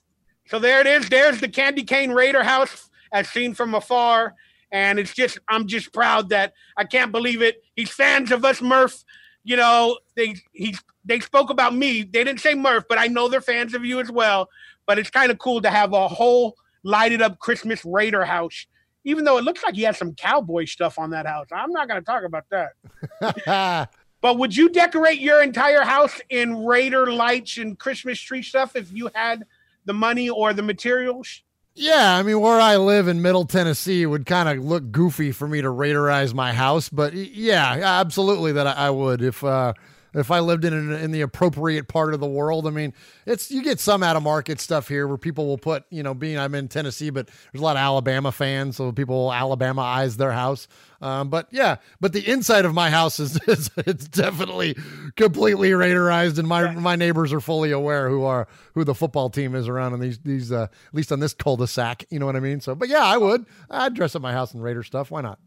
So 0.47 0.59
there 0.59 0.81
it 0.81 0.87
is. 0.87 1.09
There's 1.09 1.39
the 1.39 1.47
Candy 1.47 1.83
Cane 1.83 2.11
Raider 2.11 2.43
house 2.43 2.89
as 3.11 3.29
seen 3.29 3.53
from 3.53 3.73
afar. 3.73 4.33
And 4.71 4.97
it's 4.97 5.13
just, 5.13 5.37
I'm 5.47 5.67
just 5.67 5.93
proud 5.93 6.29
that 6.29 6.53
I 6.75 6.83
can't 6.83 7.11
believe 7.11 7.41
it. 7.41 7.61
He's 7.75 7.91
fans 7.91 8.31
of 8.31 8.43
us, 8.43 8.61
Murph. 8.61 9.03
You 9.43 9.57
know, 9.57 9.99
they 10.15 10.35
he 10.53 10.75
they 11.05 11.19
spoke 11.19 11.49
about 11.49 11.75
me. 11.75 12.03
They 12.03 12.23
didn't 12.23 12.39
say 12.39 12.55
Murph, 12.55 12.85
but 12.87 12.97
I 12.97 13.07
know 13.07 13.27
they're 13.27 13.41
fans 13.41 13.73
of 13.73 13.83
you 13.83 13.99
as 13.99 14.09
well. 14.09 14.49
But 14.85 14.99
it's 14.99 15.09
kind 15.09 15.31
of 15.31 15.37
cool 15.37 15.61
to 15.61 15.69
have 15.69 15.93
a 15.93 16.07
whole 16.07 16.55
lighted 16.83 17.21
up 17.21 17.39
Christmas 17.39 17.83
Raider 17.83 18.23
house, 18.23 18.65
even 19.03 19.25
though 19.25 19.37
it 19.37 19.43
looks 19.43 19.63
like 19.63 19.75
he 19.75 19.83
has 19.83 19.97
some 19.97 20.15
cowboy 20.15 20.65
stuff 20.65 20.97
on 20.97 21.09
that 21.11 21.27
house. 21.27 21.47
I'm 21.51 21.71
not 21.71 21.87
going 21.87 22.01
to 22.01 22.05
talk 22.05 22.23
about 22.23 22.45
that. 22.51 23.89
But 24.23 24.37
would 24.37 24.55
you 24.55 24.69
decorate 24.69 25.19
your 25.19 25.43
entire 25.43 25.81
house 25.81 26.21
in 26.29 26.63
Raider 26.63 27.11
lights 27.11 27.57
and 27.57 27.77
Christmas 27.77 28.21
tree 28.21 28.41
stuff 28.41 28.73
if 28.73 28.89
you 28.93 29.09
had 29.13 29.43
the 29.83 29.91
money 29.91 30.29
or 30.29 30.53
the 30.53 30.61
materials? 30.61 31.43
Yeah, 31.75 32.15
I 32.15 32.23
mean, 32.23 32.39
where 32.39 32.61
I 32.61 32.77
live 32.77 33.09
in 33.09 33.21
Middle 33.21 33.43
Tennessee 33.43 34.05
would 34.05 34.25
kind 34.25 34.47
of 34.47 34.63
look 34.63 34.93
goofy 34.93 35.33
for 35.33 35.45
me 35.45 35.61
to 35.61 35.67
Raiderize 35.67 36.33
my 36.33 36.53
house, 36.53 36.87
but 36.87 37.13
yeah, 37.13 37.77
absolutely 37.83 38.53
that 38.53 38.65
I 38.65 38.89
would 38.89 39.21
if 39.21 39.43
uh, 39.43 39.73
if 40.13 40.31
I 40.31 40.39
lived 40.39 40.65
in 40.65 40.91
in 40.91 41.11
the 41.11 41.21
appropriate 41.21 41.87
part 41.87 42.13
of 42.13 42.19
the 42.19 42.27
world. 42.27 42.67
I 42.67 42.69
mean, 42.69 42.93
it's 43.25 43.51
you 43.51 43.63
get 43.63 43.79
some 43.79 44.03
out 44.03 44.15
of 44.15 44.23
market 44.23 44.59
stuff 44.59 44.87
here 44.87 45.07
where 45.07 45.17
people 45.17 45.47
will 45.47 45.57
put, 45.57 45.85
you 45.89 46.03
know, 46.03 46.13
being 46.13 46.37
I'm 46.37 46.55
in 46.55 46.67
Tennessee, 46.67 47.09
but 47.09 47.27
there's 47.27 47.61
a 47.61 47.63
lot 47.63 47.75
of 47.75 47.81
Alabama 47.81 48.31
fans, 48.31 48.77
so 48.77 48.91
people 48.91 49.31
Alabama 49.33 49.81
eyes 49.81 50.17
their 50.17 50.31
house. 50.31 50.67
Um, 51.01 51.29
but 51.29 51.47
yeah, 51.51 51.77
but 51.99 52.13
the 52.13 52.25
inside 52.29 52.65
of 52.65 52.73
my 52.73 52.89
house 52.89 53.19
is, 53.19 53.39
is 53.47 53.69
it's 53.77 54.07
definitely 54.07 54.75
completely 55.15 55.71
Raiderized, 55.71 56.37
and 56.39 56.47
my 56.47 56.71
my 56.71 56.95
neighbors 56.95 57.33
are 57.33 57.41
fully 57.41 57.71
aware 57.71 58.09
who 58.09 58.23
are 58.23 58.47
who 58.73 58.83
the 58.83 58.95
football 58.95 59.29
team 59.29 59.55
is 59.55 59.67
around 59.67 59.93
in 59.93 59.99
these 59.99 60.19
these 60.19 60.51
uh, 60.51 60.63
at 60.63 60.93
least 60.93 61.11
on 61.11 61.19
this 61.19 61.33
cul-de-sac. 61.33 62.05
You 62.09 62.19
know 62.19 62.25
what 62.25 62.35
I 62.35 62.39
mean? 62.39 62.61
So, 62.61 62.75
but 62.75 62.89
yeah, 62.89 63.03
I 63.03 63.17
would. 63.17 63.45
I'd 63.69 63.93
dress 63.93 64.15
up 64.15 64.21
my 64.21 64.31
house 64.31 64.53
in 64.53 64.61
Raider 64.61 64.83
stuff. 64.83 65.11
Why 65.11 65.21
not? 65.21 65.39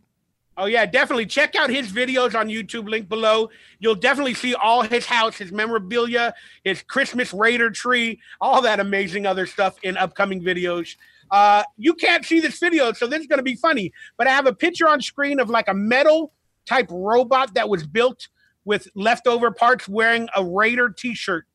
Oh 0.58 0.66
yeah, 0.66 0.86
definitely 0.86 1.26
check 1.26 1.54
out 1.54 1.68
his 1.68 1.92
videos 1.92 2.34
on 2.34 2.48
YouTube. 2.48 2.88
Link 2.88 3.08
below. 3.08 3.50
You'll 3.78 3.94
definitely 3.94 4.34
see 4.34 4.54
all 4.54 4.82
his 4.82 5.04
house, 5.04 5.36
his 5.36 5.52
memorabilia, 5.52 6.34
his 6.64 6.82
Christmas 6.82 7.34
Raider 7.34 7.70
tree, 7.70 8.20
all 8.40 8.62
that 8.62 8.80
amazing 8.80 9.26
other 9.26 9.46
stuff 9.46 9.76
in 9.82 9.96
upcoming 9.98 10.42
videos. 10.42 10.96
Uh, 11.30 11.62
you 11.76 11.92
can't 11.92 12.24
see 12.24 12.40
this 12.40 12.58
video, 12.58 12.92
so 12.92 13.06
this 13.06 13.20
is 13.20 13.26
going 13.26 13.38
to 13.38 13.42
be 13.42 13.56
funny. 13.56 13.92
But 14.16 14.28
I 14.28 14.30
have 14.30 14.46
a 14.46 14.54
picture 14.54 14.88
on 14.88 15.02
screen 15.02 15.40
of 15.40 15.50
like 15.50 15.68
a 15.68 15.74
metal 15.74 16.32
type 16.64 16.86
robot 16.90 17.54
that 17.54 17.68
was 17.68 17.86
built 17.86 18.28
with 18.64 18.88
leftover 18.94 19.50
parts, 19.50 19.88
wearing 19.88 20.28
a 20.36 20.44
Raider 20.44 20.88
T-shirt. 20.88 21.46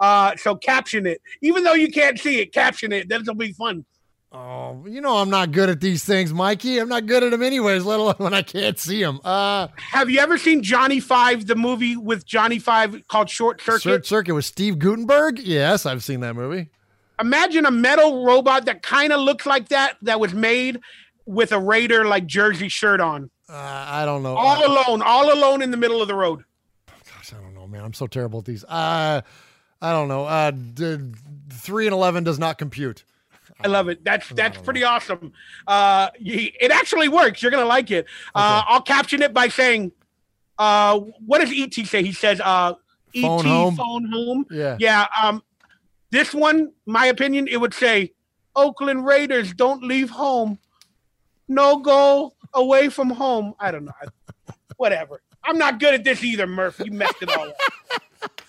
Uh, 0.00 0.34
so 0.36 0.54
caption 0.54 1.06
it, 1.06 1.20
even 1.42 1.62
though 1.62 1.74
you 1.74 1.90
can't 1.90 2.18
see 2.18 2.40
it. 2.40 2.52
Caption 2.52 2.92
it. 2.92 3.08
This 3.08 3.26
will 3.26 3.34
be 3.34 3.52
fun. 3.52 3.84
Oh, 4.32 4.84
you 4.86 5.00
know 5.00 5.16
I'm 5.16 5.28
not 5.28 5.50
good 5.50 5.68
at 5.70 5.80
these 5.80 6.04
things, 6.04 6.32
Mikey. 6.32 6.78
I'm 6.78 6.88
not 6.88 7.06
good 7.06 7.24
at 7.24 7.32
them 7.32 7.42
anyways, 7.42 7.84
let 7.84 7.98
alone 7.98 8.14
when 8.18 8.32
I 8.32 8.42
can't 8.42 8.78
see 8.78 9.02
them. 9.02 9.18
Uh, 9.24 9.66
Have 9.90 10.08
you 10.08 10.20
ever 10.20 10.38
seen 10.38 10.62
Johnny 10.62 11.00
Five, 11.00 11.46
the 11.48 11.56
movie 11.56 11.96
with 11.96 12.26
Johnny 12.26 12.60
Five 12.60 13.08
called 13.08 13.28
Short 13.28 13.60
Circuit? 13.60 13.82
Short 13.82 14.06
Circuit 14.06 14.34
with 14.34 14.44
Steve 14.44 14.78
Guttenberg? 14.78 15.40
Yes, 15.40 15.84
I've 15.84 16.04
seen 16.04 16.20
that 16.20 16.36
movie. 16.36 16.68
Imagine 17.20 17.66
a 17.66 17.72
metal 17.72 18.24
robot 18.24 18.66
that 18.66 18.82
kind 18.84 19.12
of 19.12 19.20
looks 19.20 19.46
like 19.46 19.68
that, 19.70 19.96
that 20.02 20.20
was 20.20 20.32
made 20.32 20.78
with 21.26 21.50
a 21.50 21.58
Raider 21.58 22.04
like 22.04 22.24
jersey 22.26 22.68
shirt 22.68 23.00
on. 23.00 23.30
Uh, 23.48 23.54
I 23.56 24.04
don't 24.04 24.22
know. 24.22 24.36
All 24.36 24.64
alone, 24.64 25.02
all 25.02 25.32
alone 25.34 25.60
in 25.60 25.72
the 25.72 25.76
middle 25.76 26.00
of 26.00 26.06
the 26.06 26.14
road. 26.14 26.44
Gosh, 26.86 27.32
I 27.32 27.42
don't 27.42 27.52
know, 27.54 27.66
man. 27.66 27.82
I'm 27.84 27.94
so 27.94 28.06
terrible 28.06 28.38
at 28.38 28.44
these. 28.44 28.62
Uh, 28.64 29.22
I 29.82 29.92
don't 29.92 30.06
know. 30.06 30.24
Uh, 30.24 30.52
d- 30.52 30.98
three 31.52 31.86
and 31.88 31.92
eleven 31.92 32.22
does 32.22 32.38
not 32.38 32.58
compute. 32.58 33.02
I 33.64 33.68
love 33.68 33.88
it. 33.88 34.04
That's 34.04 34.28
that's 34.30 34.58
pretty 34.58 34.84
awesome. 34.84 35.32
Uh, 35.66 36.08
it 36.18 36.70
actually 36.70 37.08
works. 37.08 37.42
You're 37.42 37.50
gonna 37.50 37.64
like 37.66 37.90
it. 37.90 38.06
Uh, 38.34 38.62
I'll 38.66 38.82
caption 38.82 39.22
it 39.22 39.32
by 39.34 39.48
saying, 39.48 39.92
Uh, 40.58 41.00
what 41.26 41.40
does 41.40 41.50
ET 41.54 41.74
say? 41.86 42.02
He 42.02 42.12
says, 42.12 42.40
uh, 42.40 42.74
ET 43.14 43.22
Phone 43.22 43.44
home. 43.46 43.76
phone 43.76 44.04
home. 44.12 44.46
Yeah. 44.50 44.76
Yeah. 44.78 45.06
Um, 45.20 45.42
this 46.10 46.34
one, 46.34 46.72
my 46.86 47.06
opinion, 47.06 47.48
it 47.48 47.56
would 47.58 47.72
say, 47.74 48.12
Oakland 48.56 49.04
Raiders 49.06 49.52
don't 49.54 49.82
leave 49.82 50.10
home. 50.10 50.58
No 51.48 51.78
goal 51.78 52.34
away 52.52 52.88
from 52.88 53.10
home. 53.10 53.54
I 53.58 53.70
don't 53.70 53.84
know. 53.84 53.92
Whatever. 54.76 55.22
I'm 55.44 55.56
not 55.58 55.80
good 55.80 55.94
at 55.94 56.04
this 56.04 56.22
either, 56.22 56.46
Murph. 56.46 56.80
You 56.84 56.92
messed 56.92 57.22
it 57.22 57.30
all 57.36 57.48
up. 57.48 57.56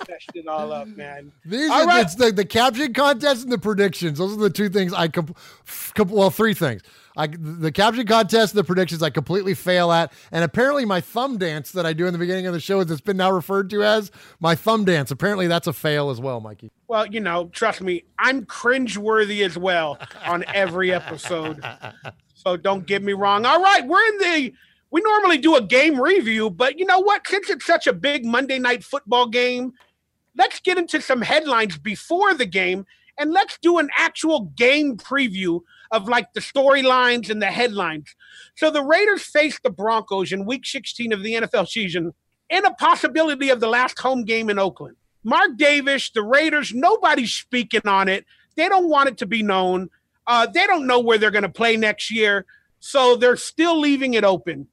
messed 0.09 0.31
it 0.35 0.47
all 0.47 0.71
up, 0.71 0.87
man. 0.87 1.31
These 1.45 1.69
All 1.69 1.81
are 1.83 1.87
right. 1.87 2.17
the, 2.17 2.31
the 2.31 2.45
caption 2.45 2.93
contest 2.93 3.43
and 3.43 3.51
the 3.51 3.57
predictions. 3.57 4.17
Those 4.19 4.33
are 4.33 4.39
the 4.39 4.49
two 4.49 4.69
things 4.69 4.93
I 4.93 5.07
com- 5.07 5.33
f- 5.67 5.91
com- 5.95 6.09
well, 6.09 6.29
three 6.29 6.53
things. 6.53 6.81
I 7.17 7.27
the 7.27 7.71
caption 7.71 8.05
contest 8.07 8.53
the 8.53 8.63
predictions 8.63 9.03
I 9.03 9.09
completely 9.09 9.53
fail 9.53 9.91
at, 9.91 10.13
and 10.31 10.43
apparently 10.45 10.85
my 10.85 11.01
thumb 11.01 11.37
dance 11.37 11.71
that 11.73 11.85
I 11.85 11.91
do 11.91 12.07
in 12.07 12.13
the 12.13 12.19
beginning 12.19 12.47
of 12.47 12.53
the 12.53 12.59
show 12.59 12.83
that's 12.85 13.01
been 13.01 13.17
now 13.17 13.31
referred 13.31 13.69
to 13.71 13.83
as 13.83 14.11
my 14.39 14.55
thumb 14.55 14.85
dance. 14.85 15.11
Apparently 15.11 15.47
that's 15.47 15.67
a 15.67 15.73
fail 15.73 16.09
as 16.09 16.21
well, 16.21 16.39
Mikey. 16.39 16.71
Well, 16.87 17.05
you 17.07 17.19
know, 17.19 17.49
trust 17.49 17.81
me, 17.81 18.05
I'm 18.17 18.45
cringeworthy 18.45 19.45
as 19.45 19.57
well 19.57 19.97
on 20.25 20.45
every 20.53 20.93
episode. 20.93 21.61
So 22.33 22.57
don't 22.57 22.85
get 22.85 23.03
me 23.03 23.13
wrong. 23.13 23.45
All 23.45 23.61
right, 23.61 23.85
we're 23.85 24.03
in 24.07 24.17
the. 24.17 24.53
We 24.89 25.01
normally 25.01 25.37
do 25.37 25.55
a 25.55 25.61
game 25.61 26.01
review, 26.01 26.49
but 26.49 26.77
you 26.77 26.85
know 26.85 26.99
what? 26.99 27.25
Since 27.25 27.49
it's 27.49 27.65
such 27.65 27.87
a 27.87 27.93
big 27.93 28.25
Monday 28.25 28.59
night 28.59 28.83
football 28.83 29.25
game, 29.27 29.73
let's 30.37 30.59
get 30.59 30.77
into 30.77 31.01
some 31.01 31.21
headlines 31.21 31.77
before 31.77 32.33
the 32.33 32.45
game 32.45 32.85
and 33.17 33.31
let's 33.31 33.57
do 33.61 33.77
an 33.77 33.89
actual 33.97 34.41
game 34.55 34.97
preview 34.97 35.61
of 35.91 36.07
like 36.07 36.33
the 36.33 36.39
storylines 36.39 37.29
and 37.29 37.41
the 37.41 37.47
headlines. 37.47 38.15
So 38.55 38.71
the 38.71 38.83
Raiders 38.83 39.23
face 39.23 39.59
the 39.59 39.69
Broncos 39.69 40.31
in 40.31 40.45
week 40.45 40.65
16 40.65 41.11
of 41.11 41.21
the 41.21 41.33
NFL 41.33 41.67
season 41.67 42.13
and 42.49 42.65
a 42.65 42.73
possibility 42.73 43.49
of 43.49 43.59
the 43.59 43.67
last 43.67 43.99
home 43.99 44.23
game 44.23 44.49
in 44.49 44.57
Oakland. 44.57 44.95
Mark 45.23 45.57
Davis, 45.57 46.09
the 46.09 46.23
Raiders, 46.23 46.73
nobody's 46.73 47.33
speaking 47.33 47.81
on 47.85 48.09
it. 48.09 48.25
They 48.55 48.67
don't 48.67 48.89
want 48.89 49.09
it 49.09 49.17
to 49.19 49.25
be 49.25 49.43
known. 49.43 49.89
Uh, 50.25 50.47
they 50.47 50.65
don't 50.65 50.87
know 50.87 50.99
where 50.99 51.17
they're 51.17 51.31
going 51.31 51.43
to 51.43 51.49
play 51.49 51.77
next 51.77 52.09
year. 52.09 52.45
So 52.79 53.15
they're 53.15 53.37
still 53.37 53.79
leaving 53.79 54.15
it 54.15 54.23
open. 54.23 54.67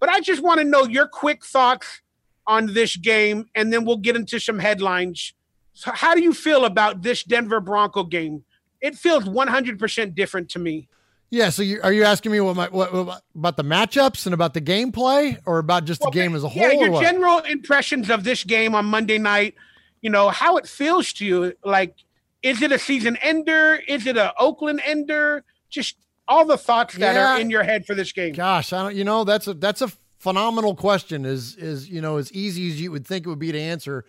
But 0.00 0.08
I 0.08 0.20
just 0.20 0.42
want 0.42 0.58
to 0.58 0.64
know 0.64 0.84
your 0.84 1.06
quick 1.06 1.44
thoughts 1.44 2.00
on 2.46 2.72
this 2.74 2.96
game, 2.96 3.46
and 3.54 3.72
then 3.72 3.84
we'll 3.84 3.96
get 3.98 4.16
into 4.16 4.38
some 4.38 4.58
headlines. 4.58 5.32
So, 5.72 5.90
how 5.92 6.14
do 6.14 6.22
you 6.22 6.32
feel 6.32 6.64
about 6.64 7.02
this 7.02 7.24
Denver 7.24 7.60
Bronco 7.60 8.04
game? 8.04 8.44
It 8.80 8.96
feels 8.96 9.24
100% 9.24 10.14
different 10.14 10.50
to 10.50 10.58
me. 10.58 10.88
Yeah. 11.30 11.48
So 11.50 11.62
you, 11.62 11.80
are 11.82 11.92
you 11.92 12.04
asking 12.04 12.32
me 12.32 12.40
what, 12.40 12.54
my, 12.54 12.68
what, 12.68 12.92
what 12.92 13.22
about 13.34 13.56
the 13.56 13.64
matchups 13.64 14.26
and 14.26 14.34
about 14.34 14.54
the 14.54 14.60
gameplay, 14.60 15.38
or 15.46 15.58
about 15.58 15.84
just 15.84 16.00
the 16.02 16.10
game 16.10 16.34
as 16.36 16.44
a 16.44 16.48
whole? 16.48 16.62
Yeah, 16.62 16.72
your 16.72 17.00
general 17.02 17.38
impressions 17.40 18.10
of 18.10 18.24
this 18.24 18.44
game 18.44 18.74
on 18.74 18.84
Monday 18.84 19.18
night, 19.18 19.54
you 20.00 20.10
know, 20.10 20.28
how 20.28 20.58
it 20.58 20.68
feels 20.68 21.12
to 21.14 21.24
you. 21.24 21.54
Like, 21.64 21.96
is 22.42 22.62
it 22.62 22.70
a 22.70 22.78
season 22.78 23.16
ender? 23.16 23.80
Is 23.88 24.06
it 24.06 24.16
a 24.16 24.32
Oakland 24.38 24.82
ender? 24.84 25.44
Just 25.70 25.96
all 26.28 26.44
the 26.44 26.58
thoughts 26.58 26.94
that 26.98 27.14
Yeah. 27.14 27.34
are 27.34 27.40
in 27.40 27.50
your 27.50 27.64
head 27.64 27.86
for 27.86 27.94
this 27.94 28.12
game. 28.12 28.34
Gosh, 28.34 28.72
I 28.72 28.82
don't. 28.82 28.94
You 28.94 29.04
know, 29.04 29.24
that's 29.24 29.46
a 29.46 29.54
that's 29.54 29.80
a 29.82 29.90
phenomenal 30.24 30.74
question. 30.74 31.26
Is 31.26 31.54
is 31.56 31.88
you 31.90 32.00
know 32.00 32.16
as 32.16 32.32
easy 32.32 32.68
as 32.70 32.80
you 32.80 32.90
would 32.90 33.06
think 33.06 33.26
it 33.26 33.28
would 33.28 33.38
be 33.38 33.52
to 33.52 33.60
answer. 33.60 34.04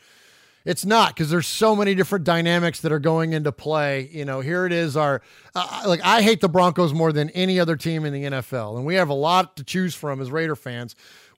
It's 0.63 0.84
not 0.84 1.09
because 1.09 1.30
there's 1.30 1.45
so 1.45 1.76
many 1.76 1.93
different 1.93 2.26
dynamics 2.26 2.82
that 2.82 2.91
are 2.91 2.99
going 2.99 3.34
into 3.34 3.51
play. 3.51 4.09
You 4.11 4.26
know, 4.26 4.39
here 4.39 4.66
it 4.66 4.72
is. 4.72 4.95
Our 4.97 5.22
uh, 5.53 5.84
like 5.86 5.99
I 6.03 6.22
hate 6.22 6.39
the 6.39 6.49
Broncos 6.49 6.93
more 6.93 7.11
than 7.11 7.30
any 7.32 7.59
other 7.59 7.76
team 7.76 8.05
in 8.05 8.13
the 8.13 8.24
NFL, 8.24 8.78
and 8.78 8.86
we 8.86 8.95
have 8.95 9.09
a 9.09 9.13
lot 9.13 9.57
to 9.57 9.63
choose 9.63 9.93
from 9.93 10.22
as 10.22 10.32
Raider 10.32 10.55
fans. 10.55 10.95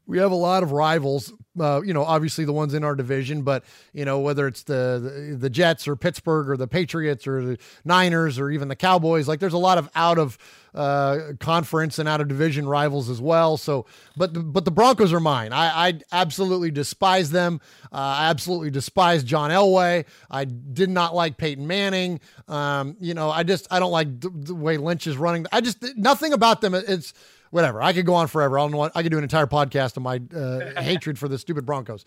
We 0.08 0.18
have 0.20 0.32
a 0.32 0.36
lot 0.36 0.64
of 0.64 0.72
rivals. 0.72 1.34
Uh, 1.60 1.82
you 1.84 1.94
know, 1.94 2.04
obviously 2.04 2.46
the 2.46 2.54
ones 2.54 2.74
in 2.74 2.84
our 2.84 2.96
division, 2.96 3.42
but 3.42 3.64
you 3.92 4.06
know 4.06 4.20
whether 4.20 4.48
it's 4.48 4.64
the, 4.64 5.28
the 5.30 5.36
the 5.36 5.50
Jets 5.50 5.88
or 5.88 5.96
Pittsburgh 5.96 6.50
or 6.50 6.56
the 6.58 6.68
Patriots 6.68 7.28
or 7.28 7.44
the 7.44 7.58
Niners 7.84 8.40
or 8.40 8.50
even 8.50 8.68
the 8.68 8.76
Cowboys. 8.76 9.28
Like 9.28 9.40
there's 9.40 9.54
a 9.54 9.58
lot 9.58 9.78
of 9.78 9.90
out 9.96 10.18
of 10.18 10.38
uh, 10.78 11.34
conference 11.40 11.98
and 11.98 12.08
out 12.08 12.22
of 12.22 12.28
division 12.28 12.68
rivals 12.68 13.10
as 13.10 13.20
well. 13.20 13.58
So, 13.58 13.88
but 14.16 14.36
the, 14.36 14.42
but 14.42 14.64
the 14.64 14.72
Broncos 14.72 15.12
are 15.12 15.20
mine. 15.20 15.52
I, 15.52 15.88
I 15.88 16.00
absolutely 16.12 16.70
despise 16.70 17.32
them. 17.32 17.60
Uh, 17.92 17.96
I 17.96 18.30
absolutely 18.30 18.70
despise 18.70 19.24
John 19.24 19.50
Elway. 19.50 20.06
I 20.30 20.46
did 20.46 20.92
not 20.92 21.16
like 21.16 21.38
Peyton 21.38 21.66
Manning. 21.66 22.20
Um, 22.48 22.96
you 23.00 23.16
know, 23.16 23.32
I 23.32 23.42
just 23.42 23.68
I 23.72 23.80
don't 23.80 23.92
like 23.92 24.20
the, 24.22 24.30
the 24.30 24.56
way 24.56 24.78
Lynch 24.78 25.08
is 25.08 25.18
running. 25.18 25.48
I 25.52 25.62
just 25.62 25.84
nothing 25.98 26.34
about 26.34 26.62
them. 26.62 26.76
It's 26.76 27.14
whatever. 27.52 27.82
I 27.82 27.94
could 27.94 28.06
go 28.06 28.16
on 28.16 28.28
forever. 28.28 28.58
I 28.60 28.64
don't 28.64 28.76
want. 28.76 28.94
I 28.96 29.04
could 29.04 29.12
do 29.12 29.18
an 29.18 29.24
entire 29.24 29.48
podcast 29.48 29.98
on 29.98 30.04
my 30.04 30.22
uh, 30.38 30.82
hatred 30.82 31.18
for 31.20 31.28
the 31.28 31.38
stupid 31.38 31.66
Broncos 31.66 32.06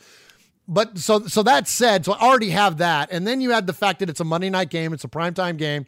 but 0.70 0.98
so 0.98 1.26
so 1.26 1.42
that 1.42 1.66
said, 1.66 2.04
so 2.04 2.12
I 2.12 2.20
already 2.20 2.50
have 2.50 2.78
that, 2.78 3.10
and 3.10 3.26
then 3.26 3.40
you 3.40 3.52
add 3.52 3.66
the 3.66 3.72
fact 3.72 3.98
that 3.98 4.08
it's 4.08 4.20
a 4.20 4.24
Monday 4.24 4.50
night 4.50 4.70
game, 4.70 4.92
it's 4.92 5.02
a 5.02 5.08
primetime 5.08 5.56
game. 5.56 5.84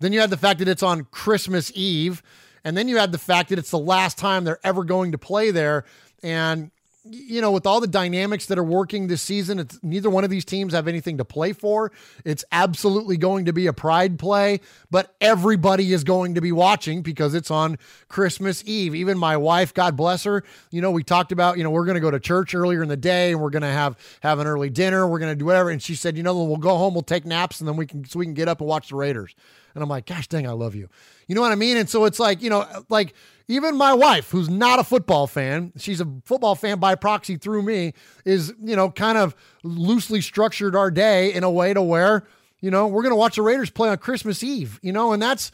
Then 0.00 0.12
you 0.12 0.20
add 0.20 0.30
the 0.30 0.38
fact 0.38 0.58
that 0.60 0.68
it's 0.68 0.82
on 0.82 1.04
Christmas 1.10 1.70
Eve, 1.74 2.22
and 2.64 2.74
then 2.74 2.88
you 2.88 2.96
add 2.98 3.12
the 3.12 3.18
fact 3.18 3.50
that 3.50 3.58
it's 3.58 3.70
the 3.70 3.78
last 3.78 4.16
time 4.16 4.44
they're 4.44 4.58
ever 4.64 4.84
going 4.84 5.12
to 5.12 5.18
play 5.18 5.50
there. 5.50 5.84
And 6.22 6.70
you 7.04 7.40
know, 7.40 7.50
with 7.50 7.66
all 7.66 7.80
the 7.80 7.88
dynamics 7.88 8.46
that 8.46 8.58
are 8.58 8.64
working 8.64 9.08
this 9.08 9.22
season, 9.22 9.58
it's 9.58 9.78
neither 9.82 10.08
one 10.08 10.22
of 10.22 10.30
these 10.30 10.44
teams 10.44 10.72
have 10.72 10.86
anything 10.86 11.18
to 11.18 11.24
play 11.24 11.52
for. 11.52 11.90
It's 12.24 12.44
absolutely 12.52 13.16
going 13.16 13.46
to 13.46 13.52
be 13.52 13.66
a 13.66 13.72
pride 13.72 14.18
play, 14.18 14.60
but 14.90 15.14
everybody 15.20 15.92
is 15.92 16.04
going 16.04 16.36
to 16.36 16.40
be 16.40 16.52
watching 16.52 17.02
because 17.02 17.34
it's 17.34 17.50
on 17.50 17.76
Christmas 18.08 18.62
Eve. 18.66 18.94
Even 18.94 19.18
my 19.18 19.36
wife, 19.36 19.74
God 19.74 19.96
bless 19.96 20.22
her, 20.24 20.44
you 20.70 20.80
know, 20.80 20.92
we 20.92 21.02
talked 21.02 21.32
about, 21.32 21.58
you 21.58 21.64
know, 21.64 21.70
we're 21.70 21.84
going 21.86 21.96
to 21.96 22.00
go 22.00 22.10
to 22.10 22.20
church 22.20 22.54
earlier 22.54 22.82
in 22.82 22.88
the 22.88 22.96
day 22.96 23.32
and 23.32 23.40
we're 23.40 23.50
going 23.50 23.62
to 23.62 23.68
have 23.68 23.96
have 24.20 24.38
an 24.38 24.46
early 24.46 24.70
dinner, 24.70 25.06
we're 25.08 25.18
going 25.18 25.32
to 25.32 25.38
do 25.38 25.44
whatever, 25.44 25.70
and 25.70 25.82
she 25.82 25.96
said, 25.96 26.16
you 26.16 26.22
know, 26.22 26.44
we'll 26.44 26.56
go 26.56 26.76
home, 26.76 26.94
we'll 26.94 27.02
take 27.02 27.24
naps, 27.24 27.60
and 27.60 27.68
then 27.68 27.76
we 27.76 27.86
can 27.86 28.04
so 28.04 28.20
we 28.20 28.26
can 28.26 28.34
get 28.34 28.46
up 28.46 28.60
and 28.60 28.68
watch 28.68 28.90
the 28.90 28.96
Raiders. 28.96 29.34
And 29.74 29.82
I'm 29.82 29.88
like, 29.88 30.06
gosh 30.06 30.28
dang, 30.28 30.46
I 30.46 30.52
love 30.52 30.74
you. 30.74 30.88
You 31.26 31.34
know 31.34 31.40
what 31.40 31.52
I 31.52 31.56
mean? 31.56 31.76
And 31.78 31.88
so 31.88 32.04
it's 32.04 32.20
like, 32.20 32.42
you 32.42 32.50
know, 32.50 32.66
like 32.88 33.14
even 33.48 33.76
my 33.76 33.92
wife, 33.92 34.30
who's 34.30 34.48
not 34.48 34.78
a 34.78 34.84
football 34.84 35.26
fan, 35.26 35.72
she's 35.76 36.00
a 36.00 36.08
football 36.24 36.54
fan 36.54 36.78
by 36.78 36.94
proxy 36.94 37.36
through 37.36 37.62
me, 37.62 37.94
is, 38.24 38.52
you 38.62 38.76
know, 38.76 38.90
kind 38.90 39.18
of 39.18 39.34
loosely 39.62 40.20
structured 40.20 40.76
our 40.76 40.90
day 40.90 41.32
in 41.32 41.44
a 41.44 41.50
way 41.50 41.74
to 41.74 41.82
where, 41.82 42.26
you 42.60 42.70
know, 42.70 42.86
we're 42.86 43.02
going 43.02 43.12
to 43.12 43.16
watch 43.16 43.36
the 43.36 43.42
Raiders 43.42 43.70
play 43.70 43.88
on 43.88 43.98
Christmas 43.98 44.42
Eve, 44.42 44.78
you 44.82 44.92
know, 44.92 45.12
and 45.12 45.22
that's, 45.22 45.50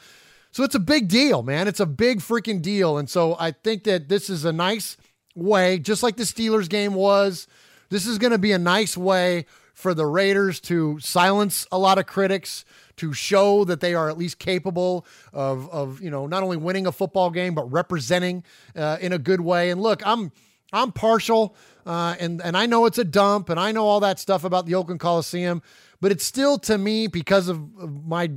so 0.50 0.64
it's 0.64 0.74
a 0.74 0.80
big 0.80 1.08
deal, 1.08 1.42
man. 1.42 1.68
It's 1.68 1.80
a 1.80 1.86
big 1.86 2.20
freaking 2.20 2.62
deal. 2.62 2.98
And 2.98 3.08
so 3.08 3.36
I 3.38 3.52
think 3.52 3.84
that 3.84 4.08
this 4.08 4.30
is 4.30 4.44
a 4.44 4.52
nice 4.52 4.96
way, 5.34 5.78
just 5.78 6.02
like 6.02 6.16
the 6.16 6.24
Steelers 6.24 6.68
game 6.68 6.94
was, 6.94 7.46
this 7.90 8.06
is 8.06 8.18
going 8.18 8.32
to 8.32 8.38
be 8.38 8.52
a 8.52 8.58
nice 8.58 8.96
way 8.96 9.46
for 9.74 9.94
the 9.94 10.06
Raiders 10.06 10.60
to 10.60 10.98
silence 11.00 11.66
a 11.70 11.78
lot 11.78 11.98
of 11.98 12.06
critics, 12.06 12.64
to 12.98 13.12
show 13.12 13.64
that 13.64 13.80
they 13.80 13.94
are 13.94 14.08
at 14.08 14.18
least 14.18 14.38
capable 14.38 15.06
of, 15.32 15.68
of 15.70 16.00
you 16.00 16.10
know, 16.10 16.26
not 16.26 16.42
only 16.42 16.56
winning 16.56 16.86
a 16.86 16.92
football 16.92 17.30
game, 17.30 17.54
but 17.54 17.70
representing 17.72 18.44
uh, 18.76 18.98
in 19.00 19.12
a 19.12 19.18
good 19.18 19.40
way. 19.40 19.70
And 19.70 19.80
look, 19.80 20.06
I'm, 20.06 20.32
I'm 20.72 20.92
partial, 20.92 21.56
uh, 21.86 22.14
and 22.20 22.42
and 22.42 22.54
I 22.56 22.66
know 22.66 22.84
it's 22.84 22.98
a 22.98 23.04
dump, 23.04 23.48
and 23.48 23.58
I 23.58 23.72
know 23.72 23.86
all 23.86 24.00
that 24.00 24.18
stuff 24.18 24.44
about 24.44 24.66
the 24.66 24.74
Oakland 24.74 25.00
Coliseum, 25.00 25.62
but 26.00 26.12
it's 26.12 26.24
still 26.24 26.58
to 26.60 26.76
me 26.76 27.06
because 27.06 27.48
of, 27.48 27.56
of 27.78 28.06
my 28.06 28.30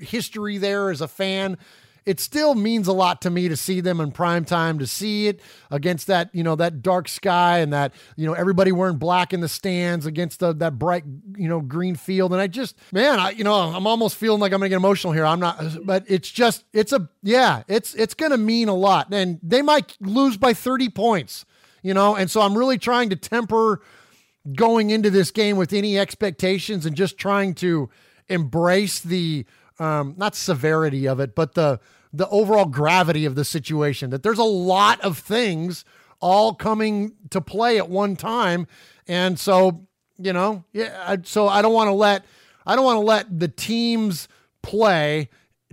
history 0.00 0.58
there 0.58 0.90
as 0.90 1.00
a 1.00 1.08
fan. 1.08 1.56
It 2.04 2.18
still 2.18 2.54
means 2.54 2.88
a 2.88 2.92
lot 2.92 3.22
to 3.22 3.30
me 3.30 3.48
to 3.48 3.56
see 3.56 3.80
them 3.80 4.00
in 4.00 4.10
prime 4.10 4.44
time, 4.44 4.78
to 4.80 4.86
see 4.86 5.28
it 5.28 5.40
against 5.70 6.08
that, 6.08 6.30
you 6.32 6.42
know, 6.42 6.56
that 6.56 6.82
dark 6.82 7.08
sky 7.08 7.58
and 7.58 7.72
that, 7.72 7.94
you 8.16 8.26
know, 8.26 8.32
everybody 8.32 8.72
wearing 8.72 8.96
black 8.96 9.32
in 9.32 9.40
the 9.40 9.48
stands 9.48 10.04
against 10.04 10.40
the, 10.40 10.52
that 10.54 10.78
bright, 10.78 11.04
you 11.36 11.48
know, 11.48 11.60
green 11.60 11.94
field. 11.94 12.32
And 12.32 12.40
I 12.40 12.48
just, 12.48 12.76
man, 12.92 13.20
I, 13.20 13.30
you 13.30 13.44
know, 13.44 13.54
I'm 13.54 13.86
almost 13.86 14.16
feeling 14.16 14.40
like 14.40 14.52
I'm 14.52 14.58
gonna 14.58 14.68
get 14.68 14.76
emotional 14.76 15.12
here. 15.12 15.24
I'm 15.24 15.40
not, 15.40 15.62
but 15.84 16.04
it's 16.08 16.30
just, 16.30 16.64
it's 16.72 16.92
a, 16.92 17.08
yeah, 17.22 17.62
it's, 17.68 17.94
it's 17.94 18.14
gonna 18.14 18.38
mean 18.38 18.68
a 18.68 18.74
lot. 18.74 19.12
And 19.12 19.38
they 19.42 19.62
might 19.62 19.96
lose 20.00 20.36
by 20.36 20.54
30 20.54 20.88
points, 20.88 21.44
you 21.82 21.94
know, 21.94 22.16
and 22.16 22.30
so 22.30 22.40
I'm 22.40 22.58
really 22.58 22.78
trying 22.78 23.10
to 23.10 23.16
temper 23.16 23.80
going 24.54 24.90
into 24.90 25.10
this 25.10 25.30
game 25.30 25.56
with 25.56 25.72
any 25.72 25.98
expectations 25.98 26.84
and 26.84 26.96
just 26.96 27.16
trying 27.16 27.54
to 27.54 27.90
embrace 28.28 29.00
the 29.00 29.46
um, 29.82 30.14
not 30.16 30.34
severity 30.34 31.06
of 31.08 31.20
it, 31.20 31.34
but 31.34 31.54
the 31.54 31.80
the 32.12 32.28
overall 32.28 32.66
gravity 32.66 33.24
of 33.24 33.34
the 33.34 33.44
situation. 33.44 34.10
That 34.10 34.22
there's 34.22 34.38
a 34.38 34.44
lot 34.44 35.00
of 35.00 35.18
things 35.18 35.84
all 36.20 36.54
coming 36.54 37.14
to 37.30 37.40
play 37.40 37.78
at 37.78 37.88
one 37.88 38.16
time, 38.16 38.66
and 39.08 39.38
so 39.38 39.86
you 40.18 40.32
know, 40.32 40.64
yeah. 40.72 41.02
I- 41.06 41.18
So 41.24 41.48
I 41.48 41.62
don't 41.62 41.72
want 41.74 41.88
to 41.88 41.92
let 41.94 42.24
I 42.66 42.76
don't 42.76 42.84
want 42.84 42.96
to 42.98 43.04
let 43.06 43.38
the 43.40 43.48
teams 43.48 44.28
play 44.62 45.28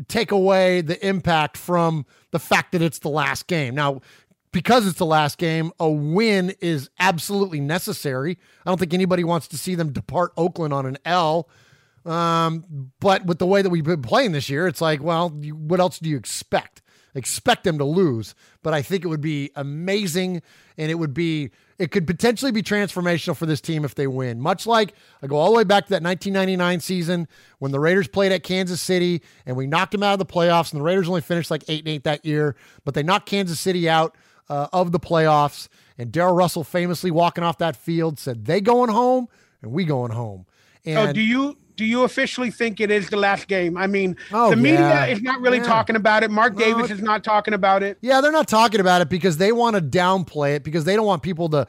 take 0.07 0.31
away 0.31 0.81
the 0.81 1.05
impact 1.07 1.57
from 1.57 2.05
the 2.31 2.39
fact 2.39 2.71
that 2.71 2.81
it's 2.81 2.99
the 2.99 3.09
last 3.09 3.47
game. 3.47 3.75
Now, 3.75 3.99
because 4.51 4.87
it's 4.87 4.97
the 4.97 5.05
last 5.05 5.37
game, 5.37 5.71
a 5.79 5.89
win 5.89 6.55
is 6.61 6.89
absolutely 6.99 7.59
necessary. 7.59 8.37
I 8.65 8.69
don't 8.69 8.79
think 8.79 8.93
anybody 8.93 9.23
wants 9.23 9.47
to 9.49 9.57
see 9.57 9.75
them 9.75 9.91
depart 9.91 10.31
Oakland 10.37 10.73
on 10.73 10.85
an 10.85 10.97
L. 11.05 11.49
Um, 12.05 12.91
but 12.99 13.25
with 13.25 13.39
the 13.39 13.45
way 13.45 13.61
that 13.61 13.69
we've 13.69 13.83
been 13.83 14.01
playing 14.01 14.31
this 14.31 14.49
year, 14.49 14.67
it's 14.67 14.81
like, 14.81 15.01
well, 15.01 15.33
you, 15.39 15.55
what 15.55 15.79
else 15.79 15.99
do 15.99 16.09
you 16.09 16.17
expect? 16.17 16.81
Expect 17.15 17.63
them 17.63 17.77
to 17.79 17.83
lose, 17.83 18.35
but 18.61 18.73
I 18.73 18.81
think 18.81 19.03
it 19.03 19.07
would 19.07 19.21
be 19.21 19.51
amazing, 19.55 20.43
and 20.77 20.91
it 20.91 20.95
would 20.95 21.13
be 21.13 21.49
it 21.79 21.91
could 21.91 22.05
potentially 22.05 22.51
be 22.51 22.61
transformational 22.61 23.35
for 23.35 23.45
this 23.45 23.61
team 23.61 23.83
if 23.83 23.95
they 23.95 24.05
win. 24.05 24.39
Much 24.39 24.67
like 24.67 24.93
I 25.23 25.27
go 25.27 25.37
all 25.37 25.51
the 25.51 25.57
way 25.57 25.63
back 25.63 25.85
to 25.85 25.89
that 25.91 26.03
1999 26.03 26.81
season 26.81 27.27
when 27.59 27.71
the 27.71 27.79
Raiders 27.79 28.07
played 28.07 28.31
at 28.31 28.43
Kansas 28.43 28.81
City 28.81 29.23
and 29.45 29.55
we 29.55 29.65
knocked 29.65 29.93
them 29.93 30.03
out 30.03 30.13
of 30.13 30.19
the 30.19 30.25
playoffs, 30.25 30.71
and 30.71 30.79
the 30.79 30.83
Raiders 30.83 31.07
only 31.07 31.21
finished 31.21 31.49
like 31.49 31.63
eight 31.67 31.79
and 31.79 31.87
eight 31.87 32.03
that 32.03 32.23
year, 32.25 32.55
but 32.85 32.93
they 32.93 33.01
knocked 33.01 33.25
Kansas 33.25 33.59
City 33.59 33.89
out 33.89 34.15
uh, 34.49 34.67
of 34.71 34.91
the 34.91 34.99
playoffs. 34.99 35.67
And 35.97 36.11
Darrell 36.11 36.35
Russell 36.35 36.63
famously 36.63 37.11
walking 37.11 37.43
off 37.43 37.57
that 37.57 37.75
field 37.75 38.19
said, 38.19 38.45
"They 38.45 38.61
going 38.61 38.89
home, 38.89 39.27
and 39.61 39.71
we 39.71 39.83
going 39.83 40.11
home." 40.11 40.45
Oh, 40.87 41.11
do 41.11 41.21
you 41.21 41.57
do 41.79 41.85
you 41.85 42.03
officially 42.03 42.51
think 42.51 42.81
it 42.81 42.91
is 42.91 43.09
the 43.09 43.15
last 43.15 43.47
game? 43.47 43.77
I 43.77 43.87
mean, 43.87 44.17
Oh, 44.33 44.49
the 44.49 44.57
media 44.57 44.81
yeah. 44.81 45.05
is 45.05 45.21
not 45.21 45.39
really 45.39 45.59
Yeah. 45.59 45.63
talking 45.63 45.95
about 45.95 46.23
it. 46.23 46.29
Mark 46.29 46.57
No, 46.57 46.59
Davis 46.59 46.91
is 46.91 47.01
not 47.01 47.23
talking 47.23 47.53
about 47.53 47.83
it. 47.83 47.97
Yeah, 48.01 48.19
they're 48.19 48.33
not 48.33 48.49
talking 48.49 48.81
about 48.81 48.99
it 48.99 49.07
because 49.07 49.37
they 49.37 49.53
want 49.53 49.77
to 49.77 49.81
downplay 49.81 50.55
it 50.57 50.63
because 50.65 50.83
they 50.83 50.97
don't 50.97 51.05
want 51.05 51.23
people 51.23 51.47
to 51.51 51.67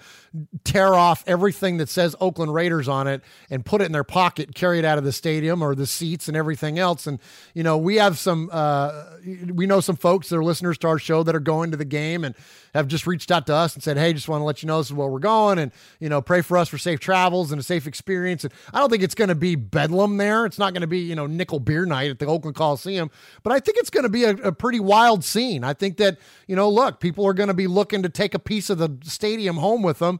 tear 0.62 0.94
off 0.94 1.24
everything 1.26 1.78
that 1.78 1.88
says 1.88 2.14
Oakland 2.20 2.54
Raiders 2.54 2.86
on 2.86 3.08
it 3.08 3.22
and 3.50 3.64
put 3.64 3.80
it 3.80 3.86
in 3.86 3.92
their 3.92 4.04
pocket, 4.04 4.54
carry 4.54 4.78
it 4.78 4.84
out 4.84 4.96
of 4.96 5.04
the 5.04 5.12
stadium 5.12 5.62
or 5.62 5.74
the 5.74 5.86
seats 5.86 6.28
and 6.28 6.36
everything 6.36 6.78
else. 6.78 7.06
And 7.06 7.18
you 7.54 7.62
know, 7.62 7.76
we 7.76 7.96
have 7.96 8.18
some, 8.18 8.48
uh, 8.52 9.04
we 9.52 9.66
know 9.66 9.80
some 9.80 9.96
folks 9.96 10.28
that 10.28 10.36
are 10.36 10.44
listeners 10.44 10.78
to 10.78 10.88
our 10.88 10.98
show 10.98 11.22
that 11.24 11.34
are 11.34 11.40
going 11.40 11.72
to 11.72 11.76
the 11.76 11.84
game 11.84 12.24
and 12.24 12.34
have 12.74 12.86
just 12.86 13.06
reached 13.06 13.30
out 13.30 13.46
to 13.46 13.54
us 13.54 13.74
and 13.74 13.82
said, 13.82 13.96
"Hey, 13.96 14.12
just 14.12 14.28
want 14.28 14.40
to 14.40 14.44
let 14.44 14.62
you 14.62 14.66
know 14.66 14.78
this 14.78 14.88
is 14.88 14.92
where 14.92 15.08
we're 15.08 15.18
going, 15.18 15.58
and 15.58 15.72
you 15.98 16.08
know, 16.08 16.22
pray 16.22 16.40
for 16.40 16.56
us 16.56 16.68
for 16.68 16.78
safe 16.78 17.00
travels 17.00 17.50
and 17.50 17.60
a 17.60 17.64
safe 17.64 17.86
experience." 17.86 18.44
And 18.44 18.52
I 18.72 18.78
don't 18.78 18.90
think 18.90 19.02
it's 19.02 19.14
going 19.14 19.28
to 19.28 19.34
be 19.34 19.56
bedlam 19.56 20.16
there. 20.16 20.46
It's 20.46 20.58
not 20.58 20.72
going 20.72 20.82
to 20.82 20.86
be 20.86 21.00
you 21.00 21.14
know 21.14 21.26
nickel 21.26 21.60
beer 21.60 21.84
night 21.84 22.10
at 22.10 22.18
the 22.18 22.26
Oakland 22.26 22.56
Coliseum, 22.56 23.10
but 23.42 23.52
I 23.52 23.58
think 23.58 23.78
it's 23.78 23.90
going 23.90 24.04
to 24.04 24.08
be 24.08 24.24
a, 24.24 24.30
a 24.30 24.52
pretty 24.52 24.80
wild 24.80 25.24
scene. 25.24 25.64
I 25.64 25.74
think 25.74 25.96
that 25.96 26.18
you 26.46 26.56
know, 26.56 26.68
look, 26.68 27.00
people 27.00 27.26
are 27.26 27.34
going 27.34 27.48
to 27.48 27.54
be 27.54 27.66
looking 27.66 28.02
to 28.02 28.08
take 28.08 28.34
a 28.34 28.38
piece 28.38 28.70
of 28.70 28.78
the 28.78 28.96
stadium 29.02 29.56
home 29.56 29.82
with 29.82 29.98
them. 29.98 30.19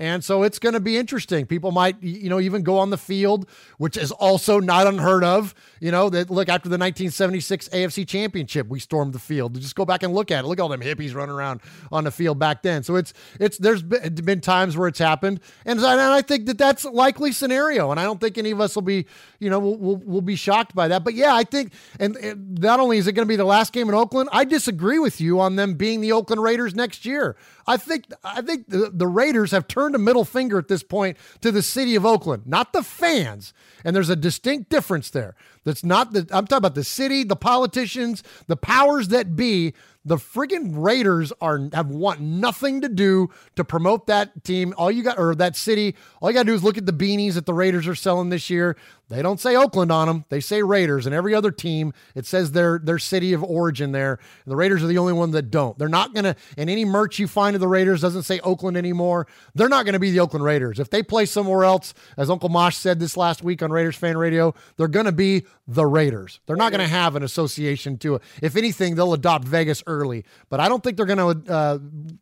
And 0.00 0.24
so 0.24 0.42
it's 0.42 0.58
going 0.58 0.72
to 0.72 0.80
be 0.80 0.96
interesting. 0.96 1.44
People 1.44 1.72
might, 1.72 2.02
you 2.02 2.30
know, 2.30 2.40
even 2.40 2.62
go 2.62 2.78
on 2.78 2.88
the 2.88 2.96
field, 2.96 3.46
which 3.76 3.98
is 3.98 4.10
also 4.10 4.58
not 4.58 4.86
unheard 4.86 5.22
of. 5.22 5.54
You 5.78 5.90
know, 5.90 6.08
that 6.08 6.30
look 6.30 6.48
after 6.48 6.70
the 6.70 6.78
1976 6.78 7.68
AFC 7.68 8.08
Championship, 8.08 8.66
we 8.68 8.80
stormed 8.80 9.12
the 9.12 9.18
field. 9.18 9.60
Just 9.60 9.76
go 9.76 9.84
back 9.84 10.02
and 10.02 10.14
look 10.14 10.30
at 10.30 10.44
it. 10.44 10.48
Look 10.48 10.58
at 10.58 10.62
all 10.62 10.70
them 10.70 10.80
hippies 10.80 11.14
running 11.14 11.34
around 11.34 11.60
on 11.92 12.04
the 12.04 12.10
field 12.10 12.38
back 12.38 12.62
then. 12.62 12.82
So 12.82 12.96
it's 12.96 13.12
it's 13.38 13.58
there's 13.58 13.82
been, 13.82 14.40
times 14.40 14.74
where 14.74 14.88
it's 14.88 14.98
happened, 14.98 15.40
and, 15.66 15.78
I- 15.84 16.22
think 16.22 16.46
that 16.46 16.56
that's 16.56 16.84
a 16.84 16.90
likely 16.90 17.32
scenario. 17.32 17.90
And 17.90 18.00
I 18.00 18.04
don't 18.04 18.20
think 18.20 18.38
any 18.38 18.52
of 18.52 18.60
us 18.60 18.74
will 18.74 18.82
be, 18.82 19.04
you 19.38 19.50
know, 19.50 19.58
will 19.58 19.76
will 19.76 19.96
will 19.96 20.22
be 20.22 20.36
shocked 20.36 20.74
by 20.74 20.88
that. 20.88 21.04
But 21.04 21.12
yeah, 21.12 21.34
I 21.34 21.44
think, 21.44 21.74
and, 21.98 22.16
and 22.16 22.58
not 22.58 22.80
only 22.80 22.96
is 22.96 23.06
it 23.06 23.12
going 23.12 23.26
to 23.26 23.28
be 23.28 23.36
the 23.36 23.44
last 23.44 23.74
game 23.74 23.88
in 23.88 23.94
Oakland, 23.94 24.30
I 24.32 24.44
disagree 24.44 24.98
with 24.98 25.20
you 25.20 25.40
on 25.40 25.56
them 25.56 25.74
being 25.74 26.00
the 26.00 26.12
Oakland 26.12 26.42
Raiders 26.42 26.74
next 26.74 27.04
year. 27.04 27.36
I 27.66 27.76
think 27.76 28.06
I 28.24 28.40
think 28.40 28.68
the, 28.68 28.90
the 28.92 29.06
Raiders 29.06 29.50
have 29.50 29.68
turned 29.68 29.89
a 29.94 29.98
middle 29.98 30.24
finger 30.24 30.58
at 30.58 30.68
this 30.68 30.82
point 30.82 31.16
to 31.40 31.52
the 31.52 31.62
city 31.62 31.94
of 31.94 32.06
Oakland, 32.06 32.46
not 32.46 32.72
the 32.72 32.82
fans. 32.82 33.52
And 33.84 33.94
there's 33.94 34.10
a 34.10 34.16
distinct 34.16 34.70
difference 34.70 35.10
there. 35.10 35.34
That's 35.64 35.84
not 35.84 36.12
the 36.12 36.20
I'm 36.30 36.46
talking 36.46 36.58
about 36.58 36.74
the 36.74 36.84
city, 36.84 37.24
the 37.24 37.36
politicians, 37.36 38.22
the 38.46 38.56
powers 38.56 39.08
that 39.08 39.36
be. 39.36 39.74
The 40.04 40.16
friggin' 40.16 40.72
Raiders 40.82 41.30
are 41.42 41.68
have 41.74 41.88
want 41.88 42.20
nothing 42.20 42.80
to 42.80 42.88
do 42.88 43.28
to 43.56 43.64
promote 43.64 44.06
that 44.06 44.44
team. 44.44 44.72
All 44.78 44.90
you 44.90 45.02
got 45.02 45.18
or 45.18 45.34
that 45.34 45.56
city, 45.56 45.94
all 46.20 46.30
you 46.30 46.34
got 46.34 46.44
to 46.44 46.46
do 46.46 46.54
is 46.54 46.64
look 46.64 46.78
at 46.78 46.86
the 46.86 46.92
beanies 46.92 47.34
that 47.34 47.44
the 47.44 47.52
Raiders 47.52 47.86
are 47.86 47.94
selling 47.94 48.30
this 48.30 48.48
year. 48.48 48.76
They 49.10 49.22
don't 49.22 49.40
say 49.40 49.56
Oakland 49.56 49.90
on 49.90 50.06
them. 50.06 50.24
They 50.28 50.38
say 50.40 50.62
Raiders, 50.62 51.04
and 51.04 51.14
every 51.14 51.34
other 51.34 51.50
team 51.50 51.92
it 52.14 52.24
says 52.26 52.52
their 52.52 52.78
their 52.82 52.98
city 52.98 53.32
of 53.32 53.42
origin 53.42 53.92
there. 53.92 54.20
And 54.44 54.52
the 54.52 54.56
Raiders 54.56 54.82
are 54.82 54.86
the 54.86 54.98
only 54.98 55.12
one 55.12 55.32
that 55.32 55.50
don't. 55.50 55.76
They're 55.76 55.88
not 55.88 56.14
gonna. 56.14 56.34
And 56.56 56.70
any 56.70 56.84
merch 56.86 57.18
you 57.18 57.26
find 57.26 57.54
of 57.54 57.60
the 57.60 57.68
Raiders 57.68 58.00
doesn't 58.00 58.22
say 58.22 58.40
Oakland 58.40 58.76
anymore. 58.78 59.26
They're 59.54 59.68
not 59.68 59.84
gonna 59.84 59.98
be 59.98 60.12
the 60.12 60.20
Oakland 60.20 60.44
Raiders. 60.44 60.78
If 60.78 60.88
they 60.88 61.02
play 61.02 61.26
somewhere 61.26 61.64
else, 61.64 61.92
as 62.16 62.30
Uncle 62.30 62.48
Mosh 62.48 62.76
said 62.76 63.00
this 63.00 63.16
last 63.16 63.42
week 63.42 63.62
on 63.62 63.70
Raiders 63.70 63.96
Fan 63.96 64.16
Radio, 64.16 64.54
they're 64.76 64.88
gonna 64.88 65.12
be 65.12 65.44
the 65.74 65.86
Raiders. 65.86 66.40
They're 66.46 66.56
not 66.56 66.72
gonna 66.72 66.88
have 66.88 67.14
an 67.14 67.22
association 67.22 67.96
to 67.98 68.16
it. 68.16 68.22
If 68.42 68.56
anything, 68.56 68.96
they'll 68.96 69.14
adopt 69.14 69.46
Vegas 69.46 69.82
early, 69.86 70.24
but 70.48 70.58
I 70.58 70.68
don't 70.68 70.82
think 70.82 70.96
they're 70.96 71.06
gonna 71.06 71.28
uh, 71.28 71.78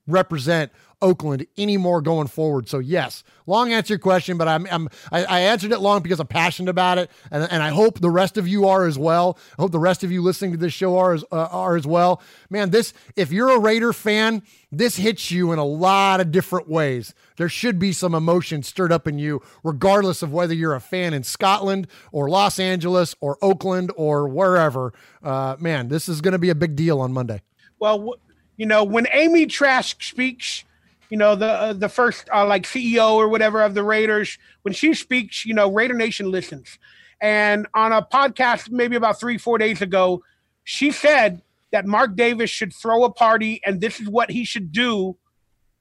represent 0.06 0.70
Oakland 1.00 1.46
anymore 1.56 2.00
going 2.00 2.26
forward. 2.26 2.68
So 2.68 2.78
yes, 2.78 3.22
long 3.46 3.72
answer 3.72 3.94
your 3.94 3.98
question, 3.98 4.36
but 4.36 4.48
I'm, 4.48 4.66
I'm 4.70 4.88
I, 5.12 5.24
I 5.24 5.40
answered 5.40 5.72
it 5.72 5.80
long 5.80 6.02
because 6.02 6.20
I'm 6.20 6.26
passionate 6.26 6.70
about 6.70 6.98
it, 6.98 7.10
and, 7.30 7.46
and 7.50 7.62
I 7.62 7.70
hope 7.70 8.00
the 8.00 8.10
rest 8.10 8.36
of 8.36 8.48
you 8.48 8.66
are 8.66 8.86
as 8.86 8.98
well. 8.98 9.38
I 9.58 9.62
hope 9.62 9.72
the 9.72 9.78
rest 9.78 10.04
of 10.04 10.10
you 10.10 10.22
listening 10.22 10.52
to 10.52 10.56
this 10.56 10.72
show 10.72 10.98
are 10.98 11.14
as 11.14 11.24
uh, 11.30 11.48
are 11.50 11.76
as 11.76 11.86
well. 11.86 12.22
Man, 12.50 12.70
this 12.70 12.92
if 13.16 13.32
you're 13.32 13.50
a 13.50 13.58
Raider 13.58 13.92
fan, 13.92 14.42
this 14.70 14.96
hits 14.96 15.30
you 15.30 15.52
in 15.52 15.58
a 15.58 15.64
lot 15.64 16.20
of 16.20 16.30
different 16.30 16.68
ways. 16.68 17.14
There 17.36 17.48
should 17.48 17.78
be 17.78 17.92
some 17.92 18.14
emotion 18.14 18.62
stirred 18.62 18.92
up 18.92 19.06
in 19.06 19.18
you, 19.18 19.40
regardless 19.62 20.22
of 20.22 20.32
whether 20.32 20.54
you're 20.54 20.74
a 20.74 20.80
fan 20.80 21.14
in 21.14 21.22
Scotland 21.22 21.86
or 22.12 22.28
Los 22.28 22.58
Angeles 22.58 23.14
or 23.20 23.38
Oakland 23.40 23.92
or 23.96 24.28
wherever. 24.28 24.92
Uh, 25.22 25.56
man, 25.58 25.88
this 25.88 26.08
is 26.08 26.20
going 26.20 26.32
to 26.32 26.38
be 26.38 26.50
a 26.50 26.54
big 26.54 26.76
deal 26.76 27.00
on 27.00 27.12
Monday. 27.12 27.42
Well, 27.78 28.16
you 28.56 28.66
know, 28.66 28.82
when 28.82 29.06
Amy 29.12 29.46
Trask 29.46 30.02
speaks, 30.02 30.64
you 31.10 31.16
know, 31.16 31.34
the 31.34 31.46
uh, 31.46 31.72
the 31.72 31.88
first 31.88 32.28
uh, 32.32 32.46
like 32.46 32.64
CEO 32.64 33.12
or 33.12 33.28
whatever 33.28 33.62
of 33.62 33.74
the 33.74 33.82
Raiders, 33.82 34.38
when 34.62 34.74
she 34.74 34.94
speaks, 34.94 35.44
you 35.44 35.54
know, 35.54 35.72
Raider 35.72 35.94
Nation 35.94 36.30
listens. 36.30 36.78
And 37.20 37.66
on 37.74 37.92
a 37.92 38.02
podcast 38.02 38.70
maybe 38.70 38.96
about 38.96 39.18
three 39.18 39.38
four 39.38 39.58
days 39.58 39.82
ago, 39.82 40.22
she 40.64 40.90
said 40.90 41.42
that 41.72 41.86
Mark 41.86 42.16
Davis 42.16 42.50
should 42.50 42.72
throw 42.72 43.04
a 43.04 43.10
party, 43.12 43.60
and 43.64 43.80
this 43.80 44.00
is 44.00 44.08
what 44.08 44.30
he 44.30 44.44
should 44.44 44.70
do 44.72 45.16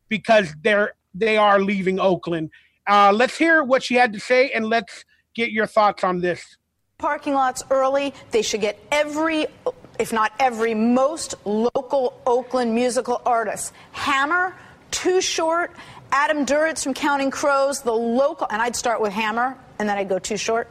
because 0.10 0.54
they're 0.62 0.94
they 1.14 1.38
are 1.38 1.60
leaving 1.60 2.00
Oakland. 2.00 2.52
Uh, 2.88 3.12
let's 3.14 3.38
hear 3.38 3.64
what 3.64 3.84
she 3.84 3.96
had 3.96 4.14
to 4.14 4.20
say, 4.20 4.50
and 4.52 4.66
let's 4.66 5.04
get 5.36 5.52
your 5.52 5.68
thoughts 5.68 6.04
on 6.04 6.22
this. 6.22 6.58
parking 6.98 7.34
lots 7.34 7.64
early. 7.70 8.14
They 8.32 8.42
should 8.42 8.62
get 8.62 8.80
every, 8.92 9.46
if 10.00 10.12
not 10.12 10.32
every, 10.40 10.74
most 10.74 11.36
local 11.46 12.20
Oakland 12.26 12.74
musical 12.74 13.22
artists. 13.26 13.72
Hammer, 13.92 14.56
Too 14.92 15.22
Short, 15.22 15.72
Adam 16.12 16.46
Duritz 16.46 16.84
from 16.84 16.94
Counting 16.94 17.32
Crows, 17.32 17.82
the 17.82 17.92
local, 17.94 18.48
and 18.50 18.62
I'd 18.62 18.76
start 18.76 19.02
with 19.02 19.14
Hammer. 19.14 19.58
And 19.80 19.88
then 19.88 19.98
I'd 19.98 20.10
go 20.10 20.20
too 20.20 20.38
short. 20.38 20.70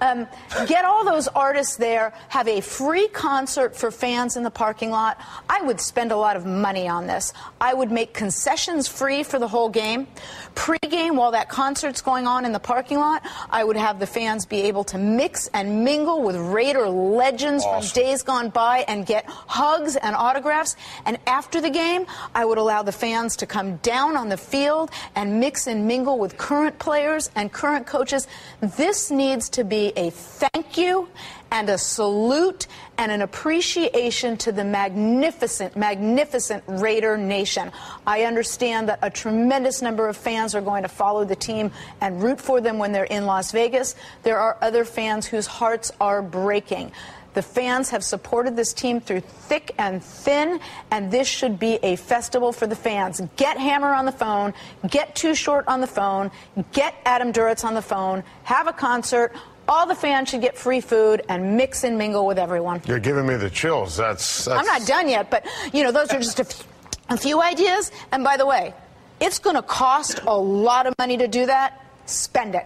Um, 0.00 0.26
get 0.66 0.84
all 0.84 1.04
those 1.04 1.28
artists 1.28 1.76
there. 1.76 2.12
Have 2.28 2.48
a 2.48 2.60
free 2.60 3.08
concert 3.08 3.76
for 3.76 3.90
fans 3.90 4.36
in 4.36 4.42
the 4.42 4.50
parking 4.50 4.90
lot. 4.90 5.20
I 5.48 5.62
would 5.62 5.80
spend 5.80 6.10
a 6.12 6.16
lot 6.16 6.36
of 6.36 6.46
money 6.46 6.88
on 6.88 7.06
this. 7.06 7.32
I 7.60 7.74
would 7.74 7.90
make 7.90 8.14
concessions 8.14 8.88
free 8.88 9.22
for 9.22 9.38
the 9.38 9.48
whole 9.48 9.68
game. 9.68 10.06
Pre-game, 10.54 11.16
while 11.16 11.32
that 11.32 11.48
concert's 11.48 12.00
going 12.00 12.26
on 12.26 12.44
in 12.44 12.52
the 12.52 12.60
parking 12.60 12.98
lot, 12.98 13.22
I 13.50 13.62
would 13.62 13.76
have 13.76 13.98
the 13.98 14.06
fans 14.06 14.46
be 14.46 14.62
able 14.62 14.84
to 14.84 14.98
mix 14.98 15.48
and 15.48 15.84
mingle 15.84 16.22
with 16.22 16.36
Raider 16.36 16.88
legends 16.88 17.64
from 17.64 17.82
days 17.92 18.22
gone 18.22 18.48
by 18.50 18.84
and 18.88 19.04
get 19.04 19.26
hugs 19.26 19.96
and 19.96 20.16
autographs. 20.16 20.76
And 21.04 21.18
after 21.26 21.60
the 21.60 21.70
game, 21.70 22.06
I 22.34 22.44
would 22.44 22.58
allow 22.58 22.82
the 22.82 22.92
fans 22.92 23.36
to 23.36 23.46
come 23.46 23.76
down 23.78 24.16
on 24.16 24.28
the 24.28 24.36
field 24.36 24.90
and 25.14 25.40
mix 25.40 25.66
and 25.66 25.86
mingle 25.86 26.18
with 26.18 26.38
current 26.38 26.78
players 26.78 27.30
and 27.34 27.52
current 27.52 27.86
coaches. 27.86 28.26
This 28.60 29.10
needs 29.10 29.48
to 29.50 29.64
be 29.64 29.92
a 29.96 30.10
thank 30.10 30.76
you 30.78 31.08
and 31.50 31.68
a 31.68 31.78
salute 31.78 32.66
and 32.98 33.12
an 33.12 33.22
appreciation 33.22 34.36
to 34.38 34.52
the 34.52 34.64
magnificent, 34.64 35.76
magnificent 35.76 36.64
Raider 36.66 37.16
Nation. 37.16 37.70
I 38.06 38.22
understand 38.22 38.88
that 38.88 38.98
a 39.02 39.10
tremendous 39.10 39.82
number 39.82 40.08
of 40.08 40.16
fans 40.16 40.54
are 40.54 40.60
going 40.60 40.82
to 40.82 40.88
follow 40.88 41.24
the 41.24 41.36
team 41.36 41.70
and 42.00 42.22
root 42.22 42.40
for 42.40 42.60
them 42.60 42.78
when 42.78 42.92
they're 42.92 43.04
in 43.04 43.26
Las 43.26 43.52
Vegas. 43.52 43.94
There 44.22 44.38
are 44.38 44.56
other 44.60 44.84
fans 44.84 45.26
whose 45.26 45.46
hearts 45.46 45.92
are 46.00 46.22
breaking. 46.22 46.92
The 47.36 47.42
fans 47.42 47.90
have 47.90 48.02
supported 48.02 48.56
this 48.56 48.72
team 48.72 48.98
through 48.98 49.20
thick 49.20 49.74
and 49.76 50.02
thin, 50.02 50.58
and 50.90 51.10
this 51.10 51.28
should 51.28 51.58
be 51.58 51.78
a 51.82 51.96
festival 51.96 52.50
for 52.50 52.66
the 52.66 52.74
fans. 52.74 53.20
Get 53.36 53.58
Hammer 53.58 53.92
on 53.92 54.06
the 54.06 54.12
phone, 54.12 54.54
get 54.88 55.14
Too 55.14 55.34
Short 55.34 55.68
on 55.68 55.82
the 55.82 55.86
phone, 55.86 56.30
get 56.72 56.94
Adam 57.04 57.34
Duritz 57.34 57.62
on 57.62 57.74
the 57.74 57.82
phone, 57.82 58.24
have 58.44 58.68
a 58.68 58.72
concert. 58.72 59.34
All 59.68 59.86
the 59.86 59.94
fans 59.94 60.30
should 60.30 60.40
get 60.40 60.56
free 60.56 60.80
food 60.80 61.26
and 61.28 61.58
mix 61.58 61.84
and 61.84 61.98
mingle 61.98 62.24
with 62.24 62.38
everyone. 62.38 62.80
You're 62.86 63.00
giving 63.00 63.26
me 63.26 63.36
the 63.36 63.50
chills. 63.50 63.98
That's, 63.98 64.46
that's 64.46 64.58
I'm 64.58 64.64
not 64.64 64.88
done 64.88 65.10
yet, 65.10 65.30
but 65.30 65.44
you 65.74 65.84
know, 65.84 65.92
those 65.92 66.10
are 66.14 66.20
just 66.20 66.40
a, 66.40 66.46
f- 66.46 66.66
a 67.10 67.18
few 67.18 67.42
ideas. 67.42 67.92
And 68.12 68.24
by 68.24 68.38
the 68.38 68.46
way, 68.46 68.72
it's 69.20 69.38
going 69.38 69.56
to 69.56 69.62
cost 69.62 70.22
a 70.26 70.34
lot 70.34 70.86
of 70.86 70.94
money 70.98 71.18
to 71.18 71.28
do 71.28 71.44
that. 71.44 71.84
Spend 72.06 72.54
it. 72.54 72.64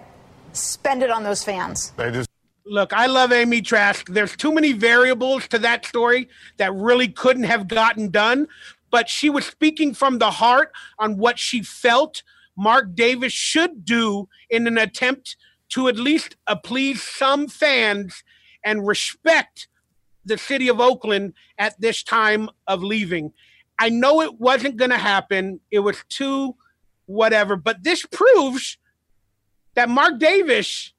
Spend 0.52 1.02
it 1.02 1.10
on 1.10 1.24
those 1.24 1.42
fans. 1.42 1.92
Look, 2.70 2.92
I 2.92 3.06
love 3.06 3.32
Amy 3.32 3.62
Trask. 3.62 4.09
There's 4.09 4.36
too 4.36 4.52
many 4.52 4.70
variables 4.70 5.48
to 5.48 5.59
that 5.59 5.84
story 5.84 6.28
that 6.56 6.72
really 6.72 7.09
couldn't 7.09 7.42
have 7.42 7.66
gotten 7.66 8.10
done, 8.12 8.47
but 8.92 9.09
she 9.09 9.28
was 9.28 9.44
speaking 9.44 9.92
from 9.92 10.18
the 10.18 10.30
heart 10.30 10.70
on 10.97 11.16
what 11.16 11.36
she 11.36 11.64
felt 11.64 12.22
Mark 12.56 12.94
Davis 12.94 13.32
should 13.32 13.84
do 13.84 14.28
in 14.48 14.68
an 14.68 14.78
attempt 14.78 15.36
to 15.70 15.88
at 15.88 15.97
least 15.97 16.36
please 16.62 17.02
some 17.02 17.48
fans 17.48 18.22
and 18.64 18.86
respect 18.86 19.66
the 20.24 20.38
city 20.38 20.68
of 20.68 20.80
Oakland 20.80 21.32
at 21.59 21.80
this 21.80 22.05
time 22.05 22.48
of 22.68 22.84
leaving. 22.84 23.32
I 23.80 23.88
know 23.88 24.20
it 24.20 24.38
wasn't 24.38 24.76
going 24.76 24.92
to 24.92 24.97
happen. 24.98 25.59
It 25.72 25.80
was 25.80 26.05
too 26.09 26.55
whatever. 27.06 27.56
But 27.56 27.82
this 27.82 28.06
proves 28.06 28.78
that 29.74 29.88
Mark 29.88 30.20
Davis 30.20 30.92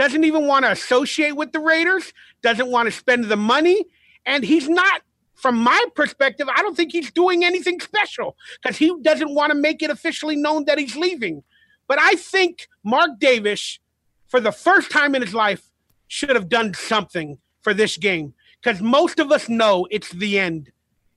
doesn't 0.00 0.24
even 0.24 0.46
want 0.46 0.64
to 0.64 0.70
associate 0.70 1.36
with 1.36 1.52
the 1.52 1.60
Raiders, 1.60 2.14
doesn't 2.40 2.70
want 2.70 2.86
to 2.86 2.90
spend 2.90 3.26
the 3.26 3.36
money, 3.36 3.84
and 4.24 4.42
he's 4.42 4.66
not. 4.66 5.02
From 5.34 5.56
my 5.58 5.84
perspective, 5.94 6.48
I 6.54 6.62
don't 6.62 6.74
think 6.74 6.92
he's 6.92 7.10
doing 7.10 7.44
anything 7.44 7.80
special 7.80 8.34
because 8.62 8.78
he 8.78 8.94
doesn't 9.02 9.34
want 9.34 9.52
to 9.52 9.58
make 9.58 9.82
it 9.82 9.90
officially 9.90 10.36
known 10.36 10.64
that 10.64 10.78
he's 10.78 10.96
leaving. 10.96 11.42
But 11.86 11.98
I 11.98 12.14
think 12.14 12.66
Mark 12.82 13.18
Davis, 13.18 13.78
for 14.26 14.40
the 14.40 14.52
first 14.52 14.90
time 14.90 15.14
in 15.14 15.20
his 15.20 15.34
life, 15.34 15.70
should 16.08 16.30
have 16.30 16.48
done 16.48 16.72
something 16.72 17.36
for 17.60 17.74
this 17.74 17.98
game 17.98 18.32
because 18.62 18.80
most 18.80 19.18
of 19.18 19.30
us 19.30 19.50
know 19.50 19.86
it's 19.90 20.12
the 20.12 20.38
end. 20.38 20.72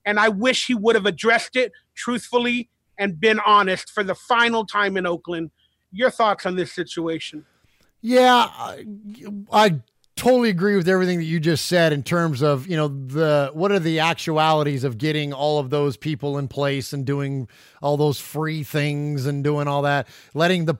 And 0.05 0.19
I 0.19 0.27
wish 0.27 0.67
he 0.67 0.75
would 0.75 0.95
have 0.95 1.05
addressed 1.05 1.55
it 1.55 1.71
truthfully 1.95 2.69
and 2.97 3.19
been 3.19 3.39
honest 3.45 3.91
for 3.91 4.03
the 4.03 4.15
final 4.15 4.65
time 4.65 4.97
in 4.97 5.05
Oakland. 5.05 5.51
Your 5.91 6.09
thoughts 6.09 6.45
on 6.45 6.55
this 6.55 6.73
situation? 6.73 7.45
Yeah, 8.05 8.49
I, 8.49 8.85
I 9.51 9.79
totally 10.17 10.49
agree 10.49 10.75
with 10.75 10.89
everything 10.89 11.19
that 11.19 11.23
you 11.23 11.39
just 11.39 11.65
said 11.67 11.93
in 11.93 12.03
terms 12.03 12.41
of 12.41 12.67
you 12.67 12.75
know 12.75 12.89
the 12.89 13.49
what 13.53 13.71
are 13.71 13.79
the 13.79 13.99
actualities 13.99 14.83
of 14.83 14.97
getting 14.97 15.31
all 15.31 15.57
of 15.57 15.69
those 15.69 15.95
people 15.95 16.37
in 16.37 16.49
place 16.49 16.91
and 16.91 17.05
doing 17.05 17.47
all 17.81 17.95
those 17.95 18.19
free 18.19 18.61
things 18.61 19.25
and 19.25 19.43
doing 19.43 19.67
all 19.69 19.83
that 19.83 20.07
letting 20.33 20.65
the 20.65 20.75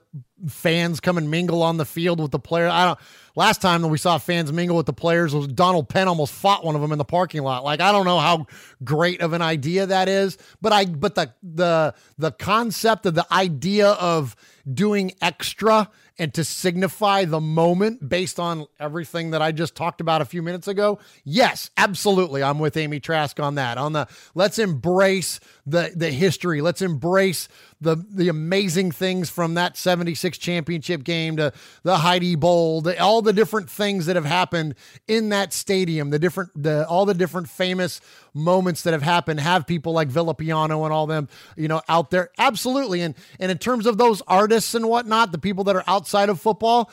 fans 0.48 1.00
come 1.00 1.16
and 1.16 1.30
mingle 1.30 1.62
on 1.62 1.76
the 1.76 1.84
field 1.84 2.20
with 2.20 2.30
the 2.30 2.38
player 2.38 2.68
i 2.68 2.84
don't 2.84 2.98
last 3.36 3.62
time 3.62 3.82
that 3.82 3.88
we 3.88 3.98
saw 3.98 4.18
fans 4.18 4.52
mingle 4.52 4.76
with 4.76 4.86
the 4.86 4.92
players 4.92 5.34
was 5.34 5.46
donald 5.46 5.88
penn 5.88 6.08
almost 6.08 6.32
fought 6.32 6.64
one 6.64 6.74
of 6.74 6.80
them 6.80 6.92
in 6.92 6.98
the 6.98 7.04
parking 7.04 7.42
lot 7.42 7.62
like 7.62 7.80
i 7.80 7.92
don't 7.92 8.04
know 8.04 8.18
how 8.18 8.46
great 8.82 9.20
of 9.20 9.32
an 9.32 9.42
idea 9.42 9.86
that 9.86 10.08
is 10.08 10.36
but 10.60 10.72
i 10.72 10.84
but 10.84 11.14
the 11.14 11.32
the 11.42 11.94
the 12.18 12.32
concept 12.32 13.06
of 13.06 13.14
the 13.14 13.26
idea 13.32 13.90
of 13.90 14.34
doing 14.72 15.12
extra 15.20 15.88
and 16.18 16.32
to 16.34 16.44
signify 16.44 17.24
the 17.24 17.40
moment 17.40 18.08
based 18.08 18.38
on 18.38 18.66
everything 18.78 19.30
that 19.32 19.42
I 19.42 19.52
just 19.52 19.74
talked 19.74 20.00
about 20.00 20.22
a 20.22 20.24
few 20.24 20.42
minutes 20.42 20.68
ago, 20.68 20.98
yes, 21.24 21.70
absolutely. 21.76 22.42
I'm 22.42 22.58
with 22.58 22.76
Amy 22.76 23.00
Trask 23.00 23.40
on 23.40 23.56
that. 23.56 23.78
On 23.78 23.92
the 23.92 24.06
let's 24.34 24.58
embrace 24.58 25.40
the 25.66 25.92
the 25.94 26.10
history. 26.10 26.60
Let's 26.60 26.82
embrace 26.82 27.48
the 27.80 27.96
the 27.96 28.28
amazing 28.28 28.92
things 28.92 29.30
from 29.30 29.54
that 29.54 29.76
76 29.76 30.36
championship 30.38 31.04
game 31.04 31.36
to 31.36 31.52
the 31.82 31.98
Heidi 31.98 32.34
Bowl, 32.34 32.80
the, 32.80 32.98
all 33.00 33.22
the 33.22 33.32
different 33.32 33.70
things 33.70 34.06
that 34.06 34.16
have 34.16 34.24
happened 34.24 34.74
in 35.08 35.30
that 35.30 35.52
stadium, 35.52 36.10
the 36.10 36.18
different 36.18 36.50
the 36.60 36.86
all 36.88 37.06
the 37.06 37.14
different 37.14 37.48
famous 37.48 38.00
moments 38.34 38.82
that 38.82 38.92
have 38.92 39.02
happened 39.02 39.40
have 39.40 39.66
people 39.66 39.92
like 39.92 40.08
Villapiano 40.08 40.84
and 40.84 40.92
all 40.92 41.06
them, 41.06 41.28
you 41.56 41.68
know, 41.68 41.80
out 41.88 42.10
there. 42.10 42.30
Absolutely. 42.38 43.00
And 43.00 43.14
and 43.38 43.50
in 43.50 43.58
terms 43.58 43.86
of 43.86 43.98
those 43.98 44.22
artists 44.26 44.74
and 44.74 44.88
whatnot, 44.88 45.32
the 45.32 45.38
people 45.38 45.64
that 45.64 45.76
are 45.76 45.84
outside 45.86 46.28
of 46.28 46.40
football, 46.40 46.90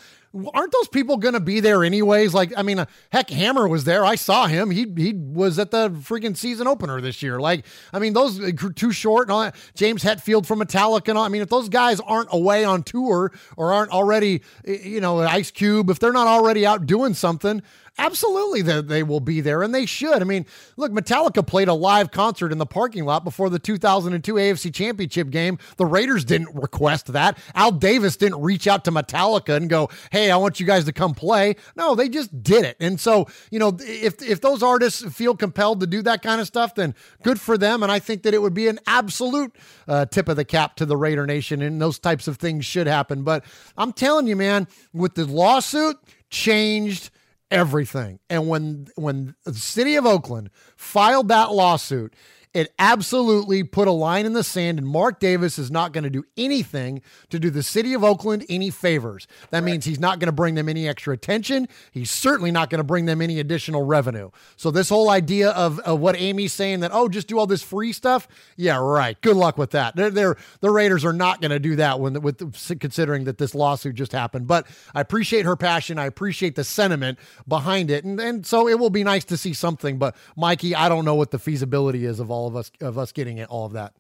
aren't 0.53 0.72
those 0.72 0.88
people 0.88 1.18
going 1.18 1.34
to 1.34 1.40
be 1.40 1.60
there 1.60 1.84
anyways? 1.84 2.34
Like, 2.34 2.53
I 2.56 2.64
mean, 2.64 2.80
uh, 2.80 2.86
heck, 3.12 3.30
Hammer 3.30 3.68
was 3.68 3.84
there. 3.84 4.06
I 4.06 4.16
saw 4.16 4.48
him. 4.48 4.72
He 4.72 4.88
he 4.95 5.14
was 5.14 5.60
at 5.60 5.72
the 5.72 5.90
freaking 5.90 6.38
season 6.38 6.68
opener 6.68 7.02
this 7.02 7.22
year. 7.22 7.40
Like, 7.40 7.66
I 7.91 7.99
mean, 7.99 8.14
those 8.14 8.40
uh, 8.40 8.52
too 8.76 8.91
short 8.91 9.28
and 9.28 9.34
all 9.34 9.41
that. 9.41 9.56
James 9.76 10.03
Hetfield 10.03 10.45
from 10.45 10.60
Metallica 10.60 11.10
and 11.10 11.18
all. 11.18 11.26
I 11.26 11.30
mean, 11.30 11.41
if 11.41 11.49
those 11.49 11.70
guys 11.70 11.99
aren't 11.99 12.30
away 12.32 12.64
on 12.64 12.84
tour 12.84 13.32
or 13.58 13.74
aren't 13.74 13.91
already, 13.91 14.41
you 14.66 15.02
know, 15.02 15.20
Ice 15.20 15.52
Cube, 15.52 15.90
if 15.90 15.99
they're 15.99 16.14
not 16.14 16.28
already 16.28 16.66
out 16.66 16.86
doing 16.86 17.14
something, 17.14 17.62
Absolutely, 17.98 18.62
that 18.64 18.88
they 18.88 19.04
will 19.04 19.20
be 19.20 19.42
there, 19.42 19.62
and 19.62 19.76
they 19.76 19.86
should. 19.86 20.22
I 20.22 20.24
mean, 20.24 20.46
look, 20.78 20.94
Metallica 20.94 21.46
played 21.46 21.68
a 21.68 21.74
live 21.74 22.10
concert 22.10 22.52
in 22.52 22.58
the 22.58 22.66
parking 22.66 23.04
lot 23.04 23.26
before 23.26 23.50
the 23.50 23.60
2002 23.60 24.34
AFC 24.34 24.74
Championship 24.74 25.30
game. 25.30 25.60
The 25.76 25.86
Raiders 25.86 26.24
didn't 26.24 26.56
request 26.56 27.12
that. 27.14 27.38
Al 27.54 27.72
Davis 27.72 28.16
didn't 28.16 28.42
reach 28.42 28.66
out 28.66 28.86
to 28.86 28.92
Metallica 28.92 29.56
and 29.56 29.70
go, 29.70 29.90
"Hey, 30.10 30.32
I 30.32 30.38
want 30.38 30.60
you 30.60 30.66
guys 30.66 30.86
to 30.86 30.94
come 30.94 31.14
play." 31.14 31.56
No, 31.76 31.94
they 31.94 32.08
just 32.08 32.42
did 32.42 32.64
it. 32.64 32.78
And 32.80 33.00
so, 33.00 33.28
you 33.52 33.60
know, 33.60 33.78
if 33.82 34.22
if 34.22 34.40
those 34.40 34.64
artists 34.64 35.04
feel 35.14 35.36
compelled 35.36 35.82
to 35.82 35.88
do 35.88 36.02
that 36.02 36.22
kind 36.22 36.40
of 36.40 36.48
stuff, 36.48 36.74
then 36.74 36.96
good 37.24 37.42
for 37.42 37.58
them. 37.58 37.84
And 37.84 37.92
I 37.92 38.00
think 38.00 38.24
that 38.24 38.34
it 38.34 38.42
would 38.42 38.54
be 38.54 38.70
an 38.70 38.80
absolute 38.88 39.54
uh, 39.88 40.06
tip 40.06 40.30
of 40.30 40.38
the 40.38 40.46
cap 40.46 40.76
to 40.78 40.86
the 40.86 40.96
Raider 40.96 41.28
Nation, 41.28 41.62
and 41.62 41.82
those 41.82 42.00
types 42.00 42.28
of 42.28 42.38
things 42.38 42.66
should 42.66 42.88
happen. 42.88 43.24
But 43.24 43.44
I'm 43.78 43.92
telling 43.92 44.28
you, 44.28 44.38
man, 44.38 44.70
with 44.94 45.16
the 45.16 45.26
lawsuit 45.26 45.98
changed 46.30 47.12
everything. 47.52 48.19
And 48.30 48.48
when 48.48 48.88
when 48.95 49.36
the 49.44 49.53
city 49.53 49.95
of 49.95 50.06
Oakland 50.06 50.49
filed 50.78 51.28
that 51.28 51.52
lawsuit, 51.52 52.15
it 52.53 52.73
absolutely 52.78 53.64
put 53.64 53.88
a 53.88 53.91
line 53.91 54.26
in 54.26 54.34
the 54.34 54.44
sand, 54.44 54.78
and 54.78 54.88
Mark 54.88 55.19
Davis 55.19 55.57
is 55.57 55.72
not 55.72 55.94
going 55.94 56.03
to 56.03 56.10
do 56.10 56.23
anything 56.36 57.02
to 57.30 57.40
do 57.40 57.49
the 57.49 57.64
city 57.64 57.94
of 57.94 58.03
Oakland 58.03 58.45
any 58.49 58.69
favors. 58.69 59.26
That 59.52 59.60
right. 59.60 59.72
means 59.72 59.86
he's 59.86 59.99
not 59.99 60.19
going 60.19 60.28
to 60.28 60.34
bring 60.34 60.56
them 60.56 60.68
any 60.68 60.88
extra 60.88 61.14
attention. 61.14 61.69
He's 61.91 62.11
certainly 62.11 62.52
not 62.52 62.69
going 62.69 62.80
to 62.80 62.84
bring 62.84 63.06
them 63.06 63.22
any 63.22 63.40
additional 63.40 63.84
revenue. 63.84 64.32
So, 64.57 64.69
this 64.69 64.90
whole 64.90 65.10
idea 65.10 65.52
of, 65.52 65.80
of 65.80 65.99
what 65.99 66.19
Amy's 66.19 66.52
saying 66.52 66.82
that, 66.82 66.91
oh, 66.94 67.07
just 67.07 67.28
do 67.28 67.40
all 67.40 67.48
this 67.48 67.64
free 67.64 67.94
stuff, 67.94 68.28
yeah, 68.57 68.78
right. 68.78 69.19
Good 69.22 69.38
luck 69.38 69.57
with 69.57 69.72
that. 69.72 69.95
They're, 69.95 70.10
they're 70.10 70.38
the 70.60 70.72
Raiders 70.72 71.06
are 71.06 71.14
not 71.14 71.40
going 71.40 71.52
to 71.52 71.60
do 71.60 71.78
that 71.78 71.99
when 71.99 72.22
with 72.22 72.40
considering 72.80 73.23
that 73.26 73.38
this 73.38 73.56
lawsuit 73.56 73.95
just 73.95 74.11
happened. 74.11 74.48
But 74.48 74.68
I 74.94 74.99
appreciate 75.02 75.45
her 75.45 75.56
passion. 75.56 75.98
I 75.98 76.06
appreciate 76.06 76.56
the 76.56 76.64
sentiment 76.64 77.18
behind 77.48 77.90
it, 77.90 78.03
and 78.03 78.19
and 78.19 78.45
so 78.45 78.68
it 78.68 78.78
will 78.78 78.90
be 78.90 79.03
nice 79.03 79.23
to 79.26 79.38
see 79.38 79.53
something. 79.53 79.98
But 79.98 80.15
Mikey, 80.36 80.76
I 80.76 80.90
don't 80.90 81.06
know 81.06 81.15
what 81.15 81.32
the 81.32 81.40
feasibility 81.40 82.06
is 82.06 82.19
of 82.19 82.30
all 82.30 82.41
all 82.42 82.48
of 82.48 82.56
us 82.56 82.72
of 82.82 82.98
us 82.98 83.12
getting 83.12 83.38
it, 83.38 83.48
all 83.50 83.66
of 83.66 83.74
that. 83.74 83.94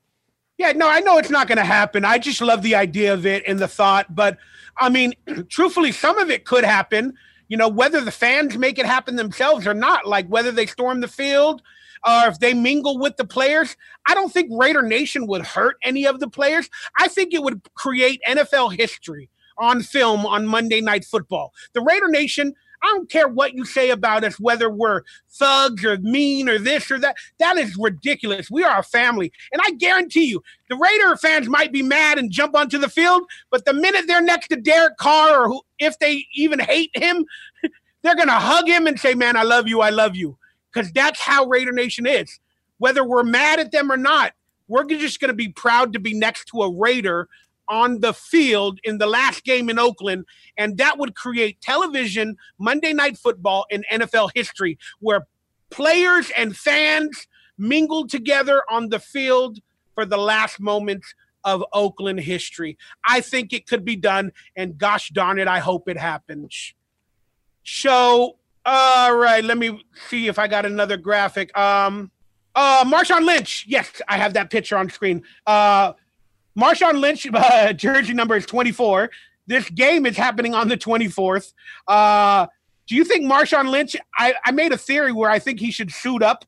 Yeah, 0.57 0.71
no, 0.73 0.89
I 0.89 0.99
know 0.99 1.17
it's 1.17 1.29
not 1.29 1.47
going 1.47 1.57
to 1.57 1.63
happen. 1.63 2.05
I 2.05 2.17
just 2.17 2.41
love 2.41 2.61
the 2.61 2.75
idea 2.75 3.13
of 3.13 3.25
it 3.25 3.43
and 3.47 3.59
the 3.59 3.67
thought. 3.67 4.13
But 4.13 4.37
I 4.77 4.89
mean, 4.89 5.13
truthfully, 5.49 5.91
some 5.91 6.17
of 6.17 6.29
it 6.29 6.45
could 6.45 6.63
happen. 6.63 7.13
You 7.47 7.57
know, 7.57 7.67
whether 7.67 8.01
the 8.01 8.11
fans 8.11 8.57
make 8.57 8.79
it 8.79 8.85
happen 8.85 9.15
themselves 9.15 9.67
or 9.67 9.73
not, 9.73 10.07
like 10.07 10.27
whether 10.27 10.51
they 10.51 10.65
storm 10.65 11.01
the 11.01 11.07
field 11.07 11.61
or 12.07 12.27
if 12.27 12.39
they 12.39 12.53
mingle 12.53 12.97
with 12.97 13.17
the 13.17 13.25
players. 13.25 13.75
I 14.07 14.15
don't 14.15 14.31
think 14.31 14.49
Raider 14.51 14.81
Nation 14.81 15.27
would 15.27 15.45
hurt 15.45 15.75
any 15.83 16.07
of 16.07 16.19
the 16.19 16.29
players. 16.29 16.69
I 16.97 17.07
think 17.07 17.33
it 17.33 17.43
would 17.43 17.61
create 17.75 18.21
NFL 18.27 18.75
history 18.77 19.29
on 19.59 19.81
film 19.81 20.25
on 20.25 20.47
Monday 20.47 20.81
Night 20.81 21.05
Football. 21.05 21.53
The 21.73 21.81
Raider 21.81 22.07
Nation 22.07 22.55
I 22.83 22.87
don't 22.87 23.09
care 23.09 23.27
what 23.27 23.53
you 23.53 23.65
say 23.65 23.91
about 23.91 24.23
us, 24.23 24.39
whether 24.39 24.69
we're 24.69 25.01
thugs 25.29 25.85
or 25.85 25.97
mean 25.99 26.49
or 26.49 26.57
this 26.57 26.89
or 26.89 26.99
that. 26.99 27.15
That 27.39 27.57
is 27.57 27.77
ridiculous. 27.77 28.49
We 28.49 28.63
are 28.63 28.79
a 28.79 28.83
family. 28.83 29.31
And 29.51 29.61
I 29.65 29.71
guarantee 29.71 30.25
you, 30.25 30.41
the 30.69 30.75
Raider 30.75 31.15
fans 31.17 31.47
might 31.47 31.71
be 31.71 31.83
mad 31.83 32.17
and 32.17 32.31
jump 32.31 32.55
onto 32.55 32.77
the 32.77 32.89
field, 32.89 33.23
but 33.51 33.65
the 33.65 33.73
minute 33.73 34.05
they're 34.07 34.21
next 34.21 34.47
to 34.49 34.55
Derek 34.55 34.97
Carr 34.97 35.43
or 35.43 35.47
who, 35.47 35.61
if 35.79 35.99
they 35.99 36.25
even 36.33 36.59
hate 36.59 36.91
him, 36.93 37.25
they're 38.01 38.15
going 38.15 38.27
to 38.27 38.33
hug 38.33 38.67
him 38.67 38.87
and 38.87 38.99
say, 38.99 39.13
Man, 39.13 39.37
I 39.37 39.43
love 39.43 39.67
you. 39.67 39.81
I 39.81 39.89
love 39.89 40.15
you. 40.15 40.37
Because 40.73 40.91
that's 40.91 41.19
how 41.19 41.45
Raider 41.45 41.73
Nation 41.73 42.07
is. 42.07 42.39
Whether 42.77 43.03
we're 43.03 43.23
mad 43.23 43.59
at 43.59 43.71
them 43.71 43.91
or 43.91 43.97
not, 43.97 44.33
we're 44.67 44.85
just 44.85 45.19
going 45.19 45.29
to 45.29 45.35
be 45.35 45.49
proud 45.49 45.93
to 45.93 45.99
be 45.99 46.13
next 46.13 46.45
to 46.45 46.61
a 46.61 46.73
Raider 46.73 47.27
on 47.71 48.01
the 48.01 48.13
field 48.13 48.79
in 48.83 48.99
the 48.99 49.07
last 49.07 49.43
game 49.43 49.69
in 49.69 49.79
Oakland. 49.79 50.25
And 50.57 50.77
that 50.77 50.99
would 50.99 51.15
create 51.15 51.61
television, 51.61 52.35
Monday 52.59 52.93
Night 52.93 53.17
Football 53.17 53.65
in 53.71 53.83
NFL 53.91 54.31
history, 54.35 54.77
where 54.99 55.25
players 55.71 56.29
and 56.37 56.55
fans 56.55 57.27
mingled 57.57 58.09
together 58.09 58.61
on 58.69 58.89
the 58.89 58.99
field 58.99 59.59
for 59.95 60.05
the 60.05 60.17
last 60.17 60.59
moments 60.59 61.15
of 61.43 61.63
Oakland 61.73 62.19
history. 62.19 62.77
I 63.07 63.21
think 63.21 63.53
it 63.53 63.67
could 63.67 63.85
be 63.85 63.95
done. 63.95 64.31
And 64.55 64.77
gosh 64.77 65.09
darn 65.09 65.39
it, 65.39 65.47
I 65.47 65.59
hope 65.59 65.87
it 65.87 65.97
happens. 65.97 66.73
So, 67.63 68.37
all 68.65 69.15
right, 69.15 69.43
let 69.43 69.57
me 69.57 69.83
see 70.09 70.27
if 70.27 70.37
I 70.37 70.47
got 70.47 70.65
another 70.65 70.97
graphic. 70.97 71.57
Um, 71.57 72.11
uh, 72.53 72.83
Marshawn 72.83 73.25
Lynch. 73.25 73.65
Yes, 73.67 74.01
I 74.07 74.17
have 74.17 74.33
that 74.33 74.49
picture 74.49 74.77
on 74.77 74.89
screen. 74.89 75.23
Uh, 75.47 75.93
Marshawn 76.57 76.99
Lynch 76.99 77.27
uh, 77.33 77.73
jersey 77.73 78.13
number 78.13 78.35
is 78.35 78.45
24. 78.45 79.09
This 79.47 79.69
game 79.69 80.05
is 80.05 80.17
happening 80.17 80.53
on 80.53 80.67
the 80.67 80.77
24th. 80.77 81.53
Uh, 81.87 82.47
do 82.87 82.95
you 82.95 83.03
think 83.03 83.25
Marshawn 83.25 83.69
Lynch? 83.69 83.95
I, 84.17 84.35
I 84.45 84.51
made 84.51 84.71
a 84.71 84.77
theory 84.77 85.11
where 85.11 85.29
I 85.29 85.39
think 85.39 85.59
he 85.59 85.71
should 85.71 85.91
suit 85.91 86.21
up 86.21 86.45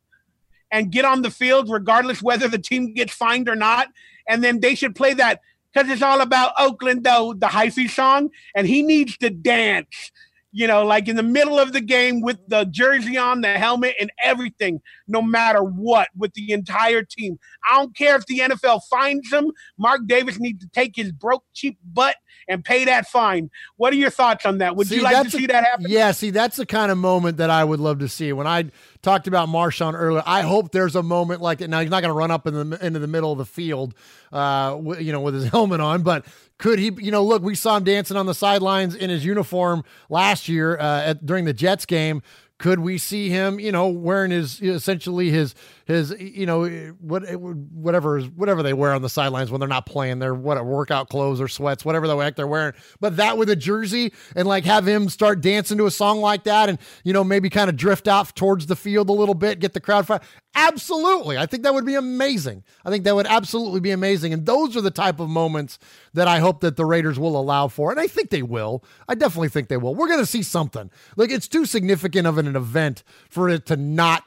and 0.71 0.91
get 0.91 1.05
on 1.05 1.21
the 1.21 1.31
field, 1.31 1.69
regardless 1.69 2.21
whether 2.21 2.47
the 2.47 2.57
team 2.57 2.93
gets 2.93 3.13
fined 3.13 3.47
or 3.47 3.55
not. 3.55 3.87
And 4.27 4.43
then 4.43 4.59
they 4.59 4.75
should 4.75 4.95
play 4.95 5.13
that 5.15 5.41
because 5.73 5.89
it's 5.89 6.01
all 6.01 6.21
about 6.21 6.53
Oakland, 6.57 7.03
though, 7.03 7.33
the 7.33 7.47
hyphy 7.47 7.89
song. 7.89 8.29
And 8.55 8.67
he 8.67 8.81
needs 8.81 9.17
to 9.17 9.29
dance 9.29 10.11
you 10.53 10.67
know, 10.67 10.85
like 10.85 11.07
in 11.07 11.15
the 11.15 11.23
middle 11.23 11.59
of 11.59 11.73
the 11.73 11.81
game 11.81 12.21
with 12.21 12.37
the 12.47 12.65
jersey 12.65 13.17
on, 13.17 13.41
the 13.41 13.57
helmet, 13.57 13.95
and 13.99 14.11
everything, 14.23 14.79
no 15.07 15.21
matter 15.21 15.63
what, 15.63 16.09
with 16.15 16.31
the 16.33 16.51
entire 16.51 17.01
team. 17.01 17.39
I 17.69 17.77
don't 17.77 17.95
care 17.95 18.15
if 18.15 18.25
the 18.27 18.39
NFL 18.39 18.81
finds 18.89 19.33
him. 19.33 19.51
Mark 19.79 20.01
Davis 20.05 20.39
needs 20.39 20.63
to 20.63 20.69
take 20.69 20.95
his 20.95 21.11
broke, 21.11 21.43
cheap 21.53 21.79
butt 21.83 22.15
and 22.47 22.63
pay 22.63 22.85
that 22.85 23.07
fine. 23.07 23.49
What 23.77 23.93
are 23.93 23.97
your 23.97 24.09
thoughts 24.09 24.45
on 24.45 24.59
that? 24.59 24.75
Would 24.75 24.87
see, 24.87 24.95
you 24.95 25.01
like 25.01 25.23
to 25.23 25.29
see 25.29 25.47
that 25.47 25.63
happen? 25.63 25.85
Yeah, 25.89 26.11
see, 26.11 26.29
that's 26.29 26.57
the 26.57 26.65
kind 26.65 26.91
of 26.91 26.97
moment 26.97 27.37
that 27.37 27.49
I 27.49 27.63
would 27.63 27.79
love 27.79 27.99
to 27.99 28.07
see. 28.07 28.33
When 28.33 28.47
I 28.47 28.65
talked 29.03 29.27
about 29.27 29.49
Marshawn 29.49 29.93
earlier. 29.93 30.23
I 30.25 30.41
hope 30.41 30.71
there's 30.71 30.95
a 30.95 31.03
moment 31.03 31.41
like 31.41 31.59
that. 31.59 31.69
Now 31.69 31.81
he's 31.81 31.91
not 31.91 32.01
going 32.01 32.09
to 32.09 32.17
run 32.17 32.31
up 32.31 32.47
in 32.47 32.69
the 32.69 32.83
into 32.85 32.99
the 32.99 33.07
middle 33.07 33.31
of 33.31 33.37
the 33.37 33.45
field, 33.45 33.93
uh, 34.31 34.79
you 34.97 35.11
know, 35.11 35.19
with 35.19 35.35
his 35.35 35.47
helmet 35.51 35.81
on, 35.81 36.01
but 36.01 36.25
could 36.57 36.79
he? 36.79 36.91
You 36.97 37.11
know, 37.11 37.23
look, 37.23 37.43
we 37.43 37.53
saw 37.53 37.77
him 37.77 37.83
dancing 37.83 38.17
on 38.17 38.25
the 38.25 38.33
sidelines 38.33 38.95
in 38.95 39.09
his 39.09 39.23
uniform 39.23 39.83
last 40.09 40.47
year 40.47 40.77
uh, 40.77 41.01
at, 41.03 41.25
during 41.25 41.45
the 41.45 41.53
Jets 41.53 41.85
game. 41.85 42.23
Could 42.59 42.79
we 42.79 42.97
see 42.97 43.29
him, 43.29 43.59
you 43.59 43.71
know, 43.71 43.89
wearing 43.89 44.31
his 44.31 44.61
essentially 44.61 45.29
his 45.29 45.53
his 45.85 46.15
you 46.19 46.45
know 46.45 46.63
eh, 46.63 46.89
what 46.99 47.27
eh, 47.27 47.33
whatever 47.33 48.21
whatever 48.21 48.63
they 48.63 48.73
wear 48.73 48.93
on 48.93 49.01
the 49.01 49.09
sidelines 49.09 49.51
when 49.51 49.59
they're 49.59 49.67
not 49.67 49.85
playing 49.85 50.19
their 50.19 50.33
what 50.33 50.63
workout 50.65 51.09
clothes 51.09 51.41
or 51.41 51.47
sweats 51.47 51.83
whatever 51.83 52.07
the 52.07 52.17
heck 52.17 52.35
they're 52.35 52.47
wearing. 52.47 52.73
But 52.99 53.17
that 53.17 53.37
with 53.37 53.49
a 53.49 53.55
jersey 53.55 54.13
and 54.35 54.47
like 54.47 54.65
have 54.65 54.87
him 54.87 55.09
start 55.09 55.41
dancing 55.41 55.77
to 55.77 55.85
a 55.85 55.91
song 55.91 56.19
like 56.19 56.43
that 56.45 56.69
and 56.69 56.79
you 57.03 57.13
know 57.13 57.23
maybe 57.23 57.49
kind 57.49 57.69
of 57.69 57.75
drift 57.75 58.07
off 58.07 58.33
towards 58.33 58.67
the 58.67 58.75
field 58.75 59.09
a 59.09 59.13
little 59.13 59.35
bit 59.35 59.59
get 59.59 59.73
the 59.73 59.81
crowd 59.81 60.07
fired 60.07 60.21
absolutely. 60.55 61.37
I 61.37 61.45
think 61.45 61.63
that 61.63 61.73
would 61.73 61.85
be 61.85 61.95
amazing. 61.95 62.63
I 62.85 62.89
think 62.89 63.03
that 63.05 63.15
would 63.15 63.27
absolutely 63.27 63.79
be 63.79 63.91
amazing. 63.91 64.33
And 64.33 64.45
those 64.45 64.77
are 64.77 64.81
the 64.81 64.91
type 64.91 65.19
of 65.19 65.29
moments 65.29 65.79
that 66.13 66.27
I 66.27 66.39
hope 66.39 66.61
that 66.61 66.77
the 66.77 66.85
Raiders 66.85 67.19
will 67.19 67.39
allow 67.39 67.67
for 67.67 67.91
and 67.91 67.99
I 67.99 68.07
think 68.07 68.29
they 68.29 68.43
will. 68.43 68.83
I 69.07 69.15
definitely 69.15 69.49
think 69.49 69.67
they 69.67 69.77
will. 69.77 69.95
We're 69.95 70.07
going 70.07 70.19
to 70.19 70.25
see 70.25 70.43
something. 70.43 70.91
Like 71.15 71.31
it's 71.31 71.47
too 71.47 71.65
significant 71.65 72.27
of 72.27 72.37
an 72.37 72.55
event 72.55 73.03
for 73.29 73.49
it 73.49 73.65
to 73.67 73.75
not 73.75 74.23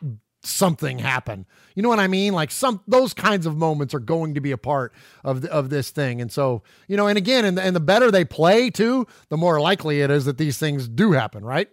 something 0.46 0.98
happen. 0.98 1.46
You 1.74 1.82
know 1.82 1.88
what 1.88 1.98
I 1.98 2.06
mean? 2.06 2.32
Like 2.32 2.50
some 2.50 2.80
those 2.86 3.12
kinds 3.12 3.46
of 3.46 3.56
moments 3.56 3.94
are 3.94 4.00
going 4.00 4.34
to 4.34 4.40
be 4.40 4.52
a 4.52 4.58
part 4.58 4.92
of 5.24 5.42
the, 5.42 5.52
of 5.52 5.70
this 5.70 5.90
thing. 5.90 6.20
And 6.20 6.32
so, 6.32 6.62
you 6.88 6.96
know, 6.96 7.06
and 7.06 7.18
again, 7.18 7.44
and 7.44 7.58
the, 7.58 7.62
and 7.62 7.76
the 7.76 7.80
better 7.80 8.10
they 8.10 8.24
play 8.24 8.70
too, 8.70 9.06
the 9.28 9.36
more 9.36 9.60
likely 9.60 10.00
it 10.00 10.10
is 10.10 10.24
that 10.24 10.38
these 10.38 10.58
things 10.58 10.88
do 10.88 11.12
happen, 11.12 11.44
right? 11.44 11.68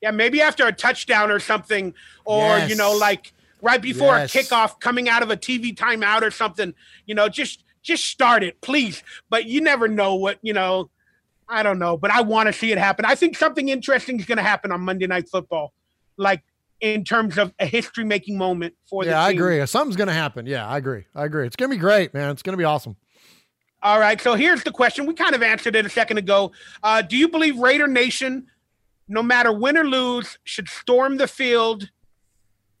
Yeah, 0.00 0.10
maybe 0.10 0.40
after 0.40 0.66
a 0.66 0.72
touchdown 0.72 1.30
or 1.30 1.38
something 1.38 1.94
or 2.24 2.58
yes. 2.58 2.70
you 2.70 2.76
know 2.76 2.92
like 2.92 3.32
right 3.60 3.80
before 3.80 4.16
yes. 4.16 4.34
a 4.34 4.38
kickoff 4.38 4.80
coming 4.80 5.08
out 5.08 5.22
of 5.22 5.30
a 5.30 5.36
TV 5.36 5.74
timeout 5.74 6.22
or 6.22 6.30
something, 6.30 6.74
you 7.06 7.14
know, 7.14 7.28
just 7.28 7.64
just 7.82 8.04
start 8.04 8.42
it, 8.42 8.60
please. 8.60 9.02
But 9.30 9.46
you 9.46 9.60
never 9.60 9.88
know 9.88 10.14
what, 10.14 10.38
you 10.42 10.52
know, 10.52 10.90
I 11.48 11.62
don't 11.62 11.78
know, 11.78 11.96
but 11.96 12.10
I 12.10 12.22
want 12.22 12.46
to 12.46 12.52
see 12.52 12.72
it 12.72 12.78
happen. 12.78 13.04
I 13.04 13.14
think 13.14 13.36
something 13.36 13.68
interesting 13.68 14.18
is 14.18 14.26
going 14.26 14.38
to 14.38 14.44
happen 14.44 14.72
on 14.72 14.80
Monday 14.80 15.06
Night 15.06 15.28
Football. 15.28 15.72
Like 16.16 16.42
in 16.82 17.04
terms 17.04 17.38
of 17.38 17.54
a 17.60 17.64
history 17.64 18.04
making 18.04 18.36
moment 18.36 18.74
for 18.84 19.04
yeah, 19.04 19.10
the 19.10 19.14
Yeah, 19.14 19.22
I 19.22 19.30
agree. 19.30 19.66
Something's 19.66 19.96
going 19.96 20.08
to 20.08 20.14
happen. 20.14 20.46
Yeah, 20.46 20.66
I 20.66 20.76
agree. 20.76 21.04
I 21.14 21.24
agree. 21.24 21.46
It's 21.46 21.56
going 21.56 21.70
to 21.70 21.76
be 21.76 21.80
great, 21.80 22.12
man. 22.12 22.30
It's 22.30 22.42
going 22.42 22.54
to 22.54 22.58
be 22.58 22.64
awesome. 22.64 22.96
All 23.82 23.98
right. 23.98 24.20
So 24.20 24.34
here's 24.34 24.64
the 24.64 24.72
question. 24.72 25.06
We 25.06 25.14
kind 25.14 25.34
of 25.34 25.42
answered 25.42 25.76
it 25.76 25.86
a 25.86 25.88
second 25.88 26.18
ago. 26.18 26.52
Uh, 26.82 27.00
do 27.00 27.16
you 27.16 27.28
believe 27.28 27.58
Raider 27.58 27.86
Nation, 27.86 28.46
no 29.08 29.22
matter 29.22 29.52
win 29.52 29.78
or 29.78 29.84
lose, 29.84 30.38
should 30.44 30.68
storm 30.68 31.16
the 31.16 31.28
field 31.28 31.88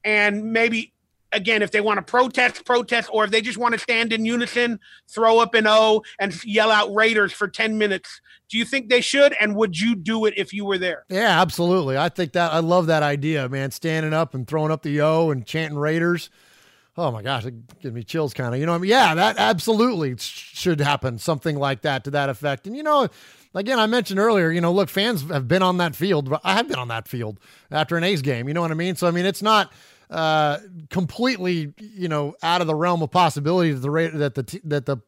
and 0.04 0.52
maybe 0.52 0.91
again, 1.32 1.62
if 1.62 1.70
they 1.70 1.80
want 1.80 1.98
to 1.98 2.02
protest, 2.02 2.64
protest, 2.64 3.08
or 3.12 3.24
if 3.24 3.30
they 3.30 3.40
just 3.40 3.58
want 3.58 3.74
to 3.74 3.78
stand 3.78 4.12
in 4.12 4.24
unison, 4.24 4.78
throw 5.08 5.38
up 5.38 5.54
an 5.54 5.66
O 5.66 6.02
and 6.18 6.44
yell 6.44 6.70
out 6.70 6.94
Raiders 6.94 7.32
for 7.32 7.48
10 7.48 7.78
minutes. 7.78 8.20
Do 8.48 8.58
you 8.58 8.64
think 8.64 8.88
they 8.88 9.00
should? 9.00 9.34
And 9.40 9.56
would 9.56 9.78
you 9.78 9.94
do 9.94 10.26
it 10.26 10.34
if 10.36 10.52
you 10.52 10.64
were 10.64 10.78
there? 10.78 11.04
Yeah, 11.08 11.40
absolutely. 11.40 11.96
I 11.96 12.08
think 12.08 12.32
that 12.32 12.52
I 12.52 12.58
love 12.58 12.86
that 12.86 13.02
idea, 13.02 13.48
man. 13.48 13.70
Standing 13.70 14.12
up 14.12 14.34
and 14.34 14.46
throwing 14.46 14.70
up 14.70 14.82
the 14.82 15.00
O 15.00 15.30
and 15.30 15.46
chanting 15.46 15.78
Raiders. 15.78 16.30
Oh 16.96 17.10
my 17.10 17.22
gosh, 17.22 17.46
it 17.46 17.80
gives 17.80 17.94
me 17.94 18.02
chills 18.02 18.34
kind 18.34 18.54
of. 18.54 18.60
You 18.60 18.66
know, 18.66 18.74
I 18.74 18.78
mean, 18.78 18.90
yeah, 18.90 19.14
that 19.14 19.38
absolutely 19.38 20.14
should 20.18 20.80
happen. 20.80 21.16
Something 21.18 21.56
like 21.56 21.82
that 21.82 22.04
to 22.04 22.10
that 22.10 22.28
effect. 22.28 22.66
And 22.66 22.76
you 22.76 22.82
know, 22.82 23.08
again, 23.54 23.78
I 23.78 23.86
mentioned 23.86 24.20
earlier, 24.20 24.50
you 24.50 24.60
know, 24.60 24.72
look, 24.72 24.90
fans 24.90 25.26
have 25.30 25.48
been 25.48 25.62
on 25.62 25.78
that 25.78 25.96
field, 25.96 26.28
but 26.28 26.42
I 26.44 26.52
have 26.52 26.68
been 26.68 26.78
on 26.78 26.88
that 26.88 27.08
field 27.08 27.40
after 27.70 27.96
an 27.96 28.04
A's 28.04 28.20
game. 28.20 28.46
You 28.46 28.52
know 28.52 28.60
what 28.60 28.70
I 28.70 28.74
mean? 28.74 28.96
So 28.96 29.06
I 29.06 29.10
mean, 29.10 29.24
it's 29.24 29.40
not 29.40 29.72
uh, 30.12 30.58
completely, 30.90 31.72
you 31.78 32.06
know, 32.06 32.34
out 32.42 32.60
of 32.60 32.66
the 32.66 32.74
realm 32.74 33.02
of 33.02 33.10
possibility 33.10 33.72
that 33.72 33.80
the 33.80 34.10
that 34.18 34.34
the 34.34 34.60
that 34.64 34.86
the 34.86 34.98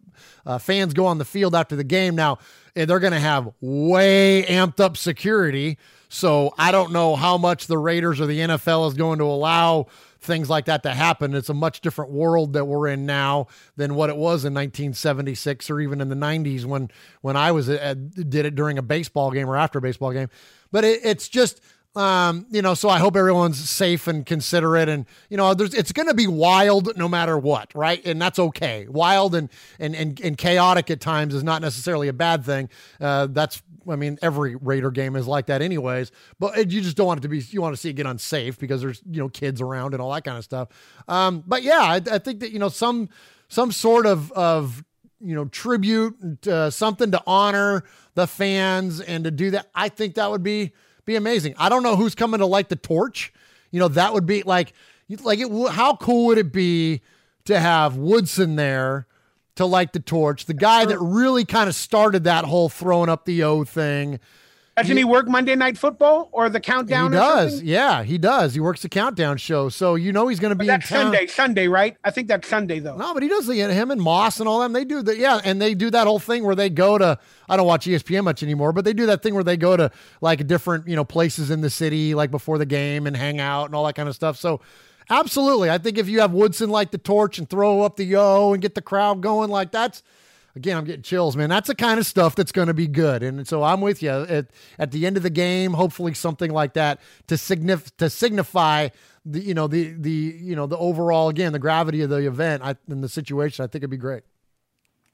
uh, 0.46 0.58
fans 0.58 0.94
go 0.94 1.06
on 1.06 1.18
the 1.18 1.24
field 1.24 1.54
after 1.54 1.76
the 1.76 1.84
game. 1.84 2.16
Now 2.16 2.38
eh, 2.74 2.86
they're 2.86 3.00
going 3.00 3.12
to 3.12 3.20
have 3.20 3.52
way 3.60 4.44
amped 4.48 4.80
up 4.80 4.96
security, 4.96 5.76
so 6.08 6.54
I 6.56 6.72
don't 6.72 6.92
know 6.92 7.16
how 7.16 7.36
much 7.36 7.66
the 7.66 7.76
Raiders 7.76 8.18
or 8.20 8.26
the 8.26 8.38
NFL 8.40 8.88
is 8.88 8.94
going 8.94 9.18
to 9.18 9.26
allow 9.26 9.88
things 10.20 10.48
like 10.48 10.64
that 10.64 10.82
to 10.84 10.90
happen. 10.90 11.34
It's 11.34 11.50
a 11.50 11.54
much 11.54 11.82
different 11.82 12.10
world 12.10 12.54
that 12.54 12.64
we're 12.64 12.88
in 12.88 13.04
now 13.04 13.48
than 13.76 13.94
what 13.94 14.08
it 14.08 14.16
was 14.16 14.46
in 14.46 14.54
1976 14.54 15.68
or 15.68 15.80
even 15.80 16.00
in 16.00 16.08
the 16.08 16.14
90s 16.14 16.64
when 16.64 16.90
when 17.20 17.36
I 17.36 17.52
was 17.52 17.68
uh, 17.68 17.94
did 18.14 18.46
it 18.46 18.54
during 18.54 18.78
a 18.78 18.82
baseball 18.82 19.30
game 19.30 19.50
or 19.50 19.56
after 19.56 19.78
a 19.78 19.82
baseball 19.82 20.12
game. 20.12 20.30
But 20.72 20.84
it, 20.84 21.00
it's 21.04 21.28
just 21.28 21.60
um, 21.96 22.46
you 22.50 22.60
know, 22.60 22.74
so 22.74 22.88
I 22.88 22.98
hope 22.98 23.16
everyone's 23.16 23.68
safe 23.68 24.08
and 24.08 24.26
considerate, 24.26 24.88
and 24.88 25.06
you 25.30 25.36
know, 25.36 25.54
there's 25.54 25.74
it's 25.74 25.92
going 25.92 26.08
to 26.08 26.14
be 26.14 26.26
wild 26.26 26.96
no 26.96 27.08
matter 27.08 27.38
what, 27.38 27.72
right? 27.74 28.04
And 28.04 28.20
that's 28.20 28.38
okay. 28.38 28.86
Wild 28.88 29.34
and 29.34 29.48
and 29.78 29.94
and, 29.94 30.20
and 30.20 30.36
chaotic 30.36 30.90
at 30.90 31.00
times 31.00 31.34
is 31.34 31.44
not 31.44 31.62
necessarily 31.62 32.08
a 32.08 32.12
bad 32.12 32.44
thing. 32.44 32.68
Uh, 33.00 33.28
that's, 33.30 33.62
I 33.88 33.94
mean, 33.94 34.18
every 34.22 34.56
Raider 34.56 34.90
game 34.90 35.14
is 35.14 35.28
like 35.28 35.46
that, 35.46 35.62
anyways. 35.62 36.10
But 36.40 36.70
you 36.72 36.80
just 36.80 36.96
don't 36.96 37.06
want 37.06 37.20
it 37.20 37.22
to 37.22 37.28
be. 37.28 37.38
You 37.38 37.62
want 37.62 37.74
to 37.76 37.80
see 37.80 37.90
it 37.90 37.94
get 37.94 38.06
unsafe 38.06 38.58
because 38.58 38.80
there's 38.80 39.00
you 39.08 39.20
know 39.20 39.28
kids 39.28 39.60
around 39.60 39.94
and 39.94 40.02
all 40.02 40.12
that 40.12 40.24
kind 40.24 40.36
of 40.36 40.42
stuff. 40.42 40.68
Um, 41.06 41.44
but 41.46 41.62
yeah, 41.62 41.80
I, 41.80 42.00
I 42.10 42.18
think 42.18 42.40
that 42.40 42.50
you 42.50 42.58
know 42.58 42.70
some 42.70 43.08
some 43.46 43.70
sort 43.70 44.06
of 44.06 44.32
of 44.32 44.82
you 45.20 45.36
know 45.36 45.44
tribute, 45.44 46.46
uh, 46.48 46.70
something 46.70 47.12
to 47.12 47.22
honor 47.24 47.84
the 48.16 48.26
fans 48.26 49.00
and 49.00 49.22
to 49.22 49.30
do 49.30 49.52
that. 49.52 49.68
I 49.76 49.90
think 49.90 50.16
that 50.16 50.28
would 50.28 50.42
be 50.42 50.72
be 51.04 51.16
amazing. 51.16 51.54
I 51.58 51.68
don't 51.68 51.82
know 51.82 51.96
who's 51.96 52.14
coming 52.14 52.40
to 52.40 52.46
light 52.46 52.68
the 52.68 52.76
torch. 52.76 53.32
You 53.70 53.80
know, 53.80 53.88
that 53.88 54.12
would 54.12 54.26
be 54.26 54.42
like, 54.42 54.72
like 55.22 55.38
it. 55.38 55.50
How 55.72 55.96
cool 55.96 56.26
would 56.26 56.38
it 56.38 56.52
be 56.52 57.02
to 57.44 57.58
have 57.58 57.96
Woodson 57.96 58.56
there 58.56 59.06
to 59.56 59.66
light 59.66 59.92
the 59.92 60.00
torch? 60.00 60.46
The 60.46 60.54
guy 60.54 60.84
that 60.84 60.98
really 60.98 61.44
kind 61.44 61.68
of 61.68 61.74
started 61.74 62.24
that 62.24 62.44
whole 62.44 62.68
throwing 62.68 63.08
up 63.08 63.24
the 63.24 63.42
O 63.42 63.64
thing. 63.64 64.20
Doesn't 64.76 64.96
he, 64.96 65.02
he 65.02 65.04
work 65.04 65.28
Monday 65.28 65.54
Night 65.54 65.78
Football 65.78 66.28
or 66.32 66.48
the 66.48 66.58
countdown? 66.58 67.12
He 67.12 67.18
does. 67.18 67.62
Yeah, 67.62 68.02
he 68.02 68.18
does. 68.18 68.54
He 68.54 68.60
works 68.60 68.82
the 68.82 68.88
countdown 68.88 69.36
show, 69.36 69.68
so 69.68 69.94
you 69.94 70.12
know 70.12 70.26
he's 70.26 70.40
going 70.40 70.50
to 70.50 70.56
be. 70.56 70.66
that's 70.66 70.88
Sunday. 70.88 71.28
Sunday, 71.28 71.68
right? 71.68 71.96
I 72.02 72.10
think 72.10 72.26
that's 72.26 72.48
Sunday 72.48 72.80
though. 72.80 72.96
No, 72.96 73.14
but 73.14 73.22
he 73.22 73.28
does 73.28 73.46
the 73.46 73.54
him 73.54 73.92
and 73.92 74.00
Moss 74.00 74.40
and 74.40 74.48
all 74.48 74.60
them. 74.60 74.72
They 74.72 74.84
do 74.84 75.00
that. 75.02 75.16
Yeah, 75.16 75.40
and 75.44 75.62
they 75.62 75.74
do 75.74 75.90
that 75.90 76.08
whole 76.08 76.18
thing 76.18 76.44
where 76.44 76.56
they 76.56 76.70
go 76.70 76.98
to. 76.98 77.18
I 77.48 77.56
don't 77.56 77.66
watch 77.66 77.86
ESPN 77.86 78.24
much 78.24 78.42
anymore, 78.42 78.72
but 78.72 78.84
they 78.84 78.92
do 78.92 79.06
that 79.06 79.22
thing 79.22 79.34
where 79.34 79.44
they 79.44 79.56
go 79.56 79.76
to 79.76 79.92
like 80.20 80.44
different 80.48 80.88
you 80.88 80.96
know 80.96 81.04
places 81.04 81.50
in 81.50 81.60
the 81.60 81.70
city, 81.70 82.14
like 82.16 82.32
before 82.32 82.58
the 82.58 82.66
game, 82.66 83.06
and 83.06 83.16
hang 83.16 83.38
out 83.38 83.66
and 83.66 83.76
all 83.76 83.84
that 83.86 83.94
kind 83.94 84.08
of 84.08 84.14
stuff. 84.14 84.36
So. 84.36 84.60
Absolutely. 85.10 85.68
I 85.68 85.76
think 85.76 85.98
if 85.98 86.08
you 86.08 86.20
have 86.20 86.32
Woodson 86.32 86.70
light 86.70 86.90
the 86.90 86.96
torch 86.96 87.38
and 87.38 87.46
throw 87.46 87.82
up 87.82 87.96
the 87.96 88.04
yo 88.04 88.54
and 88.54 88.62
get 88.62 88.74
the 88.74 88.80
crowd 88.80 89.20
going, 89.20 89.50
like 89.50 89.70
that's 89.70 90.02
again, 90.56 90.76
I'm 90.76 90.84
getting 90.84 91.02
chills, 91.02 91.36
man. 91.36 91.50
That's 91.50 91.68
the 91.68 91.74
kind 91.74 91.98
of 91.98 92.06
stuff 92.06 92.34
that's 92.34 92.52
going 92.52 92.68
to 92.68 92.74
be 92.74 92.86
good. 92.86 93.22
And 93.22 93.46
so 93.46 93.62
I'm 93.62 93.80
with 93.80 94.02
you 94.02 94.10
at, 94.10 94.46
at 94.78 94.90
the 94.90 95.06
end 95.06 95.16
of 95.16 95.22
the 95.22 95.30
game, 95.30 95.72
hopefully 95.72 96.14
something 96.14 96.50
like 96.50 96.74
that 96.74 97.00
to 97.26 97.34
signif- 97.34 97.96
to 97.98 98.08
signify 98.08 98.88
the, 99.24 99.40
you 99.40 99.54
know, 99.54 99.66
the, 99.66 99.92
the, 99.92 100.10
you 100.10 100.54
know, 100.54 100.66
the 100.66 100.78
overall, 100.78 101.28
again, 101.28 101.52
the 101.52 101.58
gravity 101.58 102.02
of 102.02 102.10
the 102.10 102.26
event 102.26 102.62
I, 102.62 102.76
and 102.88 103.02
the 103.02 103.08
situation, 103.08 103.64
I 103.64 103.66
think 103.66 103.80
it'd 103.82 103.90
be 103.90 103.96
great. 103.96 104.22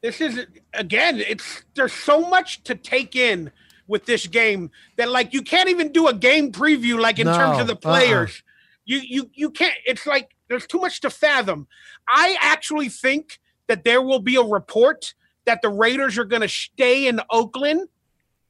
This 0.03 0.21
is 0.21 0.47
again, 0.75 1.21
it's, 1.21 1.63
there's 1.75 1.93
so 1.93 2.29
much 2.29 2.63
to 2.65 2.75
take 2.75 3.15
in 3.15 3.51
with 3.87 4.07
this 4.07 4.27
game 4.27 4.71
that 4.97 5.11
like, 5.11 5.35
you 5.35 5.43
can't 5.43 5.69
even 5.69 5.93
do 5.93 6.09
a 6.09 6.15
game 6.15 6.53
preview, 6.53 6.99
like 6.99 7.19
in 7.19 7.27
no, 7.27 7.37
terms 7.37 7.59
of 7.59 7.67
the 7.67 7.75
uh-uh. 7.75 7.81
players. 7.81 8.31
Uh-uh. 8.31 8.47
You, 8.87 8.99
you, 8.99 9.31
you 9.35 9.51
can't, 9.51 9.75
it's 9.85 10.07
like, 10.07 10.31
there's 10.49 10.67
too 10.67 10.79
much 10.79 11.01
to 11.03 11.11
fathom. 11.11 11.69
I 12.09 12.37
actually 12.41 12.89
think 12.89 13.39
that 13.69 13.85
there 13.85 14.03
will 14.03 14.19
be 14.19 14.35
a 14.35 14.43
report 14.43 15.15
that 15.47 15.63
the 15.63 15.69
Raiders 15.69 16.19
are 16.19 16.25
going 16.25 16.43
to 16.43 16.49
stay 16.49 17.07
in 17.07 17.21
Oakland 17.31 17.89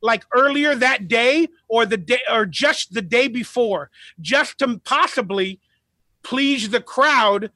like 0.03 0.25
earlier 0.35 0.75
that 0.75 1.09
day 1.09 1.49
or 1.69 1.87
the 1.87 1.97
day 1.97 2.21
or 2.31 2.47
just 2.47 2.95
the 2.95 3.03
day 3.03 3.29
before 3.29 3.91
just 4.21 4.59
to 4.59 4.79
possibly 4.85 5.61
please 6.23 6.71
the 6.71 6.81
crowd 6.81 7.51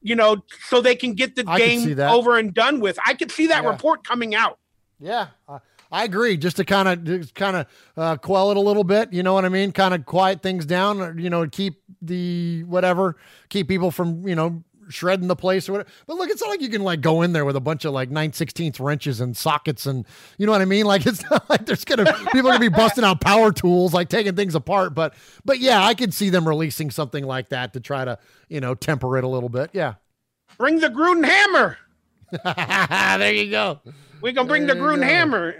you 0.00 0.14
know 0.14 0.42
so 0.68 0.80
they 0.80 0.94
can 0.94 1.14
get 1.14 1.34
the 1.36 1.44
I 1.46 1.58
game 1.58 2.00
over 2.00 2.38
and 2.38 2.52
done 2.54 2.80
with. 2.80 2.98
I 3.04 3.14
could 3.14 3.30
see 3.30 3.46
that 3.48 3.64
yeah. 3.64 3.70
report 3.70 4.06
coming 4.06 4.34
out. 4.34 4.58
Yeah 5.00 5.28
uh, 5.48 5.58
i 5.92 6.04
agree 6.04 6.36
just 6.36 6.56
to 6.56 6.64
kind 6.64 6.88
of 6.88 7.34
kind 7.34 7.56
of 7.56 7.66
uh, 7.96 8.16
quell 8.16 8.50
it 8.50 8.56
a 8.56 8.60
little 8.60 8.84
bit 8.84 9.12
you 9.12 9.22
know 9.22 9.34
what 9.34 9.44
i 9.44 9.48
mean? 9.48 9.72
Kind 9.72 9.94
of 9.94 10.06
quiet 10.06 10.42
things 10.42 10.64
down 10.64 11.18
you 11.18 11.30
know 11.30 11.46
keep 11.46 11.82
the 12.00 12.64
whatever 12.64 13.16
keep 13.48 13.68
people 13.68 13.90
from 13.90 14.26
you 14.26 14.34
know 14.34 14.62
shredding 14.88 15.28
the 15.28 15.36
place 15.36 15.68
or 15.68 15.72
whatever. 15.72 15.90
But 16.06 16.16
look, 16.16 16.30
it's 16.30 16.40
not 16.40 16.50
like 16.50 16.60
you 16.60 16.68
can 16.68 16.82
like 16.82 17.00
go 17.00 17.22
in 17.22 17.32
there 17.32 17.44
with 17.44 17.56
a 17.56 17.60
bunch 17.60 17.84
of 17.84 17.92
like 17.92 18.10
9 18.10 18.30
16th 18.32 18.80
wrenches 18.80 19.20
and 19.20 19.36
sockets 19.36 19.86
and 19.86 20.06
you 20.38 20.46
know 20.46 20.52
what 20.52 20.60
I 20.60 20.66
mean? 20.66 20.86
Like 20.86 21.06
it's 21.06 21.28
not 21.30 21.48
like 21.50 21.66
there's 21.66 21.84
gonna 21.84 22.12
people 22.32 22.48
are 22.50 22.54
gonna 22.54 22.60
be 22.60 22.68
busting 22.68 23.04
out 23.04 23.20
power 23.20 23.52
tools, 23.52 23.94
like 23.94 24.08
taking 24.08 24.36
things 24.36 24.54
apart. 24.54 24.94
But 24.94 25.14
but 25.44 25.58
yeah, 25.58 25.84
I 25.84 25.94
could 25.94 26.14
see 26.14 26.30
them 26.30 26.46
releasing 26.46 26.90
something 26.90 27.24
like 27.24 27.50
that 27.50 27.72
to 27.74 27.80
try 27.80 28.04
to, 28.04 28.18
you 28.48 28.60
know, 28.60 28.74
temper 28.74 29.16
it 29.18 29.24
a 29.24 29.28
little 29.28 29.48
bit. 29.48 29.70
Yeah. 29.72 29.94
Bring 30.58 30.80
the 30.80 30.88
Gruden 30.88 31.24
hammer. 31.24 31.78
there 33.18 33.32
you 33.32 33.50
go. 33.50 33.80
We 34.20 34.32
can 34.32 34.46
bring 34.46 34.66
there 34.66 34.74
the 34.74 34.80
Gruden 34.80 35.02
hammer. 35.02 35.54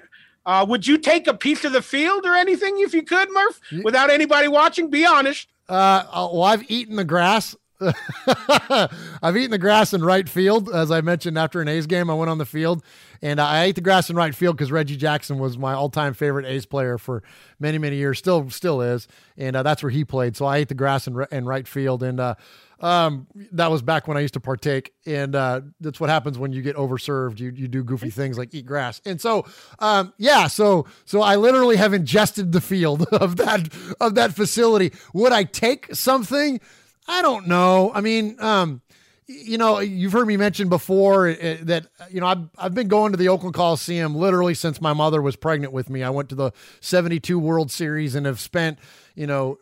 Uh, 0.46 0.64
would 0.68 0.86
you 0.86 0.98
take 0.98 1.26
a 1.26 1.34
piece 1.34 1.64
of 1.64 1.72
the 1.72 1.82
field 1.82 2.26
or 2.26 2.34
anything 2.34 2.78
if 2.78 2.92
you 2.92 3.02
could, 3.02 3.30
Murph, 3.32 3.60
without 3.82 4.10
anybody 4.10 4.46
watching? 4.48 4.90
Be 4.90 5.06
honest. 5.06 5.48
Uh, 5.68 6.04
well, 6.12 6.42
I've 6.42 6.70
eaten 6.70 6.96
the 6.96 7.04
grass. 7.04 7.56
I've 9.22 9.36
eaten 9.36 9.50
the 9.50 9.58
grass 9.58 9.92
in 9.92 10.04
right 10.04 10.28
field, 10.28 10.68
as 10.72 10.90
I 10.90 11.00
mentioned 11.00 11.38
after 11.38 11.60
an 11.60 11.68
A's 11.68 11.86
game. 11.86 12.10
I 12.10 12.14
went 12.14 12.30
on 12.30 12.38
the 12.38 12.46
field 12.46 12.82
and 13.22 13.40
I 13.40 13.64
ate 13.64 13.74
the 13.74 13.80
grass 13.80 14.10
in 14.10 14.16
right 14.16 14.34
field 14.34 14.56
because 14.56 14.70
Reggie 14.70 14.96
Jackson 14.96 15.38
was 15.38 15.56
my 15.56 15.72
all-time 15.72 16.14
favorite 16.14 16.46
A's 16.46 16.66
player 16.66 16.98
for 16.98 17.22
many, 17.58 17.78
many 17.78 17.96
years. 17.96 18.18
Still, 18.18 18.50
still 18.50 18.82
is, 18.82 19.08
and 19.36 19.56
uh, 19.56 19.62
that's 19.62 19.82
where 19.82 19.90
he 19.90 20.04
played. 20.04 20.36
So 20.36 20.46
I 20.46 20.58
ate 20.58 20.68
the 20.68 20.74
grass 20.74 21.06
in, 21.06 21.24
in 21.30 21.46
right 21.46 21.66
field, 21.66 22.02
and 22.02 22.20
uh, 22.20 22.34
um, 22.80 23.26
that 23.52 23.70
was 23.70 23.80
back 23.80 24.06
when 24.06 24.18
I 24.18 24.20
used 24.20 24.34
to 24.34 24.40
partake, 24.40 24.92
and 25.06 25.34
uh, 25.34 25.62
that's 25.80 26.00
what 26.00 26.10
happens 26.10 26.38
when 26.38 26.52
you 26.52 26.60
get 26.60 26.76
overserved. 26.76 27.38
You 27.40 27.50
you 27.50 27.66
do 27.66 27.82
goofy 27.82 28.10
things 28.10 28.36
like 28.36 28.54
eat 28.54 28.66
grass, 28.66 29.00
and 29.06 29.18
so 29.18 29.46
um, 29.78 30.12
yeah, 30.18 30.48
so 30.48 30.86
so 31.06 31.22
I 31.22 31.36
literally 31.36 31.76
have 31.76 31.94
ingested 31.94 32.52
the 32.52 32.60
field 32.60 33.02
of 33.12 33.36
that 33.36 33.72
of 34.00 34.16
that 34.16 34.34
facility. 34.34 34.92
Would 35.14 35.32
I 35.32 35.44
take 35.44 35.94
something? 35.94 36.60
I 37.06 37.22
don't 37.22 37.46
know. 37.46 37.92
I 37.94 38.00
mean, 38.00 38.36
um, 38.40 38.82
you 39.26 39.56
know, 39.56 39.78
you've 39.78 40.12
heard 40.12 40.26
me 40.26 40.36
mention 40.36 40.68
before 40.68 41.28
uh, 41.28 41.56
that 41.62 41.86
you 42.10 42.20
know 42.20 42.26
I've 42.26 42.48
I've 42.58 42.74
been 42.74 42.88
going 42.88 43.12
to 43.12 43.18
the 43.18 43.28
Oakland 43.28 43.54
Coliseum 43.54 44.14
literally 44.14 44.54
since 44.54 44.80
my 44.80 44.92
mother 44.92 45.22
was 45.22 45.36
pregnant 45.36 45.72
with 45.72 45.88
me. 45.88 46.02
I 46.02 46.10
went 46.10 46.28
to 46.30 46.34
the 46.34 46.52
'72 46.80 47.38
World 47.38 47.70
Series 47.70 48.14
and 48.14 48.26
have 48.26 48.40
spent 48.40 48.78
you 49.14 49.28
know, 49.28 49.58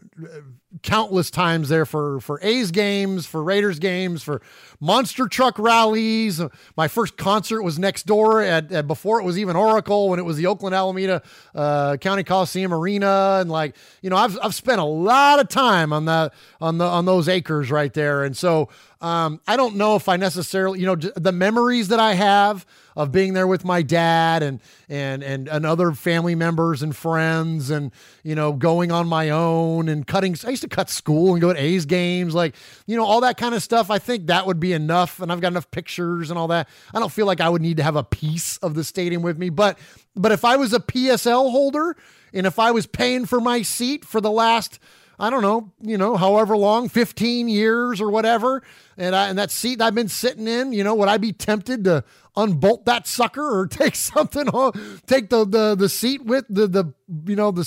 countless 0.82 1.30
times 1.30 1.68
there 1.68 1.84
for 1.84 2.20
for 2.20 2.40
A's 2.42 2.70
games, 2.70 3.26
for 3.26 3.42
Raiders 3.42 3.78
games, 3.78 4.22
for 4.22 4.40
monster 4.80 5.28
truck 5.28 5.58
rallies. 5.58 6.40
My 6.74 6.88
first 6.88 7.18
concert 7.18 7.62
was 7.62 7.78
next 7.78 8.06
door 8.06 8.40
at, 8.40 8.72
at 8.72 8.86
before 8.86 9.20
it 9.20 9.24
was 9.24 9.38
even 9.38 9.54
Oracle 9.54 10.08
when 10.08 10.18
it 10.18 10.22
was 10.22 10.38
the 10.38 10.46
Oakland 10.46 10.74
Alameda 10.74 11.22
uh, 11.54 11.98
County 11.98 12.24
Coliseum 12.24 12.72
Arena, 12.72 13.38
and 13.40 13.50
like 13.50 13.76
you 14.00 14.08
know, 14.08 14.16
I've 14.16 14.38
I've 14.42 14.54
spent 14.54 14.80
a 14.80 14.84
lot 14.84 15.38
of 15.38 15.48
time 15.48 15.92
on 15.92 16.06
the 16.06 16.32
on 16.58 16.78
the 16.78 16.86
on 16.86 17.04
those 17.04 17.28
acres 17.28 17.70
right 17.70 17.92
there, 17.92 18.24
and 18.24 18.34
so 18.34 18.70
um, 19.02 19.40
I 19.48 19.56
don't 19.56 19.74
know 19.74 19.96
if 19.96 20.08
I 20.08 20.16
necessarily 20.16 20.78
you 20.78 20.86
know 20.86 20.94
the 20.94 21.32
memories 21.32 21.88
that 21.88 21.98
I 21.98 22.14
have 22.14 22.64
of 22.94 23.10
being 23.10 23.34
there 23.34 23.48
with 23.48 23.64
my 23.64 23.82
dad 23.82 24.44
and 24.44 24.60
and 24.88 25.24
and 25.24 25.48
and 25.48 25.66
other 25.66 25.90
family 25.90 26.36
members 26.36 26.84
and 26.84 26.94
friends 26.94 27.68
and 27.68 27.90
you 28.22 28.36
know 28.36 28.52
going 28.52 28.92
on 28.92 29.08
my 29.08 29.30
own 29.30 29.88
and 29.88 30.06
cutting 30.06 30.36
I 30.46 30.50
used 30.50 30.62
to 30.62 30.68
cut 30.68 30.88
school 30.88 31.32
and 31.32 31.40
go 31.40 31.52
to 31.52 31.60
A's 31.60 31.84
games 31.84 32.32
like 32.32 32.54
you 32.86 32.96
know 32.96 33.04
all 33.04 33.20
that 33.22 33.36
kind 33.36 33.56
of 33.56 33.62
stuff. 33.62 33.90
I 33.90 33.98
think 33.98 34.28
that 34.28 34.46
would 34.46 34.60
be 34.60 34.72
enough 34.72 35.20
and 35.20 35.32
I've 35.32 35.40
got 35.40 35.48
enough 35.48 35.70
pictures 35.72 36.30
and 36.30 36.38
all 36.38 36.48
that. 36.48 36.68
I 36.94 37.00
don't 37.00 37.12
feel 37.12 37.26
like 37.26 37.40
I 37.40 37.48
would 37.48 37.62
need 37.62 37.78
to 37.78 37.82
have 37.82 37.96
a 37.96 38.04
piece 38.04 38.56
of 38.58 38.74
the 38.74 38.84
stadium 38.84 39.22
with 39.22 39.36
me 39.36 39.50
but 39.50 39.80
but 40.14 40.30
if 40.30 40.44
I 40.44 40.56
was 40.56 40.72
a 40.72 40.78
PSL 40.78 41.50
holder 41.50 41.96
and 42.32 42.46
if 42.46 42.60
I 42.60 42.70
was 42.70 42.86
paying 42.86 43.26
for 43.26 43.40
my 43.40 43.62
seat 43.62 44.04
for 44.04 44.20
the 44.20 44.30
last 44.30 44.78
I 45.22 45.30
don't 45.30 45.42
know, 45.42 45.70
you 45.80 45.96
know, 45.96 46.16
however 46.16 46.56
long, 46.56 46.88
15 46.88 47.48
years 47.48 48.00
or 48.00 48.10
whatever. 48.10 48.60
And 48.96 49.14
I, 49.14 49.28
and 49.28 49.38
that 49.38 49.52
seat 49.52 49.80
I've 49.80 49.94
been 49.94 50.08
sitting 50.08 50.48
in, 50.48 50.72
you 50.72 50.82
know, 50.82 50.96
would 50.96 51.08
I 51.08 51.16
be 51.16 51.32
tempted 51.32 51.84
to 51.84 52.02
unbolt 52.34 52.86
that 52.86 53.06
sucker 53.06 53.60
or 53.60 53.66
take 53.68 53.94
something 53.94 54.48
home, 54.48 54.72
take 55.06 55.30
the, 55.30 55.46
the, 55.46 55.76
the 55.76 55.88
seat 55.88 56.24
with 56.24 56.44
the, 56.48 56.66
the, 56.66 56.92
you 57.24 57.36
know, 57.36 57.52
the 57.52 57.64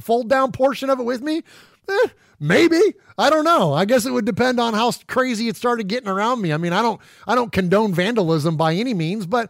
fold 0.00 0.28
down 0.28 0.50
portion 0.50 0.90
of 0.90 0.98
it 0.98 1.04
with 1.04 1.22
me? 1.22 1.44
Eh, 1.88 2.08
maybe 2.40 2.80
I 3.16 3.30
don't 3.30 3.44
know. 3.44 3.72
I 3.72 3.84
guess 3.84 4.04
it 4.04 4.12
would 4.12 4.24
depend 4.24 4.58
on 4.58 4.74
how 4.74 4.90
crazy 5.06 5.46
it 5.46 5.54
started 5.54 5.86
getting 5.86 6.08
around 6.08 6.42
me. 6.42 6.52
I 6.52 6.56
mean, 6.56 6.72
I 6.72 6.82
don't, 6.82 7.00
I 7.24 7.36
don't 7.36 7.52
condone 7.52 7.94
vandalism 7.94 8.56
by 8.56 8.74
any 8.74 8.94
means, 8.94 9.26
but 9.26 9.48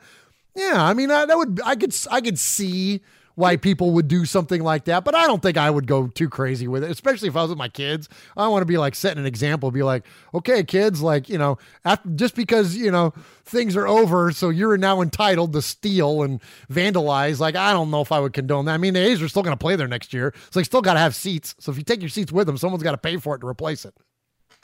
yeah, 0.55 0.75
I 0.77 0.93
mean, 0.93 1.11
I, 1.11 1.25
that 1.25 1.39
would, 1.39 1.59
I 1.65 1.75
could, 1.75 1.97
I 2.11 2.21
could 2.21 2.39
see 2.39 3.01
why 3.35 3.57
people 3.57 3.93
would 3.93 4.09
do 4.09 4.25
something 4.25 4.63
like 4.63 4.85
that, 4.85 5.05
but 5.05 5.15
I 5.15 5.27
don't 5.27 5.43
think 5.43 5.57
I 5.57 5.71
would 5.71 5.87
go 5.87 6.09
too 6.09 6.29
crazy 6.29 6.69
with 6.69 6.85
it, 6.85 6.91
especially 6.91 7.29
if 7.29 7.37
I 7.37 7.43
was 7.43 7.51
with 7.51 7.59
my 7.59 7.69
kids. 7.69 8.09
I 8.37 8.49
want 8.49 8.63
to 8.63 8.67
be 8.67 8.77
like 8.77 8.95
setting 8.95 9.19
an 9.19 9.27
example, 9.27 9.71
be 9.71 9.83
like, 9.83 10.05
okay, 10.35 10.63
kids, 10.63 11.01
like, 11.01 11.29
you 11.29 11.39
know, 11.39 11.59
after, 11.85 12.09
just 12.11 12.35
because, 12.35 12.77
you 12.77 12.91
know, 12.91 13.15
things 13.45 13.77
are 13.77 13.87
over, 13.87 14.33
so 14.33 14.51
you're 14.51 14.77
now 14.77 15.01
entitled 15.01 15.53
to 15.55 15.63
steal 15.63 16.23
and 16.23 16.41
vandalize. 16.71 17.39
Like, 17.41 17.57
I 17.57 17.73
don't 17.73 17.91
know 17.91 18.01
if 18.01 18.13
I 18.13 18.21
would 18.21 18.33
condone 18.33 18.67
that. 18.67 18.75
I 18.75 18.79
mean, 18.79 18.95
the 18.95 19.01
A's 19.01 19.23
are 19.23 19.29
still 19.29 19.43
going 19.43 19.57
to 19.57 19.61
play 19.61 19.77
there 19.77 19.89
next 19.89 20.13
year, 20.13 20.35
so 20.51 20.61
they 20.61 20.65
still 20.65 20.83
got 20.83 20.95
to 20.95 21.01
have 21.01 21.15
seats. 21.15 21.55
So 21.59 21.73
if 21.73 21.79
you 21.79 21.85
take 21.85 22.01
your 22.01 22.11
seats 22.11 22.33
with 22.33 22.47
them, 22.47 22.57
someone's 22.59 22.83
got 22.83 22.93
to 22.93 22.99
pay 22.99 23.17
for 23.17 23.35
it 23.37 23.41
to 23.41 23.47
replace 23.47 23.85
it. 23.85 23.95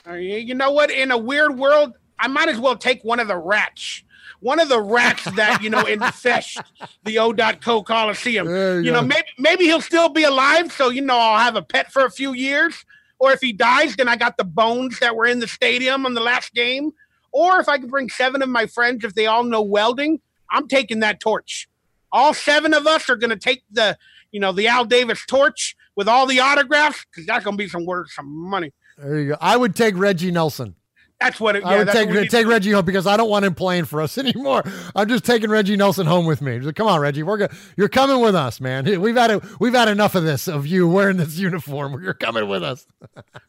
Uh, 0.07 0.13
you 0.13 0.55
know 0.55 0.71
what? 0.71 0.91
In 0.91 1.11
a 1.11 1.17
weird 1.17 1.57
world, 1.57 1.93
I 2.19 2.27
might 2.27 2.49
as 2.49 2.59
well 2.59 2.77
take 2.77 3.03
one 3.03 3.19
of 3.19 3.27
the 3.27 3.37
rats 3.37 4.03
one 4.39 4.59
of 4.59 4.69
the 4.69 4.81
rats 4.81 5.23
that 5.35 5.61
you 5.61 5.69
know 5.69 5.81
infest 5.85 6.59
the 7.03 7.19
O.co 7.19 7.83
Coliseum. 7.83 8.47
You, 8.47 8.77
you 8.79 8.91
know, 8.91 9.01
maybe 9.01 9.27
maybe 9.37 9.65
he'll 9.65 9.81
still 9.81 10.09
be 10.09 10.23
alive, 10.23 10.71
so 10.71 10.89
you 10.89 11.01
know 11.01 11.17
I'll 11.17 11.39
have 11.39 11.55
a 11.55 11.61
pet 11.61 11.91
for 11.91 12.05
a 12.05 12.11
few 12.11 12.33
years. 12.33 12.85
Or 13.19 13.31
if 13.31 13.41
he 13.41 13.51
dies, 13.51 13.95
then 13.95 14.07
I 14.07 14.15
got 14.15 14.37
the 14.37 14.43
bones 14.43 14.99
that 14.99 15.15
were 15.15 15.25
in 15.25 15.39
the 15.39 15.47
stadium 15.47 16.05
on 16.05 16.13
the 16.13 16.21
last 16.21 16.53
game. 16.53 16.91
Or 17.31 17.59
if 17.59 17.67
I 17.67 17.77
can 17.77 17.87
bring 17.87 18.09
seven 18.09 18.41
of 18.41 18.49
my 18.49 18.67
friends, 18.67 19.03
if 19.03 19.15
they 19.15 19.25
all 19.25 19.43
know 19.43 19.61
welding, 19.61 20.21
I'm 20.49 20.67
taking 20.67 20.99
that 20.99 21.19
torch. 21.19 21.67
All 22.11 22.33
seven 22.33 22.73
of 22.73 22.87
us 22.87 23.09
are 23.09 23.15
going 23.15 23.31
to 23.31 23.37
take 23.37 23.63
the, 23.71 23.97
you 24.31 24.39
know, 24.39 24.51
the 24.51 24.67
Al 24.67 24.85
Davis 24.85 25.25
torch 25.25 25.75
with 25.95 26.07
all 26.07 26.25
the 26.25 26.39
autographs 26.39 27.05
because 27.09 27.25
that's 27.25 27.43
going 27.43 27.57
to 27.57 27.63
be 27.63 27.67
some 27.67 27.85
worth 27.85 28.11
some 28.11 28.27
money. 28.27 28.71
There 28.97 29.19
you 29.19 29.29
go. 29.29 29.37
I 29.41 29.57
would 29.57 29.75
take 29.75 29.97
Reggie 29.97 30.31
Nelson. 30.31 30.75
That's 31.19 31.39
what 31.39 31.55
it, 31.55 31.63
yeah, 31.63 31.69
I 31.69 31.77
would 31.79 31.87
take 31.87 32.29
take 32.29 32.45
Reggie 32.45 32.71
home 32.71 32.85
because 32.85 33.07
I 33.07 33.17
don't 33.17 33.29
want 33.29 33.43
him 33.43 33.55
playing 33.55 33.85
for 33.85 34.01
us 34.01 34.17
anymore. 34.19 34.63
I'm 34.95 35.07
just 35.07 35.25
taking 35.25 35.49
Reggie 35.49 35.75
Nelson 35.75 36.05
home 36.05 36.27
with 36.27 36.41
me. 36.41 36.71
Come 36.73 36.87
on, 36.87 36.99
Reggie, 36.99 37.23
we're 37.23 37.37
go- 37.37 37.47
you're 37.75 37.89
coming 37.89 38.19
with 38.21 38.35
us, 38.35 38.61
man. 38.61 38.85
We've 39.01 39.15
had 39.15 39.31
a, 39.31 39.41
we've 39.59 39.73
had 39.73 39.87
enough 39.87 40.13
of 40.13 40.23
this 40.23 40.47
of 40.47 40.67
you 40.67 40.87
wearing 40.87 41.17
this 41.17 41.37
uniform. 41.39 42.01
You're 42.03 42.13
coming 42.13 42.47
with 42.47 42.63
us. 42.63 42.85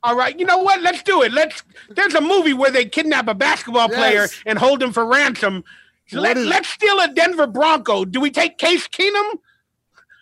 All 0.03 0.17
right, 0.17 0.39
you 0.39 0.47
know 0.47 0.59
what? 0.59 0.81
Let's 0.81 1.03
do 1.03 1.23
it. 1.23 1.33
Let's. 1.33 1.63
There's 1.91 2.15
a 2.15 2.21
movie 2.21 2.55
where 2.55 2.71
they 2.71 2.87
kidnap 2.87 3.29
a 3.29 3.35
basketball 3.35 3.89
yes. 3.91 3.99
player 3.99 4.43
and 4.47 4.59
hold 4.59 4.83
him 4.83 4.93
for 4.93 5.05
ransom. 5.05 5.63
let, 6.13 6.39
let's 6.39 6.69
steal 6.69 6.99
a 7.01 7.09
Denver 7.09 7.47
Bronco. 7.47 8.07
Do 8.07 8.21
we 8.21 8.31
take 8.31 8.57
Case 8.57 8.89
Keenum? 8.89 9.39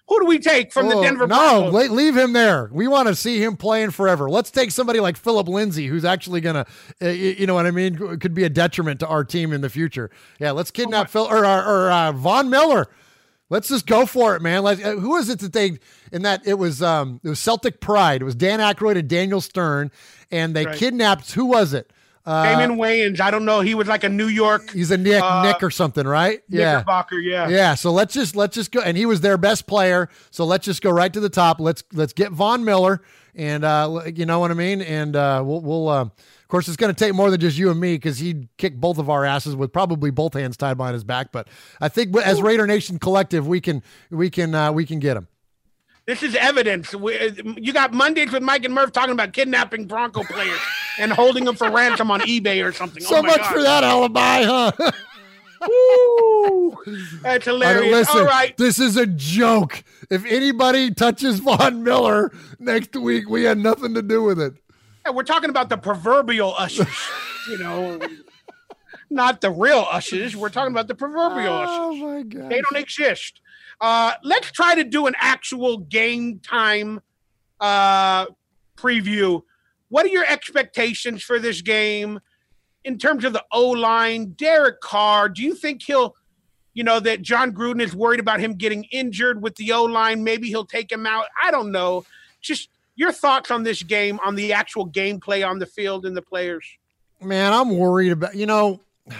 Who 0.08 0.20
do 0.20 0.26
we 0.26 0.38
take 0.38 0.72
from 0.72 0.86
oh, 0.86 0.96
the 0.96 1.02
Denver 1.02 1.26
No, 1.26 1.68
leave 1.68 2.16
him 2.16 2.32
there. 2.32 2.68
We 2.72 2.86
want 2.86 3.08
to 3.08 3.14
see 3.14 3.42
him 3.42 3.56
playing 3.56 3.90
forever. 3.90 4.30
Let's 4.30 4.52
take 4.52 4.70
somebody 4.70 5.00
like 5.00 5.16
Phillip 5.16 5.48
Lindsay, 5.48 5.88
who's 5.88 6.04
actually 6.04 6.40
going 6.40 6.54
to, 6.54 6.66
uh, 7.02 7.08
you 7.08 7.46
know 7.46 7.54
what 7.54 7.66
I 7.66 7.72
mean, 7.72 7.96
could 8.18 8.32
be 8.32 8.44
a 8.44 8.48
detriment 8.48 9.00
to 9.00 9.08
our 9.08 9.24
team 9.24 9.52
in 9.52 9.62
the 9.62 9.70
future. 9.70 10.10
Yeah, 10.38 10.52
let's 10.52 10.70
kidnap 10.70 11.08
oh 11.08 11.10
Phil 11.10 11.24
or, 11.24 11.44
or, 11.44 11.64
or 11.64 11.90
uh, 11.90 12.12
Von 12.12 12.50
Miller. 12.50 12.86
Let's 13.48 13.68
just 13.68 13.86
go 13.86 14.06
for 14.06 14.36
it, 14.36 14.42
man. 14.42 14.62
Like, 14.62 14.84
uh, 14.84 14.96
who 14.96 15.16
is 15.16 15.28
it 15.28 15.40
that 15.40 15.52
they 15.52 15.78
in 16.12 16.22
that 16.22 16.46
it 16.46 16.54
was 16.54 16.82
um 16.82 17.20
it 17.22 17.28
was 17.28 17.38
Celtic 17.40 17.80
Pride. 17.80 18.22
It 18.22 18.24
was 18.24 18.34
Dan 18.34 18.58
Aykroyd 18.60 18.98
and 18.98 19.08
Daniel 19.08 19.40
Stern, 19.40 19.90
and 20.30 20.54
they 20.54 20.66
right. 20.66 20.76
kidnapped 20.76 21.32
who 21.32 21.46
was 21.46 21.72
it? 21.72 21.92
Uh, 22.26 22.42
Damon 22.42 22.76
Wayans. 22.76 23.20
I 23.20 23.30
don't 23.30 23.44
know. 23.44 23.60
He 23.60 23.76
was 23.76 23.86
like 23.86 24.02
a 24.02 24.08
New 24.08 24.26
York. 24.26 24.72
He's 24.72 24.90
a 24.90 24.98
Nick, 24.98 25.22
uh, 25.22 25.44
Nick 25.44 25.62
or 25.62 25.70
something, 25.70 26.04
right? 26.06 26.42
Yeah. 26.48 26.82
yeah. 27.20 27.48
Yeah. 27.48 27.74
So 27.76 27.92
let's 27.92 28.12
just 28.12 28.34
let's 28.34 28.56
just 28.56 28.72
go, 28.72 28.80
and 28.80 28.96
he 28.96 29.06
was 29.06 29.20
their 29.20 29.38
best 29.38 29.68
player. 29.68 30.08
So 30.32 30.44
let's 30.44 30.64
just 30.64 30.82
go 30.82 30.90
right 30.90 31.12
to 31.12 31.20
the 31.20 31.28
top. 31.28 31.60
Let's 31.60 31.84
let's 31.92 32.12
get 32.12 32.32
Von 32.32 32.64
Miller, 32.64 33.00
and 33.36 33.64
uh, 33.64 34.02
you 34.12 34.26
know 34.26 34.40
what 34.40 34.50
I 34.50 34.54
mean. 34.54 34.82
And 34.82 35.14
uh, 35.14 35.42
we'll 35.46 35.60
we'll. 35.60 35.88
Uh, 35.88 36.02
of 36.02 36.48
course, 36.48 36.68
it's 36.68 36.76
going 36.76 36.94
to 36.94 36.98
take 36.98 37.12
more 37.12 37.28
than 37.28 37.40
just 37.40 37.58
you 37.58 37.70
and 37.70 37.80
me 37.80 37.94
because 37.94 38.18
he'd 38.18 38.48
kick 38.56 38.76
both 38.76 38.98
of 38.98 39.10
our 39.10 39.24
asses 39.24 39.56
with 39.56 39.72
probably 39.72 40.10
both 40.10 40.34
hands 40.34 40.56
tied 40.56 40.76
behind 40.76 40.94
his 40.94 41.02
back. 41.02 41.32
But 41.32 41.48
I 41.80 41.88
think 41.88 42.16
as 42.18 42.40
Raider 42.40 42.68
Nation 42.68 43.00
collective, 43.00 43.48
we 43.48 43.60
can 43.60 43.82
we 44.10 44.30
can 44.30 44.54
uh, 44.54 44.72
we 44.72 44.84
can 44.84 44.98
get 44.98 45.16
him. 45.16 45.28
This 46.06 46.22
is 46.22 46.36
evidence. 46.36 46.92
You 46.92 47.72
got 47.72 47.92
Mondays 47.92 48.30
with 48.30 48.42
Mike 48.42 48.64
and 48.64 48.72
Murph 48.72 48.92
talking 48.92 49.10
about 49.10 49.32
kidnapping 49.32 49.86
Bronco 49.86 50.22
players 50.22 50.60
and 50.98 51.12
holding 51.12 51.44
them 51.44 51.56
for 51.56 51.70
ransom 51.70 52.10
on 52.10 52.20
eBay 52.20 52.64
or 52.64 52.72
something. 52.72 53.02
So 53.02 53.18
oh 53.18 53.22
much 53.22 53.38
God. 53.38 53.52
for 53.52 53.62
that 53.62 53.84
alibi, 53.84 54.42
huh? 54.44 54.72
Woo! 55.68 56.76
That's 57.22 57.44
hilarious. 57.44 57.92
Listen, 57.92 58.18
All 58.18 58.24
right. 58.24 58.56
This 58.56 58.78
is 58.78 58.96
a 58.96 59.06
joke. 59.06 59.82
If 60.10 60.24
anybody 60.26 60.92
touches 60.92 61.40
Von 61.40 61.82
Miller 61.82 62.32
next 62.58 62.94
week, 62.96 63.28
we 63.28 63.44
had 63.44 63.58
nothing 63.58 63.94
to 63.94 64.02
do 64.02 64.22
with 64.22 64.40
it. 64.40 64.54
Yeah, 65.04 65.12
we're 65.12 65.24
talking 65.24 65.50
about 65.50 65.68
the 65.68 65.78
proverbial 65.78 66.54
ushers, 66.56 66.88
you 67.48 67.58
know, 67.58 68.00
not 69.08 69.40
the 69.40 69.50
real 69.50 69.86
ushers. 69.90 70.36
We're 70.36 70.48
talking 70.48 70.72
about 70.72 70.88
the 70.88 70.94
proverbial 70.94 71.52
oh, 71.52 71.62
ushers. 71.62 72.02
Oh, 72.02 72.14
my 72.14 72.22
God. 72.22 72.50
They 72.50 72.60
don't 72.60 72.76
exist. 72.76 73.40
Uh, 73.80 74.14
let's 74.24 74.50
try 74.50 74.74
to 74.74 74.84
do 74.84 75.06
an 75.06 75.14
actual 75.18 75.78
game 75.78 76.40
time 76.40 77.00
uh, 77.60 78.26
preview. 78.76 79.42
What 79.88 80.04
are 80.04 80.10
your 80.10 80.26
expectations 80.26 81.22
for 81.22 81.38
this 81.38 81.62
game 81.62 82.20
in 82.84 82.98
terms 82.98 83.24
of 83.24 83.32
the 83.32 83.44
O 83.52 83.70
line? 83.70 84.32
Derek 84.36 84.80
Carr, 84.80 85.28
do 85.28 85.42
you 85.42 85.54
think 85.54 85.82
he'll, 85.82 86.16
you 86.74 86.84
know, 86.84 87.00
that 87.00 87.22
Jon 87.22 87.52
Gruden 87.52 87.80
is 87.80 87.94
worried 87.94 88.20
about 88.20 88.40
him 88.40 88.54
getting 88.54 88.84
injured 88.84 89.42
with 89.42 89.54
the 89.56 89.72
O 89.72 89.84
line? 89.84 90.24
Maybe 90.24 90.48
he'll 90.48 90.66
take 90.66 90.90
him 90.90 91.06
out. 91.06 91.26
I 91.42 91.50
don't 91.50 91.70
know. 91.70 92.04
Just 92.40 92.68
your 92.96 93.12
thoughts 93.12 93.50
on 93.50 93.62
this 93.62 93.82
game, 93.82 94.18
on 94.24 94.34
the 94.34 94.52
actual 94.52 94.88
gameplay 94.88 95.46
on 95.46 95.58
the 95.58 95.66
field 95.66 96.06
and 96.06 96.16
the 96.16 96.22
players. 96.22 96.66
Man, 97.20 97.52
I'm 97.52 97.76
worried 97.76 98.12
about, 98.12 98.34
you 98.34 98.46
know, 98.46 98.80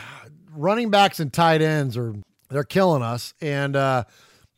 running 0.54 0.90
backs 0.90 1.20
and 1.20 1.32
tight 1.32 1.62
ends 1.62 1.96
are, 1.96 2.14
they're 2.48 2.64
killing 2.64 3.02
us. 3.02 3.34
And, 3.40 3.76
uh, 3.76 4.04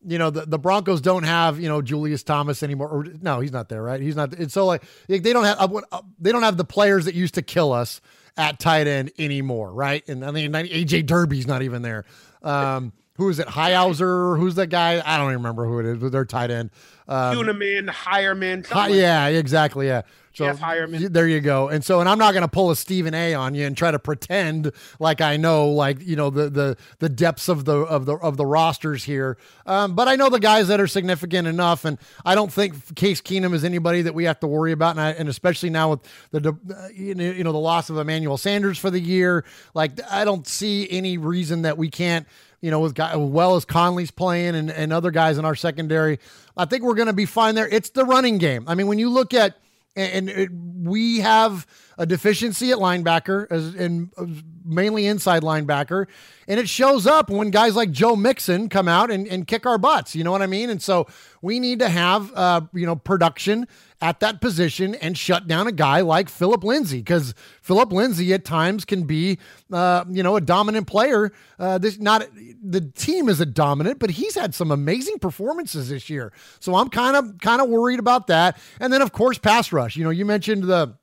you 0.06 0.18
know 0.18 0.30
the, 0.30 0.46
the 0.46 0.58
Broncos 0.58 1.00
don't 1.00 1.24
have 1.24 1.58
you 1.58 1.68
know 1.68 1.82
Julius 1.82 2.22
Thomas 2.22 2.62
anymore. 2.62 2.88
Or, 2.88 3.04
no, 3.20 3.40
he's 3.40 3.52
not 3.52 3.68
there, 3.68 3.82
right? 3.82 4.00
He's 4.00 4.16
not. 4.16 4.32
It's 4.34 4.54
so 4.54 4.66
like 4.66 4.82
they 5.08 5.18
don't 5.18 5.44
have 5.44 5.58
uh, 5.60 6.02
they 6.18 6.32
don't 6.32 6.42
have 6.42 6.56
the 6.56 6.64
players 6.64 7.06
that 7.06 7.14
used 7.14 7.34
to 7.34 7.42
kill 7.42 7.72
us 7.72 8.00
at 8.36 8.58
tight 8.58 8.86
end 8.86 9.10
anymore, 9.18 9.72
right? 9.72 10.08
And 10.08 10.24
I 10.24 10.30
mean 10.30 10.52
AJ 10.52 11.06
Derby's 11.06 11.46
not 11.46 11.62
even 11.62 11.82
there. 11.82 12.04
Um, 12.42 12.92
who 13.18 13.28
is 13.28 13.40
it? 13.40 13.48
Highhauser? 13.48 14.38
Who's 14.38 14.54
that 14.54 14.68
guy? 14.68 15.02
I 15.04 15.18
don't 15.18 15.26
even 15.26 15.38
remember 15.42 15.66
who 15.66 15.80
it 15.80 15.86
is, 15.86 15.98
but 15.98 16.12
they're 16.12 16.24
tight 16.24 16.52
end. 16.52 16.70
Um, 17.08 17.36
Kuhneman, 17.36 17.90
Heuerman. 17.90 18.66
Hi, 18.68 18.88
yeah, 18.88 19.26
exactly. 19.26 19.88
Yeah. 19.88 20.02
So 20.34 20.44
Jeff 20.44 20.60
Heuerman. 20.60 21.12
there 21.12 21.26
you 21.26 21.40
go. 21.40 21.68
And 21.68 21.84
so, 21.84 21.98
and 21.98 22.08
I'm 22.08 22.18
not 22.18 22.32
going 22.32 22.42
to 22.42 22.48
pull 22.48 22.70
a 22.70 22.76
Stephen 22.76 23.12
A. 23.14 23.34
on 23.34 23.56
you 23.56 23.66
and 23.66 23.76
try 23.76 23.90
to 23.90 23.98
pretend 23.98 24.70
like 25.00 25.20
I 25.20 25.36
know, 25.36 25.68
like 25.70 26.00
you 26.00 26.14
know, 26.14 26.30
the 26.30 26.48
the 26.48 26.76
the 27.00 27.08
depths 27.08 27.48
of 27.48 27.64
the 27.64 27.78
of 27.78 28.06
the 28.06 28.14
of 28.18 28.36
the 28.36 28.46
rosters 28.46 29.02
here. 29.02 29.36
Um, 29.66 29.96
but 29.96 30.06
I 30.06 30.14
know 30.14 30.30
the 30.30 30.38
guys 30.38 30.68
that 30.68 30.78
are 30.80 30.86
significant 30.86 31.48
enough, 31.48 31.84
and 31.84 31.98
I 32.24 32.36
don't 32.36 32.52
think 32.52 32.94
Case 32.94 33.20
Keenum 33.20 33.52
is 33.52 33.64
anybody 33.64 34.02
that 34.02 34.14
we 34.14 34.24
have 34.24 34.38
to 34.40 34.46
worry 34.46 34.70
about. 34.70 34.90
And, 34.92 35.00
I, 35.00 35.10
and 35.10 35.28
especially 35.28 35.70
now 35.70 35.90
with 35.90 36.00
the 36.30 36.56
you 36.94 37.16
know 37.16 37.50
the 37.50 37.58
loss 37.58 37.90
of 37.90 37.98
Emmanuel 37.98 38.38
Sanders 38.38 38.78
for 38.78 38.90
the 38.90 39.00
year, 39.00 39.44
like 39.74 39.98
I 40.08 40.24
don't 40.24 40.46
see 40.46 40.88
any 40.88 41.18
reason 41.18 41.62
that 41.62 41.76
we 41.76 41.90
can't 41.90 42.28
you 42.60 42.70
know, 42.70 42.80
with 42.80 42.94
guy, 42.94 43.14
well 43.16 43.56
as 43.56 43.64
Conley's 43.64 44.10
playing 44.10 44.54
and, 44.54 44.70
and 44.70 44.92
other 44.92 45.10
guys 45.10 45.38
in 45.38 45.44
our 45.44 45.54
secondary, 45.54 46.18
I 46.56 46.64
think 46.64 46.82
we're 46.82 46.94
going 46.94 47.06
to 47.06 47.12
be 47.12 47.26
fine 47.26 47.54
there. 47.54 47.68
It's 47.68 47.90
the 47.90 48.04
running 48.04 48.38
game. 48.38 48.64
I 48.66 48.74
mean, 48.74 48.86
when 48.86 48.98
you 48.98 49.10
look 49.10 49.34
at 49.34 49.56
and, 49.96 50.28
it, 50.28 50.50
we 50.52 51.18
have 51.20 51.66
a 51.96 52.06
deficiency 52.06 52.70
at 52.70 52.78
linebacker 52.78 53.46
as 53.50 53.74
and 53.74 54.10
uh, 54.16 54.26
mainly 54.64 55.06
inside 55.06 55.42
linebacker 55.42 56.06
and 56.48 56.58
it 56.58 56.68
shows 56.68 57.06
up 57.06 57.30
when 57.30 57.50
guys 57.50 57.76
like 57.76 57.92
joe 57.92 58.16
mixon 58.16 58.68
come 58.68 58.88
out 58.88 59.10
and, 59.10 59.28
and 59.28 59.46
kick 59.46 59.64
our 59.66 59.78
butts 59.78 60.16
you 60.16 60.24
know 60.24 60.32
what 60.32 60.42
i 60.42 60.46
mean? 60.46 60.70
And 60.70 60.82
so 60.82 61.06
we 61.42 61.60
need 61.60 61.78
to 61.78 61.88
have 61.88 62.32
uh, 62.34 62.62
you 62.72 62.86
know 62.86 62.96
production 62.96 63.68
at 64.00 64.20
that 64.20 64.40
position 64.40 64.94
and 64.96 65.16
shut 65.16 65.46
down 65.46 65.66
a 65.66 65.72
guy 65.72 66.00
like 66.00 66.28
phillip 66.28 66.64
lindsay 66.64 66.98
because 66.98 67.34
phillip 67.62 67.92
lindsay 67.92 68.32
at 68.32 68.44
times 68.44 68.84
can 68.84 69.04
be 69.04 69.38
uh, 69.72 70.04
you 70.08 70.22
know 70.22 70.36
a 70.36 70.40
dominant 70.40 70.86
player 70.86 71.32
uh, 71.58 71.78
this 71.78 71.98
not 71.98 72.26
the 72.62 72.80
team 72.80 73.28
is 73.28 73.40
a 73.40 73.46
dominant 73.46 73.98
but 73.98 74.10
he's 74.10 74.34
had 74.34 74.54
some 74.54 74.70
amazing 74.70 75.18
performances 75.18 75.88
this 75.90 76.10
year. 76.10 76.32
So 76.60 76.74
i'm 76.74 76.88
kind 76.88 77.16
of 77.16 77.38
kind 77.40 77.60
of 77.60 77.68
worried 77.68 77.98
about 77.98 78.26
that. 78.28 78.58
And 78.80 78.92
then 78.92 79.02
of 79.02 79.12
course 79.12 79.38
pass 79.38 79.72
rush. 79.72 79.96
You 79.96 80.04
know 80.04 80.10
you 80.10 80.24
mentioned 80.24 80.64
the 80.64 80.94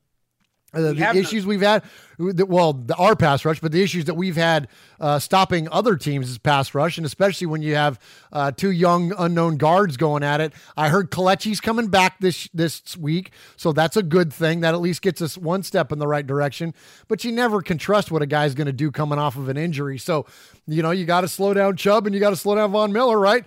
uh, 0.76 0.94
the 0.94 1.12
issues 1.16 1.46
we've 1.46 1.62
had, 1.62 1.84
well, 2.18 2.74
the, 2.74 2.96
our 2.96 3.16
pass 3.16 3.46
rush, 3.46 3.60
but 3.60 3.72
the 3.72 3.82
issues 3.82 4.06
that 4.06 4.16
we've 4.16 4.36
had 4.36 4.68
uh, 5.00 5.20
stopping 5.20 5.68
other 5.72 5.96
teams 5.96 6.30
is 6.30 6.38
pass 6.38 6.74
rush, 6.74 6.98
and 6.98 7.06
especially 7.06 7.48
when 7.48 7.62
you 7.62 7.76
have 7.76 8.00
uh, 8.32 8.52
two 8.52 8.72
young 8.72 9.14
unknown 9.18 9.58
guards 9.58 9.98
going 9.98 10.24
at 10.24 10.42
it. 10.42 10.54
I 10.78 10.90
heard 10.90 11.12
Kelechi's 11.12 11.60
coming 11.60 11.88
back 11.88 12.20
this 12.20 12.50
this 12.54 12.98
week, 12.98 13.32
so 13.56 13.72
that's 13.72 13.98
a 13.98 14.04
good 14.04 14.32
thing. 14.32 14.62
That 14.62 14.74
at 14.74 14.82
least 14.82 15.02
gets 15.02 15.22
us 15.22 15.38
one 15.38 15.64
step 15.64 15.92
in 15.92 16.00
the 16.00 16.08
right 16.08 16.26
direction. 16.26 16.74
But 17.08 17.24
you 17.24 17.32
never 17.32 17.62
can 17.62 17.78
trust 17.78 18.12
what 18.12 18.22
a 18.22 18.28
guy's 18.28 18.56
going 18.56 18.68
to 18.68 18.74
do 18.74 18.92
coming 18.92 19.20
off 19.20 19.36
of 19.36 19.50
an 19.50 19.58
injury. 19.58 19.98
So, 19.98 20.26
you 20.68 20.82
know, 20.82 20.92
you 20.92 21.06
got 21.06 21.22
to 21.22 21.28
slow 21.28 21.54
down 21.54 21.78
Chubb 21.78 22.06
and 22.06 22.14
you 22.14 22.20
got 22.20 22.32
to 22.32 22.36
slow 22.36 22.56
down 22.56 22.72
Von 22.72 22.92
Miller, 22.92 23.20
right? 23.20 23.46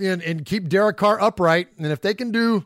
And 0.00 0.22
and 0.22 0.44
keep 0.44 0.68
Derek 0.68 0.96
Carr 0.96 1.20
upright. 1.20 1.68
And 1.78 1.86
if 1.86 2.00
they 2.00 2.14
can 2.14 2.30
do 2.30 2.64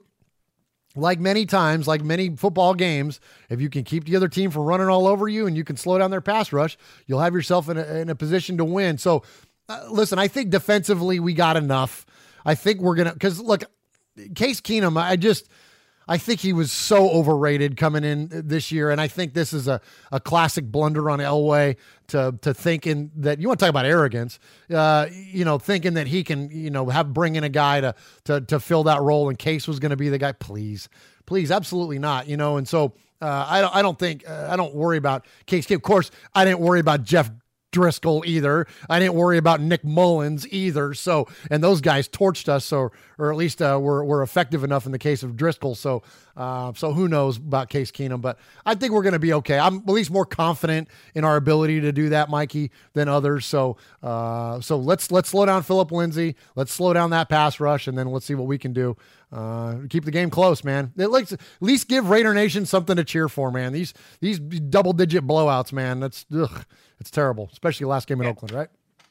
like 0.97 1.19
many 1.19 1.47
times, 1.47 1.89
like 1.89 2.03
many 2.03 2.37
football 2.37 2.75
games, 2.75 3.21
if 3.49 3.61
you 3.61 3.69
can 3.69 3.85
keep 3.85 4.05
the 4.05 4.16
other 4.16 4.29
team 4.29 4.51
from 4.51 4.62
running 4.62 4.89
all 4.89 5.07
over 5.07 5.29
you 5.29 5.47
and 5.47 5.57
you 5.57 5.65
can 5.65 5.77
slow 5.77 5.99
down 5.99 6.11
their 6.11 6.21
pass 6.21 6.53
rush, 6.53 6.79
you'll 7.07 7.21
have 7.21 7.35
yourself 7.35 7.69
in 7.69 7.77
a, 7.77 7.85
in 7.97 8.09
a 8.09 8.15
position 8.15 8.57
to 8.59 8.65
win. 8.65 8.99
So, 8.99 9.23
uh, 9.69 9.87
listen, 9.91 10.19
I 10.19 10.29
think 10.29 10.51
defensively 10.51 11.19
we 11.19 11.35
got 11.35 11.57
enough. 11.57 12.07
I 12.45 12.55
think 12.55 12.81
we're 12.81 12.95
going 12.95 13.09
to, 13.09 13.15
because 13.15 13.41
look, 13.41 13.65
Case 14.35 14.61
Keenum, 14.61 15.01
I 15.01 15.16
just, 15.16 15.49
I 16.06 16.18
think 16.18 16.40
he 16.40 16.52
was 16.52 16.70
so 16.70 17.09
overrated 17.10 17.76
coming 17.76 18.05
in 18.05 18.28
this 18.31 18.70
year, 18.70 18.90
and 18.90 19.01
I 19.01 19.09
think 19.09 19.32
this 19.32 19.52
is 19.52 19.68
a, 19.68 19.81
a 20.12 20.20
classic 20.20 20.66
blunder 20.66 21.09
on 21.09 21.18
Elway 21.18 21.76
to 22.09 22.39
to 22.43 22.52
thinking 22.52 23.10
that 23.16 23.40
you 23.40 23.48
want 23.48 23.60
to 23.60 23.64
talk 23.64 23.70
about 23.70 23.86
arrogance, 23.86 24.39
uh, 24.72 25.06
you 25.10 25.44
know, 25.44 25.59
thinking 25.59 25.94
that 25.94 26.06
he 26.06 26.22
can 26.22 26.51
you 26.51 26.70
know 26.70 26.89
have 26.89 27.12
bring 27.12 27.36
in 27.36 27.44
a 27.44 27.48
guy 27.48 27.81
to 27.81 27.94
to 28.24 28.40
to 28.43 28.60
fill 28.60 28.85
that 28.85 29.01
role, 29.01 29.28
and 29.28 29.39
Case 29.39 29.66
was 29.66 29.78
going 29.78 29.90
to 29.90 29.97
be 29.97 30.09
the 30.09 30.18
guy. 30.18 30.32
Please, 30.32 30.89
please, 31.26 31.51
absolutely 31.51 31.98
not, 31.98 32.28
you 32.28 32.36
know. 32.36 32.56
And 32.59 32.68
so 32.68 32.93
uh, 33.20 33.47
I 33.48 33.60
don't 33.60 33.74
I 33.74 33.82
don't 33.82 33.98
think 33.98 34.28
uh, 34.28 34.48
I 34.51 34.56
don't 34.56 34.74
worry 34.74 34.98
about 34.98 35.26
Case. 35.47 35.70
Of 35.70 35.82
course, 35.82 36.10
I 36.35 36.44
didn't 36.44 36.60
worry 36.60 36.81
about 36.81 37.05
Jeff 37.05 37.31
Driskel 37.75 38.25
either. 38.25 38.67
I 38.89 39.01
didn't 39.01 39.15
worry 39.15 39.37
about 39.37 39.61
Nick 39.61 39.83
Mullens 39.83 40.47
either. 40.51 40.95
So, 40.95 41.27
and 41.51 41.63
those 41.63 41.81
guys 41.81 42.09
torched 42.09 42.49
us, 42.49 42.65
so 42.65 42.93
or 43.19 43.31
at 43.31 43.37
least 43.37 43.61
uh, 43.61 43.79
were 43.81 44.05
were 44.05 44.23
effective 44.23 44.65
enough 44.65 44.87
in 44.87 44.93
the 44.93 44.99
case 44.99 45.23
of 45.23 45.33
Driskel. 45.33 45.77
So, 45.77 46.03
uh, 46.37 46.73
so 46.75 46.93
who 46.93 47.09
knows 47.09 47.37
about 47.37 47.69
Case 47.69 47.91
Keenum? 47.91 48.21
But 48.21 48.39
I 48.65 48.75
think 48.75 48.93
we're 48.93 49.03
going 49.03 49.15
to 49.15 49.19
be 49.19 49.33
okay. 49.35 49.59
I'm 49.59 49.79
at 49.79 49.89
least 49.89 50.11
more 50.11 50.27
confident 50.27 50.89
in 51.15 51.25
our 51.25 51.37
ability 51.37 51.81
to 51.83 51.93
do 51.93 52.11
that, 52.11 52.31
Mikey, 52.31 52.71
than 52.93 53.09
others. 53.09 53.47
So, 53.47 53.77
uh, 54.03 54.61
so 54.61 54.77
let's 54.77 55.11
let's 55.11 55.29
slow 55.29 55.47
down 55.47 55.63
Phillip 55.63 55.93
Lindsay. 55.93 56.37
Let's 56.55 56.73
slow 56.73 56.93
down 56.93 57.11
that 57.11 57.29
pass 57.29 57.61
rush, 57.61 57.87
and 57.87 57.99
then 57.99 58.07
let's 58.09 58.27
see 58.27 58.35
what 58.35 58.47
we 58.47 58.59
can 58.59 58.73
do. 58.73 58.97
Uh, 59.33 59.79
keep 59.91 60.05
the 60.05 60.13
game 60.13 60.31
close, 60.31 60.63
man. 60.63 60.93
It 60.97 61.09
likes 61.09 61.33
at 61.33 61.41
least 61.61 61.89
give 61.89 62.09
Raider 62.09 62.35
Nation 62.35 62.67
something 62.67 62.95
to 62.97 63.05
cheer 63.05 63.29
for, 63.29 63.51
man. 63.51 63.73
These 63.73 63.93
these 64.21 64.39
double 64.39 64.93
digit 64.93 65.27
blowouts, 65.27 65.73
man. 65.73 65.99
That's 66.01 66.25
ugh. 66.33 66.65
It's 67.05 67.10
terrible, 67.10 67.51
especially 67.52 67.85
last 67.85 68.09
game 68.09 68.18
in 68.22 68.24
yeah. 68.24 68.31
Oakland, 68.31 68.55
right? 68.55 68.68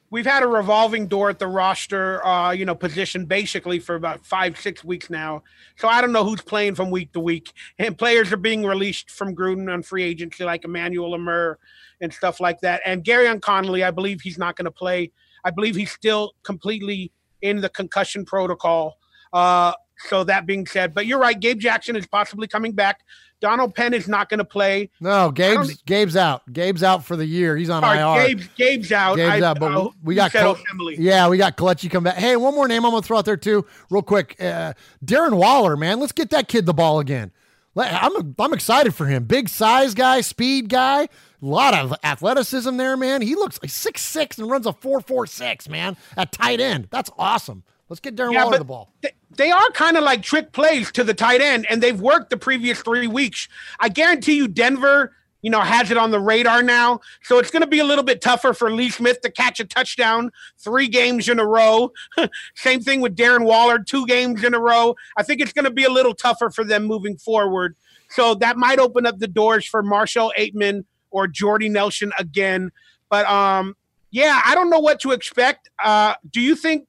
We've 0.09 0.25
had 0.25 0.41
a 0.41 0.47
revolving 0.47 1.05
door 1.05 1.29
at 1.29 1.37
the 1.37 1.45
roster, 1.45 2.25
uh, 2.25 2.49
you 2.49 2.65
know, 2.65 2.73
position 2.73 3.27
basically 3.27 3.77
for 3.77 3.93
about 3.93 4.25
five, 4.25 4.59
six 4.59 4.83
weeks 4.83 5.11
now. 5.11 5.43
So 5.75 5.87
I 5.87 6.01
don't 6.01 6.11
know 6.11 6.23
who's 6.23 6.41
playing 6.41 6.73
from 6.73 6.89
week 6.89 7.13
to 7.13 7.19
week. 7.19 7.53
And 7.77 7.95
players 7.95 8.33
are 8.33 8.37
being 8.37 8.65
released 8.65 9.11
from 9.11 9.35
Gruden 9.35 9.71
on 9.71 9.83
free 9.83 10.01
agency, 10.01 10.43
like 10.43 10.65
Emmanuel 10.65 11.11
Lamur 11.11 11.57
and 12.01 12.11
stuff 12.11 12.39
like 12.39 12.61
that. 12.61 12.81
And 12.83 13.03
Gareon 13.03 13.41
Conley, 13.41 13.83
I 13.83 13.91
believe 13.91 14.21
he's 14.21 14.39
not 14.39 14.55
going 14.55 14.65
to 14.65 14.71
play. 14.71 15.11
I 15.43 15.51
believe 15.51 15.75
he's 15.75 15.91
still 15.91 16.33
completely 16.41 17.11
in 17.43 17.61
the 17.61 17.69
concussion 17.69 18.25
protocol. 18.25 18.97
Uh, 19.31 19.73
so 20.09 20.23
that 20.23 20.47
being 20.47 20.65
said, 20.65 20.95
but 20.95 21.05
you're 21.05 21.19
right, 21.19 21.39
Gabe 21.39 21.59
Jackson 21.59 21.95
is 21.95 22.07
possibly 22.07 22.47
coming 22.47 22.71
back. 22.71 23.01
Donald 23.43 23.75
Penn 23.75 23.93
is 23.93 24.07
not 24.07 24.29
going 24.29 24.37
to 24.37 24.45
play. 24.45 24.89
No, 25.01 25.29
Gabe's 25.29 25.81
Gabe's 25.81 26.15
out. 26.15 26.41
Gabe's 26.53 26.81
out 26.81 27.03
for 27.03 27.17
the 27.17 27.25
year. 27.25 27.57
He's 27.57 27.69
on 27.69 27.83
sorry, 27.83 27.99
IR. 27.99 28.27
Gabe's, 28.27 28.47
Gabe's 28.55 28.91
out. 28.93 29.17
Gabe's 29.17 29.43
I, 29.43 29.49
out. 29.49 29.59
But 29.59 29.73
uh, 29.73 29.89
we 30.01 30.15
got 30.15 30.31
Col- 30.31 30.57
yeah, 30.91 31.27
we 31.27 31.37
got 31.37 31.57
Kelechi 31.57 31.91
come 31.91 32.05
back. 32.05 32.15
Hey, 32.15 32.37
one 32.37 32.55
more 32.55 32.69
name 32.69 32.85
I'm 32.85 32.91
going 32.91 33.03
to 33.03 33.05
throw 33.05 33.17
out 33.17 33.25
there 33.25 33.35
too, 33.35 33.65
real 33.89 34.01
quick. 34.01 34.37
Uh, 34.39 34.71
Darren 35.03 35.33
Waller, 35.33 35.75
man, 35.75 35.99
let's 35.99 36.13
get 36.13 36.29
that 36.29 36.47
kid 36.47 36.65
the 36.65 36.73
ball 36.73 37.01
again. 37.01 37.33
I'm 37.75 38.33
I'm 38.39 38.53
excited 38.53 38.95
for 38.95 39.07
him. 39.07 39.25
Big 39.25 39.49
size 39.49 39.93
guy, 39.93 40.21
speed 40.21 40.69
guy, 40.69 41.01
a 41.01 41.09
lot 41.41 41.73
of 41.73 41.93
athleticism 42.01 42.77
there, 42.77 42.95
man. 42.95 43.21
He 43.21 43.35
looks 43.35 43.59
like 43.61 43.71
six 43.71 44.01
six 44.01 44.37
and 44.37 44.49
runs 44.49 44.65
a 44.65 44.71
four 44.71 45.01
four 45.01 45.27
six, 45.27 45.67
man, 45.67 45.97
at 46.15 46.31
tight 46.31 46.61
end. 46.61 46.87
That's 46.91 47.09
awesome. 47.17 47.63
Let's 47.89 47.99
get 47.99 48.15
Darren 48.15 48.31
yeah, 48.31 48.45
Waller 48.45 48.57
the 48.57 48.63
ball. 48.63 48.93
Th- 49.01 49.13
they 49.37 49.51
are 49.51 49.69
kind 49.71 49.97
of 49.97 50.03
like 50.03 50.21
trick 50.21 50.51
plays 50.51 50.91
to 50.93 51.03
the 51.03 51.13
tight 51.13 51.41
end, 51.41 51.65
and 51.69 51.81
they've 51.81 51.99
worked 51.99 52.29
the 52.29 52.37
previous 52.37 52.81
three 52.81 53.07
weeks. 53.07 53.47
I 53.79 53.89
guarantee 53.89 54.35
you, 54.35 54.47
Denver, 54.47 55.13
you 55.43 55.49
know, 55.49 55.61
has 55.61 55.91
it 55.91 55.97
on 55.97 56.11
the 56.11 56.19
radar 56.19 56.63
now. 56.63 57.01
So 57.21 57.37
it's 57.37 57.51
going 57.51 57.61
to 57.61 57.67
be 57.67 57.79
a 57.79 57.83
little 57.83 58.03
bit 58.03 58.21
tougher 58.21 58.53
for 58.53 58.71
Lee 58.71 58.89
Smith 58.89 59.21
to 59.21 59.31
catch 59.31 59.59
a 59.59 59.65
touchdown 59.65 60.31
three 60.57 60.87
games 60.87 61.27
in 61.27 61.37
a 61.37 61.45
row. 61.45 61.91
Same 62.55 62.79
thing 62.79 63.01
with 63.01 63.15
Darren 63.15 63.45
Waller, 63.45 63.79
two 63.79 64.07
games 64.07 64.43
in 64.43 64.53
a 64.53 64.59
row. 64.59 64.95
I 65.17 65.23
think 65.23 65.41
it's 65.41 65.53
going 65.53 65.65
to 65.65 65.71
be 65.71 65.83
a 65.83 65.91
little 65.91 66.15
tougher 66.15 66.49
for 66.49 66.63
them 66.63 66.85
moving 66.85 67.17
forward. 67.17 67.75
So 68.09 68.35
that 68.35 68.57
might 68.57 68.79
open 68.79 69.05
up 69.05 69.19
the 69.19 69.27
doors 69.27 69.65
for 69.65 69.83
Marcell 69.83 70.31
Ateman 70.37 70.85
or 71.11 71.27
Jordy 71.27 71.67
Nelson 71.67 72.13
again. 72.17 72.71
But 73.09 73.25
um, 73.25 73.75
yeah, 74.11 74.41
I 74.45 74.55
don't 74.55 74.69
know 74.69 74.79
what 74.79 75.01
to 75.01 75.11
expect. 75.11 75.69
Uh, 75.83 76.13
do 76.31 76.39
you 76.39 76.55
think 76.55 76.87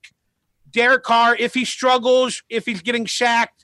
Derek 0.75 1.03
Carr, 1.03 1.37
if 1.37 1.53
he 1.53 1.63
struggles, 1.63 2.43
if 2.49 2.65
he's 2.65 2.81
getting 2.81 3.05
shacked, 3.05 3.63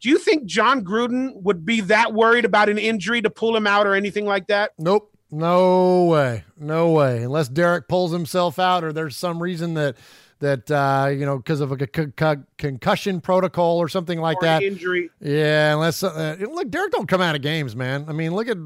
do 0.00 0.10
you 0.10 0.18
think 0.18 0.44
Jon 0.44 0.84
Gruden 0.84 1.42
would 1.42 1.64
be 1.64 1.80
that 1.80 2.12
worried 2.12 2.44
about 2.44 2.68
an 2.68 2.76
injury 2.76 3.22
to 3.22 3.30
pull 3.30 3.56
him 3.56 3.66
out 3.66 3.86
or 3.86 3.94
anything 3.94 4.26
like 4.26 4.48
that? 4.48 4.72
Nope. 4.78 5.10
No 5.30 6.04
way. 6.04 6.44
No 6.58 6.90
way. 6.90 7.22
Unless 7.22 7.48
Derek 7.48 7.88
pulls 7.88 8.12
himself 8.12 8.58
out 8.58 8.84
or 8.84 8.92
there's 8.92 9.16
some 9.16 9.42
reason 9.42 9.72
that 9.74 9.96
that 10.40 10.70
uh, 10.70 11.08
you 11.08 11.24
know 11.24 11.38
because 11.38 11.62
of 11.62 11.72
a 11.72 11.86
con- 11.86 12.12
con- 12.16 12.46
concussion 12.58 13.22
protocol 13.22 13.78
or 13.78 13.88
something 13.88 14.20
like 14.20 14.36
or 14.36 14.42
that. 14.42 14.62
Injury. 14.62 15.08
Yeah, 15.20 15.72
unless 15.72 16.02
uh, 16.02 16.36
look, 16.40 16.68
Derek 16.68 16.92
don't 16.92 17.08
come 17.08 17.22
out 17.22 17.34
of 17.34 17.40
games, 17.40 17.74
man. 17.74 18.04
I 18.06 18.12
mean, 18.12 18.34
look 18.34 18.48
at 18.48 18.58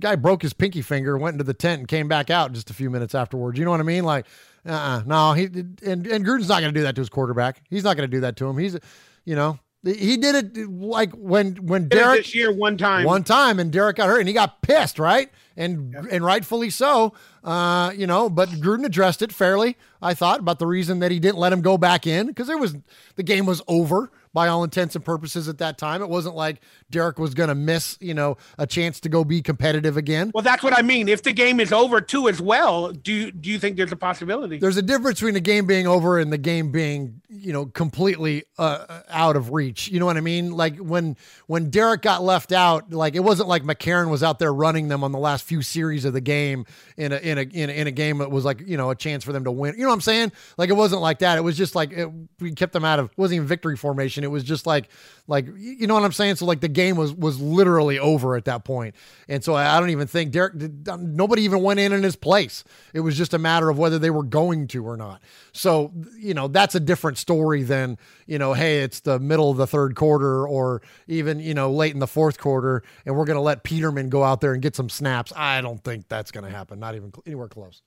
guy 0.00 0.16
broke 0.16 0.42
his 0.42 0.52
pinky 0.52 0.82
finger, 0.82 1.16
went 1.16 1.34
into 1.34 1.44
the 1.44 1.54
tent, 1.54 1.78
and 1.78 1.88
came 1.88 2.08
back 2.08 2.30
out 2.30 2.52
just 2.52 2.70
a 2.70 2.74
few 2.74 2.90
minutes 2.90 3.14
afterwards. 3.14 3.58
You 3.58 3.64
know 3.64 3.70
what 3.70 3.80
I 3.80 3.84
mean? 3.84 4.02
Like 4.02 4.26
uh-uh. 4.66 5.02
No, 5.06 5.32
he 5.32 5.44
and 5.44 6.06
and 6.06 6.24
Gruden's 6.24 6.48
not 6.48 6.60
going 6.60 6.72
to 6.74 6.78
do 6.78 6.84
that 6.84 6.94
to 6.94 7.00
his 7.00 7.08
quarterback. 7.08 7.62
He's 7.70 7.84
not 7.84 7.96
going 7.96 8.08
to 8.10 8.16
do 8.16 8.20
that 8.20 8.36
to 8.36 8.46
him. 8.48 8.58
He's, 8.58 8.76
you 9.24 9.34
know, 9.34 9.58
He 9.84 10.16
did 10.16 10.56
it 10.56 10.70
like 10.70 11.12
when 11.12 11.56
when 11.56 11.88
Derek 11.88 12.20
this 12.24 12.34
year 12.34 12.52
one 12.52 12.76
time. 12.76 13.04
one 13.04 13.24
time 13.24 13.58
and 13.58 13.72
Derek 13.72 13.96
got 13.96 14.08
hurt 14.08 14.18
and 14.18 14.28
he 14.28 14.34
got 14.34 14.60
pissed, 14.62 14.98
right? 14.98 15.30
And 15.56 15.94
and 15.94 16.24
rightfully 16.24 16.70
so. 16.70 17.14
Uh, 17.42 17.92
you 17.96 18.06
know, 18.06 18.28
but 18.28 18.50
Gruden 18.50 18.84
addressed 18.84 19.22
it 19.22 19.32
fairly, 19.32 19.76
I 20.02 20.12
thought, 20.12 20.40
about 20.40 20.58
the 20.58 20.66
reason 20.66 20.98
that 20.98 21.10
he 21.10 21.18
didn't 21.18 21.38
let 21.38 21.52
him 21.52 21.62
go 21.62 21.78
back 21.78 22.06
in 22.06 22.26
because 22.26 22.46
there 22.46 22.58
was 22.58 22.76
the 23.16 23.22
game 23.22 23.46
was 23.46 23.62
over 23.66 24.10
by 24.32 24.48
all 24.48 24.64
intents 24.64 24.94
and 24.94 25.04
purposes 25.04 25.48
at 25.48 25.58
that 25.58 25.78
time. 25.78 26.02
It 26.02 26.08
wasn't 26.08 26.36
like 26.36 26.60
Derek 26.90 27.18
was 27.18 27.34
going 27.34 27.48
to 27.48 27.54
miss, 27.54 27.96
you 28.00 28.14
know, 28.14 28.36
a 28.58 28.66
chance 28.66 29.00
to 29.00 29.08
go 29.08 29.24
be 29.24 29.42
competitive 29.42 29.96
again. 29.96 30.30
Well, 30.34 30.42
that's 30.42 30.62
what 30.62 30.76
I 30.76 30.82
mean. 30.82 31.08
If 31.08 31.22
the 31.22 31.32
game 31.32 31.60
is 31.60 31.72
over 31.72 32.00
too, 32.00 32.28
as 32.28 32.40
well, 32.40 32.92
do 32.92 33.12
you, 33.12 33.32
do 33.32 33.50
you 33.50 33.58
think 33.58 33.76
there's 33.76 33.92
a 33.92 33.96
possibility? 33.96 34.58
There's 34.58 34.76
a 34.76 34.82
difference 34.82 35.20
between 35.20 35.34
the 35.34 35.40
game 35.40 35.66
being 35.66 35.86
over 35.86 36.18
and 36.18 36.32
the 36.32 36.38
game 36.38 36.70
being, 36.70 37.20
you 37.28 37.52
know, 37.52 37.66
completely 37.66 38.44
uh, 38.58 39.02
out 39.08 39.36
of 39.36 39.52
reach. 39.52 39.88
You 39.88 39.98
know 39.98 40.06
what 40.06 40.16
I 40.16 40.20
mean? 40.20 40.52
Like 40.52 40.76
when 40.76 41.16
when 41.46 41.70
Derek 41.70 42.02
got 42.02 42.22
left 42.22 42.52
out, 42.52 42.92
like 42.92 43.14
it 43.14 43.20
wasn't 43.20 43.48
like 43.48 43.62
McCarron 43.62 44.10
was 44.10 44.22
out 44.22 44.38
there 44.38 44.52
running 44.52 44.88
them 44.88 45.02
on 45.02 45.12
the 45.12 45.18
last 45.18 45.44
few 45.44 45.62
series 45.62 46.04
of 46.04 46.12
the 46.12 46.20
game 46.20 46.66
in 46.96 47.12
a 47.12 47.16
in 47.16 47.38
a 47.38 47.42
in 47.42 47.70
a, 47.70 47.72
in 47.72 47.86
a 47.86 47.90
game 47.90 48.18
that 48.18 48.30
was 48.30 48.44
like 48.44 48.60
you 48.66 48.76
know 48.76 48.90
a 48.90 48.94
chance 48.94 49.24
for 49.24 49.32
them 49.32 49.44
to 49.44 49.50
win. 49.50 49.74
You 49.76 49.82
know 49.82 49.88
what 49.88 49.94
I'm 49.94 50.00
saying? 50.00 50.32
Like 50.56 50.70
it 50.70 50.74
wasn't 50.74 51.02
like 51.02 51.20
that. 51.20 51.38
It 51.38 51.42
was 51.42 51.56
just 51.56 51.74
like 51.74 51.92
it, 51.92 52.08
we 52.38 52.52
kept 52.52 52.72
them 52.72 52.84
out 52.84 52.98
of. 52.98 53.06
It 53.06 53.18
wasn't 53.18 53.36
even 53.36 53.48
victory 53.48 53.76
formation. 53.76 54.19
It 54.24 54.30
was 54.30 54.44
just 54.44 54.66
like 54.66 54.88
like 55.26 55.46
you 55.56 55.86
know 55.86 55.94
what 55.94 56.04
I'm 56.04 56.12
saying. 56.12 56.36
So 56.36 56.46
like 56.46 56.60
the 56.60 56.68
game 56.68 56.96
was 56.96 57.12
was 57.12 57.40
literally 57.40 57.98
over 57.98 58.36
at 58.36 58.44
that 58.46 58.64
point. 58.64 58.94
And 59.28 59.42
so 59.44 59.54
I, 59.54 59.76
I 59.76 59.80
don't 59.80 59.90
even 59.90 60.06
think 60.06 60.32
Derek. 60.32 60.54
Um, 60.88 61.14
nobody 61.14 61.42
even 61.42 61.62
went 61.62 61.80
in 61.80 61.92
in 61.92 62.02
his 62.02 62.16
place. 62.16 62.64
It 62.92 63.00
was 63.00 63.16
just 63.16 63.32
a 63.32 63.38
matter 63.38 63.70
of 63.70 63.78
whether 63.78 63.98
they 63.98 64.10
were 64.10 64.24
going 64.24 64.66
to 64.68 64.86
or 64.86 64.96
not. 64.96 65.22
So 65.52 65.92
you 66.18 66.34
know 66.34 66.48
that's 66.48 66.74
a 66.74 66.80
different 66.80 67.18
story 67.18 67.62
than 67.62 67.98
you 68.26 68.38
know. 68.38 68.52
Hey, 68.52 68.80
it's 68.80 69.00
the 69.00 69.18
middle 69.18 69.50
of 69.50 69.56
the 69.56 69.66
third 69.66 69.94
quarter 69.94 70.46
or 70.46 70.82
even 71.06 71.38
you 71.40 71.54
know 71.54 71.70
late 71.70 71.94
in 71.94 72.00
the 72.00 72.06
fourth 72.06 72.38
quarter, 72.38 72.82
and 73.06 73.16
we're 73.16 73.24
going 73.24 73.36
to 73.36 73.42
let 73.42 73.62
Peterman 73.62 74.08
go 74.08 74.24
out 74.24 74.40
there 74.40 74.52
and 74.52 74.62
get 74.62 74.74
some 74.74 74.88
snaps. 74.88 75.32
I 75.36 75.60
don't 75.60 75.82
think 75.82 76.08
that's 76.08 76.30
going 76.30 76.44
to 76.44 76.50
happen. 76.50 76.80
Not 76.80 76.94
even 76.94 77.12
anywhere 77.26 77.48
close. 77.48 77.82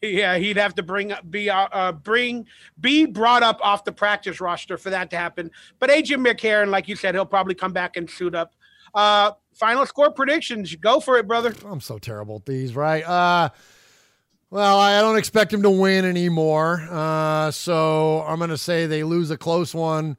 Yeah, 0.00 0.36
he'd 0.36 0.56
have 0.56 0.74
to 0.76 0.82
bring 0.82 1.12
be 1.30 1.50
uh, 1.50 1.68
uh, 1.72 1.92
bring 1.92 2.46
be 2.80 3.06
brought 3.06 3.42
up 3.42 3.58
off 3.62 3.84
the 3.84 3.92
practice 3.92 4.40
roster 4.40 4.76
for 4.76 4.90
that 4.90 5.10
to 5.10 5.16
happen. 5.16 5.50
But 5.78 5.90
AJ 5.90 6.24
McCarron, 6.24 6.70
like 6.70 6.88
you 6.88 6.96
said, 6.96 7.14
he'll 7.14 7.26
probably 7.26 7.54
come 7.54 7.72
back 7.72 7.96
and 7.96 8.08
suit 8.08 8.34
up. 8.34 8.54
Uh, 8.94 9.32
final 9.54 9.86
score 9.86 10.10
predictions. 10.10 10.74
Go 10.76 11.00
for 11.00 11.18
it, 11.18 11.26
brother. 11.26 11.54
I'm 11.64 11.80
so 11.80 11.98
terrible 11.98 12.36
at 12.36 12.46
these, 12.46 12.76
right? 12.76 13.02
Uh, 13.02 13.50
well, 14.50 14.78
I 14.78 15.00
don't 15.00 15.16
expect 15.16 15.52
him 15.52 15.62
to 15.62 15.70
win 15.70 16.04
anymore. 16.04 16.86
Uh, 16.90 17.50
so 17.50 18.22
I'm 18.22 18.38
going 18.38 18.50
to 18.50 18.58
say 18.58 18.86
they 18.86 19.02
lose 19.02 19.30
a 19.30 19.36
close 19.36 19.74
one, 19.74 20.16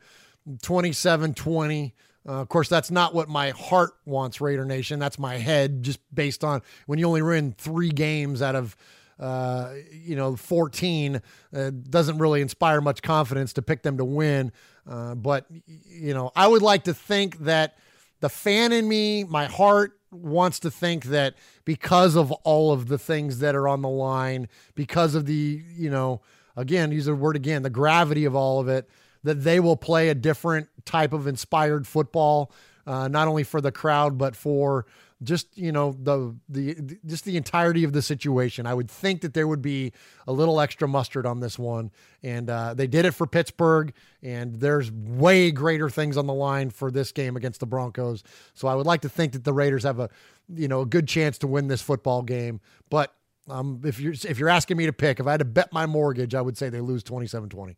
27 0.61 1.33
20. 1.33 1.95
Uh, 2.27 2.31
of 2.41 2.49
course, 2.49 2.67
that's 2.67 2.89
not 2.89 3.13
what 3.13 3.29
my 3.29 3.51
heart 3.51 3.93
wants, 4.05 4.41
Raider 4.41 4.65
Nation. 4.65 4.99
That's 4.99 5.19
my 5.19 5.37
head, 5.37 5.83
just 5.83 5.99
based 6.13 6.43
on 6.43 6.61
when 6.87 6.97
you 6.97 7.05
only 7.05 7.21
win 7.21 7.53
three 7.57 7.91
games 7.91 8.41
out 8.41 8.55
of 8.55 8.75
uh, 9.19 9.73
you 9.91 10.15
know, 10.15 10.35
14 10.35 11.21
uh, 11.53 11.71
doesn't 11.89 12.17
really 12.17 12.41
inspire 12.41 12.81
much 12.81 13.01
confidence 13.01 13.53
to 13.53 13.61
pick 13.61 13.83
them 13.83 13.97
to 13.97 14.05
win. 14.05 14.51
Uh, 14.89 15.15
but, 15.15 15.45
you 15.87 16.13
know, 16.13 16.31
I 16.35 16.47
would 16.47 16.61
like 16.61 16.83
to 16.85 16.93
think 16.93 17.39
that 17.39 17.77
the 18.19 18.29
fan 18.29 18.71
in 18.71 18.87
me, 18.87 19.23
my 19.23 19.45
heart 19.45 19.97
wants 20.11 20.59
to 20.59 20.71
think 20.71 21.05
that 21.05 21.35
because 21.65 22.15
of 22.15 22.31
all 22.31 22.71
of 22.71 22.87
the 22.87 22.97
things 22.97 23.39
that 23.39 23.55
are 23.55 23.67
on 23.67 23.81
the 23.81 23.89
line, 23.89 24.47
because 24.73 25.15
of 25.15 25.25
the, 25.25 25.63
you 25.75 25.89
know, 25.89 26.21
again, 26.55 26.91
use 26.91 27.05
the 27.05 27.15
word 27.15 27.35
again, 27.35 27.63
the 27.63 27.69
gravity 27.69 28.25
of 28.25 28.35
all 28.35 28.59
of 28.59 28.67
it, 28.67 28.89
that 29.23 29.43
they 29.43 29.59
will 29.59 29.77
play 29.77 30.09
a 30.09 30.15
different 30.15 30.69
type 30.85 31.11
of 31.11 31.27
inspired 31.27 31.87
football, 31.87 32.51
uh, 32.85 33.07
not 33.07 33.27
only 33.27 33.43
for 33.43 33.59
the 33.59 33.71
crowd, 33.71 34.17
but 34.17 34.35
for 34.35 34.85
just 35.23 35.57
you 35.57 35.71
know 35.71 35.95
the, 35.99 36.35
the 36.49 36.97
just 37.05 37.25
the 37.25 37.37
entirety 37.37 37.83
of 37.83 37.93
the 37.93 38.01
situation. 38.01 38.65
I 38.65 38.73
would 38.73 38.89
think 38.89 39.21
that 39.21 39.33
there 39.33 39.47
would 39.47 39.61
be 39.61 39.93
a 40.27 40.33
little 40.33 40.59
extra 40.59 40.87
mustard 40.87 41.25
on 41.25 41.39
this 41.39 41.57
one, 41.57 41.91
and 42.23 42.49
uh, 42.49 42.73
they 42.73 42.87
did 42.87 43.05
it 43.05 43.11
for 43.11 43.25
Pittsburgh, 43.25 43.93
and 44.21 44.55
there's 44.55 44.91
way 44.91 45.51
greater 45.51 45.89
things 45.89 46.17
on 46.17 46.27
the 46.27 46.33
line 46.33 46.69
for 46.69 46.91
this 46.91 47.11
game 47.11 47.37
against 47.37 47.59
the 47.59 47.65
Broncos. 47.65 48.23
So 48.53 48.67
I 48.67 48.75
would 48.75 48.85
like 48.85 49.01
to 49.01 49.09
think 49.09 49.33
that 49.33 49.43
the 49.43 49.53
Raiders 49.53 49.83
have 49.83 49.99
a 49.99 50.09
you 50.53 50.67
know 50.67 50.81
a 50.81 50.85
good 50.85 51.07
chance 51.07 51.37
to 51.39 51.47
win 51.47 51.67
this 51.67 51.81
football 51.81 52.21
game, 52.21 52.61
but. 52.89 53.13
Um, 53.47 53.81
if 53.85 53.99
you're 53.99 54.13
if 54.13 54.39
you're 54.39 54.49
asking 54.49 54.75
me 54.77 54.87
to 54.87 54.91
pick, 54.91 55.19
if 55.19 55.27
I 55.27 55.29
had 55.29 55.37
to 55.37 55.45
bet 55.45 55.71
my 55.71 55.85
mortgage, 55.85 56.33
I 56.33 56.41
would 56.41 56.57
say 56.57 56.69
they 56.69 56.81
lose 56.81 57.03
27-20. 57.03 57.75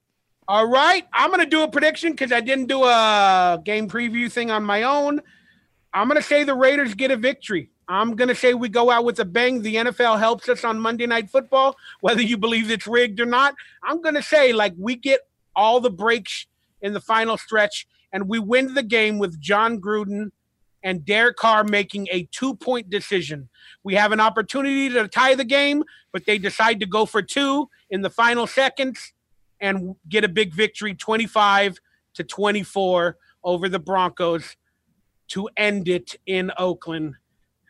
All 0.48 0.66
right, 0.66 1.06
I'm 1.12 1.30
going 1.30 1.42
to 1.42 1.46
do 1.46 1.64
a 1.64 1.68
prediction 1.68 2.14
because 2.14 2.32
I 2.32 2.40
didn't 2.40 2.68
do 2.68 2.86
a 2.86 3.62
game 3.62 3.90
preview 3.90 4.32
thing 4.32 4.50
on 4.50 4.64
my 4.64 4.84
own. 4.84 5.20
I'm 5.94 6.08
going 6.08 6.20
to 6.22 6.28
say 6.28 6.44
the 6.44 6.54
Raiders 6.54 6.94
get 6.94 7.12
a 7.12 7.18
victory. 7.18 7.70
I'm 7.88 8.16
going 8.16 8.28
to 8.28 8.36
say 8.36 8.54
we 8.54 8.70
go 8.70 8.90
out 8.90 9.06
with 9.06 9.20
a 9.20 9.26
bang. 9.26 9.62
The 9.62 9.76
NFL 9.76 10.20
helps 10.20 10.50
us 10.50 10.64
on 10.64 10.80
Monday 10.80 11.08
Night 11.08 11.30
Football, 11.30 11.78
whether 12.02 12.22
you 12.22 12.38
believe 12.38 12.70
it's 12.70 12.88
rigged 12.88 13.20
or 13.20 13.26
not. 13.26 13.56
I'm 13.84 14.02
going 14.02 14.16
to 14.16 14.22
say, 14.22 14.54
like, 14.54 14.74
we 14.78 14.96
get 14.96 15.22
all 15.56 15.80
the 15.80 15.90
breaks 15.90 16.48
in 16.82 16.94
the 16.94 17.02
final 17.02 17.38
stretch 17.38 17.88
and 18.12 18.28
we 18.28 18.40
win 18.40 18.74
the 18.74 18.84
game 18.84 19.18
with 19.18 19.40
Jon 19.40 19.80
Gruden 19.80 20.32
and 20.84 21.04
Derek 21.04 21.38
Carr 21.38 21.64
making 21.64 22.08
a 22.12 22.28
two 22.32 22.56
point 22.56 22.90
decision. 22.90 23.50
We 23.84 23.96
have 23.96 24.12
an 24.12 24.20
opportunity 24.20 24.90
to 24.90 25.08
tie 25.08 25.36
the 25.36 25.44
game, 25.44 25.84
but 26.12 26.26
they 26.26 26.38
decide 26.38 26.80
to 26.82 26.86
go 26.86 27.06
for 27.06 27.22
two 27.22 27.70
in 27.90 28.02
the 28.02 28.10
final 28.10 28.48
seconds 28.48 29.14
and 29.60 29.96
get 30.08 30.24
a 30.24 30.30
big 30.30 30.54
victory 30.54 30.94
25 30.94 31.80
to 32.14 32.24
24 32.24 33.18
over 33.44 33.70
the 33.70 33.80
Broncos 33.80 34.56
to 35.30 35.50
end 35.58 35.88
it 35.88 36.16
in 36.26 36.52
Oakland. 36.58 37.16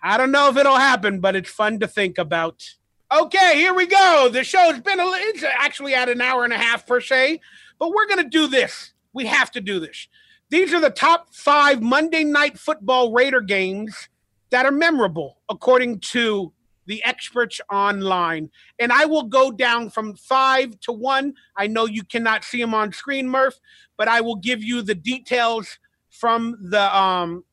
I 0.03 0.17
don't 0.17 0.31
know 0.31 0.49
if 0.49 0.57
it'll 0.57 0.77
happen, 0.77 1.19
but 1.19 1.35
it's 1.35 1.49
fun 1.49 1.79
to 1.79 1.88
think 1.88 2.17
about. 2.17 2.63
Okay, 3.11 3.55
here 3.55 3.73
we 3.73 3.88
go. 3.88 4.29
The 4.31 4.43
show's 4.43 4.79
been 4.81 4.99
a, 4.99 5.05
it's 5.05 5.43
actually 5.43 5.93
at 5.93 6.09
an 6.09 6.21
hour 6.21 6.43
and 6.43 6.53
a 6.53 6.57
half 6.57 6.85
per 6.85 6.99
se, 6.99 7.39
but 7.79 7.89
we're 7.89 8.07
going 8.07 8.23
to 8.23 8.29
do 8.29 8.47
this. 8.47 8.93
We 9.13 9.25
have 9.25 9.51
to 9.51 9.61
do 9.61 9.79
this. 9.79 10.07
These 10.49 10.73
are 10.73 10.79
the 10.79 10.89
top 10.89 11.34
five 11.34 11.81
Monday 11.81 12.23
night 12.23 12.57
football 12.57 13.11
Raider 13.11 13.41
games 13.41 14.09
that 14.49 14.65
are 14.65 14.71
memorable, 14.71 15.39
according 15.49 15.99
to 15.99 16.53
the 16.85 17.03
experts 17.03 17.59
online. 17.71 18.49
And 18.79 18.91
I 18.91 19.05
will 19.05 19.23
go 19.23 19.51
down 19.51 19.89
from 19.89 20.15
five 20.15 20.79
to 20.81 20.91
one. 20.91 21.34
I 21.55 21.67
know 21.67 21.85
you 21.85 22.03
cannot 22.03 22.43
see 22.43 22.61
them 22.61 22.73
on 22.73 22.93
screen, 22.93 23.27
Murph, 23.27 23.59
but 23.97 24.07
I 24.07 24.21
will 24.21 24.38
give 24.38 24.63
you 24.63 24.81
the 24.81 24.95
details 24.95 25.79
from 26.09 26.57
the 26.61 26.97
um 26.97 27.43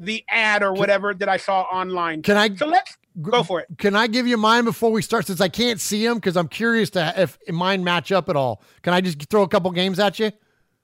the 0.00 0.24
ad 0.28 0.62
or 0.62 0.72
whatever 0.72 1.14
that 1.14 1.28
I 1.28 1.36
saw 1.36 1.62
online. 1.62 2.22
Can 2.22 2.36
I 2.36 2.52
So 2.54 2.66
let's 2.66 2.96
go 3.20 3.42
for 3.42 3.60
it. 3.60 3.68
Can 3.78 3.94
I 3.94 4.06
give 4.06 4.26
you 4.26 4.36
mine 4.36 4.64
before 4.64 4.90
we 4.90 5.02
start 5.02 5.26
since 5.26 5.40
I 5.40 5.48
can't 5.48 5.78
see 5.80 6.04
them 6.04 6.16
because 6.16 6.36
I'm 6.36 6.48
curious 6.48 6.90
to 6.90 7.12
if 7.16 7.38
mine 7.48 7.84
match 7.84 8.10
up 8.10 8.28
at 8.28 8.36
all. 8.36 8.62
Can 8.82 8.94
I 8.94 9.00
just 9.00 9.22
throw 9.28 9.42
a 9.42 9.48
couple 9.48 9.70
games 9.70 9.98
at 9.98 10.18
you? 10.18 10.32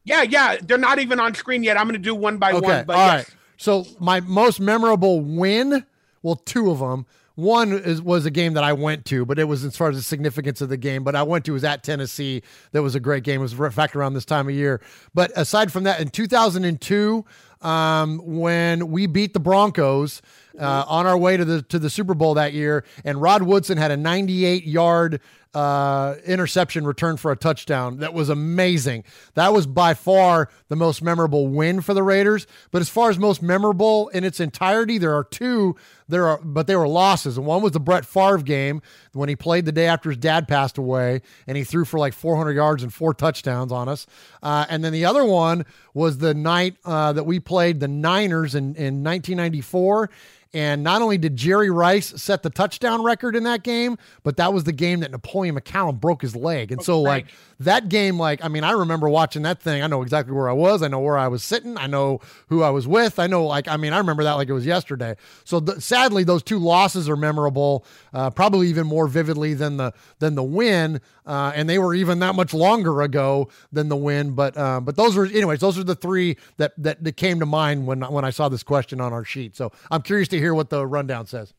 Yeah, 0.04 0.22
yeah. 0.22 0.58
They're 0.62 0.78
not 0.78 0.98
even 0.98 1.18
on 1.18 1.34
screen 1.34 1.64
yet. 1.64 1.76
I'm 1.76 1.84
going 1.86 1.94
to 1.94 1.98
do 1.98 2.14
one 2.14 2.38
by 2.38 2.52
Okay. 2.52 2.60
one. 2.66 2.84
But 2.84 2.96
all 2.96 3.06
yes. 3.06 3.28
right. 3.28 3.36
So 3.56 3.86
my 3.98 4.20
most 4.20 4.60
memorable 4.60 5.20
win, 5.20 5.84
well, 6.22 6.36
two 6.36 6.70
of 6.70 6.78
them. 6.78 7.06
One 7.36 7.72
is 7.72 8.00
was 8.00 8.24
a 8.24 8.30
game 8.30 8.54
that 8.54 8.64
I 8.64 8.72
went 8.72 9.04
to, 9.06 9.26
but 9.26 9.38
it 9.38 9.44
was 9.44 9.62
as 9.62 9.76
far 9.76 9.90
as 9.90 9.96
the 9.96 10.02
significance 10.02 10.62
of 10.62 10.70
the 10.70 10.78
game. 10.78 11.04
But 11.04 11.14
I 11.14 11.22
went 11.22 11.44
to 11.46 11.52
was 11.52 11.64
at 11.64 11.82
Tennessee. 11.82 12.42
That 12.72 12.82
was 12.82 12.94
a 12.94 13.00
great 13.00 13.24
game. 13.24 13.40
It 13.40 13.42
was 13.42 13.52
in 13.52 13.70
fact 13.72 13.94
around 13.94 14.14
this 14.14 14.24
time 14.24 14.48
of 14.48 14.54
year. 14.54 14.80
But 15.12 15.32
aside 15.36 15.70
from 15.70 15.84
that, 15.84 16.00
in 16.00 16.08
2002, 16.08 17.24
um, 17.62 18.18
when 18.22 18.90
we 18.90 19.06
beat 19.06 19.32
the 19.32 19.40
Broncos 19.40 20.22
uh, 20.58 20.84
on 20.86 21.06
our 21.06 21.18
way 21.18 21.36
to 21.36 21.44
the 21.44 21.62
to 21.62 21.78
the 21.78 21.90
Super 21.90 22.14
Bowl 22.14 22.34
that 22.34 22.52
year, 22.52 22.84
and 23.04 23.20
Rod 23.20 23.42
Woodson 23.42 23.78
had 23.78 23.90
a 23.90 23.96
98 23.96 24.64
yard 24.64 25.20
uh, 25.56 26.16
interception 26.26 26.86
return 26.86 27.16
for 27.16 27.32
a 27.32 27.36
touchdown. 27.36 27.96
That 27.96 28.12
was 28.12 28.28
amazing. 28.28 29.04
That 29.32 29.54
was 29.54 29.66
by 29.66 29.94
far 29.94 30.50
the 30.68 30.76
most 30.76 31.00
memorable 31.00 31.48
win 31.48 31.80
for 31.80 31.94
the 31.94 32.02
Raiders. 32.02 32.46
But 32.70 32.82
as 32.82 32.90
far 32.90 33.08
as 33.08 33.18
most 33.18 33.40
memorable 33.42 34.08
in 34.08 34.22
its 34.22 34.38
entirety, 34.38 34.98
there 34.98 35.14
are 35.14 35.24
two. 35.24 35.74
There 36.08 36.28
are, 36.28 36.38
but 36.42 36.66
they 36.66 36.76
were 36.76 36.86
losses. 36.86 37.38
And 37.38 37.46
one 37.46 37.62
was 37.62 37.72
the 37.72 37.80
Brett 37.80 38.04
Favre 38.04 38.42
game 38.42 38.82
when 39.14 39.30
he 39.30 39.34
played 39.34 39.64
the 39.64 39.72
day 39.72 39.86
after 39.86 40.10
his 40.10 40.18
dad 40.18 40.46
passed 40.46 40.76
away, 40.76 41.22
and 41.46 41.56
he 41.56 41.64
threw 41.64 41.86
for 41.86 41.98
like 41.98 42.12
400 42.12 42.52
yards 42.52 42.82
and 42.82 42.92
four 42.92 43.14
touchdowns 43.14 43.72
on 43.72 43.88
us. 43.88 44.06
Uh, 44.42 44.66
and 44.68 44.84
then 44.84 44.92
the 44.92 45.06
other 45.06 45.24
one 45.24 45.64
was 45.94 46.18
the 46.18 46.34
night 46.34 46.76
uh, 46.84 47.14
that 47.14 47.24
we 47.24 47.40
played 47.40 47.80
the 47.80 47.88
Niners 47.88 48.54
in 48.54 48.76
in 48.76 49.02
1994 49.02 50.10
And 50.56 50.82
not 50.82 51.02
only 51.02 51.18
did 51.18 51.36
Jerry 51.36 51.68
Rice 51.68 52.14
set 52.16 52.42
the 52.42 52.48
touchdown 52.48 53.04
record 53.04 53.36
in 53.36 53.42
that 53.42 53.62
game, 53.62 53.98
but 54.22 54.38
that 54.38 54.54
was 54.54 54.64
the 54.64 54.72
game 54.72 55.00
that 55.00 55.10
Napoleon 55.10 55.54
McCallum 55.54 56.00
broke 56.00 56.22
his 56.22 56.34
leg. 56.34 56.72
And 56.72 56.82
so, 56.82 56.98
like, 57.02 57.26
that 57.60 57.90
game, 57.90 58.18
like, 58.18 58.42
I 58.42 58.48
mean, 58.48 58.64
I 58.64 58.70
remember 58.70 59.06
watching 59.10 59.42
that 59.42 59.60
thing. 59.60 59.82
I 59.82 59.86
know 59.86 60.00
exactly 60.00 60.32
where 60.32 60.48
I 60.48 60.54
was. 60.54 60.82
I 60.82 60.88
know 60.88 61.00
where 61.00 61.18
I 61.18 61.28
was 61.28 61.44
sitting. 61.44 61.76
I 61.76 61.86
know 61.86 62.22
who 62.48 62.62
I 62.62 62.70
was 62.70 62.88
with. 62.88 63.18
I 63.18 63.26
know, 63.26 63.44
like, 63.44 63.68
I 63.68 63.76
mean, 63.76 63.92
I 63.92 63.98
remember 63.98 64.24
that 64.24 64.32
like 64.32 64.48
it 64.48 64.54
was 64.54 64.64
yesterday. 64.64 65.16
So, 65.44 65.60
th- 65.60 65.80
sadly, 65.80 66.24
those 66.24 66.42
two 66.42 66.58
losses 66.58 67.06
are 67.10 67.16
memorable, 67.16 67.84
uh, 68.14 68.30
probably 68.30 68.68
even 68.68 68.86
more 68.86 69.08
vividly 69.08 69.52
than 69.52 69.76
the 69.76 69.92
than 70.20 70.36
the 70.36 70.42
win. 70.42 71.02
Uh, 71.26 71.52
and 71.54 71.68
they 71.68 71.78
were 71.78 71.92
even 71.92 72.20
that 72.20 72.34
much 72.34 72.54
longer 72.54 73.02
ago 73.02 73.48
than 73.72 73.88
the 73.88 73.96
win. 73.96 74.32
But 74.32 74.56
uh, 74.56 74.80
but 74.80 74.96
those 74.96 75.16
were, 75.16 75.26
anyways, 75.26 75.60
those 75.60 75.76
are 75.78 75.84
the 75.84 75.96
three 75.96 76.36
that, 76.58 76.72
that 76.78 77.02
that 77.02 77.16
came 77.16 77.40
to 77.40 77.46
mind 77.46 77.86
when 77.86 78.00
when 78.02 78.24
I 78.24 78.30
saw 78.30 78.48
this 78.48 78.62
question 78.62 79.00
on 79.00 79.12
our 79.12 79.24
sheet. 79.24 79.56
So 79.56 79.72
I'm 79.90 80.02
curious 80.02 80.28
to 80.28 80.38
hear 80.38 80.54
what 80.54 80.70
the 80.70 80.86
rundown 80.86 81.26
says. 81.26 81.52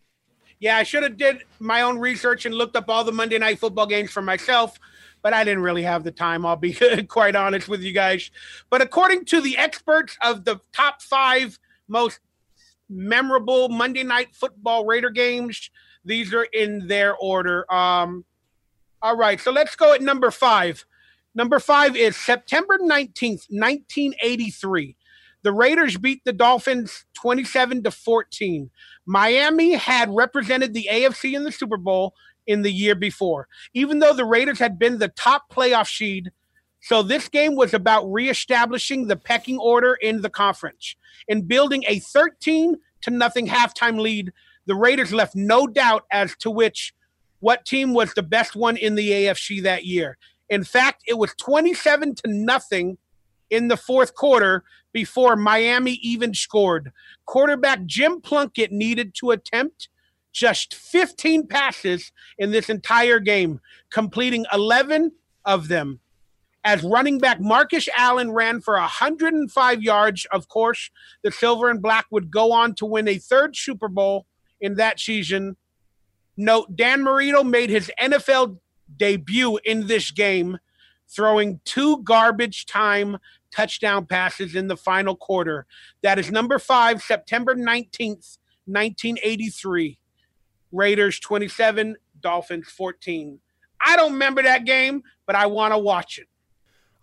Yeah, 0.59 0.77
I 0.77 0.83
should 0.83 1.03
have 1.03 1.17
did 1.17 1.43
my 1.59 1.81
own 1.81 1.99
research 1.99 2.45
and 2.45 2.55
looked 2.55 2.75
up 2.75 2.89
all 2.89 3.03
the 3.03 3.11
Monday 3.11 3.37
night 3.37 3.59
football 3.59 3.85
games 3.85 4.09
for 4.09 4.23
myself, 4.23 4.79
but 5.21 5.31
I 5.31 5.43
didn't 5.43 5.61
really 5.61 5.83
have 5.83 6.03
the 6.03 6.11
time. 6.11 6.45
I'll 6.45 6.55
be 6.55 6.73
quite 7.07 7.35
honest 7.35 7.67
with 7.67 7.81
you 7.81 7.91
guys. 7.93 8.31
But 8.69 8.81
according 8.81 9.25
to 9.25 9.41
the 9.41 9.57
experts 9.57 10.17
of 10.23 10.45
the 10.45 10.59
top 10.73 11.01
five 11.01 11.59
most 11.87 12.19
memorable 12.89 13.69
Monday 13.69 14.03
night 14.03 14.29
football 14.33 14.85
Raider 14.85 15.11
games, 15.11 15.69
these 16.03 16.33
are 16.33 16.45
in 16.45 16.87
their 16.87 17.15
order. 17.15 17.71
Um, 17.71 18.25
all 19.01 19.15
right, 19.15 19.39
so 19.39 19.51
let's 19.51 19.75
go 19.75 19.93
at 19.93 20.01
number 20.01 20.31
five. 20.31 20.85
Number 21.35 21.59
five 21.59 21.95
is 21.95 22.15
September 22.17 22.79
19th, 22.79 23.45
1983. 23.49 24.95
The 25.43 25.53
Raiders 25.53 25.97
beat 25.97 26.23
the 26.25 26.33
Dolphins 26.33 27.05
27 27.13 27.83
to 27.83 27.91
14. 27.91 28.71
Miami 29.05 29.73
had 29.73 30.13
represented 30.13 30.73
the 30.73 30.87
AFC 30.91 31.33
in 31.33 31.43
the 31.43 31.51
Super 31.51 31.77
Bowl 31.77 32.15
in 32.47 32.63
the 32.63 32.71
year 32.71 32.95
before, 32.95 33.47
even 33.73 33.99
though 33.99 34.13
the 34.13 34.25
Raiders 34.25 34.57
had 34.59 34.79
been 34.79 34.97
the 34.97 35.09
top 35.09 35.51
playoff 35.51 35.87
seed. 35.87 36.31
So 36.81 37.03
this 37.03 37.29
game 37.29 37.55
was 37.55 37.73
about 37.73 38.11
reestablishing 38.11 39.07
the 39.07 39.15
pecking 39.15 39.59
order 39.59 39.93
in 39.93 40.21
the 40.21 40.29
conference 40.29 40.95
and 41.29 41.47
building 41.47 41.83
a 41.87 41.99
13 41.99 42.77
to 43.01 43.11
nothing 43.11 43.47
halftime 43.47 43.99
lead. 43.99 44.31
The 44.65 44.75
Raiders 44.75 45.13
left 45.13 45.35
no 45.35 45.67
doubt 45.67 46.05
as 46.11 46.35
to 46.37 46.49
which 46.49 46.93
what 47.39 47.65
team 47.65 47.93
was 47.93 48.13
the 48.13 48.23
best 48.23 48.55
one 48.55 48.77
in 48.77 48.95
the 48.95 49.11
AFC 49.11 49.61
that 49.63 49.85
year. 49.85 50.17
In 50.49 50.63
fact, 50.63 51.03
it 51.07 51.17
was 51.17 51.33
27 51.35 52.15
to 52.15 52.21
nothing 52.27 52.97
in 53.49 53.67
the 53.67 53.77
fourth 53.77 54.15
quarter 54.15 54.63
before 54.93 55.35
Miami 55.35 55.93
even 56.01 56.33
scored. 56.33 56.91
Quarterback 57.25 57.85
Jim 57.85 58.21
Plunkett 58.21 58.71
needed 58.71 59.13
to 59.15 59.31
attempt 59.31 59.89
just 60.33 60.73
15 60.73 61.47
passes 61.47 62.11
in 62.37 62.51
this 62.51 62.69
entire 62.69 63.19
game, 63.19 63.59
completing 63.89 64.45
11 64.53 65.11
of 65.45 65.67
them. 65.67 65.99
As 66.63 66.83
running 66.83 67.17
back 67.17 67.39
Marcus 67.39 67.87
Allen 67.97 68.31
ran 68.31 68.59
for 68.59 68.75
105 68.75 69.81
yards, 69.81 70.27
of 70.31 70.47
course, 70.49 70.89
the 71.23 71.31
Silver 71.31 71.69
and 71.69 71.81
Black 71.81 72.05
would 72.11 72.29
go 72.29 72.51
on 72.51 72.75
to 72.75 72.85
win 72.85 73.07
a 73.07 73.17
third 73.17 73.55
Super 73.55 73.87
Bowl 73.87 74.25
in 74.59 74.75
that 74.75 74.99
season. 74.99 75.55
Note 76.37 76.75
Dan 76.75 77.03
Marino 77.03 77.43
made 77.43 77.69
his 77.69 77.91
NFL 77.99 78.59
debut 78.95 79.59
in 79.65 79.87
this 79.87 80.11
game, 80.11 80.59
throwing 81.09 81.59
two 81.65 82.03
garbage 82.03 82.67
time 82.67 83.17
touchdown 83.51 84.05
passes 84.05 84.55
in 84.55 84.67
the 84.67 84.77
final 84.77 85.15
quarter. 85.15 85.65
That 86.03 86.19
is 86.19 86.31
number 86.31 86.59
five, 86.59 87.01
September 87.01 87.55
19th, 87.55 88.37
1983. 88.65 89.97
Raiders 90.71 91.19
27, 91.19 91.95
Dolphins 92.19 92.67
14. 92.69 93.39
I 93.79 93.95
don't 93.95 94.13
remember 94.13 94.43
that 94.43 94.65
game, 94.65 95.03
but 95.25 95.35
I 95.35 95.45
want 95.47 95.73
to 95.73 95.77
watch 95.77 96.19
it. 96.19 96.27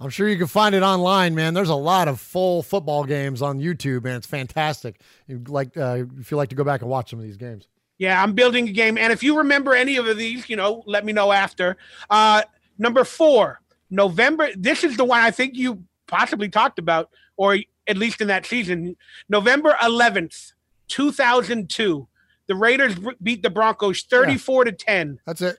I'm 0.00 0.10
sure 0.10 0.28
you 0.28 0.36
can 0.36 0.48
find 0.48 0.74
it 0.74 0.82
online, 0.82 1.34
man. 1.34 1.54
There's 1.54 1.68
a 1.68 1.74
lot 1.74 2.08
of 2.08 2.20
full 2.20 2.62
football 2.62 3.04
games 3.04 3.40
on 3.42 3.60
YouTube, 3.60 4.04
and 4.04 4.08
It's 4.08 4.26
fantastic. 4.26 5.00
You 5.26 5.42
like 5.46 5.76
uh, 5.76 6.04
if 6.18 6.30
you 6.30 6.36
like 6.36 6.50
to 6.50 6.56
go 6.56 6.64
back 6.64 6.82
and 6.82 6.90
watch 6.90 7.10
some 7.10 7.20
of 7.20 7.24
these 7.24 7.36
games. 7.36 7.68
Yeah, 7.98 8.20
I'm 8.22 8.32
building 8.32 8.68
a 8.68 8.72
game, 8.72 8.98
and 8.98 9.12
if 9.12 9.22
you 9.22 9.38
remember 9.38 9.74
any 9.74 9.96
of 9.96 10.16
these, 10.16 10.48
you 10.48 10.56
know, 10.56 10.82
let 10.86 11.04
me 11.04 11.12
know 11.12 11.30
after. 11.30 11.76
Uh, 12.10 12.42
number 12.76 13.04
four, 13.04 13.60
November. 13.88 14.48
This 14.56 14.84
is 14.84 14.96
the 14.96 15.04
one 15.04 15.20
I 15.20 15.30
think 15.30 15.56
you 15.56 15.84
possibly 16.06 16.48
talked 16.48 16.78
about, 16.78 17.10
or 17.36 17.58
at 17.86 17.96
least 17.96 18.20
in 18.20 18.28
that 18.28 18.46
season. 18.46 18.96
November 19.28 19.76
11th, 19.82 20.52
2002. 20.88 22.08
The 22.46 22.54
Raiders 22.54 22.96
beat 23.22 23.42
the 23.42 23.50
Broncos 23.50 24.02
34 24.02 24.64
yeah. 24.64 24.70
to 24.70 24.76
10. 24.76 25.20
That's 25.26 25.40
it. 25.40 25.58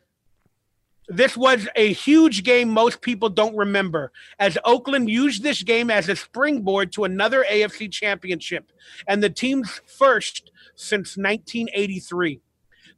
This 1.07 1.37
was 1.37 1.67
a 1.75 1.93
huge 1.93 2.43
game 2.43 2.69
most 2.69 3.01
people 3.01 3.29
don't 3.29 3.55
remember, 3.55 4.11
as 4.39 4.57
Oakland 4.65 5.07
used 5.07 5.43
this 5.43 5.61
game 5.61 5.91
as 5.91 6.09
a 6.09 6.15
springboard 6.15 6.91
to 6.93 7.03
another 7.03 7.45
AFC 7.49 7.91
championship 7.91 8.71
and 9.07 9.21
the 9.21 9.29
team's 9.29 9.81
first 9.85 10.49
since 10.75 11.17
1983. 11.17 12.41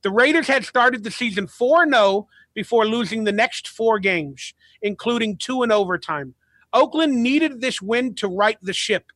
The 0.03 0.11
Raiders 0.11 0.47
had 0.47 0.65
started 0.65 1.03
the 1.03 1.11
season 1.11 1.47
4 1.47 1.89
0 1.89 2.27
before 2.53 2.85
losing 2.85 3.23
the 3.23 3.31
next 3.31 3.67
four 3.67 3.99
games, 3.99 4.53
including 4.81 5.37
two 5.37 5.63
in 5.63 5.71
overtime. 5.71 6.35
Oakland 6.73 7.23
needed 7.23 7.61
this 7.61 7.81
win 7.81 8.13
to 8.15 8.27
right 8.27 8.57
the 8.61 8.73
ship. 8.73 9.11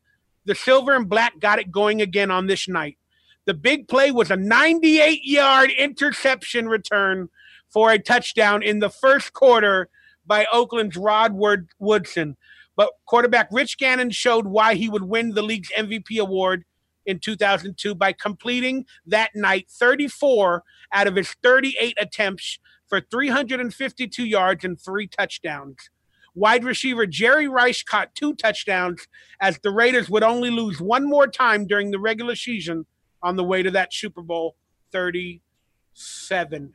The 0.46 0.56
Silver 0.56 0.96
and 0.96 1.10
Black 1.10 1.40
got 1.40 1.60
it 1.60 1.72
going 1.72 2.02
again 2.02 2.32
on 2.32 2.48
this 2.48 2.68
night. 2.68 2.98
The 3.46 3.54
big 3.54 3.88
play 3.88 4.12
was 4.12 4.32
a 4.32 4.38
98 4.38 5.24
yard 5.24 5.72
interception 5.72 6.68
return 6.68 7.30
for 7.70 7.92
a 7.92 8.00
touchdown 8.00 8.64
in 8.64 8.80
the 8.80 8.90
first 8.90 9.34
quarter 9.34 9.90
by 10.26 10.46
Oakland's 10.52 10.98
Rod 10.98 11.34
Woodson. 11.80 12.38
But 12.76 12.92
quarterback 13.06 13.50
Rich 13.52 13.78
Gannon 13.78 14.12
showed 14.12 14.48
why 14.48 14.76
he 14.76 14.90
would 14.90 15.04
win 15.04 15.32
the 15.32 15.42
league's 15.42 15.72
MVP 15.78 16.20
award 16.20 16.66
in 17.06 17.20
2002 17.20 17.96
by 17.96 18.14
completing 18.14 18.86
that 19.06 19.32
night 19.36 19.70
34 19.70 20.64
out 20.94 21.08
of 21.08 21.16
his 21.16 21.36
38 21.44 21.98
attempts 22.00 22.60
for 22.88 23.02
352 23.02 24.26
yards 24.26 24.66
and 24.66 24.80
three 24.80 25.08
touchdowns. 25.08 25.90
Wide 26.34 26.64
receiver 26.64 27.06
Jerry 27.06 27.48
Rice 27.48 27.84
caught 27.84 28.16
two 28.16 28.34
touchdowns 28.36 29.08
as 29.42 29.60
the 29.64 29.72
Raiders 29.72 30.10
would 30.10 30.24
only 30.24 30.50
lose 30.50 30.80
one 30.80 31.10
more 31.10 31.28
time 31.28 31.68
during 31.68 31.92
the 31.92 32.00
regular 32.00 32.36
season 32.36 32.86
on 33.22 33.36
the 33.36 33.44
way 33.44 33.64
to 33.64 33.72
that 33.72 33.94
Super 33.94 34.22
Bowl 34.22 34.56
37. 34.92 36.74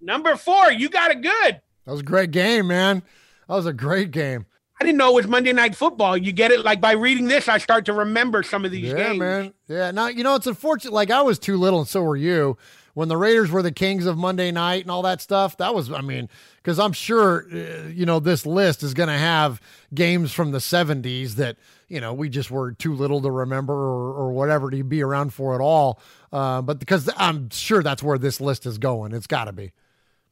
Number 0.00 0.36
four, 0.36 0.70
you 0.70 0.88
got 0.88 1.10
it 1.10 1.22
good. 1.22 1.60
That 1.84 1.92
was 1.92 2.00
a 2.00 2.04
great 2.04 2.30
game, 2.30 2.66
man. 2.68 3.02
That 3.48 3.54
was 3.54 3.66
a 3.66 3.72
great 3.72 4.10
game. 4.10 4.46
I 4.80 4.84
didn't 4.84 4.98
know 4.98 5.10
it 5.10 5.14
was 5.14 5.26
Monday 5.26 5.52
Night 5.52 5.74
Football. 5.74 6.16
You 6.16 6.30
get 6.30 6.52
it? 6.52 6.64
Like 6.64 6.80
by 6.80 6.92
reading 6.92 7.26
this, 7.26 7.48
I 7.48 7.58
start 7.58 7.84
to 7.86 7.92
remember 7.92 8.42
some 8.42 8.64
of 8.64 8.70
these 8.70 8.92
yeah, 8.92 9.08
games. 9.08 9.18
man. 9.18 9.54
Yeah. 9.66 9.90
Now, 9.90 10.06
you 10.06 10.22
know, 10.22 10.36
it's 10.36 10.46
unfortunate. 10.46 10.92
Like, 10.92 11.10
I 11.10 11.22
was 11.22 11.38
too 11.38 11.56
little, 11.56 11.80
and 11.80 11.88
so 11.88 12.02
were 12.02 12.16
you. 12.16 12.56
When 12.94 13.08
the 13.08 13.16
Raiders 13.16 13.50
were 13.50 13.62
the 13.62 13.70
kings 13.70 14.06
of 14.06 14.18
Monday 14.18 14.50
night 14.50 14.82
and 14.82 14.90
all 14.90 15.02
that 15.02 15.20
stuff, 15.20 15.56
that 15.58 15.72
was, 15.72 15.92
I 15.92 16.00
mean, 16.00 16.28
because 16.56 16.80
I'm 16.80 16.92
sure, 16.92 17.46
uh, 17.52 17.88
you 17.88 18.04
know, 18.04 18.18
this 18.18 18.44
list 18.44 18.82
is 18.82 18.92
going 18.92 19.08
to 19.08 19.18
have 19.18 19.60
games 19.94 20.32
from 20.32 20.50
the 20.50 20.58
70s 20.58 21.34
that, 21.34 21.58
you 21.86 22.00
know, 22.00 22.12
we 22.12 22.28
just 22.28 22.50
were 22.50 22.72
too 22.72 22.94
little 22.94 23.20
to 23.22 23.30
remember 23.30 23.72
or, 23.72 24.14
or 24.14 24.32
whatever 24.32 24.68
to 24.70 24.82
be 24.82 25.00
around 25.00 25.32
for 25.32 25.54
at 25.54 25.60
all. 25.60 26.00
Uh, 26.32 26.60
but 26.60 26.80
because 26.80 27.08
I'm 27.16 27.50
sure 27.50 27.84
that's 27.84 28.02
where 28.02 28.18
this 28.18 28.40
list 28.40 28.66
is 28.66 28.78
going. 28.78 29.12
It's 29.12 29.28
got 29.28 29.44
to 29.44 29.52
be. 29.52 29.72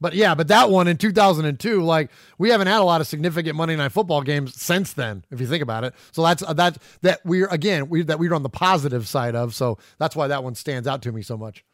But 0.01 0.15
yeah, 0.15 0.35
but 0.35 0.49
that 0.49 0.71
one 0.71 0.89
in 0.89 0.99
2002, 0.99 1.83
like 1.83 2.11
we 2.39 2.51
haven't 2.51 2.67
had 2.67 2.81
a 2.81 2.85
lot 2.85 3.01
of 3.01 3.07
significant 3.07 3.57
Monday 3.57 3.77
Night 3.77 3.93
Football 3.93 4.23
games 4.23 4.61
since 4.61 4.93
then, 4.93 5.25
if 5.31 5.41
you 5.41 5.47
think 5.47 5.63
about 5.63 5.85
it. 5.85 5.95
So 6.13 6.23
that's 6.23 6.43
uh, 6.43 6.53
that 6.55 6.79
that 7.03 7.21
we're 7.25 7.47
again 7.47 7.89
we 7.89 8.03
that 8.03 8.19
we're 8.19 8.35
on 8.35 8.43
the 8.43 8.51
positive 8.51 9.09
side 9.09 9.35
of. 9.35 9.55
So 9.55 9.79
that's 9.99 10.15
why 10.15 10.29
that 10.29 10.45
one 10.45 10.55
stands 10.55 10.87
out 10.87 11.03
to 11.03 11.13
me 11.13 11.23
so 11.23 11.37
much. 11.37 11.65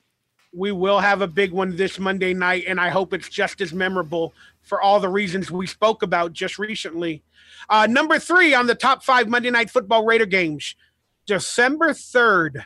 We 0.55 0.71
will 0.71 1.01
have 1.01 1.23
a 1.23 1.27
big 1.27 1.51
one 1.51 1.77
this 1.77 1.99
Monday 1.99 2.35
night, 2.35 2.65
and 2.69 2.79
I 2.79 2.91
hope 2.91 3.15
it's 3.15 3.29
just 3.29 3.61
as 3.61 3.73
memorable 3.73 4.35
for 4.61 4.81
all 4.81 5.01
the 5.01 5.09
reasons 5.09 5.51
we 5.51 5.67
spoke 5.67 6.03
about 6.03 6.33
just 6.35 6.59
recently. 6.59 7.23
Uh, 7.71 7.87
number 7.89 8.19
three 8.19 8.55
on 8.55 8.67
the 8.67 8.75
top 8.75 9.03
five 9.03 9.29
Monday 9.29 9.51
Night 9.51 9.71
Football 9.71 10.05
Raider 10.05 10.27
games, 10.27 10.75
December 11.27 11.91
3rd. 11.91 12.65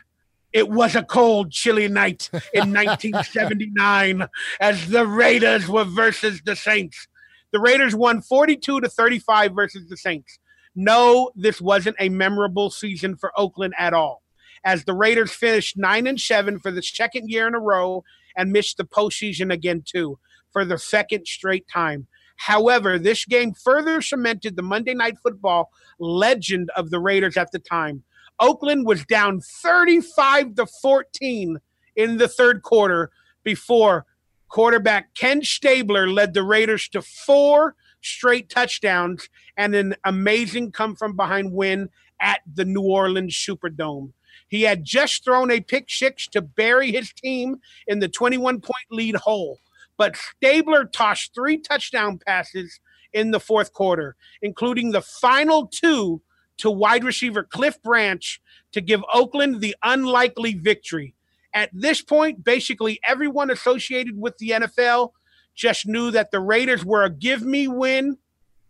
It 0.53 0.69
was 0.69 0.95
a 0.95 1.03
cold, 1.03 1.51
chilly 1.51 1.87
night 1.87 2.29
in 2.53 2.73
1979 2.73 4.27
as 4.59 4.89
the 4.89 5.05
Raiders 5.05 5.67
were 5.67 5.83
versus 5.83 6.41
the 6.45 6.55
Saints. 6.55 7.07
The 7.51 7.59
Raiders 7.59 7.95
won 7.95 8.21
42 8.21 8.81
to 8.81 8.89
35 8.89 9.53
versus 9.53 9.87
the 9.87 9.97
Saints. 9.97 10.39
No, 10.75 11.31
this 11.35 11.59
wasn't 11.59 11.95
a 11.99 12.09
memorable 12.09 12.69
season 12.69 13.15
for 13.15 13.31
Oakland 13.37 13.73
at 13.77 13.93
all, 13.93 14.21
as 14.63 14.83
the 14.83 14.93
Raiders 14.93 15.31
finished 15.31 15.77
9 15.77 16.07
and 16.07 16.19
7 16.19 16.59
for 16.59 16.71
the 16.71 16.83
second 16.83 17.29
year 17.29 17.47
in 17.47 17.55
a 17.55 17.59
row 17.59 18.03
and 18.35 18.51
missed 18.51 18.77
the 18.77 18.83
postseason 18.83 19.51
again, 19.51 19.83
too, 19.85 20.19
for 20.51 20.63
the 20.63 20.77
second 20.77 21.25
straight 21.25 21.67
time. 21.67 22.07
However, 22.37 22.99
this 22.99 23.25
game 23.25 23.53
further 23.53 24.01
cemented 24.01 24.55
the 24.55 24.61
Monday 24.61 24.93
Night 24.93 25.17
Football 25.23 25.71
legend 25.99 26.69
of 26.75 26.91
the 26.91 26.99
Raiders 26.99 27.37
at 27.37 27.51
the 27.51 27.59
time. 27.59 28.03
Oakland 28.39 28.85
was 28.85 29.05
down 29.05 29.41
35 29.41 30.55
to 30.55 30.65
14 30.65 31.57
in 31.95 32.17
the 32.17 32.27
third 32.27 32.61
quarter 32.61 33.11
before 33.43 34.05
quarterback 34.49 35.13
Ken 35.13 35.43
Stabler 35.43 36.07
led 36.07 36.33
the 36.33 36.43
Raiders 36.43 36.87
to 36.89 37.01
four 37.01 37.75
straight 38.01 38.49
touchdowns 38.49 39.29
and 39.57 39.75
an 39.75 39.95
amazing 40.05 40.71
come 40.71 40.95
from 40.95 41.15
behind 41.15 41.51
win 41.51 41.89
at 42.21 42.41
the 42.51 42.65
New 42.65 42.81
Orleans 42.81 43.33
Superdome. 43.33 44.13
He 44.47 44.61
had 44.61 44.85
just 44.85 45.23
thrown 45.23 45.51
a 45.51 45.59
pick 45.59 45.89
six 45.89 46.27
to 46.29 46.41
bury 46.41 46.91
his 46.91 47.11
team 47.11 47.57
in 47.87 47.99
the 47.99 48.07
21 48.07 48.61
point 48.61 48.87
lead 48.91 49.15
hole, 49.15 49.59
but 49.97 50.15
Stabler 50.15 50.85
tossed 50.85 51.33
three 51.33 51.57
touchdown 51.57 52.19
passes 52.25 52.79
in 53.11 53.31
the 53.31 53.39
fourth 53.39 53.73
quarter, 53.73 54.15
including 54.41 54.91
the 54.91 55.01
final 55.01 55.67
two 55.67 56.21
to 56.57 56.71
wide 56.71 57.03
receiver 57.03 57.43
Cliff 57.43 57.81
Branch 57.81 58.41
to 58.71 58.81
give 58.81 59.03
Oakland 59.13 59.61
the 59.61 59.75
unlikely 59.83 60.53
victory. 60.55 61.15
At 61.53 61.69
this 61.73 62.01
point, 62.01 62.43
basically 62.43 62.99
everyone 63.07 63.49
associated 63.49 64.19
with 64.19 64.37
the 64.37 64.49
NFL 64.49 65.11
just 65.55 65.87
knew 65.87 66.11
that 66.11 66.31
the 66.31 66.39
Raiders 66.39 66.85
were 66.85 67.03
a 67.03 67.09
give 67.09 67.41
me 67.41 67.67
win 67.67 68.17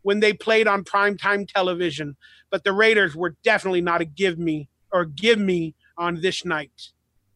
when 0.03 0.21
they 0.21 0.31
played 0.31 0.67
on 0.67 0.85
primetime 0.85 1.47
television, 1.47 2.15
but 2.49 2.63
the 2.63 2.71
Raiders 2.71 3.15
were 3.15 3.35
definitely 3.43 3.81
not 3.81 3.99
a 3.99 4.05
give 4.05 4.39
me 4.39 4.69
or 4.91 5.03
give 5.03 5.37
me 5.37 5.75
on 5.97 6.21
this 6.21 6.45
night. 6.45 6.91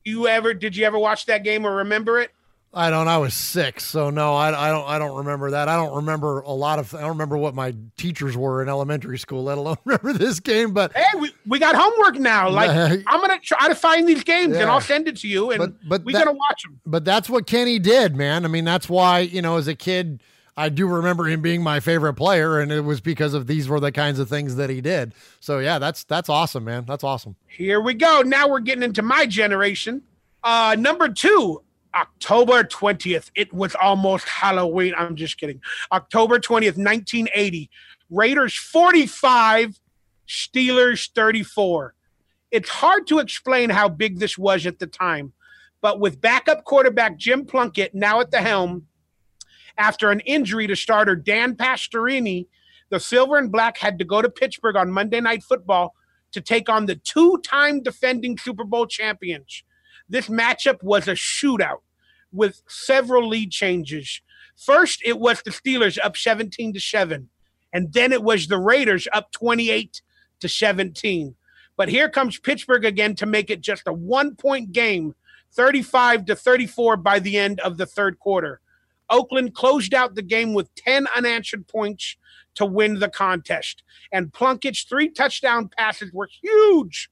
You 0.05 0.27
ever 0.27 0.53
did 0.53 0.75
you 0.75 0.85
ever 0.85 0.97
watch 0.97 1.25
that 1.25 1.43
game 1.43 1.65
or 1.65 1.75
remember 1.75 2.19
it? 2.19 2.31
I 2.73 2.89
don't. 2.89 3.09
I 3.09 3.17
was 3.17 3.33
six, 3.33 3.85
so 3.85 4.09
no, 4.09 4.33
I, 4.33 4.67
I 4.67 4.71
don't. 4.71 4.87
I 4.87 4.97
don't 4.97 5.17
remember 5.17 5.51
that. 5.51 5.67
I 5.67 5.75
don't 5.75 5.93
remember 5.93 6.39
a 6.39 6.53
lot 6.53 6.79
of. 6.79 6.95
I 6.95 7.01
don't 7.01 7.09
remember 7.09 7.37
what 7.37 7.53
my 7.53 7.75
teachers 7.97 8.37
were 8.37 8.61
in 8.61 8.69
elementary 8.69 9.19
school, 9.19 9.43
let 9.43 9.57
alone 9.57 9.75
remember 9.85 10.13
this 10.13 10.39
game. 10.39 10.73
But 10.73 10.95
hey, 10.95 11.19
we, 11.19 11.31
we 11.45 11.59
got 11.59 11.75
homework 11.75 12.15
now. 12.15 12.49
Like 12.61 12.69
I'm 13.07 13.21
gonna 13.21 13.39
try 13.39 13.67
to 13.67 13.75
find 13.75 14.07
these 14.07 14.23
games 14.23 14.55
yeah. 14.55 14.61
and 14.61 14.71
I'll 14.71 14.81
send 14.81 15.07
it 15.07 15.17
to 15.17 15.27
you, 15.27 15.51
and 15.51 15.59
but, 15.59 15.73
but 15.87 16.03
we're 16.03 16.13
that, 16.13 16.25
gonna 16.25 16.37
watch 16.37 16.63
them. 16.63 16.79
But 16.85 17.03
that's 17.03 17.29
what 17.29 17.47
Kenny 17.47 17.79
did, 17.79 18.15
man. 18.15 18.45
I 18.45 18.49
mean, 18.49 18.65
that's 18.65 18.87
why 18.87 19.19
you 19.19 19.41
know, 19.41 19.57
as 19.57 19.67
a 19.67 19.75
kid, 19.75 20.21
I 20.55 20.69
do 20.69 20.85
remember 20.85 21.25
him 21.25 21.41
being 21.41 21.63
my 21.63 21.79
favorite 21.79 22.13
player, 22.13 22.59
and 22.59 22.71
it 22.71 22.81
was 22.81 23.01
because 23.01 23.33
of 23.33 23.47
these 23.47 23.67
were 23.67 23.79
the 23.79 23.91
kinds 23.91 24.19
of 24.19 24.29
things 24.29 24.57
that 24.57 24.69
he 24.69 24.79
did. 24.79 25.13
So 25.39 25.59
yeah, 25.59 25.79
that's 25.79 26.03
that's 26.03 26.29
awesome, 26.29 26.65
man. 26.65 26.85
That's 26.85 27.03
awesome. 27.03 27.35
Here 27.47 27.81
we 27.81 27.95
go. 27.95 28.21
Now 28.21 28.47
we're 28.47 28.59
getting 28.59 28.83
into 28.83 29.01
my 29.01 29.25
generation. 29.25 30.03
Uh, 30.43 30.75
number 30.77 31.09
two, 31.09 31.63
October 31.95 32.63
20th. 32.63 33.31
It 33.35 33.53
was 33.53 33.75
almost 33.75 34.27
Halloween. 34.27 34.93
I'm 34.97 35.15
just 35.15 35.37
kidding. 35.37 35.61
October 35.91 36.39
20th, 36.39 36.77
1980. 36.77 37.69
Raiders 38.09 38.55
45, 38.55 39.79
Steelers 40.27 41.09
34. 41.13 41.95
It's 42.51 42.69
hard 42.69 43.07
to 43.07 43.19
explain 43.19 43.69
how 43.69 43.87
big 43.87 44.19
this 44.19 44.37
was 44.37 44.65
at 44.65 44.79
the 44.79 44.87
time, 44.87 45.31
but 45.81 45.99
with 45.99 46.19
backup 46.19 46.65
quarterback 46.65 47.17
Jim 47.17 47.45
Plunkett 47.45 47.95
now 47.95 48.19
at 48.19 48.31
the 48.31 48.41
helm, 48.41 48.87
after 49.77 50.11
an 50.11 50.19
injury 50.21 50.67
to 50.67 50.75
starter 50.75 51.15
Dan 51.15 51.55
Pastorini, 51.55 52.47
the 52.89 52.99
Silver 52.99 53.37
and 53.37 53.51
Black 53.51 53.77
had 53.77 53.97
to 53.99 54.05
go 54.05 54.21
to 54.21 54.29
Pittsburgh 54.29 54.75
on 54.75 54.91
Monday 54.91 55.21
Night 55.21 55.43
Football 55.43 55.95
to 56.33 56.41
take 56.41 56.69
on 56.69 56.85
the 56.85 56.95
two 56.95 57.37
time 57.39 57.81
defending 57.81 58.37
Super 58.37 58.65
Bowl 58.65 58.85
champions. 58.85 59.63
This 60.11 60.27
matchup 60.27 60.83
was 60.83 61.07
a 61.07 61.13
shootout 61.13 61.79
with 62.33 62.61
several 62.67 63.29
lead 63.29 63.49
changes. 63.49 64.21
First, 64.57 65.01
it 65.05 65.17
was 65.17 65.41
the 65.41 65.51
Steelers 65.51 65.97
up 66.03 66.17
17 66.17 66.73
to 66.73 66.81
7, 66.81 67.29
and 67.71 67.93
then 67.93 68.11
it 68.11 68.21
was 68.21 68.47
the 68.47 68.57
Raiders 68.57 69.07
up 69.13 69.31
28 69.31 70.01
to 70.41 70.49
17. 70.49 71.35
But 71.77 71.87
here 71.87 72.09
comes 72.09 72.37
Pittsburgh 72.37 72.83
again 72.83 73.15
to 73.15 73.25
make 73.25 73.49
it 73.49 73.61
just 73.61 73.87
a 73.87 73.93
one 73.93 74.35
point 74.35 74.73
game, 74.73 75.15
35 75.53 76.25
to 76.25 76.35
34 76.35 76.97
by 76.97 77.19
the 77.19 77.37
end 77.37 77.61
of 77.61 77.77
the 77.77 77.85
third 77.85 78.19
quarter. 78.19 78.59
Oakland 79.09 79.55
closed 79.55 79.93
out 79.93 80.15
the 80.15 80.21
game 80.21 80.53
with 80.53 80.75
10 80.75 81.07
unanswered 81.15 81.69
points 81.69 82.17
to 82.55 82.65
win 82.65 82.99
the 82.99 83.09
contest. 83.09 83.81
And 84.11 84.33
Plunkett's 84.33 84.83
three 84.83 85.09
touchdown 85.09 85.69
passes 85.77 86.11
were 86.11 86.27
huge 86.41 87.09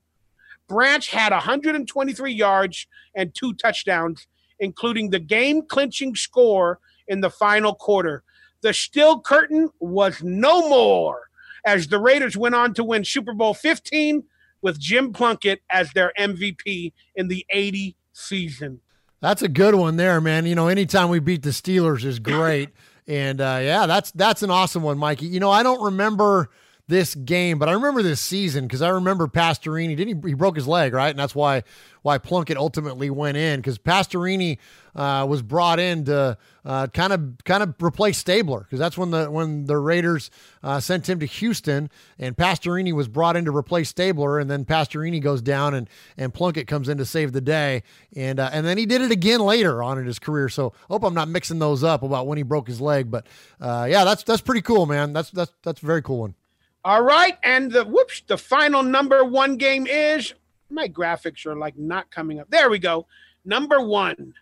Branch 0.70 1.10
had 1.10 1.34
123 1.34 2.32
yards 2.32 2.88
and 3.16 3.36
two 3.36 3.54
touchdowns, 3.54 4.28
including 4.60 5.10
the 5.10 5.20
game 5.20 5.64
clinching 5.68 6.16
score 6.16 6.80
in 7.08 7.20
the 7.20 7.30
final 7.30 7.76
quarter. 7.76 8.24
The 8.62 8.74
Steel 8.74 9.20
Curtain 9.20 9.70
was 9.80 10.22
no 10.24 10.70
more 10.70 11.24
as 11.66 11.88
the 11.88 12.00
Raiders 12.00 12.38
went 12.38 12.56
on 12.56 12.74
to 12.76 12.84
win 12.84 13.04
Super 13.04 13.34
Bowl 13.34 13.54
15 13.54 14.24
with 14.62 14.80
Jim 14.80 15.12
Plunkett 15.12 15.62
as 15.72 15.92
their 15.94 16.14
MVP 16.18 16.94
in 17.16 17.28
the 17.28 17.46
80 17.50 17.96
season. 18.14 18.80
That's 19.22 19.42
a 19.42 19.50
good 19.50 19.76
one 19.76 19.98
there, 19.98 20.22
man. 20.22 20.46
You 20.46 20.56
know, 20.56 20.68
anytime 20.68 21.10
we 21.10 21.20
beat 21.20 21.44
the 21.44 21.50
Steelers 21.50 22.06
is 22.06 22.20
great. 22.20 22.70
and 23.08 23.42
uh, 23.42 23.60
yeah, 23.62 23.86
that's 23.86 24.12
that's 24.12 24.44
an 24.44 24.52
awesome 24.52 24.84
one, 24.84 24.98
Mikey. 24.98 25.26
You 25.26 25.40
know, 25.40 25.52
I 25.52 25.64
don't 25.64 25.82
remember– 25.82 26.50
this 26.90 27.16
game, 27.16 27.60
but 27.60 27.70
I 27.70 27.74
remember 27.74 28.02
this 28.02 28.20
season 28.20 28.66
because 28.66 28.82
I 28.82 28.90
remember 28.90 29.28
Pastorini. 29.28 29.96
Didn't 29.96 30.24
he? 30.24 30.30
He 30.32 30.34
broke 30.34 30.56
his 30.56 30.68
leg, 30.68 30.94
right? 30.94 31.10
And 31.10 31.20
that's 31.20 31.36
why 31.36 31.64
why 32.02 32.18
Plunkett 32.18 32.58
ultimately 32.58 33.10
went 33.10 33.38
in 33.38 33.60
because 33.60 33.78
Pastorini 33.78 34.58
uh, 34.96 35.26
was 35.30 35.42
brought 35.42 35.80
in 35.80 36.06
to 36.06 36.38
kind 36.66 37.14
of 37.14 37.38
kind 37.46 37.64
of 37.64 37.76
replace 37.82 38.18
Stabler 38.18 38.62
because 38.62 38.80
that's 38.80 38.98
when 38.98 39.12
the 39.12 39.30
when 39.30 39.66
the 39.66 39.78
Raiders 39.78 40.32
uh, 40.64 40.80
sent 40.80 41.08
him 41.08 41.20
to 41.20 41.26
Houston 41.26 41.90
and 42.18 42.36
Pastorini 42.36 42.92
was 42.94 43.08
brought 43.08 43.36
in 43.36 43.46
to 43.46 43.56
replace 43.56 43.90
Stabler 43.90 44.40
and 44.40 44.50
then 44.50 44.66
Pastorini 44.66 45.22
goes 45.22 45.42
down 45.42 45.74
and 45.74 45.90
and 46.18 46.34
Plunkett 46.34 46.68
comes 46.68 46.90
in 46.90 46.98
to 46.98 47.06
save 47.06 47.32
the 47.32 47.42
day 47.42 47.84
and 48.16 48.40
uh, 48.40 48.50
and 48.52 48.66
then 48.66 48.78
he 48.78 48.86
did 48.86 49.02
it 49.02 49.12
again 49.12 49.42
later 49.42 49.84
on 49.84 50.00
in 50.00 50.06
his 50.06 50.20
career. 50.20 50.50
So 50.50 50.74
hope 50.90 51.04
I'm 51.04 51.14
not 51.14 51.28
mixing 51.28 51.60
those 51.60 51.84
up 51.84 52.02
about 52.02 52.28
when 52.28 52.38
he 52.38 52.44
broke 52.44 52.68
his 52.68 52.82
leg, 52.82 53.12
but 53.12 53.28
uh, 53.62 53.88
yeah, 53.90 54.04
that's 54.04 54.24
that's 54.24 54.42
pretty 54.42 54.62
cool, 54.62 54.86
man. 54.86 55.14
That's 55.14 55.30
that's 55.30 55.52
that's 55.64 55.84
a 55.84 55.86
very 55.86 56.02
cool 56.02 56.22
one. 56.22 56.36
All 56.84 57.04
right, 57.04 57.38
and 57.44 57.72
the 57.72 57.84
whoops, 57.84 58.24
the 58.26 58.38
final 58.38 58.84
number 58.84 59.24
one 59.24 59.58
game 59.58 59.86
is 59.86 60.34
my 60.70 60.88
graphics 60.88 61.46
are 61.46 61.56
like 61.56 61.78
not 61.78 62.10
coming 62.12 62.40
up. 62.40 62.50
There 62.50 62.70
we 62.70 62.80
go. 62.80 63.06
Number 63.44 63.82
one. 63.82 64.34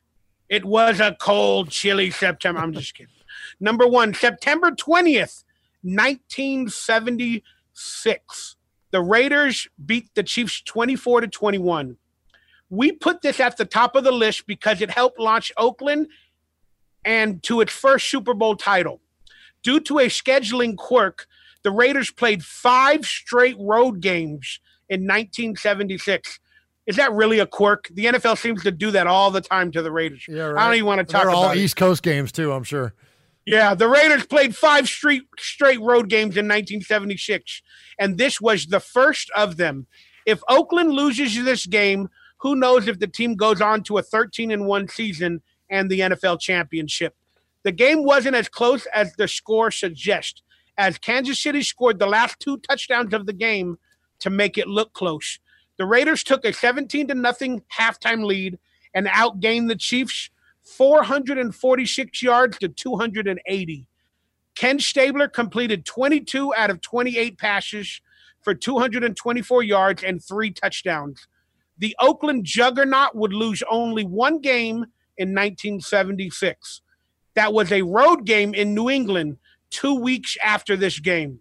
It 0.49 0.63
was 0.63 1.01
a 1.01 1.17
cold, 1.19 1.71
chilly 1.71 2.09
September. 2.09 2.61
I'm 2.61 2.71
just 2.73 2.95
kidding. 2.95 3.11
Number 3.59 3.85
one, 3.85 4.13
September 4.13 4.71
20th, 4.71 5.43
1976. 5.81 8.55
The 8.91 9.01
Raiders 9.01 9.67
beat 9.85 10.07
the 10.15 10.23
Chiefs 10.23 10.61
24 10.61 11.19
to 11.21 11.27
21. 11.27 11.97
We 12.69 12.93
put 12.93 13.21
this 13.21 13.41
at 13.41 13.57
the 13.57 13.65
top 13.65 13.95
of 13.95 14.05
the 14.05 14.11
list 14.11 14.47
because 14.47 14.81
it 14.81 14.91
helped 14.91 15.19
launch 15.19 15.51
Oakland 15.57 16.07
and 17.03 17.43
to 17.43 17.59
its 17.61 17.73
first 17.73 18.09
Super 18.09 18.33
Bowl 18.33 18.55
title. 18.55 19.01
Due 19.63 19.79
to 19.81 19.99
a 19.99 20.07
scheduling 20.07 20.77
quirk, 20.77 21.27
the 21.67 21.71
Raiders 21.71 22.09
played 22.09 22.45
five 22.45 23.05
straight 23.05 23.57
road 23.59 23.99
games 23.99 24.61
in 24.87 25.01
1976. 25.01 26.39
Is 26.85 26.95
that 26.95 27.11
really 27.11 27.39
a 27.39 27.45
quirk? 27.45 27.89
The 27.93 28.05
NFL 28.05 28.37
seems 28.37 28.63
to 28.63 28.71
do 28.71 28.89
that 28.91 29.05
all 29.05 29.31
the 29.31 29.41
time 29.41 29.73
to 29.73 29.81
the 29.81 29.91
Raiders. 29.91 30.23
Yeah, 30.29 30.43
right. 30.43 30.61
I 30.61 30.65
don't 30.65 30.75
even 30.75 30.85
want 30.85 30.99
to 31.05 31.11
talk 31.11 31.23
They're 31.23 31.31
about 31.31 31.43
all 31.43 31.55
East 31.55 31.75
Coast 31.75 32.03
games 32.03 32.31
too, 32.31 32.53
I'm 32.53 32.63
sure. 32.63 32.93
Yeah, 33.45 33.75
the 33.75 33.89
Raiders 33.89 34.25
played 34.25 34.55
five 34.55 34.87
straight 34.87 35.23
straight 35.37 35.81
road 35.81 36.07
games 36.07 36.37
in 36.37 36.45
1976, 36.45 37.61
and 37.99 38.17
this 38.17 38.39
was 38.39 38.67
the 38.67 38.79
first 38.79 39.29
of 39.35 39.57
them. 39.57 39.87
If 40.25 40.39
Oakland 40.47 40.93
loses 40.93 41.43
this 41.43 41.65
game, 41.65 42.07
who 42.37 42.55
knows 42.55 42.87
if 42.87 42.99
the 42.99 43.07
team 43.07 43.35
goes 43.35 43.59
on 43.59 43.83
to 43.83 43.97
a 43.97 44.01
13 44.01 44.51
and 44.51 44.67
1 44.67 44.87
season 44.87 45.41
and 45.69 45.91
the 45.91 45.99
NFL 45.99 46.39
championship. 46.39 47.13
The 47.63 47.73
game 47.73 48.05
wasn't 48.05 48.37
as 48.37 48.47
close 48.47 48.85
as 48.93 49.11
the 49.17 49.27
score 49.27 49.69
suggests 49.69 50.43
as 50.77 50.97
Kansas 50.97 51.41
City 51.41 51.63
scored 51.63 51.99
the 51.99 52.05
last 52.05 52.39
two 52.39 52.57
touchdowns 52.57 53.13
of 53.13 53.25
the 53.25 53.33
game 53.33 53.77
to 54.19 54.29
make 54.29 54.57
it 54.57 54.67
look 54.67 54.93
close. 54.93 55.39
The 55.77 55.85
Raiders 55.85 56.23
took 56.23 56.43
a 56.45 56.53
17 56.53 57.07
to 57.07 57.15
nothing 57.15 57.63
halftime 57.77 58.25
lead 58.25 58.57
and 58.93 59.07
outgained 59.07 59.67
the 59.67 59.75
Chiefs 59.75 60.29
446 60.63 62.21
yards 62.21 62.57
to 62.59 62.67
280. 62.67 63.87
Ken 64.55 64.79
Stabler 64.79 65.27
completed 65.27 65.85
22 65.85 66.53
out 66.55 66.69
of 66.69 66.81
28 66.81 67.37
passes 67.37 68.01
for 68.41 68.53
224 68.53 69.63
yards 69.63 70.03
and 70.03 70.23
three 70.23 70.51
touchdowns. 70.51 71.27
The 71.77 71.95
Oakland 71.99 72.45
juggernaut 72.45 73.15
would 73.15 73.33
lose 73.33 73.61
only 73.69 74.03
one 74.03 74.39
game 74.39 74.87
in 75.15 75.33
1976. 75.33 76.81
That 77.35 77.53
was 77.53 77.71
a 77.71 77.83
road 77.83 78.25
game 78.25 78.55
in 78.55 78.73
New 78.73 78.89
England 78.89 79.37
two 79.69 79.95
weeks 79.95 80.37
after 80.43 80.75
this 80.75 80.99
game. 80.99 81.39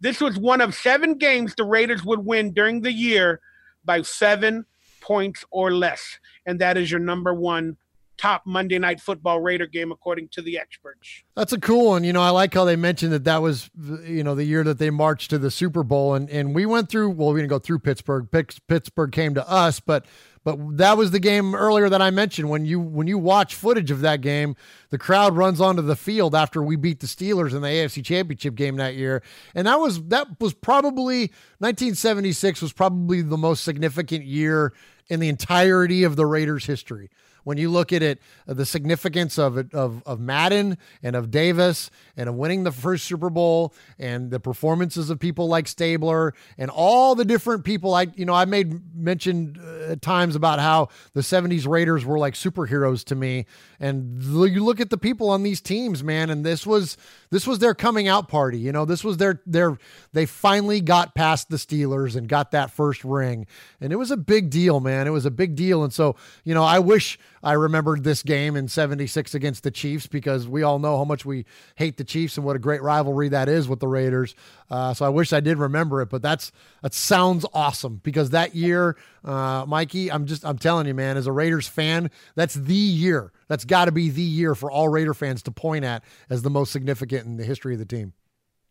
This 0.00 0.20
was 0.20 0.38
one 0.38 0.60
of 0.60 0.74
seven 0.74 1.14
games 1.14 1.54
the 1.54 1.64
Raiders 1.64 2.04
would 2.04 2.24
win 2.24 2.52
during 2.52 2.82
the 2.82 2.92
year 2.92 3.40
by 3.84 4.02
seven 4.02 4.66
points 5.00 5.44
or 5.50 5.72
less. 5.72 6.18
And 6.44 6.60
that 6.60 6.76
is 6.76 6.90
your 6.90 7.00
number 7.00 7.32
one 7.32 7.76
top 8.18 8.42
Monday 8.46 8.78
night 8.78 9.00
football 9.00 9.40
Raider 9.40 9.66
game, 9.66 9.92
according 9.92 10.28
to 10.28 10.42
the 10.42 10.58
experts. 10.58 11.22
That's 11.34 11.52
a 11.52 11.60
cool 11.60 11.88
one. 11.88 12.04
You 12.04 12.12
know, 12.12 12.22
I 12.22 12.30
like 12.30 12.54
how 12.54 12.64
they 12.64 12.76
mentioned 12.76 13.12
that 13.12 13.24
that 13.24 13.42
was, 13.42 13.70
you 14.04 14.24
know, 14.24 14.34
the 14.34 14.44
year 14.44 14.64
that 14.64 14.78
they 14.78 14.90
marched 14.90 15.30
to 15.30 15.38
the 15.38 15.50
Super 15.50 15.82
Bowl. 15.82 16.14
And, 16.14 16.28
and 16.30 16.54
we 16.54 16.66
went 16.66 16.88
through, 16.88 17.10
well, 17.10 17.32
we 17.32 17.40
didn't 17.40 17.50
go 17.50 17.58
through 17.58 17.80
Pittsburgh. 17.80 18.28
Pittsburgh 18.30 19.12
came 19.12 19.34
to 19.34 19.48
us, 19.48 19.80
but 19.80 20.06
But 20.46 20.76
that 20.76 20.96
was 20.96 21.10
the 21.10 21.18
game 21.18 21.56
earlier 21.56 21.88
that 21.88 22.00
I 22.00 22.12
mentioned. 22.12 22.48
When 22.48 22.64
you 22.64 22.78
when 22.78 23.08
you 23.08 23.18
watch 23.18 23.56
footage 23.56 23.90
of 23.90 24.02
that 24.02 24.20
game, 24.20 24.54
the 24.90 24.96
crowd 24.96 25.36
runs 25.36 25.60
onto 25.60 25.82
the 25.82 25.96
field 25.96 26.36
after 26.36 26.62
we 26.62 26.76
beat 26.76 27.00
the 27.00 27.08
Steelers 27.08 27.52
in 27.52 27.62
the 27.62 27.68
AFC 27.68 28.04
Championship 28.04 28.54
game 28.54 28.76
that 28.76 28.94
year, 28.94 29.24
and 29.56 29.66
that 29.66 29.80
was 29.80 30.04
that 30.04 30.40
was 30.40 30.54
probably 30.54 31.32
1976 31.58 32.62
was 32.62 32.72
probably 32.72 33.22
the 33.22 33.36
most 33.36 33.64
significant 33.64 34.24
year 34.24 34.72
in 35.08 35.18
the 35.18 35.28
entirety 35.28 36.04
of 36.04 36.14
the 36.14 36.26
Raiders' 36.26 36.66
history 36.66 37.10
when 37.46 37.58
you 37.58 37.70
look 37.70 37.92
at 37.92 38.02
it, 38.02 38.20
uh, 38.48 38.54
the 38.54 38.66
significance 38.66 39.38
of 39.38 39.56
it 39.56 39.72
of 39.72 40.02
of 40.04 40.18
Madden 40.18 40.76
and 41.00 41.14
of 41.14 41.30
Davis 41.30 41.92
and 42.16 42.28
of 42.28 42.34
winning 42.34 42.64
the 42.64 42.72
first 42.72 43.04
Super 43.04 43.30
Bowl 43.30 43.72
and 44.00 44.32
the 44.32 44.40
performances 44.40 45.10
of 45.10 45.20
people 45.20 45.46
like 45.46 45.68
Stabler 45.68 46.34
and 46.58 46.72
all 46.72 47.14
the 47.14 47.24
different 47.24 47.64
people. 47.64 47.94
I 47.94 48.08
you 48.16 48.24
know 48.24 48.34
I 48.34 48.46
made 48.46 48.96
mention 48.96 49.60
uh, 49.62 49.92
at 49.92 50.02
times 50.02 50.34
about 50.34 50.58
how 50.58 50.88
the 51.12 51.20
'70s 51.20 51.68
Raiders 51.68 52.04
were 52.04 52.18
like 52.18 52.34
superheroes 52.34 53.04
to 53.04 53.14
me, 53.14 53.46
and 53.78 54.20
you 54.24 54.64
look 54.64 54.80
at 54.80 54.90
the 54.90 54.98
people 54.98 55.30
on 55.30 55.44
these 55.44 55.60
teams, 55.60 56.02
man, 56.02 56.30
and 56.30 56.44
this 56.44 56.66
was 56.66 56.96
this 57.30 57.46
was 57.46 57.60
their 57.60 57.74
coming 57.74 58.08
out 58.08 58.26
party. 58.26 58.58
You 58.58 58.72
know, 58.72 58.84
this 58.84 59.04
was 59.04 59.18
their 59.18 59.40
their 59.46 59.78
they 60.12 60.26
finally 60.26 60.80
got 60.80 61.14
past 61.14 61.48
the 61.48 61.58
Steelers 61.58 62.16
and 62.16 62.28
got 62.28 62.50
that 62.50 62.72
first 62.72 63.04
ring, 63.04 63.46
and 63.80 63.92
it 63.92 63.96
was 63.96 64.10
a 64.10 64.16
big 64.16 64.50
deal, 64.50 64.80
man. 64.80 65.06
It 65.06 65.10
was 65.10 65.26
a 65.26 65.30
big 65.30 65.54
deal, 65.54 65.84
and 65.84 65.92
so 65.92 66.16
you 66.42 66.52
know 66.52 66.64
I 66.64 66.80
wish 66.80 67.20
I 67.46 67.52
remembered 67.52 68.02
this 68.02 68.24
game 68.24 68.56
in 68.56 68.66
76 68.66 69.32
against 69.32 69.62
the 69.62 69.70
Chiefs 69.70 70.08
because 70.08 70.48
we 70.48 70.64
all 70.64 70.80
know 70.80 70.98
how 70.98 71.04
much 71.04 71.24
we 71.24 71.44
hate 71.76 71.96
the 71.96 72.02
Chiefs 72.02 72.36
and 72.36 72.44
what 72.44 72.56
a 72.56 72.58
great 72.58 72.82
rivalry 72.82 73.28
that 73.28 73.48
is 73.48 73.68
with 73.68 73.78
the 73.78 73.86
Raiders. 73.86 74.34
Uh, 74.68 74.92
so 74.94 75.06
I 75.06 75.10
wish 75.10 75.32
I 75.32 75.38
did 75.38 75.56
remember 75.56 76.02
it, 76.02 76.10
but 76.10 76.22
that's 76.22 76.50
that 76.82 76.92
sounds 76.92 77.46
awesome 77.54 78.00
because 78.02 78.30
that 78.30 78.56
year, 78.56 78.96
uh, 79.24 79.64
Mikey, 79.64 80.10
I'm 80.10 80.26
just 80.26 80.44
I'm 80.44 80.58
telling 80.58 80.88
you, 80.88 80.94
man, 80.94 81.16
as 81.16 81.28
a 81.28 81.32
Raiders 81.32 81.68
fan, 81.68 82.10
that's 82.34 82.54
the 82.54 82.74
year. 82.74 83.30
That's 83.46 83.64
got 83.64 83.84
to 83.84 83.92
be 83.92 84.10
the 84.10 84.22
year 84.22 84.56
for 84.56 84.68
all 84.68 84.88
Raider 84.88 85.14
fans 85.14 85.44
to 85.44 85.52
point 85.52 85.84
at 85.84 86.02
as 86.28 86.42
the 86.42 86.50
most 86.50 86.72
significant 86.72 87.26
in 87.26 87.36
the 87.36 87.44
history 87.44 87.74
of 87.74 87.78
the 87.78 87.86
team. 87.86 88.12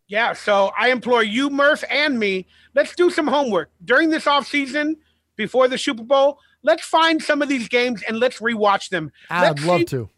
Yeah, 0.09 0.33
so 0.33 0.73
I 0.77 0.89
implore 0.89 1.23
you, 1.23 1.49
Murph, 1.49 1.85
and 1.89 2.19
me, 2.19 2.45
let's 2.73 2.93
do 2.93 3.09
some 3.09 3.27
homework 3.27 3.71
during 3.85 4.09
this 4.09 4.25
offseason 4.25 4.97
before 5.37 5.69
the 5.69 5.77
Super 5.77 6.03
Bowl 6.03 6.39
let's 6.65 6.83
find 6.83 7.21
some 7.21 7.41
of 7.41 7.47
these 7.47 7.69
games 7.69 8.01
and 8.07 8.19
let's 8.19 8.39
rewatch 8.39 8.89
them. 8.89 9.11
I'd 9.29 9.41
let's 9.49 9.65
love 9.65 9.79
see, 9.79 9.85
to. 9.85 10.09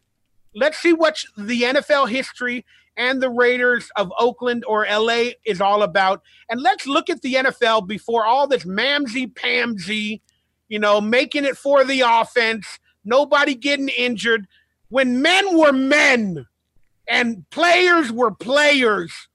Let's 0.56 0.78
see 0.78 0.94
what 0.94 1.22
the 1.38 1.64
NFL 1.64 2.10
history 2.10 2.66
and 2.96 3.22
the 3.22 3.30
Raiders 3.30 3.92
of 3.98 4.12
Oakland 4.18 4.64
or 4.66 4.88
LA 4.90 5.32
is 5.46 5.62
all 5.62 5.84
about. 5.84 6.24
And 6.50 6.62
let's 6.62 6.88
look 6.88 7.10
at 7.10 7.22
the 7.22 7.36
NFL 7.36 7.88
before 7.88 8.26
all 8.26 8.48
this 8.48 8.64
mamsy 8.64 9.32
pamsy, 9.32 10.22
you 10.70 10.80
know, 10.80 11.02
making 11.02 11.44
it 11.44 11.58
for 11.58 11.84
the 11.84 12.02
offense, 12.02 12.80
nobody 13.04 13.54
getting 13.54 13.90
injured. 13.90 14.48
When 14.90 15.22
men 15.22 15.58
were 15.58 15.74
men 15.74 16.48
and 17.08 17.48
players 17.50 18.12
were 18.12 18.32
players, 18.32 19.28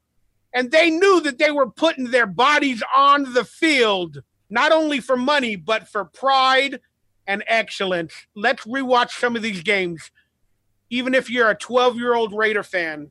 and 0.55 0.71
they 0.71 0.91
knew 0.91 1.21
that 1.21 1.39
they 1.39 1.51
were 1.51 1.71
putting 1.71 2.11
their 2.11 2.27
bodies 2.27 2.83
on 2.97 3.35
the 3.35 3.45
field, 3.45 4.23
not 4.51 4.73
only 4.73 5.01
for 5.01 5.17
money, 5.17 5.57
but 5.57 5.89
for 5.89 6.07
pride 6.07 6.81
and 7.27 7.45
excellence. 7.47 8.27
Let's 8.35 8.65
rewatch 8.65 9.11
some 9.11 9.37
of 9.37 9.43
these 9.43 9.63
games. 9.63 10.11
Even 10.91 11.15
if 11.15 11.31
you're 11.31 11.51
a 11.51 11.55
12 11.55 11.97
year 11.97 12.15
old 12.15 12.33
Raider 12.33 12.63
fan, 12.63 13.11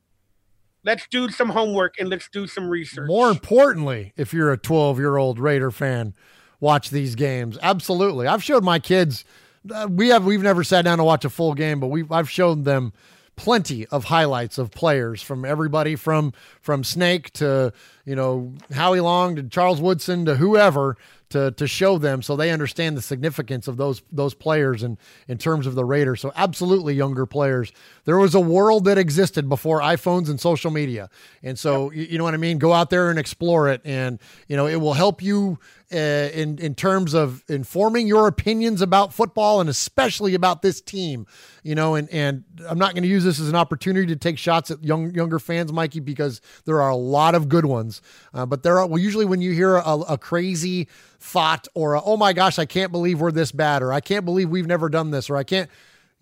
let's 0.84 1.06
do 1.08 1.28
some 1.30 1.50
homework 1.50 1.94
and 1.98 2.08
let's 2.08 2.28
do 2.28 2.46
some 2.46 2.68
research. 2.68 3.08
More 3.08 3.30
importantly, 3.30 4.12
if 4.16 4.32
you're 4.32 4.52
a 4.52 4.58
12 4.58 4.98
year 4.98 5.16
old 5.16 5.38
Raider 5.38 5.70
fan, 5.70 6.14
watch 6.60 6.90
these 6.90 7.14
games. 7.14 7.58
Absolutely. 7.62 8.26
I've 8.26 8.42
showed 8.42 8.64
my 8.64 8.78
kids. 8.78 9.24
Uh, 9.72 9.88
we 9.90 10.08
have 10.08 10.24
we've 10.24 10.42
never 10.42 10.64
sat 10.64 10.82
down 10.84 10.98
to 10.98 11.04
watch 11.04 11.24
a 11.24 11.30
full 11.30 11.54
game, 11.54 11.80
but 11.80 11.88
we've 11.88 12.10
I've 12.10 12.30
shown 12.30 12.64
them 12.64 12.92
plenty 13.36 13.86
of 13.86 14.04
highlights 14.04 14.58
of 14.58 14.70
players 14.70 15.22
from 15.22 15.44
everybody 15.44 15.96
from 15.96 16.32
from 16.60 16.84
Snake 16.84 17.32
to 17.34 17.72
you 18.04 18.14
know 18.14 18.52
Howie 18.72 19.00
Long 19.00 19.36
to 19.36 19.42
Charles 19.44 19.80
Woodson 19.80 20.24
to 20.24 20.36
whoever 20.36 20.96
to 21.32 21.50
to 21.52 21.66
show 21.66 21.98
them 21.98 22.22
so 22.22 22.36
they 22.36 22.50
understand 22.50 22.96
the 22.96 23.02
significance 23.02 23.68
of 23.68 23.76
those 23.76 24.02
those 24.12 24.34
players 24.34 24.82
and 24.82 24.96
in 25.28 25.38
terms 25.38 25.66
of 25.66 25.74
the 25.74 25.84
Raiders. 25.84 26.20
So 26.20 26.32
absolutely 26.36 26.94
younger 26.94 27.26
players. 27.26 27.72
There 28.04 28.18
was 28.18 28.34
a 28.34 28.40
world 28.40 28.84
that 28.84 28.98
existed 28.98 29.48
before 29.48 29.80
iPhones 29.80 30.28
and 30.28 30.40
social 30.40 30.70
media. 30.70 31.10
And 31.42 31.58
so 31.58 31.90
yep. 31.90 31.96
you, 31.96 32.12
you 32.12 32.18
know 32.18 32.24
what 32.24 32.34
I 32.34 32.38
mean? 32.38 32.58
Go 32.58 32.72
out 32.72 32.90
there 32.90 33.10
and 33.10 33.18
explore 33.18 33.68
it 33.68 33.80
and 33.84 34.18
you 34.48 34.56
know 34.56 34.66
it 34.66 34.76
will 34.76 34.94
help 34.94 35.22
you 35.22 35.58
uh, 35.92 36.30
in 36.32 36.58
in 36.58 36.74
terms 36.74 37.14
of 37.14 37.44
informing 37.48 38.06
your 38.06 38.26
opinions 38.26 38.80
about 38.80 39.12
football 39.12 39.60
and 39.60 39.68
especially 39.68 40.34
about 40.34 40.62
this 40.62 40.80
team. 40.80 41.26
You 41.62 41.74
know, 41.74 41.94
and 41.94 42.08
and 42.10 42.44
I'm 42.68 42.78
not 42.78 42.94
going 42.94 43.02
to 43.02 43.08
use 43.08 43.24
this 43.24 43.38
as 43.38 43.48
an 43.48 43.54
opportunity 43.54 44.06
to 44.06 44.16
take 44.16 44.38
shots 44.38 44.70
at 44.70 44.82
young 44.82 45.14
younger 45.14 45.38
fans, 45.38 45.72
Mikey, 45.72 46.00
because 46.00 46.40
there 46.64 46.80
are 46.80 46.90
a 46.90 46.96
lot 46.96 47.34
of 47.34 47.48
good 47.48 47.66
ones. 47.66 48.02
Uh, 48.34 48.46
but 48.46 48.62
there 48.62 48.78
are 48.78 48.86
well, 48.86 48.98
usually 48.98 49.24
when 49.24 49.40
you 49.40 49.52
hear 49.52 49.76
a, 49.76 49.96
a 50.08 50.18
crazy 50.18 50.88
thought 51.20 51.68
or 51.74 51.94
a, 51.94 52.02
oh 52.02 52.16
my 52.16 52.32
gosh, 52.32 52.58
I 52.58 52.64
can't 52.66 52.90
believe 52.90 53.20
we're 53.20 53.32
this 53.32 53.52
bad, 53.52 53.82
or 53.82 53.92
I 53.92 54.00
can't 54.00 54.24
believe 54.24 54.48
we've 54.48 54.66
never 54.66 54.88
done 54.88 55.10
this, 55.10 55.30
or 55.30 55.36
I 55.36 55.44
can't 55.44 55.70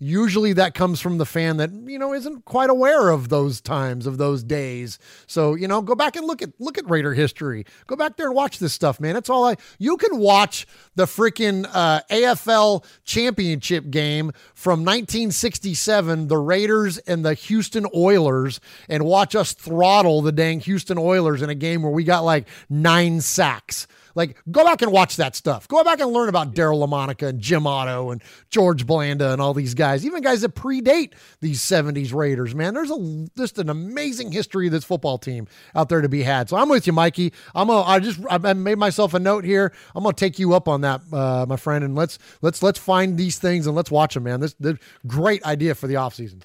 usually 0.01 0.51
that 0.53 0.73
comes 0.73 0.99
from 0.99 1.19
the 1.19 1.25
fan 1.25 1.57
that 1.57 1.71
you 1.85 1.99
know 1.99 2.13
isn't 2.13 2.43
quite 2.45 2.71
aware 2.71 3.09
of 3.09 3.29
those 3.29 3.61
times 3.61 4.07
of 4.07 4.17
those 4.17 4.43
days. 4.43 4.97
So 5.27 5.53
you 5.53 5.67
know 5.67 5.81
go 5.81 5.95
back 5.95 6.15
and 6.15 6.25
look 6.25 6.41
at 6.41 6.49
look 6.59 6.77
at 6.77 6.89
raider 6.89 7.13
history. 7.13 7.65
Go 7.85 7.95
back 7.95 8.17
there 8.17 8.25
and 8.25 8.35
watch 8.35 8.59
this 8.59 8.73
stuff 8.73 8.99
man. 8.99 9.15
It's 9.15 9.29
all 9.29 9.45
i 9.45 9.55
you 9.77 9.97
can 9.97 10.17
watch 10.17 10.65
the 10.95 11.05
freaking 11.05 11.69
uh, 11.71 12.01
afl 12.09 12.83
championship 13.03 13.89
game 13.89 14.31
from 14.55 14.79
1967 14.79 16.27
the 16.27 16.37
raiders 16.37 16.97
and 16.99 17.23
the 17.23 17.33
houston 17.33 17.85
oilers 17.95 18.59
and 18.89 19.03
watch 19.03 19.35
us 19.35 19.53
throttle 19.53 20.21
the 20.21 20.31
dang 20.31 20.59
houston 20.59 20.97
oilers 20.97 21.41
in 21.41 21.49
a 21.49 21.55
game 21.55 21.83
where 21.83 21.91
we 21.91 22.03
got 22.03 22.23
like 22.23 22.47
nine 22.69 23.21
sacks 23.21 23.87
like, 24.15 24.37
go 24.51 24.63
back 24.63 24.81
and 24.81 24.91
watch 24.91 25.15
that 25.17 25.35
stuff. 25.35 25.67
Go 25.67 25.83
back 25.83 25.99
and 25.99 26.11
learn 26.11 26.29
about 26.29 26.53
Daryle 26.53 26.87
Lamonica 26.87 27.27
and 27.27 27.39
Jim 27.39 27.65
Otto 27.65 28.11
and 28.11 28.21
George 28.49 28.85
Blanda 28.85 29.31
and 29.33 29.41
all 29.41 29.53
these 29.53 29.73
guys, 29.73 30.05
even 30.05 30.21
guys 30.21 30.41
that 30.41 30.55
predate 30.55 31.13
these 31.39 31.61
70s 31.61 32.13
Raiders, 32.13 32.53
man. 32.55 32.73
There's 32.73 32.91
a 32.91 33.27
just 33.37 33.57
an 33.57 33.69
amazing 33.69 34.31
history 34.31 34.67
of 34.67 34.71
this 34.71 34.83
football 34.83 35.17
team 35.17 35.47
out 35.75 35.89
there 35.89 36.01
to 36.01 36.09
be 36.09 36.23
had. 36.23 36.49
So 36.49 36.57
I'm 36.57 36.69
with 36.69 36.87
you, 36.87 36.93
Mikey. 36.93 37.33
I'm 37.55 37.67
gonna, 37.67 37.81
I 37.81 37.99
just 37.99 38.19
I 38.29 38.53
made 38.53 38.77
myself 38.77 39.13
a 39.13 39.19
note 39.19 39.43
here. 39.43 39.73
I'm 39.95 40.03
gonna 40.03 40.13
take 40.13 40.39
you 40.39 40.53
up 40.53 40.67
on 40.67 40.81
that, 40.81 41.01
uh, 41.11 41.45
my 41.47 41.57
friend, 41.57 41.83
and 41.83 41.95
let's 41.95 42.19
let's 42.41 42.61
let's 42.63 42.79
find 42.79 43.17
these 43.17 43.39
things 43.39 43.67
and 43.67 43.75
let's 43.75 43.91
watch 43.91 44.13
them, 44.13 44.23
man. 44.23 44.39
This, 44.39 44.53
this 44.59 44.77
great 45.07 45.43
idea 45.45 45.75
for 45.75 45.87
the 45.87 45.95
offseason. 45.95 46.41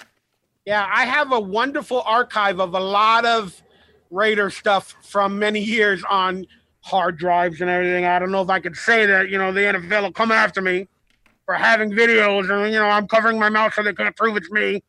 Yeah, 0.65 0.85
I 0.91 1.05
have 1.05 1.31
a 1.31 1.39
wonderful 1.39 2.01
archive 2.01 2.59
of 2.59 2.73
a 2.73 2.79
lot 2.79 3.25
of 3.25 3.61
Raider 4.11 4.49
stuff 4.49 4.95
from 5.01 5.39
many 5.39 5.61
years 5.61 6.03
on 6.09 6.45
hard 6.87 7.17
drives 7.17 7.59
and 7.59 7.69
everything. 7.69 8.05
I 8.05 8.17
don't 8.17 8.31
know 8.31 8.41
if 8.41 8.49
I 8.49 8.59
could 8.59 8.77
say 8.77 9.05
that, 9.05 9.29
you 9.29 9.37
know, 9.37 9.51
the 9.51 9.59
NFL 9.59 10.03
will 10.03 10.11
come 10.11 10.31
after 10.31 10.61
me 10.61 10.87
for 11.45 11.53
having 11.53 11.91
videos 11.91 12.49
and, 12.49 12.71
you 12.73 12.79
know, 12.79 12.87
I'm 12.87 13.07
covering 13.07 13.37
my 13.37 13.49
mouth 13.49 13.73
so 13.73 13.83
they 13.83 13.93
can't 13.93 14.15
prove 14.15 14.37
it's 14.37 14.49
me. 14.49 14.83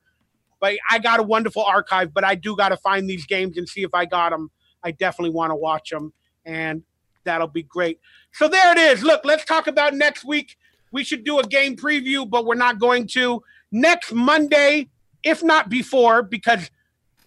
But 0.61 0.75
I 0.91 0.99
got 0.99 1.21
a 1.21 1.25
wonderful 1.25 1.65
archive, 1.65 2.15
but 2.15 2.25
I 2.25 2.37
do 2.37 2.57
got 2.57 2.71
to 2.71 2.77
find 2.77 3.11
these 3.11 3.27
games 3.27 3.59
and 3.59 3.69
see 3.69 3.83
if 3.83 3.91
I 3.95 4.07
got 4.07 4.31
them. 4.31 4.51
I 4.83 4.93
definitely 4.93 5.35
want 5.35 5.51
to 5.51 5.57
watch 5.57 5.91
them, 5.91 6.13
and 6.45 6.83
that'll 7.25 7.49
be 7.49 7.63
great. 7.63 8.01
So 8.33 8.49
there 8.49 8.73
it 8.73 8.79
is. 8.79 9.03
Look, 9.03 9.25
let's 9.25 9.45
talk 9.45 9.67
about 9.67 9.95
next 9.95 10.25
week. 10.25 10.57
We 10.93 11.05
should 11.05 11.25
do 11.25 11.39
a 11.39 11.47
game 11.47 11.77
preview, 11.77 12.29
but 12.29 12.47
we're 12.47 12.55
not 12.55 12.79
going 12.79 13.07
to. 13.09 13.43
Next 13.71 14.13
Monday, 14.13 14.89
if 15.23 15.43
not 15.43 15.69
before, 15.69 16.23
because 16.23 16.71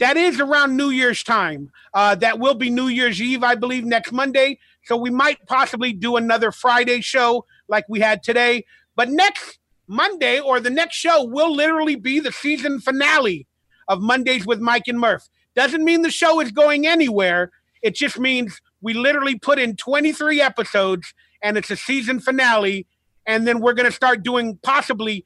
that 0.02 0.18
is 0.18 0.40
around 0.40 0.76
New 0.76 0.90
Year's 0.90 1.23
time. 1.23 1.69
Uh, 1.94 2.15
that 2.15 2.40
will 2.40 2.56
be 2.56 2.72
New 2.72 2.88
Year's 2.88 3.22
Eve, 3.22 3.44
I 3.44 3.53
believe, 3.53 3.86
next 3.86 4.11
Monday. 4.11 4.57
So 4.86 4.98
we 4.98 5.11
might 5.11 5.38
possibly 5.45 5.94
do 5.94 6.15
another 6.15 6.52
Friday 6.52 7.02
show 7.02 7.45
like 7.68 7.86
we 7.88 7.99
had 7.99 8.23
today. 8.23 8.65
But 8.95 9.10
next 9.10 9.60
Monday 9.88 10.40
or 10.40 10.60
the 10.60 10.72
next 10.72 10.95
show 10.95 11.23
will 11.23 11.56
literally 11.56 11.95
be 11.95 12.19
the 12.19 12.32
season 12.32 12.80
finale 12.80 13.45
of 13.88 14.02
Mondays 14.02 14.44
with 14.44 14.60
Mike 14.60 14.88
and 14.88 14.99
Murph. 14.99 15.30
Doesn't 15.56 15.86
mean 15.86 16.02
the 16.02 16.10
show 16.10 16.40
is 16.40 16.52
going 16.52 16.88
anywhere. 16.88 17.52
It 17.84 17.94
just 17.94 18.18
means 18.18 18.60
we 18.82 18.95
literally 18.95 19.38
put 19.38 19.60
in 19.60 19.76
23 19.76 20.41
episodes 20.41 21.14
and 21.44 21.57
it's 21.57 21.69
a 21.69 21.78
season 21.78 22.19
finale. 22.19 22.88
And 23.28 23.45
then 23.45 23.60
we're 23.60 23.73
going 23.73 23.90
to 23.90 23.95
start 23.95 24.23
doing 24.23 24.57
possibly 24.64 25.23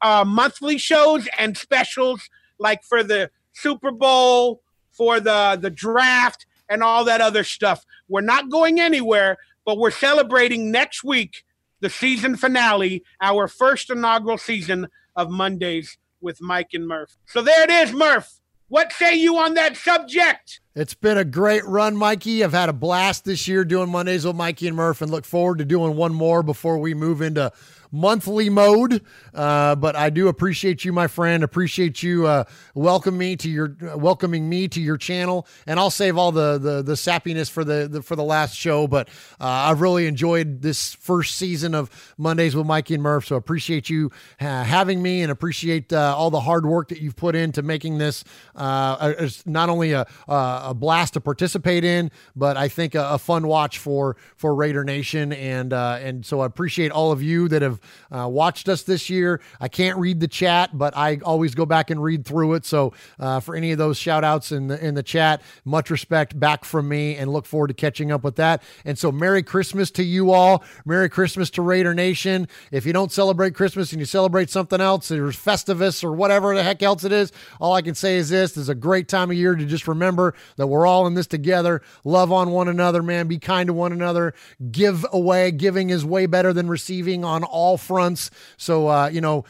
uh, 0.00 0.24
monthly 0.24 0.78
shows 0.78 1.28
and 1.40 1.58
specials 1.58 2.30
like 2.60 2.84
for 2.84 3.02
the 3.02 3.28
Super 3.52 3.90
Bowl, 3.90 4.62
for 4.90 5.20
the 5.20 5.58
the 5.60 5.70
draft, 5.70 6.46
and 6.68 6.82
all 6.82 7.04
that 7.04 7.20
other 7.20 7.44
stuff. 7.44 7.84
We're 8.08 8.20
not 8.20 8.50
going 8.50 8.80
anywhere, 8.80 9.38
but 9.64 9.78
we're 9.78 9.90
celebrating 9.90 10.70
next 10.70 11.04
week 11.04 11.44
the 11.80 11.90
season 11.90 12.36
finale, 12.36 13.02
our 13.20 13.48
first 13.48 13.90
inaugural 13.90 14.38
season 14.38 14.88
of 15.16 15.30
Mondays 15.30 15.98
with 16.20 16.40
Mike 16.40 16.70
and 16.72 16.86
Murph. 16.86 17.16
So 17.26 17.42
there 17.42 17.64
it 17.64 17.70
is, 17.70 17.92
Murph. 17.92 18.38
What 18.68 18.92
say 18.92 19.16
you 19.16 19.36
on 19.36 19.52
that 19.54 19.76
subject? 19.76 20.60
It's 20.74 20.94
been 20.94 21.18
a 21.18 21.24
great 21.26 21.62
run, 21.66 21.94
Mikey. 21.94 22.42
I've 22.42 22.52
had 22.52 22.70
a 22.70 22.72
blast 22.72 23.26
this 23.26 23.46
year 23.46 23.66
doing 23.66 23.90
Mondays 23.90 24.24
with 24.24 24.36
Mikey 24.36 24.68
and 24.68 24.76
Murph 24.76 25.02
and 25.02 25.10
look 25.10 25.26
forward 25.26 25.58
to 25.58 25.66
doing 25.66 25.94
one 25.94 26.14
more 26.14 26.42
before 26.42 26.78
we 26.78 26.94
move 26.94 27.20
into 27.20 27.52
monthly 27.92 28.48
mode. 28.48 29.04
Uh, 29.34 29.74
but 29.76 29.94
I 29.94 30.10
do 30.10 30.28
appreciate 30.28 30.84
you, 30.84 30.92
my 30.92 31.06
friend. 31.06 31.44
Appreciate 31.44 32.02
you 32.02 32.26
uh, 32.26 32.44
welcome 32.74 33.16
me 33.16 33.36
to 33.36 33.48
your 33.48 33.76
uh, 33.82 33.96
welcoming 33.96 34.48
me 34.48 34.66
to 34.68 34.80
your 34.80 34.96
channel. 34.96 35.46
And 35.66 35.78
I'll 35.78 35.90
save 35.90 36.16
all 36.16 36.32
the 36.32 36.58
the, 36.58 36.82
the 36.82 36.94
sappiness 36.94 37.50
for 37.50 37.62
the, 37.62 37.86
the 37.88 38.02
for 38.02 38.16
the 38.16 38.24
last 38.24 38.56
show. 38.56 38.88
But 38.88 39.08
uh, 39.40 39.44
I've 39.46 39.80
really 39.80 40.06
enjoyed 40.06 40.62
this 40.62 40.94
first 40.94 41.36
season 41.36 41.74
of 41.74 42.14
Mondays 42.16 42.56
with 42.56 42.66
Mikey 42.66 42.94
and 42.94 43.02
Murph. 43.02 43.26
So 43.26 43.36
appreciate 43.36 43.90
you 43.90 44.10
uh, 44.40 44.64
having 44.64 45.02
me 45.02 45.22
and 45.22 45.30
appreciate 45.30 45.92
uh, 45.92 46.14
all 46.16 46.30
the 46.30 46.40
hard 46.40 46.66
work 46.66 46.88
that 46.88 47.00
you've 47.00 47.16
put 47.16 47.36
into 47.36 47.62
making 47.62 47.98
this 47.98 48.24
uh, 48.56 49.28
not 49.44 49.68
only 49.68 49.92
a, 49.92 50.06
a 50.28 50.74
blast 50.74 51.14
to 51.14 51.20
participate 51.20 51.84
in, 51.84 52.10
but 52.34 52.56
I 52.56 52.68
think 52.68 52.94
a, 52.94 53.10
a 53.10 53.18
fun 53.18 53.46
watch 53.46 53.78
for 53.78 54.16
for 54.36 54.54
Raider 54.54 54.84
Nation. 54.84 55.32
And 55.32 55.72
and 55.72 56.24
so 56.24 56.40
I 56.40 56.46
appreciate 56.46 56.90
all 56.90 57.12
of 57.12 57.22
you 57.22 57.48
that 57.48 57.60
have 57.60 57.81
uh, 58.10 58.28
watched 58.28 58.68
us 58.68 58.82
this 58.82 59.10
year. 59.10 59.40
I 59.60 59.68
can't 59.68 59.98
read 59.98 60.20
the 60.20 60.28
chat, 60.28 60.76
but 60.76 60.96
I 60.96 61.18
always 61.24 61.54
go 61.54 61.66
back 61.66 61.90
and 61.90 62.02
read 62.02 62.24
through 62.24 62.54
it. 62.54 62.64
So 62.64 62.92
uh, 63.18 63.40
for 63.40 63.54
any 63.54 63.72
of 63.72 63.78
those 63.78 63.98
shout 63.98 64.24
outs 64.24 64.52
in 64.52 64.68
the, 64.68 64.84
in 64.84 64.94
the 64.94 65.02
chat, 65.02 65.42
much 65.64 65.90
respect 65.90 66.38
back 66.38 66.64
from 66.64 66.88
me 66.88 67.16
and 67.16 67.32
look 67.32 67.46
forward 67.46 67.68
to 67.68 67.74
catching 67.74 68.12
up 68.12 68.24
with 68.24 68.36
that. 68.36 68.62
And 68.84 68.98
so 68.98 69.12
Merry 69.12 69.42
Christmas 69.42 69.90
to 69.92 70.02
you 70.02 70.32
all. 70.32 70.64
Merry 70.84 71.08
Christmas 71.08 71.50
to 71.50 71.62
Raider 71.62 71.94
Nation. 71.94 72.48
If 72.70 72.86
you 72.86 72.92
don't 72.92 73.12
celebrate 73.12 73.54
Christmas 73.54 73.92
and 73.92 74.00
you 74.00 74.06
celebrate 74.06 74.50
something 74.50 74.80
else, 74.80 75.08
there's 75.08 75.36
Festivus 75.36 76.04
or 76.04 76.12
whatever 76.12 76.54
the 76.54 76.62
heck 76.62 76.82
else 76.82 77.04
it 77.04 77.12
is, 77.12 77.32
all 77.60 77.74
I 77.74 77.82
can 77.82 77.94
say 77.94 78.16
is 78.16 78.28
this, 78.28 78.52
this 78.52 78.62
is 78.62 78.68
a 78.68 78.74
great 78.74 79.08
time 79.08 79.30
of 79.30 79.36
year 79.36 79.54
to 79.54 79.64
just 79.64 79.88
remember 79.88 80.34
that 80.56 80.66
we're 80.66 80.86
all 80.86 81.06
in 81.06 81.14
this 81.14 81.26
together. 81.26 81.82
Love 82.04 82.32
on 82.32 82.50
one 82.50 82.68
another, 82.68 83.02
man. 83.02 83.26
Be 83.28 83.38
kind 83.38 83.66
to 83.68 83.72
one 83.72 83.92
another. 83.92 84.34
Give 84.70 85.06
away. 85.12 85.50
Giving 85.50 85.90
is 85.90 86.04
way 86.04 86.26
better 86.26 86.52
than 86.52 86.68
receiving 86.68 87.24
on 87.24 87.44
all 87.44 87.71
all 87.72 87.78
fronts. 87.78 88.30
So, 88.58 88.88
uh, 88.88 89.08
you 89.08 89.22
know, 89.22 89.44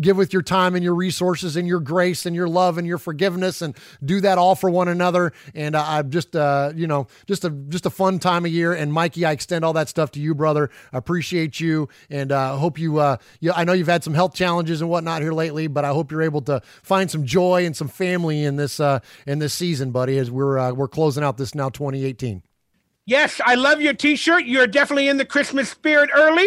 give 0.00 0.16
with 0.16 0.32
your 0.32 0.42
time 0.42 0.76
and 0.76 0.84
your 0.84 0.94
resources 0.94 1.56
and 1.56 1.66
your 1.66 1.80
grace 1.80 2.26
and 2.26 2.36
your 2.36 2.48
love 2.48 2.78
and 2.78 2.86
your 2.86 2.98
forgiveness 2.98 3.60
and 3.60 3.76
do 4.04 4.20
that 4.20 4.38
all 4.38 4.54
for 4.54 4.70
one 4.70 4.86
another. 4.86 5.32
And 5.52 5.74
uh, 5.74 5.84
I'm 5.84 6.10
just, 6.10 6.36
uh, 6.36 6.72
you 6.76 6.86
know, 6.86 7.08
just 7.26 7.44
a, 7.44 7.50
just 7.50 7.86
a 7.86 7.90
fun 7.90 8.20
time 8.20 8.44
of 8.44 8.52
year. 8.52 8.72
And 8.72 8.92
Mikey, 8.92 9.24
I 9.24 9.32
extend 9.32 9.64
all 9.64 9.72
that 9.72 9.88
stuff 9.88 10.12
to 10.12 10.20
you, 10.20 10.32
brother. 10.34 10.70
I 10.92 10.98
appreciate 10.98 11.58
you. 11.58 11.88
And 12.08 12.30
uh, 12.30 12.56
hope 12.56 12.78
you, 12.78 12.98
uh, 12.98 13.16
you, 13.40 13.52
I 13.52 13.64
know 13.64 13.72
you've 13.72 13.88
had 13.88 14.04
some 14.04 14.14
health 14.14 14.34
challenges 14.34 14.80
and 14.80 14.88
whatnot 14.88 15.22
here 15.22 15.32
lately, 15.32 15.66
but 15.66 15.84
I 15.84 15.88
hope 15.88 16.12
you're 16.12 16.22
able 16.22 16.42
to 16.42 16.62
find 16.84 17.10
some 17.10 17.26
joy 17.26 17.66
and 17.66 17.76
some 17.76 17.88
family 17.88 18.44
in 18.44 18.54
this, 18.54 18.78
uh, 18.78 19.00
in 19.26 19.40
this 19.40 19.54
season, 19.54 19.90
buddy, 19.90 20.18
as 20.18 20.30
we're, 20.30 20.56
uh, 20.56 20.72
we're 20.72 20.88
closing 20.88 21.24
out 21.24 21.36
this 21.36 21.52
now 21.52 21.68
2018. 21.68 22.42
Yes, 23.06 23.38
I 23.44 23.54
love 23.56 23.82
your 23.82 23.92
t-shirt. 23.92 24.46
You're 24.46 24.66
definitely 24.66 25.08
in 25.08 25.18
the 25.18 25.26
Christmas 25.26 25.68
spirit 25.68 26.08
early. 26.14 26.46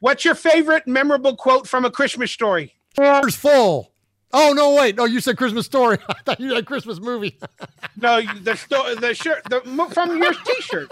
What's 0.00 0.24
your 0.24 0.34
favorite 0.34 0.86
memorable 0.86 1.36
quote 1.36 1.68
from 1.68 1.84
a 1.84 1.90
Christmas 1.90 2.32
story? 2.32 2.74
Car's 2.96 3.36
full. 3.36 3.92
Oh 4.32 4.52
no! 4.52 4.74
Wait, 4.74 4.96
no, 4.96 5.04
you 5.04 5.20
said 5.20 5.36
Christmas 5.36 5.66
story. 5.66 5.98
I 6.08 6.14
thought 6.24 6.40
you 6.40 6.50
said 6.50 6.66
Christmas 6.66 7.00
movie. 7.00 7.38
no, 7.96 8.22
the 8.42 8.56
sto- 8.56 8.94
the 8.94 9.14
shirt 9.14 9.42
the, 9.50 9.60
from 9.92 10.18
your 10.18 10.32
T-shirt. 10.32 10.90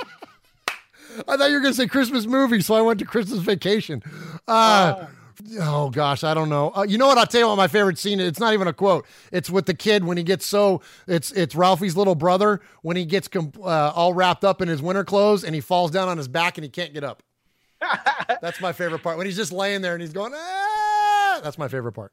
I 1.26 1.36
thought 1.36 1.48
you 1.48 1.54
were 1.54 1.62
going 1.62 1.72
to 1.72 1.76
say 1.76 1.86
Christmas 1.86 2.26
movie, 2.26 2.60
so 2.60 2.74
I 2.74 2.80
went 2.80 2.98
to 2.98 3.04
Christmas 3.04 3.40
vacation. 3.40 4.02
Uh, 4.46 5.06
oh. 5.06 5.06
oh 5.60 5.90
gosh, 5.90 6.22
I 6.22 6.34
don't 6.34 6.48
know. 6.48 6.72
Uh, 6.74 6.82
you 6.82 6.98
know 6.98 7.06
what? 7.06 7.16
I'll 7.16 7.26
tell 7.26 7.40
you 7.40 7.48
what 7.48 7.56
my 7.56 7.68
favorite 7.68 7.98
scene. 7.98 8.20
It's 8.20 8.40
not 8.40 8.52
even 8.54 8.68
a 8.68 8.72
quote. 8.72 9.06
It's 9.32 9.48
with 9.48 9.66
the 9.66 9.74
kid 9.74 10.04
when 10.04 10.16
he 10.16 10.24
gets 10.24 10.44
so. 10.44 10.82
It's 11.06 11.30
it's 11.32 11.54
Ralphie's 11.54 11.96
little 11.96 12.16
brother 12.16 12.60
when 12.82 12.96
he 12.96 13.04
gets 13.04 13.28
com- 13.28 13.52
uh, 13.62 13.92
all 13.94 14.14
wrapped 14.14 14.44
up 14.44 14.60
in 14.60 14.68
his 14.68 14.82
winter 14.82 15.04
clothes 15.04 15.44
and 15.44 15.54
he 15.54 15.60
falls 15.60 15.92
down 15.92 16.08
on 16.08 16.18
his 16.18 16.28
back 16.28 16.58
and 16.58 16.64
he 16.64 16.68
can't 16.68 16.92
get 16.92 17.04
up. 17.04 17.22
That's 18.40 18.60
my 18.60 18.72
favorite 18.72 19.02
part. 19.02 19.16
When 19.16 19.26
he's 19.26 19.36
just 19.36 19.52
laying 19.52 19.82
there 19.82 19.94
and 19.94 20.02
he's 20.02 20.12
going, 20.12 20.32
ah! 20.34 21.40
That's 21.42 21.58
my 21.58 21.68
favorite 21.68 21.92
part. 21.92 22.12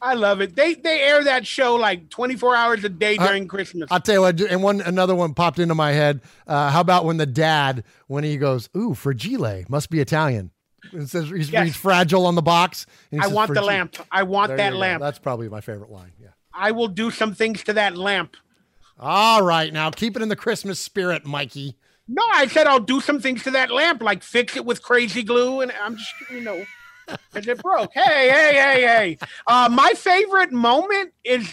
I 0.00 0.14
love 0.14 0.40
it. 0.40 0.56
They 0.56 0.74
they 0.74 1.00
air 1.02 1.22
that 1.24 1.46
show 1.46 1.74
like 1.74 2.08
24 2.08 2.56
hours 2.56 2.84
a 2.84 2.88
day 2.88 3.16
during 3.16 3.44
uh, 3.44 3.46
Christmas. 3.46 3.88
I'll 3.90 4.00
tell 4.00 4.14
you 4.14 4.20
what, 4.22 4.40
and 4.40 4.62
one 4.62 4.80
another 4.80 5.14
one 5.14 5.34
popped 5.34 5.58
into 5.58 5.74
my 5.74 5.92
head. 5.92 6.22
Uh, 6.46 6.70
how 6.70 6.80
about 6.80 7.04
when 7.04 7.18
the 7.18 7.26
dad, 7.26 7.84
when 8.06 8.24
he 8.24 8.36
goes, 8.36 8.68
"Ooh, 8.76 8.94
fragile, 8.94 9.64
must 9.68 9.90
be 9.90 10.00
Italian." 10.00 10.50
It 10.92 11.08
says 11.08 11.28
he's, 11.28 11.50
yes. 11.50 11.66
he's 11.66 11.76
fragile 11.76 12.26
on 12.26 12.36
the 12.36 12.42
box. 12.42 12.86
I 13.12 13.24
says, 13.24 13.32
want 13.32 13.52
the 13.52 13.62
lamp. 13.62 13.96
I 14.10 14.22
want 14.22 14.48
there 14.48 14.56
that 14.56 14.74
lamp. 14.74 15.02
That's 15.02 15.18
probably 15.18 15.48
my 15.48 15.60
favorite 15.60 15.90
line. 15.90 16.12
Yeah. 16.20 16.28
I 16.54 16.70
will 16.70 16.88
do 16.88 17.10
some 17.10 17.34
things 17.34 17.62
to 17.64 17.72
that 17.74 17.96
lamp. 17.96 18.36
All 18.98 19.42
right, 19.42 19.72
now 19.72 19.90
keep 19.90 20.16
it 20.16 20.22
in 20.22 20.28
the 20.28 20.36
Christmas 20.36 20.80
spirit, 20.80 21.26
Mikey. 21.26 21.76
No, 22.08 22.22
I 22.34 22.46
said 22.46 22.66
I'll 22.66 22.80
do 22.80 23.00
some 23.00 23.20
things 23.20 23.42
to 23.44 23.50
that 23.52 23.70
lamp, 23.70 24.02
like 24.02 24.22
fix 24.22 24.56
it 24.56 24.64
with 24.64 24.82
crazy 24.82 25.22
glue, 25.22 25.60
and 25.60 25.72
I'm 25.82 25.96
just, 25.96 26.12
you 26.30 26.40
know, 26.40 26.64
because 27.32 27.48
it 27.48 27.62
broke. 27.62 27.90
Hey, 27.94 28.28
hey, 28.28 28.54
hey, 28.54 28.82
hey. 28.82 29.18
Uh, 29.46 29.68
my 29.72 29.92
favorite 29.96 30.52
moment 30.52 31.12
is 31.24 31.52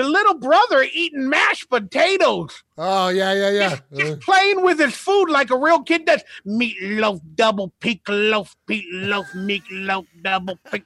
the 0.00 0.08
little 0.08 0.34
brother 0.34 0.86
eating 0.94 1.28
mashed 1.28 1.68
potatoes. 1.68 2.62
Oh 2.78 3.08
yeah, 3.08 3.34
yeah, 3.34 3.50
yeah. 3.50 3.68
Just, 3.68 3.82
just 3.92 4.20
playing 4.20 4.62
with 4.62 4.78
his 4.78 4.94
food 4.94 5.26
like 5.26 5.50
a 5.50 5.56
real 5.58 5.82
kid 5.82 6.06
does. 6.06 6.22
Meatloaf, 6.46 7.20
double 7.34 7.72
peak 7.80 8.00
loaf, 8.08 8.56
peak 8.66 8.86
meatloaf, 8.94 9.26
meatloaf, 9.34 10.06
double 10.22 10.58
peak. 10.70 10.84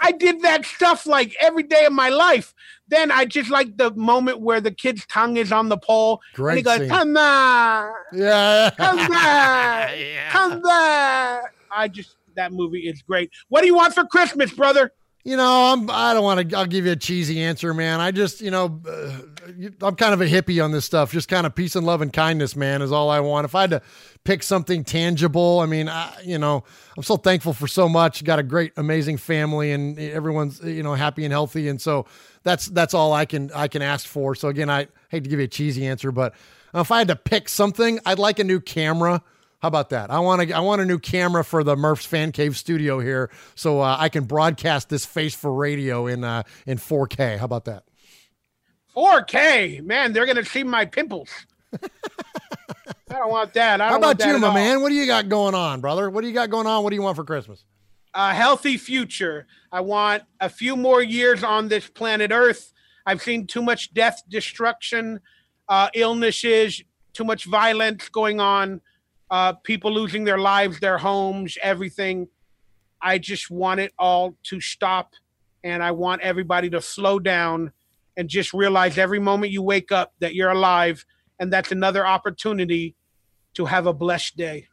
I 0.00 0.12
did 0.12 0.42
that 0.42 0.64
stuff 0.64 1.06
like 1.06 1.36
every 1.40 1.62
day 1.62 1.84
of 1.84 1.92
my 1.92 2.08
life. 2.08 2.52
Then 2.88 3.12
I 3.12 3.26
just 3.26 3.50
like 3.50 3.76
the 3.76 3.92
moment 3.92 4.40
where 4.40 4.60
the 4.60 4.72
kid's 4.72 5.06
tongue 5.06 5.36
is 5.36 5.52
on 5.52 5.68
the 5.68 5.78
pole. 5.78 6.20
Great 6.34 6.52
and 6.52 6.58
he 6.58 6.62
goes, 6.62 6.78
scene. 6.78 6.88
"Come 6.88 7.16
on, 7.16 7.92
yeah, 8.12 8.70
come 8.76 8.96
back, 8.96 9.94
yeah. 9.98 10.30
come 10.30 10.62
back." 10.62 11.54
I 11.70 11.86
just 11.88 12.16
that 12.34 12.52
movie 12.52 12.88
is 12.88 13.02
great. 13.02 13.30
What 13.48 13.60
do 13.60 13.68
you 13.68 13.76
want 13.76 13.94
for 13.94 14.04
Christmas, 14.04 14.52
brother? 14.52 14.92
You 15.24 15.36
know, 15.36 15.72
I'm. 15.72 15.88
I 15.88 16.14
don't 16.14 16.24
want 16.24 16.50
to. 16.50 16.56
I'll 16.56 16.66
give 16.66 16.84
you 16.84 16.92
a 16.92 16.96
cheesy 16.96 17.40
answer, 17.40 17.72
man. 17.72 18.00
I 18.00 18.10
just, 18.10 18.40
you 18.40 18.50
know, 18.50 18.80
uh, 18.88 19.18
I'm 19.80 19.94
kind 19.94 20.12
of 20.12 20.20
a 20.20 20.26
hippie 20.26 20.62
on 20.62 20.72
this 20.72 20.84
stuff. 20.84 21.12
Just 21.12 21.28
kind 21.28 21.46
of 21.46 21.54
peace 21.54 21.76
and 21.76 21.86
love 21.86 22.02
and 22.02 22.12
kindness, 22.12 22.56
man, 22.56 22.82
is 22.82 22.90
all 22.90 23.08
I 23.08 23.20
want. 23.20 23.44
If 23.44 23.54
I 23.54 23.60
had 23.60 23.70
to 23.70 23.82
pick 24.24 24.42
something 24.42 24.82
tangible, 24.82 25.60
I 25.60 25.66
mean, 25.66 25.88
I, 25.88 26.12
you 26.24 26.38
know, 26.38 26.64
I'm 26.96 27.04
so 27.04 27.16
thankful 27.16 27.52
for 27.52 27.68
so 27.68 27.88
much. 27.88 28.24
Got 28.24 28.40
a 28.40 28.42
great, 28.42 28.72
amazing 28.76 29.16
family, 29.16 29.70
and 29.70 29.96
everyone's, 29.96 30.60
you 30.60 30.82
know, 30.82 30.94
happy 30.94 31.24
and 31.24 31.32
healthy, 31.32 31.68
and 31.68 31.80
so 31.80 32.06
that's 32.42 32.66
that's 32.66 32.92
all 32.92 33.12
I 33.12 33.24
can 33.24 33.52
I 33.54 33.68
can 33.68 33.80
ask 33.80 34.08
for. 34.08 34.34
So 34.34 34.48
again, 34.48 34.68
I 34.68 34.88
hate 35.08 35.22
to 35.22 35.30
give 35.30 35.38
you 35.38 35.44
a 35.44 35.48
cheesy 35.48 35.86
answer, 35.86 36.10
but 36.10 36.34
if 36.74 36.90
I 36.90 36.98
had 36.98 37.08
to 37.08 37.16
pick 37.16 37.48
something, 37.48 38.00
I'd 38.04 38.18
like 38.18 38.40
a 38.40 38.44
new 38.44 38.60
camera. 38.60 39.22
How 39.62 39.68
about 39.68 39.90
that? 39.90 40.10
I 40.10 40.18
want 40.18 40.42
to. 40.42 40.52
I 40.52 40.58
want 40.58 40.80
a 40.82 40.84
new 40.84 40.98
camera 40.98 41.44
for 41.44 41.62
the 41.62 41.76
Murph's 41.76 42.04
Fan 42.04 42.32
Cave 42.32 42.56
studio 42.56 42.98
here, 42.98 43.30
so 43.54 43.80
uh, 43.80 43.96
I 43.96 44.08
can 44.08 44.24
broadcast 44.24 44.88
this 44.88 45.06
face 45.06 45.36
for 45.36 45.54
radio 45.54 46.08
in 46.08 46.24
uh, 46.24 46.42
in 46.66 46.78
4K. 46.78 47.38
How 47.38 47.44
about 47.44 47.66
that? 47.66 47.84
4K, 48.96 49.80
man, 49.84 50.12
they're 50.12 50.26
gonna 50.26 50.44
see 50.44 50.64
my 50.64 50.84
pimples. 50.84 51.30
I 51.72 51.78
don't 53.08 53.30
want 53.30 53.54
that. 53.54 53.80
I 53.80 53.90
How 53.90 53.98
about 53.98 54.18
you, 54.24 54.36
my 54.40 54.48
all. 54.48 54.54
man? 54.54 54.82
What 54.82 54.88
do 54.88 54.96
you 54.96 55.06
got 55.06 55.28
going 55.28 55.54
on, 55.54 55.80
brother? 55.80 56.10
What 56.10 56.22
do 56.22 56.26
you 56.26 56.34
got 56.34 56.50
going 56.50 56.66
on? 56.66 56.82
What 56.82 56.90
do 56.90 56.96
you 56.96 57.02
want 57.02 57.14
for 57.14 57.24
Christmas? 57.24 57.64
A 58.14 58.34
healthy 58.34 58.76
future. 58.76 59.46
I 59.70 59.80
want 59.80 60.24
a 60.40 60.48
few 60.48 60.74
more 60.76 61.00
years 61.00 61.44
on 61.44 61.68
this 61.68 61.86
planet 61.88 62.32
Earth. 62.32 62.72
I've 63.06 63.22
seen 63.22 63.46
too 63.46 63.62
much 63.62 63.94
death, 63.94 64.22
destruction, 64.28 65.20
uh, 65.68 65.88
illnesses, 65.94 66.82
too 67.12 67.24
much 67.24 67.44
violence 67.44 68.08
going 68.08 68.40
on 68.40 68.80
uh, 69.32 69.54
people 69.54 69.90
losing 69.90 70.24
their 70.24 70.38
lives, 70.38 70.78
their 70.78 70.98
homes, 70.98 71.56
everything. 71.62 72.28
I 73.00 73.16
just 73.16 73.50
want 73.50 73.80
it 73.80 73.92
all 73.98 74.36
to 74.44 74.60
stop. 74.60 75.14
And 75.64 75.82
I 75.82 75.92
want 75.92 76.20
everybody 76.20 76.68
to 76.70 76.82
slow 76.82 77.18
down 77.18 77.72
and 78.16 78.28
just 78.28 78.52
realize 78.52 78.98
every 78.98 79.18
moment 79.18 79.50
you 79.50 79.62
wake 79.62 79.90
up 79.90 80.12
that 80.18 80.34
you're 80.34 80.50
alive. 80.50 81.04
And 81.40 81.50
that's 81.50 81.72
another 81.72 82.06
opportunity 82.06 82.94
to 83.54 83.64
have 83.64 83.86
a 83.86 83.94
blessed 83.94 84.36
day. 84.36 84.68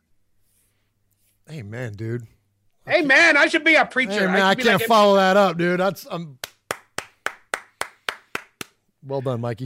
Amen, 1.50 1.94
dude. 1.94 2.28
Hey, 2.86 3.02
man, 3.02 3.38
I 3.38 3.48
should 3.48 3.64
be 3.64 3.76
a 3.76 3.86
preacher. 3.86 4.12
Hey, 4.12 4.26
man, 4.26 4.42
I, 4.42 4.50
I 4.50 4.56
can't 4.56 4.80
like 4.80 4.88
follow 4.88 5.16
that 5.16 5.38
up, 5.38 5.58
dude. 5.58 5.80
That's, 5.80 6.06
I'm. 6.12 6.38
Well 9.06 9.22
done, 9.22 9.40
Mikey. 9.40 9.66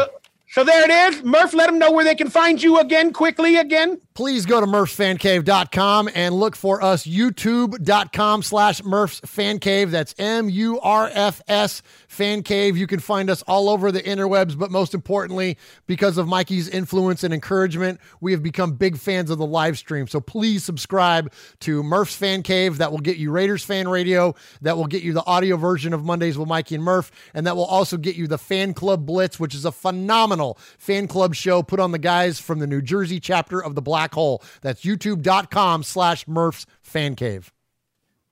So 0.54 0.64
there 0.64 0.84
it 0.84 1.16
is. 1.16 1.24
Murph, 1.24 1.56
let 1.56 1.66
them 1.66 1.80
know 1.80 1.92
where 1.92 2.06
they 2.06 2.14
can 2.14 2.30
find 2.30 2.62
you 2.62 2.78
again, 2.78 3.12
quickly 3.12 3.56
again. 3.56 4.00
Please 4.14 4.46
go 4.46 4.62
to 4.62 4.68
murphsfancave.com 4.68 6.10
and 6.14 6.36
look 6.36 6.56
for 6.56 6.80
us, 6.84 7.08
youtube.com 7.08 8.44
slash 8.44 8.84
Murph's 8.84 9.20
Fan 9.26 9.58
Cave. 9.58 9.90
That's 9.90 10.14
M 10.20 10.52
U 10.52 10.80
R 10.80 11.10
F 11.12 11.42
S 11.48 11.82
Fan 12.14 12.44
Cave. 12.44 12.78
You 12.78 12.88
can 12.88 13.00
find 13.00 13.30
us 13.30 13.42
all 13.44 13.70
over 13.70 13.92
the 13.92 14.02
interwebs, 14.02 14.58
but 14.58 14.72
most 14.72 14.94
importantly, 14.94 15.58
because 15.88 16.18
of 16.18 16.28
Mikey's 16.28 16.70
influence 16.70 17.24
and 17.24 17.34
encouragement, 17.34 18.00
we 18.22 18.32
have 18.32 18.44
become 18.44 18.74
big 18.74 18.98
fans 18.98 19.30
of 19.30 19.38
the 19.38 19.46
live 19.46 19.78
stream. 19.78 20.08
So 20.08 20.20
please 20.20 20.64
subscribe 20.64 21.34
to 21.62 21.84
Murph's 21.84 22.16
Fan 22.16 22.44
Cave. 22.44 22.78
That 22.78 22.92
will 22.92 23.00
get 23.00 23.18
you 23.18 23.32
Raiders 23.32 23.64
Fan 23.64 23.88
Radio. 23.88 24.36
That 24.62 24.78
will 24.78 24.88
get 24.88 25.04
you 25.04 25.14
the 25.14 25.26
audio 25.26 25.58
version 25.58 25.94
of 25.94 26.04
Mondays 26.04 26.38
with 26.38 26.48
Mikey 26.48 26.76
and 26.76 26.84
Murph. 26.84 27.12
And 27.34 27.48
that 27.48 27.56
will 27.56 27.66
also 27.66 27.98
get 27.98 28.16
you 28.16 28.28
the 28.28 28.38
Fan 28.38 28.74
Club 28.74 29.06
Blitz, 29.06 29.40
which 29.40 29.56
is 29.56 29.66
a 29.66 29.72
phenomenal 29.72 30.58
fan 30.78 31.08
club 31.08 31.36
show 31.36 31.64
put 31.64 31.80
on 31.80 31.92
the 31.92 32.00
guys 32.00 32.40
from 32.40 32.60
the 32.60 32.68
New 32.68 32.82
Jersey 32.82 33.20
chapter 33.20 33.64
of 33.64 33.76
the 33.76 33.82
Black 33.82 34.14
Hole. 34.14 34.44
That's 34.62 34.84
youtube.com 34.84 35.84
slash 35.84 36.28
Murph's 36.28 36.66
Fan 36.82 37.16
Cave. 37.16 37.53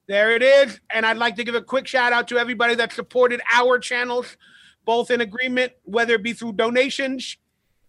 There 0.08 0.32
it 0.32 0.42
is. 0.42 0.80
And 0.90 1.06
I'd 1.06 1.16
like 1.16 1.36
to 1.36 1.44
give 1.44 1.54
a 1.54 1.62
quick 1.62 1.86
shout 1.86 2.12
out 2.12 2.28
to 2.28 2.38
everybody 2.38 2.74
that 2.74 2.92
supported 2.92 3.40
our 3.52 3.78
channels, 3.78 4.36
both 4.84 5.10
in 5.10 5.20
agreement, 5.20 5.72
whether 5.84 6.14
it 6.14 6.22
be 6.22 6.32
through 6.32 6.54
donations, 6.54 7.36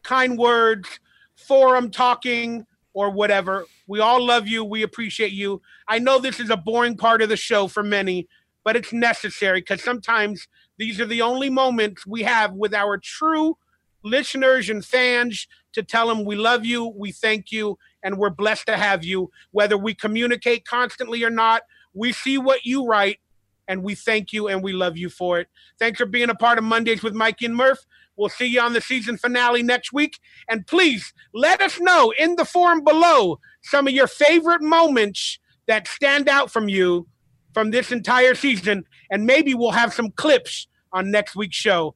kind 0.03 0.37
words, 0.37 0.99
forum 1.35 1.89
talking, 1.89 2.65
or 2.93 3.09
whatever. 3.09 3.65
We 3.87 3.99
all 3.99 4.23
love 4.23 4.47
you. 4.47 4.63
We 4.63 4.83
appreciate 4.83 5.31
you. 5.31 5.61
I 5.87 5.99
know 5.99 6.19
this 6.19 6.39
is 6.39 6.49
a 6.49 6.57
boring 6.57 6.95
part 6.95 7.21
of 7.21 7.29
the 7.29 7.37
show 7.37 7.67
for 7.67 7.83
many, 7.83 8.27
but 8.63 8.75
it's 8.75 8.93
necessary 8.93 9.61
because 9.61 9.83
sometimes 9.83 10.47
these 10.77 10.99
are 10.99 11.05
the 11.05 11.21
only 11.21 11.49
moments 11.49 12.05
we 12.05 12.23
have 12.23 12.53
with 12.53 12.73
our 12.73 12.97
true 12.97 13.57
listeners 14.03 14.69
and 14.69 14.85
fans 14.85 15.47
to 15.73 15.81
tell 15.81 16.07
them 16.07 16.25
we 16.25 16.35
love 16.35 16.65
you, 16.65 16.85
we 16.95 17.11
thank 17.11 17.51
you, 17.51 17.77
and 18.03 18.17
we're 18.17 18.29
blessed 18.29 18.67
to 18.67 18.77
have 18.77 19.03
you. 19.03 19.31
Whether 19.51 19.77
we 19.77 19.95
communicate 19.95 20.65
constantly 20.65 21.23
or 21.23 21.29
not, 21.29 21.63
we 21.93 22.11
see 22.11 22.37
what 22.37 22.65
you 22.65 22.85
write 22.85 23.19
and 23.67 23.83
we 23.83 23.95
thank 23.95 24.33
you 24.33 24.47
and 24.47 24.63
we 24.63 24.73
love 24.73 24.97
you 24.97 25.09
for 25.09 25.39
it. 25.39 25.47
Thanks 25.79 25.99
for 25.99 26.05
being 26.05 26.29
a 26.29 26.35
part 26.35 26.57
of 26.57 26.63
Mondays 26.63 27.03
with 27.03 27.13
Mikey 27.13 27.45
and 27.45 27.55
Murph. 27.55 27.79
We'll 28.15 28.29
see 28.29 28.45
you 28.45 28.61
on 28.61 28.73
the 28.73 28.81
season 28.81 29.17
finale 29.17 29.63
next 29.63 29.91
week. 29.91 30.19
And 30.49 30.67
please 30.67 31.13
let 31.33 31.61
us 31.61 31.79
know 31.79 32.13
in 32.17 32.35
the 32.35 32.45
forum 32.45 32.83
below 32.83 33.39
some 33.61 33.87
of 33.87 33.93
your 33.93 34.07
favorite 34.07 34.61
moments 34.61 35.39
that 35.67 35.87
stand 35.87 36.29
out 36.29 36.51
from 36.51 36.69
you 36.69 37.07
from 37.53 37.71
this 37.71 37.91
entire 37.91 38.35
season. 38.35 38.85
And 39.09 39.25
maybe 39.25 39.53
we'll 39.53 39.71
have 39.71 39.93
some 39.93 40.11
clips 40.11 40.67
on 40.91 41.09
next 41.09 41.35
week's 41.35 41.55
show. 41.55 41.95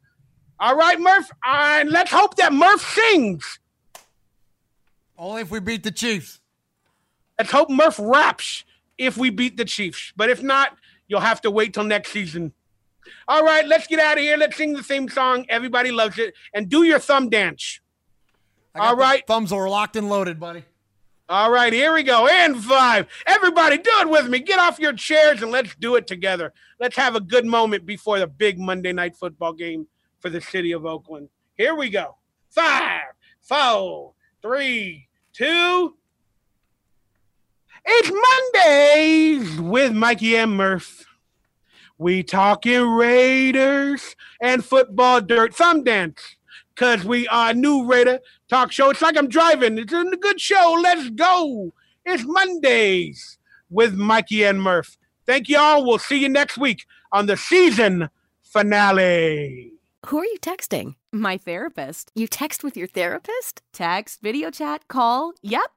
All 0.59 0.75
right, 0.75 0.99
Murph. 0.99 1.29
And 1.43 1.89
let's 1.89 2.11
hope 2.11 2.35
that 2.37 2.53
Murph 2.53 2.81
sings. 2.81 3.59
Only 5.17 5.41
if 5.41 5.51
we 5.51 5.59
beat 5.59 5.83
the 5.83 5.91
Chiefs. 5.91 6.39
Let's 7.37 7.51
hope 7.51 7.69
Murph 7.69 7.99
raps 7.99 8.63
if 8.97 9.17
we 9.17 9.29
beat 9.29 9.57
the 9.57 9.65
Chiefs. 9.65 10.13
But 10.15 10.29
if 10.29 10.41
not, 10.41 10.77
you'll 11.07 11.21
have 11.21 11.41
to 11.41 11.51
wait 11.51 11.73
till 11.73 11.83
next 11.83 12.11
season. 12.11 12.53
All 13.27 13.43
right, 13.43 13.65
let's 13.65 13.87
get 13.87 13.99
out 13.99 14.17
of 14.17 14.23
here. 14.23 14.37
Let's 14.37 14.57
sing 14.57 14.73
the 14.73 14.83
same 14.83 15.07
song. 15.09 15.45
Everybody 15.49 15.91
loves 15.91 16.17
it. 16.19 16.33
And 16.53 16.69
do 16.69 16.83
your 16.83 16.99
thumb 16.99 17.29
dance. 17.29 17.79
All 18.75 18.95
right. 18.95 19.25
Thumbs 19.25 19.51
are 19.51 19.69
locked 19.69 19.95
and 19.95 20.09
loaded, 20.09 20.39
buddy. 20.39 20.63
All 21.29 21.51
right, 21.51 21.73
here 21.73 21.93
we 21.93 22.03
go. 22.03 22.27
And 22.27 22.57
five. 22.63 23.07
Everybody, 23.25 23.77
do 23.77 23.91
it 23.99 24.09
with 24.09 24.29
me. 24.29 24.39
Get 24.39 24.59
off 24.59 24.79
your 24.79 24.93
chairs 24.93 25.41
and 25.41 25.51
let's 25.51 25.75
do 25.75 25.95
it 25.95 26.07
together. 26.07 26.53
Let's 26.79 26.95
have 26.95 27.15
a 27.15 27.19
good 27.19 27.45
moment 27.45 27.85
before 27.85 28.19
the 28.19 28.27
big 28.27 28.57
Monday 28.57 28.93
night 28.93 29.15
football 29.15 29.51
game 29.51 29.87
for 30.21 30.29
the 30.29 30.39
city 30.39 30.71
of 30.71 30.85
Oakland. 30.85 31.27
Here 31.55 31.75
we 31.75 31.89
go. 31.89 32.15
Five, 32.49 33.01
four, 33.41 34.13
three, 34.41 35.09
two. 35.33 35.95
It's 37.89 38.11
Mondays 38.53 39.61
with 39.61 39.93
Mikey 39.93 40.35
and 40.35 40.57
Murph. 40.57 41.05
We 41.97 42.21
talking 42.21 42.81
Raiders 42.81 44.13
and 44.41 44.63
football 44.63 45.21
dirt. 45.21 45.55
Thumb 45.55 45.85
dance. 45.85 46.35
Cause 46.75 47.05
we 47.05 47.29
are 47.29 47.53
new 47.53 47.85
Raider 47.85 48.19
talk 48.49 48.73
show. 48.73 48.89
It's 48.89 49.01
like 49.01 49.15
I'm 49.15 49.29
driving. 49.29 49.77
It's 49.77 49.93
a 49.93 50.03
good 50.03 50.41
show. 50.41 50.77
Let's 50.83 51.09
go. 51.11 51.73
It's 52.05 52.25
Mondays 52.25 53.37
with 53.69 53.93
Mikey 53.93 54.43
and 54.43 54.61
Murph. 54.61 54.97
Thank 55.25 55.47
you 55.47 55.57
all. 55.57 55.85
We'll 55.85 55.97
see 55.97 56.17
you 56.17 56.27
next 56.27 56.57
week 56.57 56.85
on 57.13 57.25
the 57.25 57.37
season 57.37 58.09
finale. 58.43 59.71
Who 60.07 60.19
are 60.19 60.25
you 60.25 60.39
texting? 60.41 60.95
My 61.13 61.37
therapist. 61.37 62.11
You 62.15 62.27
text 62.27 62.65
with 62.65 62.75
your 62.75 62.87
therapist? 62.87 63.61
Text, 63.71 64.21
video 64.21 64.51
chat, 64.51 64.89
call. 64.89 65.33
Yep. 65.41 65.71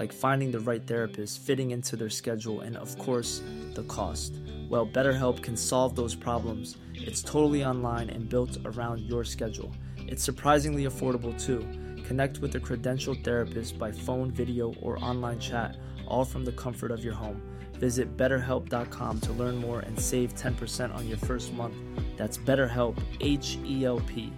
like 0.00 0.14
finding 0.14 0.50
the 0.50 0.60
right 0.60 0.86
therapist, 0.86 1.42
fitting 1.42 1.72
into 1.72 1.94
their 1.94 2.08
schedule, 2.08 2.62
and 2.62 2.74
of 2.78 2.96
course, 2.96 3.42
the 3.74 3.82
cost. 3.82 4.32
Well, 4.70 4.86
BetterHelp 4.86 5.42
can 5.42 5.58
solve 5.58 5.94
those 5.94 6.14
problems. 6.14 6.78
It's 6.94 7.20
totally 7.20 7.66
online 7.66 8.08
and 8.08 8.26
built 8.26 8.56
around 8.64 9.00
your 9.00 9.24
schedule. 9.24 9.70
It's 9.98 10.24
surprisingly 10.24 10.84
affordable 10.84 11.38
too. 11.38 11.60
Connect 12.06 12.38
with 12.38 12.54
a 12.54 12.60
credentialed 12.60 13.22
therapist 13.22 13.78
by 13.78 13.92
phone, 13.92 14.30
video, 14.30 14.72
or 14.80 14.96
online 15.04 15.38
chat, 15.38 15.76
all 16.08 16.24
from 16.24 16.46
the 16.46 16.52
comfort 16.52 16.90
of 16.90 17.04
your 17.04 17.14
home. 17.14 17.42
Visit 17.74 18.16
betterhelp.com 18.16 19.20
to 19.20 19.32
learn 19.34 19.56
more 19.58 19.80
and 19.80 20.00
save 20.00 20.34
10% 20.34 20.94
on 20.94 21.06
your 21.06 21.18
first 21.18 21.52
month. 21.52 21.74
That's 22.16 22.38
BetterHelp, 22.38 22.96
H 23.20 23.58
E 23.66 23.84
L 23.84 24.00
P. 24.00 24.32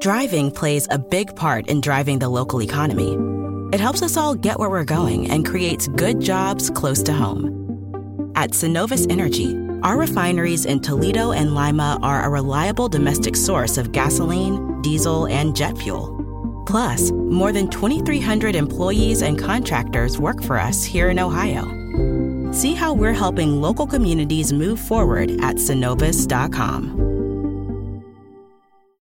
Driving 0.00 0.50
plays 0.50 0.88
a 0.90 0.98
big 0.98 1.36
part 1.36 1.66
in 1.66 1.82
driving 1.82 2.18
the 2.18 2.30
local 2.30 2.62
economy. 2.62 3.18
It 3.72 3.78
helps 3.78 4.02
us 4.02 4.16
all 4.16 4.34
get 4.34 4.58
where 4.58 4.68
we're 4.68 4.84
going 4.84 5.30
and 5.30 5.46
creates 5.46 5.86
good 5.86 6.20
jobs 6.20 6.70
close 6.70 7.04
to 7.04 7.12
home. 7.12 8.32
At 8.34 8.50
Cenovus 8.50 9.08
Energy, 9.08 9.54
our 9.82 9.96
refineries 9.96 10.64
in 10.66 10.80
Toledo 10.80 11.30
and 11.30 11.54
Lima 11.54 11.98
are 12.02 12.24
a 12.24 12.28
reliable 12.28 12.88
domestic 12.88 13.36
source 13.36 13.78
of 13.78 13.92
gasoline, 13.92 14.82
diesel, 14.82 15.26
and 15.28 15.54
jet 15.54 15.78
fuel. 15.78 16.64
Plus, 16.66 17.12
more 17.12 17.52
than 17.52 17.68
2,300 17.70 18.56
employees 18.56 19.22
and 19.22 19.38
contractors 19.38 20.18
work 20.18 20.42
for 20.42 20.58
us 20.58 20.82
here 20.82 21.08
in 21.08 21.20
Ohio. 21.20 21.64
See 22.52 22.74
how 22.74 22.92
we're 22.92 23.12
helping 23.12 23.60
local 23.60 23.86
communities 23.86 24.52
move 24.52 24.80
forward 24.80 25.30
at 25.42 25.56
cenovus.com. 25.56 27.19